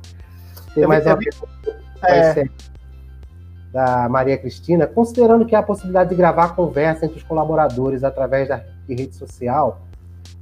Tem 0.73 0.88
mais 0.88 1.06
uma 1.06 1.18
pergunta 1.18 1.80
é... 2.03 2.45
da 3.72 4.10
Maria 4.10 4.38
Cristina. 4.38 4.88
Considerando 4.88 5.45
que 5.45 5.56
há 5.56 5.60
a 5.60 5.64
possibilidade 5.64 6.10
de 6.10 6.15
gravar 6.15 6.56
conversa 6.56 7.06
entre 7.06 7.18
os 7.18 7.23
colaboradores 7.23 8.03
através 8.03 8.49
da 8.49 8.64
rede 8.88 9.15
social, 9.15 9.82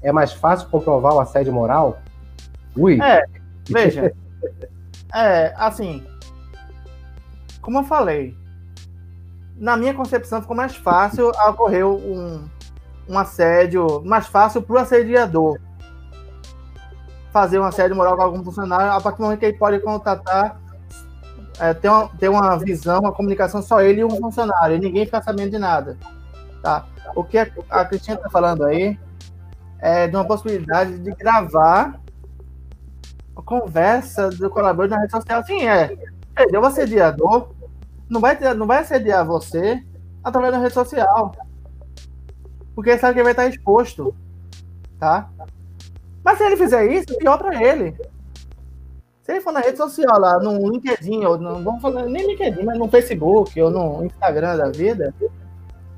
é 0.02 0.11
mais 0.11 0.34
fácil 0.34 0.69
comprovar 0.69 1.14
o 1.14 1.19
assédio 1.19 1.53
moral? 1.53 1.99
Ui! 2.76 2.99
É, 3.02 3.26
veja. 3.69 4.14
é, 5.14 5.53
assim. 5.57 6.03
Como 7.61 7.77
eu 7.77 7.84
falei, 7.84 8.35
na 9.56 9.77
minha 9.77 9.94
concepção 9.94 10.41
ficou 10.41 10.56
mais 10.56 10.76
fácil 10.76 11.30
ocorrer 11.30 11.85
um, 11.85 12.44
um 13.07 13.18
assédio, 13.18 14.02
mais 14.03 14.27
fácil 14.27 14.61
para 14.61 14.76
o 14.76 14.80
assediador 14.80 15.57
fazer 17.34 17.60
um 17.60 17.64
assédio 17.64 17.95
moral 17.95 18.15
com 18.15 18.22
algum 18.22 18.43
funcionário, 18.43 18.91
a 18.91 19.01
partir 19.01 19.18
do 19.18 19.23
momento 19.23 19.39
que 19.39 19.45
ele 19.47 19.57
pode 19.57 19.80
contatar, 19.80 20.61
é, 21.60 21.73
ter, 21.73 21.89
uma, 21.89 22.07
ter 22.10 22.30
uma 22.30 22.57
visão, 22.57 22.99
uma 22.99 23.11
comunicação 23.11 23.61
só 23.61 23.81
ele 23.81 24.01
e 24.01 24.05
um 24.05 24.11
funcionário, 24.11 24.76
e 24.76 24.80
ninguém 24.80 25.05
fica 25.05 25.22
sabendo 25.22 25.49
de 25.49 25.57
nada. 25.57 25.97
Tá? 26.61 26.85
O 27.15 27.23
que 27.23 27.39
a, 27.39 27.47
a 27.72 27.85
Cristina 27.85 28.18
está 28.18 28.30
falando 28.30 28.64
aí 28.64 28.97
é 29.80 30.07
de 30.07 30.15
uma 30.15 30.26
possibilidade 30.26 30.99
de 30.99 31.11
gravar 31.15 31.99
a 33.35 33.41
conversa 33.41 34.30
do 34.30 34.49
colaborador 34.49 34.95
na 34.95 35.01
rede 35.01 35.11
social. 35.11 35.43
Sim, 35.43 35.68
é. 35.68 35.97
É 36.35 36.60
o 36.60 36.65
assediador, 36.65 37.49
não 38.07 38.22
vai, 38.22 38.38
não 38.53 38.68
vai 38.68 38.80
assediar 38.80 39.26
você 39.26 39.84
através 40.23 40.53
da 40.53 40.60
rede 40.60 40.73
social. 40.73 41.35
Porque 42.76 42.97
sabe 42.97 43.15
que 43.15 43.23
vai 43.23 43.34
estar 43.34 43.47
exposto. 43.47 44.15
Tá? 44.99 45.30
Mas 46.23 46.37
se 46.37 46.43
ele 46.43 46.57
fizer 46.57 46.85
isso, 46.91 47.17
pior 47.17 47.37
para 47.37 47.61
ele. 47.61 47.95
Se 49.21 49.31
ele 49.31 49.41
for 49.41 49.53
na 49.53 49.61
rede 49.61 49.77
social 49.77 50.19
lá, 50.19 50.39
no 50.39 50.69
LinkedIn, 50.69 51.23
ou 51.25 51.37
não 51.37 51.63
vamos 51.63 51.81
falar 51.81 52.03
nem 52.03 52.27
LinkedIn, 52.27 52.63
mas 52.63 52.77
no 52.77 52.87
Facebook 52.87 53.61
ou 53.61 53.69
no 53.69 54.05
Instagram 54.05 54.57
da 54.57 54.69
vida, 54.69 55.13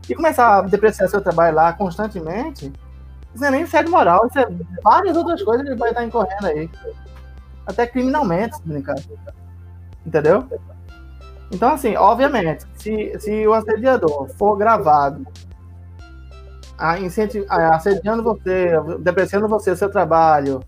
e 0.08 0.14
começar 0.14 0.60
a 0.60 0.62
depreciar 0.62 1.08
seu 1.08 1.22
trabalho 1.22 1.56
lá 1.56 1.74
constantemente, 1.74 2.72
isso 3.34 3.44
é 3.44 3.52
nem 3.52 3.66
sério 3.66 3.90
moral, 3.90 4.28
isso 4.28 4.40
é 4.40 4.48
várias 4.84 5.18
outras 5.18 5.42
coisas 5.42 5.64
que 5.64 5.72
ele 5.72 5.80
vai 5.80 5.90
estar 5.90 6.04
incorrendo 6.04 6.48
aí. 6.48 6.70
Até 7.66 7.88
criminalmente, 7.88 8.56
se 8.58 8.62
brincar. 8.64 8.96
Entendeu? 10.06 10.48
Então, 11.52 11.74
assim, 11.74 11.96
obviamente, 11.96 12.66
se, 12.76 13.14
se 13.20 13.48
o 13.48 13.54
assediador 13.54 14.30
for 14.38 14.56
gravado 14.56 15.26
assediando 16.78 18.24
você, 18.24 18.72
depreciando 19.00 19.48
você, 19.48 19.76
seu 19.76 19.90
trabalho, 19.90 20.62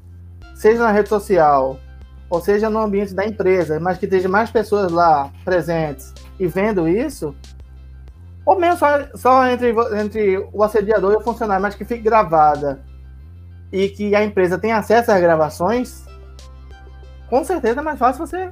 seja 0.56 0.84
na 0.84 0.92
rede 0.92 1.10
social, 1.10 1.80
ou 2.30 2.42
seja 2.42 2.70
no 2.70 2.80
ambiente 2.80 3.14
da 3.14 3.26
empresa, 3.26 3.80
mas 3.80 3.98
que 3.98 4.06
esteja 4.06 4.28
mais 4.28 4.50
pessoas 4.50 4.92
lá 4.92 5.32
presentes 5.46 6.14
e 6.40 6.48
vendo 6.48 6.88
isso, 6.88 7.36
ou 8.46 8.60
mesmo 8.60 8.78
só, 8.78 8.88
só 9.16 9.48
entre, 9.48 9.74
entre 10.00 10.38
o 10.54 10.64
assediador 10.64 11.14
e 11.14 11.18
o 11.18 11.22
funcionário, 11.22 11.62
mas 11.62 11.76
que 11.76 11.86
fique 11.86 12.02
gravada 12.02 12.80
e 13.72 13.90
que 13.90 14.16
a 14.16 14.24
empresa 14.24 14.58
tenha 14.58 14.78
acesso 14.78 15.12
às 15.12 15.20
gravações, 15.20 16.06
com 17.30 17.44
certeza 17.44 17.82
é 17.82 17.84
mais 17.84 18.00
fácil 18.00 18.26
você 18.26 18.52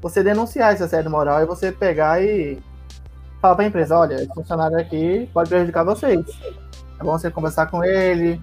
você 0.00 0.22
denunciar 0.22 0.72
esse 0.72 0.82
assédio 0.82 1.10
moral 1.10 1.42
e 1.42 1.46
você 1.46 1.70
pegar 1.70 2.22
e 2.22 2.58
fala 3.40 3.56
para 3.56 3.64
a 3.64 3.68
empresa, 3.68 3.98
olha, 3.98 4.14
esse 4.14 4.28
funcionário 4.28 4.78
aqui 4.78 5.28
pode 5.32 5.48
prejudicar 5.48 5.84
vocês. 5.84 6.24
É 6.98 7.04
bom 7.04 7.18
você 7.18 7.30
conversar 7.30 7.66
com 7.66 7.82
ele, 7.82 8.40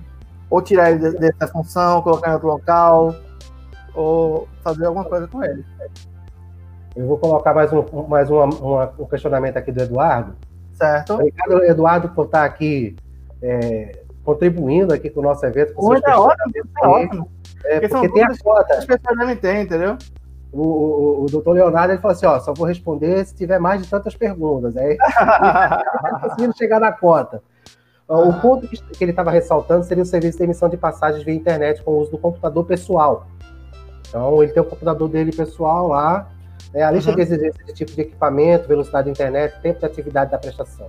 ou 0.50 0.62
tirar 0.62 0.92
ele 0.92 1.12
dessa 1.12 1.48
função, 1.48 2.02
colocar 2.02 2.32
em 2.32 2.34
outro 2.34 2.48
local, 2.48 3.16
ou 3.94 4.48
fazer 4.64 4.86
alguma 4.86 5.06
coisa 5.06 5.28
com 5.28 5.44
ele. 5.44 5.64
Eu 6.96 7.06
vou 7.06 7.18
colocar 7.20 7.54
mais 7.54 7.72
um, 7.72 8.08
mais 8.08 8.30
uma, 8.30 8.46
uma, 8.46 8.94
um 8.98 9.06
questionamento 9.06 9.58
aqui 9.58 9.72
do 9.72 9.82
Eduardo. 9.82 10.36
Certo. 10.74 11.14
Obrigado, 11.14 11.64
Eduardo, 11.64 12.10
por 12.10 12.26
estar 12.26 12.44
aqui 12.44 12.96
é, 13.42 14.04
contribuindo 14.24 14.94
aqui 14.94 15.10
com 15.10 15.20
o 15.20 15.24
nosso 15.24 15.46
evento. 15.46 15.74
Muito 15.76 16.08
é 16.08 16.18
ótimo, 16.18 16.54
é 16.82 16.88
ótimo. 16.88 17.32
É, 17.66 17.80
porque, 17.80 17.88
porque 17.88 18.10
tem 18.10 18.24
a 18.24 18.38
cota. 18.38 18.74
As 18.74 18.86
pessoas 18.86 19.18
devem 19.18 19.36
ter, 19.36 19.62
entendeu? 19.62 19.98
O, 20.52 20.62
o, 20.62 21.24
o 21.24 21.26
doutor 21.28 21.54
Leonardo 21.54 21.94
ele 21.94 22.02
falou 22.02 22.16
assim: 22.16 22.26
ó, 22.26 22.40
só 22.40 22.54
vou 22.54 22.68
responder 22.68 23.26
se 23.26 23.36
tiver 23.36 23.60
mais 23.60 23.82
de 23.82 23.90
tantas 23.90 24.16
perguntas. 24.16 24.76
Aí 24.78 24.98
conseguindo 26.22 26.58
chegar 26.58 26.80
na 26.80 26.92
cota. 26.92 27.42
O 28.08 28.32
ponto 28.34 28.66
que 28.68 29.04
ele 29.04 29.12
estava 29.12 29.30
ressaltando 29.30 29.84
seria 29.84 30.02
o 30.02 30.06
serviço 30.06 30.38
de 30.38 30.46
emissão 30.46 30.70
de 30.70 30.78
passagens 30.78 31.24
via 31.24 31.34
internet 31.34 31.84
com 31.84 31.92
o 31.92 32.00
uso 32.00 32.12
do 32.12 32.18
computador 32.18 32.64
pessoal. 32.64 33.28
Então, 34.08 34.42
ele 34.42 34.54
tem 34.54 34.64
o 34.64 34.66
computador 34.66 35.10
dele 35.10 35.34
pessoal 35.34 35.90
lá, 35.90 36.30
né, 36.74 36.84
a 36.84 36.92
lista 36.92 37.10
uhum. 37.10 37.18
de 37.18 37.22
exigências 37.24 37.66
de 37.66 37.74
tipo 37.74 37.92
de 37.92 38.02
equipamento, 38.02 38.66
velocidade 38.66 39.08
da 39.08 39.12
internet, 39.12 39.60
tempo 39.62 39.80
de 39.80 39.86
atividade 39.86 40.32
da 40.32 40.38
prestação. 40.38 40.88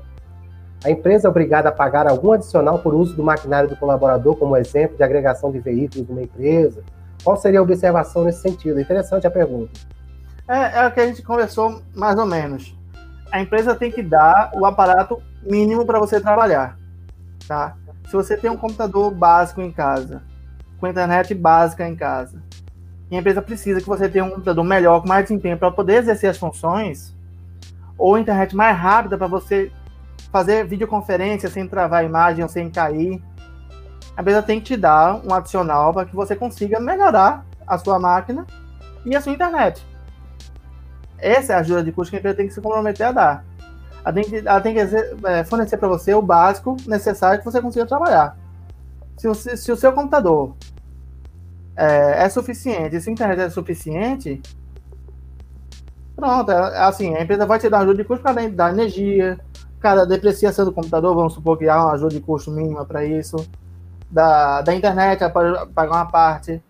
A 0.84 0.90
empresa 0.90 1.26
é 1.26 1.30
obrigada 1.30 1.70
a 1.70 1.72
pagar 1.72 2.06
algum 2.06 2.30
adicional 2.30 2.78
por 2.78 2.94
uso 2.94 3.16
do 3.16 3.24
maquinário 3.24 3.68
do 3.68 3.74
colaborador, 3.74 4.36
como 4.36 4.56
exemplo 4.56 4.96
de 4.96 5.02
agregação 5.02 5.50
de 5.50 5.58
veículos 5.58 6.08
numa 6.08 6.22
empresa, 6.22 6.84
qual 7.28 7.36
seria 7.36 7.58
a 7.58 7.62
observação 7.62 8.24
nesse 8.24 8.40
sentido? 8.40 8.80
Interessante 8.80 9.26
a 9.26 9.30
pergunta. 9.30 9.78
É, 10.48 10.78
é 10.78 10.86
o 10.86 10.90
que 10.90 10.98
a 10.98 11.06
gente 11.06 11.20
conversou 11.20 11.82
mais 11.94 12.18
ou 12.18 12.24
menos. 12.24 12.74
A 13.30 13.38
empresa 13.38 13.74
tem 13.74 13.92
que 13.92 14.02
dar 14.02 14.50
o 14.54 14.64
aparato 14.64 15.22
mínimo 15.42 15.84
para 15.84 15.98
você 15.98 16.22
trabalhar. 16.22 16.78
Tá? 17.46 17.76
Se 18.06 18.12
você 18.14 18.34
tem 18.34 18.48
um 18.48 18.56
computador 18.56 19.10
básico 19.10 19.60
em 19.60 19.70
casa, 19.70 20.22
com 20.80 20.86
internet 20.86 21.34
básica 21.34 21.86
em 21.86 21.94
casa, 21.94 22.42
e 23.10 23.16
a 23.16 23.20
empresa 23.20 23.42
precisa 23.42 23.78
que 23.78 23.86
você 23.86 24.08
tenha 24.08 24.24
um 24.24 24.30
computador 24.30 24.64
melhor, 24.64 25.02
com 25.02 25.08
mais 25.08 25.24
desempenho, 25.24 25.58
para 25.58 25.70
poder 25.70 25.96
exercer 25.96 26.30
as 26.30 26.38
funções, 26.38 27.14
ou 27.98 28.16
internet 28.16 28.56
mais 28.56 28.74
rápida 28.74 29.18
para 29.18 29.26
você 29.26 29.70
fazer 30.32 30.64
videoconferência 30.66 31.50
sem 31.50 31.68
travar 31.68 32.00
a 32.00 32.04
imagem 32.04 32.48
sem 32.48 32.70
cair, 32.70 33.22
a 34.18 34.20
empresa 34.20 34.42
tem 34.42 34.58
que 34.58 34.66
te 34.66 34.76
dar 34.76 35.24
um 35.24 35.32
adicional 35.32 35.94
para 35.94 36.04
que 36.04 36.16
você 36.16 36.34
consiga 36.34 36.80
melhorar 36.80 37.46
a 37.64 37.78
sua 37.78 38.00
máquina 38.00 38.44
e 39.06 39.14
a 39.14 39.20
sua 39.20 39.32
internet. 39.32 39.86
Essa 41.18 41.52
é 41.52 41.56
a 41.56 41.60
ajuda 41.60 41.84
de 41.84 41.92
custo 41.92 42.10
que 42.10 42.16
a 42.16 42.18
empresa 42.18 42.36
tem 42.36 42.48
que 42.48 42.52
se 42.52 42.60
comprometer 42.60 43.06
a 43.06 43.12
dar. 43.12 43.44
Ela 44.04 44.12
tem 44.12 44.24
que, 44.24 44.36
ela 44.38 44.60
tem 44.60 44.74
que 44.74 44.80
é, 45.24 45.44
fornecer 45.44 45.76
para 45.76 45.86
você 45.86 46.12
o 46.14 46.20
básico 46.20 46.76
necessário 46.84 47.38
que 47.38 47.44
você 47.44 47.62
consiga 47.62 47.86
trabalhar. 47.86 48.36
Se 49.16 49.28
o, 49.28 49.34
se 49.36 49.70
o 49.70 49.76
seu 49.76 49.92
computador 49.92 50.56
é, 51.76 52.24
é 52.24 52.28
suficiente, 52.28 53.00
se 53.00 53.08
a 53.08 53.12
internet 53.12 53.40
é 53.40 53.50
suficiente, 53.50 54.42
pronto, 56.16 56.50
é, 56.50 56.80
assim, 56.80 57.14
a 57.14 57.22
empresa 57.22 57.46
vai 57.46 57.60
te 57.60 57.70
dar 57.70 57.82
ajuda 57.82 58.02
de 58.02 58.04
custo 58.04 58.24
para 58.24 58.48
dar 58.48 58.72
energia, 58.72 59.38
cada 59.78 60.04
depreciação 60.04 60.64
do 60.64 60.72
computador, 60.72 61.14
vamos 61.14 61.34
supor 61.34 61.56
que 61.56 61.68
há 61.68 61.84
uma 61.84 61.92
ajuda 61.92 62.14
de 62.14 62.20
custo 62.20 62.50
mínima 62.50 62.84
para 62.84 63.04
isso 63.04 63.36
da, 64.10 64.62
da 64.62 64.74
internet, 64.74 65.22
ela 65.22 65.32
pode 65.32 65.72
pagar 65.72 65.92
uma 65.92 66.06
parte. 66.06 66.62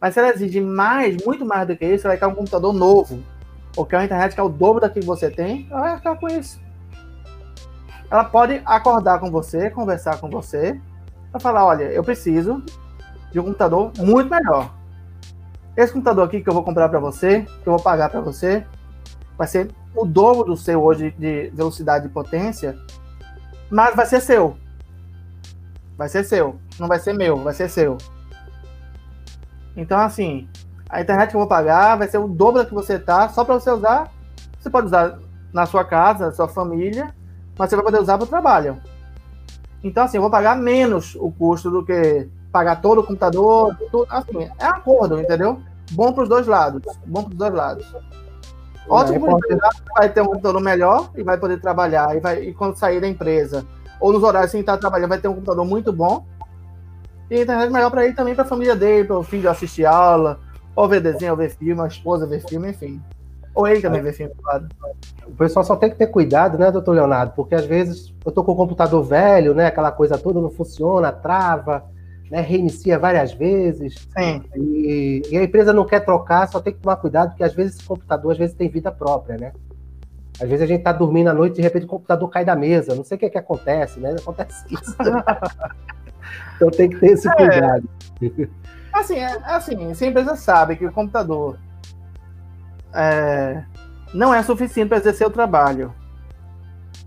Mas 0.00 0.14
se 0.14 0.20
ela 0.20 0.30
exige 0.30 0.60
mais, 0.60 1.16
muito 1.24 1.44
mais 1.44 1.66
do 1.66 1.76
que 1.76 1.84
isso, 1.84 2.06
ela 2.06 2.16
quer 2.16 2.26
um 2.26 2.34
computador 2.34 2.72
novo, 2.72 3.22
ou 3.76 3.84
quer 3.84 3.96
uma 3.98 4.04
internet 4.04 4.34
que 4.34 4.40
é 4.40 4.42
o 4.42 4.48
dobro 4.48 4.80
daquilo 4.80 5.02
que 5.02 5.06
você 5.06 5.30
tem, 5.30 5.66
ela 5.70 5.80
vai 5.80 5.96
ficar 5.96 6.16
com 6.16 6.28
isso. 6.28 6.60
Ela 8.10 8.24
pode 8.24 8.62
acordar 8.64 9.18
com 9.18 9.30
você, 9.30 9.70
conversar 9.70 10.18
com 10.18 10.30
você, 10.30 10.80
para 11.30 11.40
falar, 11.40 11.66
olha, 11.66 11.84
eu 11.84 12.02
preciso 12.02 12.62
de 13.30 13.38
um 13.38 13.44
computador 13.44 13.92
muito 13.98 14.30
melhor. 14.30 14.74
Esse 15.76 15.92
computador 15.92 16.26
aqui 16.26 16.40
que 16.40 16.48
eu 16.48 16.54
vou 16.54 16.62
comprar 16.62 16.88
para 16.88 16.98
você, 16.98 17.42
que 17.42 17.68
eu 17.68 17.74
vou 17.74 17.82
pagar 17.82 18.08
para 18.08 18.20
você, 18.20 18.64
vai 19.36 19.46
ser 19.46 19.70
o 19.94 20.04
dobro 20.04 20.44
do 20.44 20.56
seu 20.56 20.82
hoje 20.82 21.10
de 21.18 21.50
velocidade 21.50 22.06
e 22.06 22.08
potência, 22.08 22.76
mas 23.70 23.94
vai 23.94 24.06
ser 24.06 24.20
seu. 24.20 24.56
Vai 25.98 26.08
ser 26.08 26.22
seu. 26.22 26.56
Não 26.78 26.86
vai 26.86 27.00
ser 27.00 27.12
meu, 27.12 27.36
vai 27.38 27.52
ser 27.52 27.68
seu. 27.68 27.98
Então, 29.76 29.98
assim, 29.98 30.48
a 30.88 31.00
internet 31.00 31.30
que 31.30 31.36
eu 31.36 31.40
vou 31.40 31.48
pagar 31.48 31.96
vai 31.96 32.06
ser 32.06 32.18
o 32.18 32.28
dobro 32.28 32.64
que 32.64 32.72
você 32.72 33.00
tá, 33.00 33.28
só 33.28 33.44
para 33.44 33.54
você 33.54 33.70
usar. 33.72 34.10
Você 34.60 34.70
pode 34.70 34.86
usar 34.86 35.18
na 35.52 35.66
sua 35.66 35.84
casa, 35.84 36.26
na 36.26 36.32
sua 36.32 36.46
família, 36.46 37.12
mas 37.58 37.68
você 37.68 37.76
vai 37.76 37.84
poder 37.84 38.00
usar 38.00 38.16
para 38.16 38.24
o 38.24 38.28
trabalho. 38.28 38.80
Então, 39.82 40.04
assim, 40.04 40.18
eu 40.18 40.22
vou 40.22 40.30
pagar 40.30 40.56
menos 40.56 41.16
o 41.16 41.32
custo 41.32 41.68
do 41.68 41.84
que 41.84 42.28
pagar 42.52 42.80
todo 42.80 43.00
o 43.00 43.04
computador, 43.04 43.76
tudo, 43.90 44.06
assim, 44.08 44.44
é 44.58 44.64
acordo, 44.64 45.20
entendeu? 45.20 45.60
Bom 45.92 46.12
para 46.12 46.22
os 46.22 46.28
dois 46.28 46.46
lados, 46.46 46.82
bom 47.06 47.24
para 47.24 47.32
os 47.32 47.38
dois 47.38 47.54
lados. 47.54 47.96
Ótimo 48.88 49.28
é, 49.28 49.32
empresário 49.32 49.78
vai 49.96 50.08
ter 50.08 50.22
um 50.22 50.26
computador 50.26 50.62
melhor 50.62 51.10
e 51.14 51.22
vai 51.22 51.36
poder 51.36 51.60
trabalhar 51.60 52.16
e 52.16 52.20
vai 52.20 52.42
e 52.42 52.54
quando 52.54 52.76
sair 52.76 53.00
da 53.00 53.06
empresa 53.06 53.66
ou 54.00 54.12
nos 54.12 54.22
horários 54.22 54.50
sem 54.50 54.60
estar 54.60 54.76
trabalhando 54.76 55.10
vai 55.10 55.18
ter 55.18 55.28
um 55.28 55.34
computador 55.34 55.64
muito 55.64 55.92
bom 55.92 56.24
e 57.30 57.36
a 57.36 57.42
internet 57.42 57.70
melhor 57.70 57.90
para 57.90 58.04
ele 58.04 58.14
também 58.14 58.34
para 58.34 58.44
a 58.44 58.46
família 58.46 58.74
dele, 58.74 59.06
para 59.06 59.18
o 59.18 59.22
filho 59.22 59.50
assistir 59.50 59.84
aula, 59.84 60.40
ou 60.74 60.88
ver 60.88 61.00
desenho, 61.00 61.32
ou 61.32 61.36
ver 61.36 61.50
filme, 61.50 61.80
a 61.80 61.86
esposa 61.86 62.26
ver 62.26 62.40
filme, 62.40 62.70
enfim. 62.70 63.02
Ou 63.54 63.66
ele 63.66 63.82
também 63.82 64.00
ver 64.00 64.14
filme, 64.14 64.32
claro. 64.42 64.66
O 65.26 65.32
pessoal 65.32 65.64
só 65.64 65.76
tem 65.76 65.90
que 65.90 65.96
ter 65.96 66.06
cuidado, 66.06 66.56
né, 66.56 66.70
doutor 66.70 66.92
Leonardo? 66.92 67.32
Porque 67.34 67.54
às 67.54 67.66
vezes 67.66 68.14
eu 68.24 68.32
tô 68.32 68.42
com 68.42 68.52
o 68.52 68.56
computador 68.56 69.02
velho, 69.02 69.54
né? 69.54 69.66
Aquela 69.66 69.90
coisa 69.90 70.16
toda 70.16 70.40
não 70.40 70.50
funciona, 70.50 71.12
trava, 71.12 71.84
né? 72.30 72.40
Reinicia 72.40 72.98
várias 72.98 73.32
vezes. 73.32 74.08
Sim. 74.16 74.42
E, 74.56 75.22
e 75.30 75.36
a 75.36 75.42
empresa 75.42 75.72
não 75.72 75.84
quer 75.84 76.00
trocar, 76.00 76.48
só 76.48 76.60
tem 76.60 76.72
que 76.72 76.80
tomar 76.80 76.96
cuidado, 76.96 77.30
porque 77.30 77.44
às 77.44 77.52
vezes 77.52 77.76
esse 77.76 77.84
computador 77.84 78.32
às 78.32 78.38
vezes 78.38 78.54
tem 78.54 78.70
vida 78.70 78.90
própria, 78.90 79.36
né? 79.36 79.52
Às 80.40 80.48
vezes 80.48 80.62
a 80.62 80.66
gente 80.66 80.82
tá 80.82 80.92
dormindo 80.92 81.28
à 81.28 81.34
noite 81.34 81.54
e 81.54 81.56
de 81.56 81.62
repente 81.62 81.84
o 81.84 81.88
computador 81.88 82.28
cai 82.30 82.44
da 82.44 82.54
mesa. 82.54 82.94
Não 82.94 83.04
sei 83.04 83.16
o 83.16 83.18
que, 83.18 83.26
é 83.26 83.30
que 83.30 83.38
acontece, 83.38 83.98
né? 83.98 84.14
Acontece 84.18 84.64
isso. 84.72 84.96
então 86.56 86.70
tem 86.70 86.88
que 86.88 86.96
ter 86.96 87.12
esse 87.12 87.28
é. 87.28 87.34
cuidado. 87.34 87.88
É. 88.22 88.48
Assim, 88.92 89.16
é, 89.16 89.32
assim, 89.44 89.94
se 89.94 90.04
a 90.04 90.08
empresa 90.08 90.36
sabe 90.36 90.76
que 90.76 90.86
o 90.86 90.92
computador 90.92 91.58
é, 92.94 93.62
não 94.14 94.34
é 94.34 94.42
suficiente 94.42 94.88
para 94.88 94.98
exercer 94.98 95.26
o 95.26 95.30
trabalho. 95.30 95.92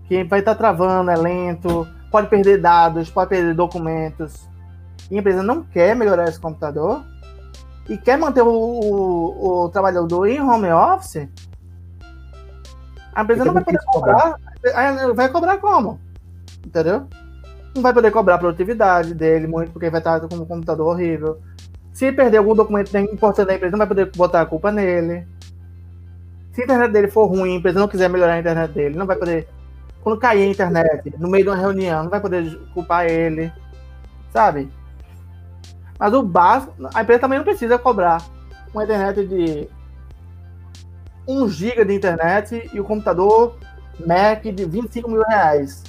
Que 0.06 0.24
vai 0.24 0.40
estar 0.40 0.54
tá 0.54 0.58
travando, 0.58 1.10
é 1.10 1.16
lento, 1.16 1.86
pode 2.10 2.28
perder 2.28 2.60
dados, 2.60 3.10
pode 3.10 3.30
perder 3.30 3.54
documentos. 3.54 4.48
E 5.10 5.16
a 5.16 5.20
empresa 5.20 5.42
não 5.42 5.62
quer 5.62 5.96
melhorar 5.96 6.28
esse 6.28 6.40
computador 6.40 7.02
e 7.88 7.96
quer 7.96 8.16
manter 8.16 8.42
o, 8.42 8.48
o, 8.48 9.64
o 9.64 9.68
trabalhador 9.70 10.26
em 10.26 10.40
home 10.40 10.70
office, 10.70 11.28
a 13.14 13.22
empresa 13.22 13.44
não 13.44 13.52
vai 13.52 13.64
poder 13.64 13.78
cobrar. 13.84 14.36
cobrar. 14.62 15.14
Vai 15.14 15.28
cobrar 15.28 15.58
como? 15.58 16.00
Entendeu? 16.64 17.06
Não 17.74 17.82
vai 17.82 17.92
poder 17.92 18.10
cobrar 18.10 18.36
a 18.36 18.38
produtividade 18.38 19.14
dele 19.14 19.46
muito, 19.46 19.72
porque 19.72 19.90
vai 19.90 20.00
estar 20.00 20.20
com 20.20 20.34
um 20.34 20.44
computador 20.44 20.86
horrível. 20.86 21.40
Se 21.92 22.10
perder 22.12 22.38
algum 22.38 22.54
documento 22.54 22.96
importante 22.96 23.46
da 23.46 23.54
empresa, 23.54 23.72
não 23.72 23.78
vai 23.78 23.86
poder 23.86 24.10
botar 24.16 24.40
a 24.40 24.46
culpa 24.46 24.72
nele. 24.72 25.26
Se 26.52 26.62
a 26.62 26.64
internet 26.64 26.90
dele 26.90 27.08
for 27.08 27.26
ruim, 27.26 27.54
a 27.54 27.56
empresa 27.56 27.78
não 27.78 27.88
quiser 27.88 28.08
melhorar 28.08 28.34
a 28.34 28.40
internet 28.40 28.72
dele, 28.72 28.96
não 28.96 29.06
vai 29.06 29.16
poder. 29.16 29.48
Quando 30.02 30.18
cair 30.18 30.42
a 30.42 30.46
internet, 30.46 31.14
no 31.18 31.28
meio 31.28 31.44
de 31.44 31.50
uma 31.50 31.56
reunião, 31.56 32.02
não 32.02 32.10
vai 32.10 32.20
poder 32.20 32.58
culpar 32.74 33.06
ele. 33.06 33.52
Sabe? 34.32 34.70
Mas 35.98 36.12
o 36.12 36.22
básico, 36.22 36.74
a 36.92 37.02
empresa 37.02 37.20
também 37.20 37.38
não 37.38 37.44
precisa 37.44 37.78
cobrar 37.78 38.22
uma 38.74 38.84
internet 38.84 39.26
de 39.26 39.68
1 41.26 41.48
GB 41.48 41.84
de 41.84 41.94
internet 41.94 42.70
e 42.72 42.80
o 42.80 42.84
computador 42.84 43.56
Mac 44.04 44.42
de 44.42 44.64
25 44.64 45.10
mil 45.10 45.22
reais. 45.22 45.82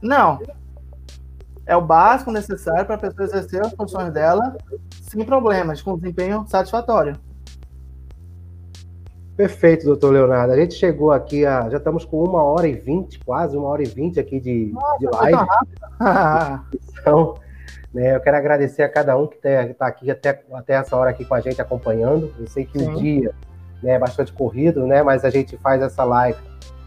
Não. 0.00 0.38
É 1.66 1.76
o 1.76 1.80
básico 1.80 2.32
necessário 2.32 2.86
para 2.86 2.96
a 2.96 2.98
pessoa 2.98 3.24
exercer 3.24 3.64
as 3.64 3.72
funções 3.72 4.12
dela 4.12 4.56
sem 5.02 5.24
problemas, 5.24 5.82
com 5.82 5.96
desempenho 5.96 6.44
satisfatório. 6.48 7.16
Perfeito, 9.36 9.86
doutor 9.86 10.12
Leonardo. 10.12 10.52
A 10.52 10.56
gente 10.56 10.74
chegou 10.74 11.12
aqui 11.12 11.46
a. 11.46 11.70
Já 11.70 11.78
estamos 11.78 12.04
com 12.04 12.22
uma 12.22 12.42
hora 12.42 12.68
e 12.68 12.74
vinte, 12.74 13.18
quase 13.20 13.56
uma 13.56 13.68
hora 13.68 13.82
e 13.82 13.86
vinte 13.86 14.20
aqui 14.20 14.38
de, 14.38 14.70
Nossa, 14.72 14.98
de 14.98 15.06
live. 15.06 15.46
então, 17.00 17.34
né, 17.94 18.16
eu 18.16 18.20
quero 18.20 18.36
agradecer 18.36 18.82
a 18.82 18.88
cada 18.88 19.16
um 19.16 19.26
que 19.26 19.36
está 19.36 19.86
aqui 19.86 20.10
até, 20.10 20.42
até 20.52 20.74
essa 20.74 20.94
hora 20.96 21.10
aqui 21.10 21.24
com 21.24 21.34
a 21.34 21.40
gente 21.40 21.60
acompanhando. 21.60 22.32
Eu 22.38 22.46
sei 22.48 22.66
que 22.66 22.78
Sim. 22.78 22.92
o 22.92 22.96
dia 22.96 23.34
né, 23.82 23.98
bastante 23.98 24.32
corrido, 24.32 24.86
né? 24.86 25.02
Mas 25.02 25.24
a 25.24 25.30
gente 25.30 25.56
faz 25.58 25.82
essa 25.82 26.04
live, 26.04 26.38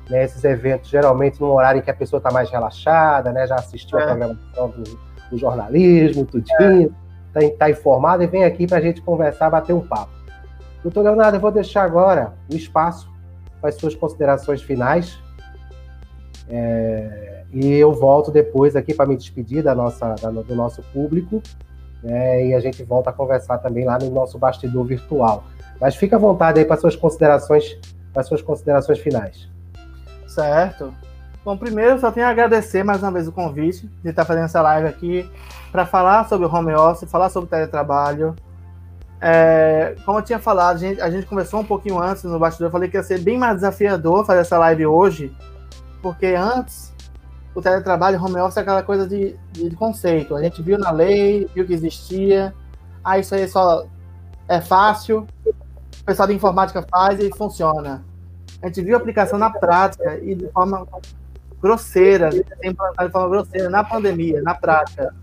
né, 0.09 0.23
esses 0.23 0.43
eventos, 0.43 0.89
geralmente 0.89 1.39
num 1.41 1.51
horário 1.51 1.79
em 1.79 1.81
que 1.81 1.91
a 1.91 1.93
pessoa 1.93 2.17
está 2.17 2.31
mais 2.31 2.49
relaxada, 2.49 3.31
né? 3.31 3.47
Já 3.47 3.55
assistiu 3.55 3.99
é. 3.99 4.03
a 4.03 4.05
programação 4.07 4.69
do, 4.69 4.83
do 5.29 5.37
jornalismo, 5.37 6.25
tudinho, 6.25 6.95
está 7.27 7.43
é. 7.43 7.49
tá 7.49 7.69
informado 7.69 8.23
e 8.23 8.27
vem 8.27 8.43
aqui 8.43 8.67
para 8.67 8.77
a 8.77 8.81
gente 8.81 9.01
conversar, 9.01 9.49
bater 9.49 9.73
um 9.73 9.81
papo. 9.81 10.11
Doutor 10.83 11.01
Leonardo, 11.01 11.37
eu 11.37 11.41
vou 11.41 11.51
deixar 11.51 11.83
agora 11.83 12.33
o 12.51 12.55
espaço 12.55 13.09
para 13.61 13.69
as 13.69 13.75
suas 13.75 13.95
considerações 13.95 14.61
finais. 14.61 15.17
É, 16.49 17.43
e 17.53 17.71
eu 17.71 17.93
volto 17.93 18.29
depois 18.29 18.75
aqui 18.75 18.93
para 18.93 19.05
me 19.05 19.15
despedir 19.15 19.63
da 19.63 19.73
nossa, 19.73 20.15
da, 20.15 20.29
do 20.29 20.55
nosso 20.55 20.83
público. 20.93 21.41
Né, 22.03 22.47
e 22.47 22.53
a 22.53 22.59
gente 22.59 22.83
volta 22.83 23.11
a 23.11 23.13
conversar 23.13 23.59
também 23.59 23.85
lá 23.85 23.97
no 23.97 24.09
nosso 24.09 24.37
bastidor 24.37 24.85
virtual. 24.85 25.45
Mas 25.79 25.95
fica 25.95 26.15
à 26.15 26.19
vontade 26.19 26.59
aí 26.59 26.65
para 26.65 26.77
suas 26.77 26.95
considerações, 26.95 27.77
para 28.13 28.23
suas 28.23 28.41
considerações 28.41 28.99
finais. 28.99 29.49
Certo. 30.27 30.93
Bom, 31.43 31.57
primeiro 31.57 31.99
só 31.99 32.11
tenho 32.11 32.25
a 32.25 32.29
agradecer 32.29 32.83
mais 32.83 33.01
uma 33.01 33.11
vez 33.11 33.27
o 33.27 33.31
convite 33.31 33.89
de 34.01 34.09
estar 34.09 34.23
fazendo 34.23 34.45
essa 34.45 34.61
live 34.61 34.87
aqui 34.87 35.29
para 35.71 35.85
falar 35.85 36.27
sobre 36.27 36.45
o 36.45 36.53
home 36.53 36.73
office, 36.73 37.09
falar 37.09 37.29
sobre 37.29 37.49
teletrabalho, 37.49 38.35
é, 39.25 39.95
como 40.03 40.19
eu 40.19 40.21
tinha 40.21 40.37
falado, 40.37 40.75
a 40.75 40.79
gente, 40.79 40.99
a 40.99 41.09
gente 41.09 41.25
conversou 41.25 41.61
um 41.61 41.63
pouquinho 41.63 41.97
antes 41.97 42.25
no 42.25 42.37
bastidor, 42.37 42.67
eu 42.67 42.71
falei 42.71 42.89
que 42.89 42.97
ia 42.97 43.03
ser 43.03 43.19
bem 43.19 43.37
mais 43.37 43.55
desafiador 43.55 44.25
fazer 44.25 44.41
essa 44.41 44.57
live 44.57 44.85
hoje, 44.85 45.33
porque 46.01 46.25
antes 46.25 46.93
o 47.55 47.61
teletrabalho 47.61 48.21
home 48.21 48.35
office 48.41 48.57
é 48.57 48.59
aquela 48.59 48.83
coisa 48.83 49.07
de, 49.07 49.37
de, 49.53 49.69
de, 49.69 49.75
conceito. 49.77 50.35
A 50.35 50.43
gente 50.43 50.61
viu 50.61 50.77
na 50.77 50.91
lei, 50.91 51.49
viu 51.55 51.65
que 51.65 51.71
existia, 51.71 52.53
ah, 53.01 53.17
isso 53.17 53.33
aí 53.33 53.47
só 53.47 53.85
é 54.49 54.59
fácil, 54.59 55.25
o 56.03 56.05
pessoal 56.05 56.27
de 56.27 56.33
informática 56.33 56.85
faz 56.91 57.17
e 57.19 57.31
funciona. 57.35 58.03
A 58.61 58.67
gente 58.67 58.81
viu 58.81 58.95
a 58.95 58.97
aplicação 58.97 59.39
na 59.39 59.49
prática 59.49 60.19
e 60.19 60.35
de 60.35 60.49
forma 60.49 60.85
grosseira, 61.61 62.29
de 62.29 62.43
forma 63.09 63.29
grosseira 63.29 63.69
na 63.69 63.85
pandemia, 63.85 64.41
na 64.41 64.53
prática. 64.53 65.15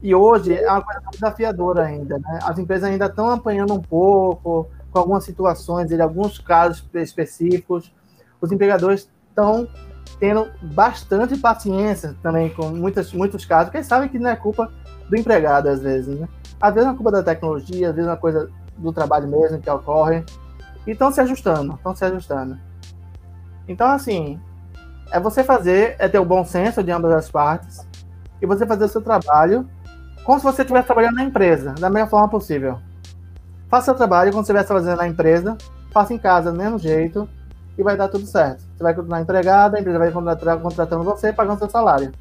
E 0.00 0.14
hoje 0.14 0.54
é 0.54 0.70
uma 0.70 0.80
coisa 0.80 1.00
desafiadora 1.10 1.86
ainda, 1.86 2.18
né? 2.20 2.38
As 2.44 2.56
empresas 2.56 2.88
ainda 2.88 3.06
estão 3.06 3.28
apanhando 3.28 3.74
um 3.74 3.80
pouco 3.80 4.70
com 4.92 4.98
algumas 4.98 5.24
situações, 5.24 5.90
em 5.90 6.00
alguns 6.00 6.38
casos 6.38 6.88
específicos. 6.94 7.92
Os 8.40 8.52
empregadores 8.52 9.10
estão 9.28 9.66
tendo 10.20 10.48
bastante 10.62 11.36
paciência 11.36 12.14
também 12.22 12.48
com 12.50 12.68
muitos, 12.68 13.12
muitos 13.12 13.44
casos, 13.44 13.66
porque 13.66 13.78
eles 13.78 13.88
sabem 13.88 14.08
que 14.08 14.20
não 14.20 14.30
é 14.30 14.36
culpa 14.36 14.70
do 15.08 15.16
empregado 15.16 15.68
às 15.68 15.80
vezes, 15.80 16.16
né? 16.16 16.28
Às 16.60 16.74
vezes 16.74 16.88
é 16.88 16.94
culpa 16.94 17.10
da 17.10 17.24
tecnologia, 17.24 17.88
às 17.88 17.94
vezes 17.96 18.08
é 18.08 18.12
uma 18.12 18.16
coisa 18.16 18.48
do 18.76 18.92
trabalho 18.92 19.28
mesmo 19.28 19.60
que 19.60 19.70
ocorre. 19.70 20.24
E 20.86 20.90
estão 20.90 21.10
se 21.10 21.20
ajustando, 21.20 21.74
estão 21.74 21.94
se 21.94 22.04
ajustando. 22.04 22.58
Então, 23.66 23.88
assim, 23.88 24.38
é 25.10 25.18
você 25.18 25.42
fazer, 25.42 25.96
é 25.98 26.08
ter 26.08 26.18
o 26.18 26.24
bom 26.24 26.44
senso 26.44 26.82
de 26.82 26.90
ambas 26.90 27.12
as 27.12 27.30
partes, 27.30 27.86
e 28.40 28.46
você 28.46 28.66
fazer 28.66 28.84
o 28.84 28.88
seu 28.88 29.00
trabalho 29.00 29.68
como 30.24 30.38
se 30.38 30.44
você 30.44 30.62
estivesse 30.62 30.86
trabalhando 30.86 31.16
na 31.16 31.24
empresa, 31.24 31.72
da 31.72 31.90
melhor 31.90 32.08
forma 32.08 32.28
possível. 32.28 32.78
Faça 33.68 33.86
seu 33.86 33.94
trabalho 33.94 34.32
como 34.32 34.44
se 34.44 34.50
estivesse 34.50 34.72
fazendo 34.72 34.96
na 34.96 35.06
empresa, 35.06 35.56
faça 35.92 36.14
em 36.14 36.18
casa 36.18 36.50
do 36.50 36.58
mesmo 36.58 36.78
jeito 36.78 37.28
e 37.76 37.82
vai 37.82 37.96
dar 37.96 38.08
tudo 38.08 38.26
certo. 38.26 38.64
Você 38.74 38.82
vai 38.82 38.94
continuar 38.94 39.20
empregado, 39.20 39.76
a 39.76 39.80
empresa 39.80 39.98
vai 39.98 40.10
continuar 40.10 40.56
contratando 40.58 41.04
você 41.04 41.32
pagando 41.32 41.58
seu 41.58 41.68
salário. 41.68 42.12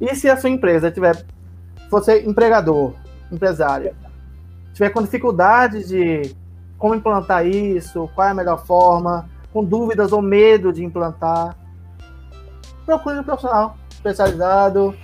E 0.00 0.14
se 0.14 0.28
a 0.28 0.36
sua 0.36 0.50
empresa 0.50 0.90
tiver, 0.90 1.24
você 1.90 2.22
empregador, 2.22 2.92
empresário, 3.32 3.94
tiver 4.74 4.90
com 4.90 5.00
dificuldade 5.00 5.86
de 5.86 6.34
como 6.76 6.94
implantar 6.94 7.46
isso, 7.46 8.10
qual 8.14 8.28
é 8.28 8.30
a 8.32 8.34
melhor 8.34 8.66
forma, 8.66 9.30
com 9.52 9.64
dúvidas 9.64 10.12
ou 10.12 10.20
medo 10.20 10.72
de 10.72 10.84
implantar, 10.84 11.56
procure 12.84 13.18
um 13.18 13.22
profissional 13.22 13.76
especializado, 13.88 14.94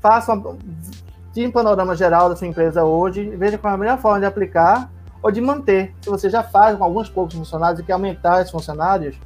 faça 0.00 0.32
um 0.32 1.50
panorama 1.52 1.94
geral 1.94 2.28
da 2.28 2.34
sua 2.34 2.48
empresa 2.48 2.82
hoje, 2.82 3.28
veja 3.36 3.58
qual 3.58 3.72
é 3.72 3.74
a 3.74 3.78
melhor 3.78 3.98
forma 3.98 4.18
de 4.18 4.26
aplicar 4.26 4.90
ou 5.22 5.30
de 5.30 5.40
manter. 5.40 5.94
Se 6.00 6.08
você 6.08 6.28
já 6.28 6.42
faz 6.42 6.76
com 6.76 6.82
alguns 6.82 7.08
poucos 7.08 7.34
funcionários 7.34 7.78
e 7.78 7.84
quer 7.84 7.92
aumentar 7.92 8.40
esses 8.40 8.50
funcionários 8.50 9.16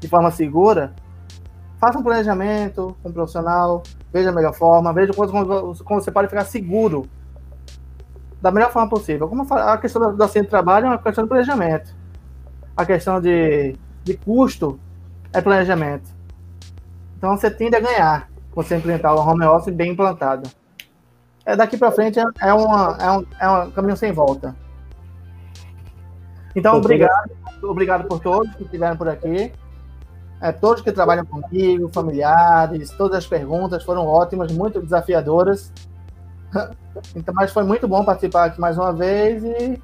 de 0.00 0.08
forma 0.08 0.30
segura, 0.30 0.94
faça 1.78 1.98
um 1.98 2.02
planejamento 2.02 2.96
com 3.02 3.10
um 3.10 3.12
profissional, 3.12 3.82
veja 4.12 4.30
a 4.30 4.32
melhor 4.32 4.54
forma, 4.54 4.92
veja 4.92 5.12
como, 5.12 5.76
como 5.84 6.00
você 6.00 6.10
pode 6.10 6.28
ficar 6.28 6.44
seguro 6.44 7.06
da 8.40 8.50
melhor 8.50 8.70
forma 8.70 8.88
possível. 8.88 9.28
Como 9.28 9.46
a 9.52 9.78
questão 9.78 10.14
do 10.14 10.22
assento 10.22 10.44
de 10.44 10.50
trabalho 10.50 10.86
é 10.86 10.88
uma 10.90 10.98
questão 10.98 11.24
de 11.24 11.28
planejamento. 11.28 11.94
A 12.76 12.84
questão 12.84 13.20
de, 13.20 13.76
de 14.04 14.16
custo 14.16 14.78
é 15.32 15.40
planejamento. 15.40 16.10
Então 17.16 17.36
você 17.36 17.50
tende 17.50 17.76
a 17.76 17.80
ganhar 17.80 18.30
você 18.54 18.76
implementar 18.76 19.14
o 19.14 19.18
home 19.18 19.44
office 19.44 19.74
bem 19.74 19.92
implantado 19.92 20.48
é, 21.46 21.54
daqui 21.54 21.78
para 21.78 21.92
frente 21.92 22.18
é, 22.18 22.24
é, 22.40 22.52
uma, 22.52 22.98
é, 23.00 23.10
um, 23.12 23.26
é 23.40 23.48
um 23.48 23.70
caminho 23.70 23.96
sem 23.96 24.12
volta. 24.12 24.54
Então, 26.56 26.76
obrigado, 26.76 27.30
obrigado 27.62 28.08
por 28.08 28.18
todos 28.18 28.52
que 28.56 28.64
estiveram 28.64 28.96
por 28.96 29.08
aqui. 29.08 29.52
É, 30.40 30.50
todos 30.50 30.82
que 30.82 30.90
trabalham 30.90 31.24
comigo, 31.24 31.88
familiares, 31.88 32.90
todas 32.90 33.18
as 33.18 33.26
perguntas 33.26 33.84
foram 33.84 34.06
ótimas, 34.06 34.50
muito 34.50 34.82
desafiadoras. 34.82 35.72
Então, 37.14 37.34
mas 37.34 37.52
foi 37.52 37.62
muito 37.62 37.86
bom 37.86 38.02
participar 38.04 38.46
aqui 38.46 38.58
mais 38.58 38.78
uma 38.78 38.90
vez 38.90 39.44
e 39.44 39.82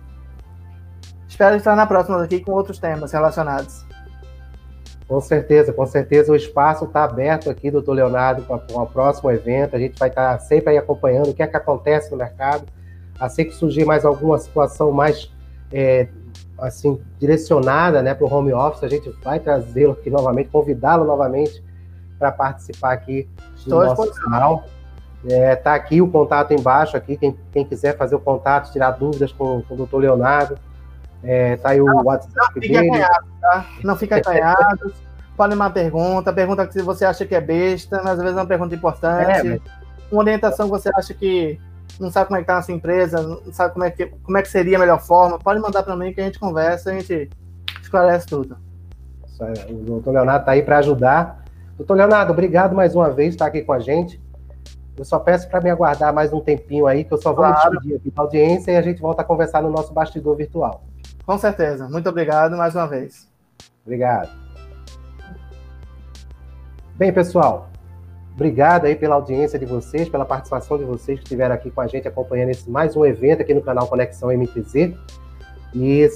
espero 1.28 1.56
estar 1.56 1.76
na 1.76 1.86
próxima 1.86 2.22
aqui 2.22 2.40
com 2.40 2.52
outros 2.52 2.78
temas 2.78 3.12
relacionados. 3.12 3.84
Com 5.06 5.20
certeza, 5.20 5.74
com 5.74 5.84
certeza 5.84 6.32
o 6.32 6.36
espaço 6.36 6.86
está 6.86 7.04
aberto 7.04 7.50
aqui, 7.50 7.70
doutor 7.70 7.92
Leonardo, 7.92 8.42
para 8.42 8.56
o 8.56 8.86
próximo 8.86 9.30
evento. 9.30 9.76
A 9.76 9.78
gente 9.78 9.98
vai 9.98 10.08
estar 10.08 10.32
tá 10.32 10.38
sempre 10.38 10.70
aí 10.70 10.78
acompanhando 10.78 11.28
o 11.28 11.34
que 11.34 11.42
é 11.42 11.46
que 11.46 11.56
acontece 11.56 12.10
no 12.10 12.16
mercado. 12.16 12.64
Assim 13.20 13.44
que 13.44 13.52
surgir 13.52 13.84
mais 13.84 14.06
alguma 14.06 14.38
situação 14.38 14.90
mais 14.90 15.30
é, 15.70 16.08
assim 16.58 17.00
direcionada 17.18 18.00
né, 18.02 18.14
para 18.14 18.26
o 18.26 18.32
home 18.32 18.52
office, 18.52 18.84
a 18.84 18.88
gente 18.88 19.10
vai 19.22 19.38
trazê-lo 19.38 19.92
aqui 19.92 20.08
novamente, 20.08 20.48
convidá-lo 20.48 21.04
novamente 21.04 21.62
para 22.18 22.32
participar 22.32 22.92
aqui 22.92 23.28
do 23.66 23.82
Estou 23.82 23.84
nosso 23.84 24.14
canal. 24.14 24.64
É, 25.28 25.54
tá 25.54 25.74
aqui 25.74 26.00
o 26.00 26.08
contato 26.08 26.52
embaixo, 26.52 26.96
aqui, 26.96 27.16
quem, 27.16 27.36
quem 27.52 27.64
quiser 27.64 27.96
fazer 27.96 28.14
o 28.14 28.20
contato, 28.20 28.72
tirar 28.72 28.90
dúvidas 28.90 29.32
com, 29.32 29.62
com 29.62 29.74
o 29.74 29.76
doutor 29.76 29.98
Leonardo. 29.98 30.58
É, 31.22 31.56
tá 31.56 31.70
aí 31.70 31.80
o 31.80 31.86
não, 31.86 32.02
WhatsApp 32.02 32.34
não 32.36 32.46
fique 32.54 32.68
dele. 32.68 32.88
Acanhado, 32.88 33.26
tá? 33.40 33.66
Não 33.84 33.96
fique 33.96 34.14
acanhado. 34.14 34.92
Pode 35.36 35.54
uma 35.54 35.70
pergunta, 35.70 36.32
pergunta 36.32 36.66
que 36.66 36.82
você 36.82 37.04
acha 37.04 37.24
que 37.24 37.34
é 37.34 37.40
besta, 37.40 38.00
mas 38.02 38.18
às 38.18 38.22
vezes 38.22 38.36
é 38.36 38.40
uma 38.40 38.46
pergunta 38.46 38.74
importante. 38.74 39.30
É, 39.30 39.44
mas... 39.44 39.60
Uma 40.10 40.22
orientação 40.22 40.66
que 40.66 40.72
você 40.72 40.90
acha 40.94 41.14
que 41.14 41.58
não 41.98 42.10
sabe 42.10 42.26
como 42.26 42.38
é 42.38 42.40
que 42.40 42.46
tá 42.46 42.54
a 42.54 42.56
nossa 42.56 42.72
empresa, 42.72 43.22
não 43.22 43.52
sabe 43.52 43.72
como 43.72 43.84
é 43.84 43.90
que, 43.90 44.06
como 44.06 44.36
é 44.36 44.42
que 44.42 44.48
seria 44.48 44.76
a 44.76 44.80
melhor 44.80 45.00
forma, 45.00 45.38
pode 45.38 45.60
mandar 45.60 45.82
para 45.82 45.96
mim 45.96 46.12
que 46.12 46.20
a 46.20 46.24
gente 46.24 46.38
conversa, 46.38 46.90
a 46.90 46.94
gente 46.94 47.30
esclarece 47.80 48.26
tudo. 48.26 48.56
O 49.70 49.74
doutor 49.74 50.12
Leonardo 50.12 50.40
está 50.40 50.52
aí 50.52 50.62
para 50.62 50.78
ajudar. 50.78 51.44
Doutor 51.76 51.94
Leonardo, 51.94 52.32
obrigado 52.32 52.74
mais 52.74 52.94
uma 52.94 53.10
vez 53.10 53.30
por 53.30 53.34
estar 53.34 53.46
aqui 53.46 53.62
com 53.62 53.72
a 53.72 53.80
gente. 53.80 54.20
Eu 54.96 55.04
só 55.04 55.18
peço 55.18 55.48
para 55.48 55.60
me 55.60 55.70
aguardar 55.70 56.12
mais 56.12 56.32
um 56.32 56.40
tempinho 56.40 56.86
aí, 56.86 57.04
que 57.04 57.12
eu 57.12 57.18
só 57.18 57.32
vou 57.32 57.44
claro. 57.44 57.70
me 57.70 57.76
despedir 57.76 57.96
aqui 57.96 58.10
da 58.10 58.22
audiência 58.22 58.72
e 58.72 58.76
a 58.76 58.82
gente 58.82 59.00
volta 59.00 59.22
a 59.22 59.24
conversar 59.24 59.62
no 59.62 59.70
nosso 59.70 59.92
bastidor 59.92 60.36
virtual. 60.36 60.84
Com 61.24 61.38
certeza. 61.38 61.88
Muito 61.88 62.08
obrigado 62.08 62.56
mais 62.56 62.74
uma 62.74 62.86
vez. 62.86 63.28
Obrigado. 63.84 64.28
Bem, 66.94 67.12
pessoal, 67.12 67.70
obrigado 68.34 68.84
aí 68.84 68.94
pela 68.94 69.14
audiência 69.14 69.58
de 69.58 69.64
vocês, 69.64 70.08
pela 70.08 70.24
participação 70.24 70.76
de 70.76 70.84
vocês 70.84 71.18
que 71.18 71.24
estiveram 71.24 71.54
aqui 71.54 71.70
com 71.70 71.80
a 71.80 71.86
gente 71.86 72.06
acompanhando 72.06 72.50
esse 72.50 72.70
mais 72.70 72.94
um 72.94 73.04
evento 73.04 73.40
aqui 73.40 73.54
no 73.54 73.62
canal 73.62 73.88
Conexão 73.88 74.28
MTZ. 74.28 74.94
E 75.74 76.08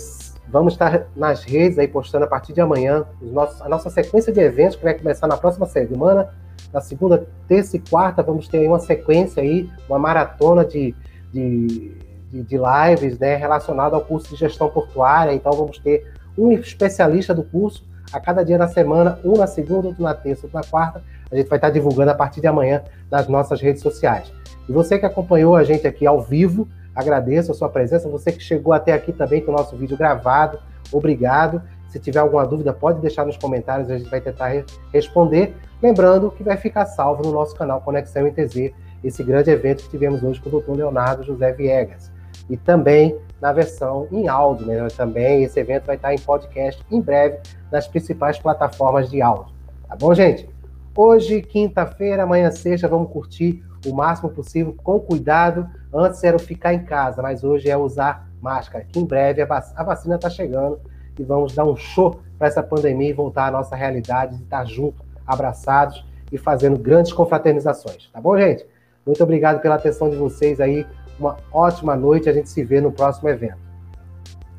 vamos 0.48 0.74
estar 0.74 1.06
nas 1.16 1.44
redes 1.44 1.78
aí 1.78 1.88
postando 1.88 2.26
a 2.26 2.28
partir 2.28 2.52
de 2.52 2.60
amanhã 2.60 3.06
os 3.22 3.32
nossos, 3.32 3.60
a 3.62 3.68
nossa 3.68 3.88
sequência 3.88 4.32
de 4.32 4.40
eventos 4.40 4.76
que 4.76 4.84
vai 4.84 4.94
começar 4.94 5.26
na 5.26 5.36
próxima 5.36 5.66
semana. 5.66 6.28
Na 6.72 6.80
segunda, 6.80 7.26
terça 7.48 7.76
e 7.76 7.80
quarta 7.80 8.22
vamos 8.22 8.48
ter 8.48 8.66
uma 8.66 8.78
sequência 8.78 9.42
aí, 9.42 9.70
uma 9.88 9.98
maratona 9.98 10.64
de, 10.64 10.94
de 11.32 11.96
de, 12.30 12.42
de 12.42 12.56
lives 12.56 13.18
né, 13.18 13.36
relacionado 13.36 13.94
ao 13.94 14.00
curso 14.00 14.30
de 14.30 14.36
gestão 14.36 14.68
portuária. 14.68 15.32
Então, 15.32 15.52
vamos 15.52 15.78
ter 15.78 16.12
um 16.36 16.52
especialista 16.52 17.34
do 17.34 17.42
curso 17.42 17.84
a 18.12 18.20
cada 18.20 18.44
dia 18.44 18.58
da 18.58 18.68
semana, 18.68 19.18
um 19.24 19.34
na 19.34 19.46
segunda, 19.46 19.88
outro 19.88 20.02
na 20.02 20.14
terça, 20.14 20.46
outro 20.46 20.58
na 20.58 20.64
quarta. 20.64 21.02
A 21.30 21.36
gente 21.36 21.48
vai 21.48 21.58
estar 21.58 21.70
divulgando 21.70 22.10
a 22.10 22.14
partir 22.14 22.40
de 22.40 22.46
amanhã 22.46 22.82
nas 23.10 23.26
nossas 23.26 23.60
redes 23.60 23.82
sociais. 23.82 24.32
E 24.68 24.72
você 24.72 24.98
que 24.98 25.06
acompanhou 25.06 25.56
a 25.56 25.64
gente 25.64 25.86
aqui 25.86 26.06
ao 26.06 26.20
vivo, 26.20 26.68
agradeço 26.94 27.50
a 27.50 27.54
sua 27.54 27.68
presença. 27.68 28.08
Você 28.08 28.30
que 28.30 28.42
chegou 28.42 28.72
até 28.72 28.92
aqui 28.92 29.12
também 29.12 29.40
com 29.40 29.50
o 29.50 29.54
nosso 29.54 29.76
vídeo 29.76 29.96
gravado, 29.96 30.58
obrigado. 30.92 31.62
Se 31.96 32.00
tiver 32.00 32.18
alguma 32.18 32.46
dúvida, 32.46 32.74
pode 32.74 33.00
deixar 33.00 33.24
nos 33.24 33.38
comentários, 33.38 33.88
a 33.88 33.96
gente 33.96 34.10
vai 34.10 34.20
tentar 34.20 34.48
re 34.48 34.62
responder. 34.92 35.56
Lembrando 35.82 36.30
que 36.30 36.42
vai 36.42 36.58
ficar 36.58 36.84
salvo 36.84 37.22
no 37.22 37.32
nosso 37.32 37.56
canal 37.56 37.80
Conexão 37.80 38.22
MTZ, 38.22 38.74
esse 39.02 39.24
grande 39.24 39.50
evento 39.50 39.84
que 39.84 39.88
tivemos 39.88 40.22
hoje 40.22 40.38
com 40.42 40.50
o 40.50 40.60
Dr. 40.60 40.72
Leonardo 40.72 41.22
José 41.22 41.52
Viegas 41.52 42.12
e 42.50 42.56
também 42.58 43.18
na 43.40 43.50
versão 43.50 44.06
em 44.12 44.28
áudio. 44.28 44.66
Né? 44.66 44.86
Também 44.94 45.42
esse 45.42 45.58
evento 45.58 45.86
vai 45.86 45.96
estar 45.96 46.12
em 46.12 46.18
podcast 46.18 46.84
em 46.90 47.00
breve 47.00 47.38
nas 47.72 47.88
principais 47.88 48.38
plataformas 48.38 49.08
de 49.08 49.22
áudio. 49.22 49.54
Tá 49.88 49.96
bom, 49.96 50.12
gente? 50.12 50.46
Hoje, 50.94 51.40
quinta-feira, 51.40 52.24
amanhã, 52.24 52.50
sexta, 52.50 52.86
vamos 52.86 53.10
curtir 53.10 53.64
o 53.86 53.94
máximo 53.94 54.28
possível 54.28 54.76
com 54.84 55.00
cuidado. 55.00 55.66
Antes 55.94 56.22
era 56.22 56.38
ficar 56.38 56.74
em 56.74 56.84
casa, 56.84 57.22
mas 57.22 57.42
hoje 57.42 57.70
é 57.70 57.76
usar 57.76 58.28
máscara. 58.38 58.84
Que 58.84 58.98
em 58.98 59.06
breve 59.06 59.40
a 59.40 59.82
vacina 59.82 60.16
está 60.16 60.28
chegando 60.28 60.78
e 61.18 61.24
vamos 61.24 61.54
dar 61.54 61.64
um 61.64 61.76
show 61.76 62.20
para 62.38 62.48
essa 62.48 62.62
pandemia 62.62 63.10
e 63.10 63.12
voltar 63.12 63.48
à 63.48 63.50
nossa 63.50 63.74
realidade 63.74 64.36
de 64.36 64.42
estar 64.42 64.64
junto, 64.64 65.04
abraçados 65.26 66.04
e 66.30 66.38
fazendo 66.38 66.78
grandes 66.78 67.12
confraternizações. 67.12 68.08
Tá 68.12 68.20
bom, 68.20 68.36
gente? 68.36 68.66
Muito 69.04 69.22
obrigado 69.22 69.60
pela 69.60 69.76
atenção 69.76 70.10
de 70.10 70.16
vocês 70.16 70.60
aí 70.60 70.86
uma 71.18 71.36
ótima 71.52 71.96
noite. 71.96 72.28
A 72.28 72.32
gente 72.32 72.48
se 72.48 72.62
vê 72.64 72.80
no 72.80 72.92
próximo 72.92 73.28
evento. 73.28 73.66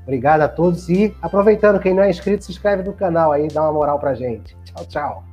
Obrigado 0.04 0.42
a 0.42 0.48
todos 0.48 0.88
e 0.88 1.14
aproveitando, 1.22 1.82
quem 1.82 1.94
não 1.94 2.02
é 2.02 2.10
inscrito, 2.10 2.46
se 2.46 2.52
inscreve 2.52 2.82
no 2.82 2.94
canal 2.94 3.34
aí, 3.34 3.50
dá 3.50 3.62
uma 3.64 3.74
moral 3.74 4.00
pra 4.00 4.14
gente. 4.14 4.56
Tchau, 4.64 4.86
tchau. 4.86 5.24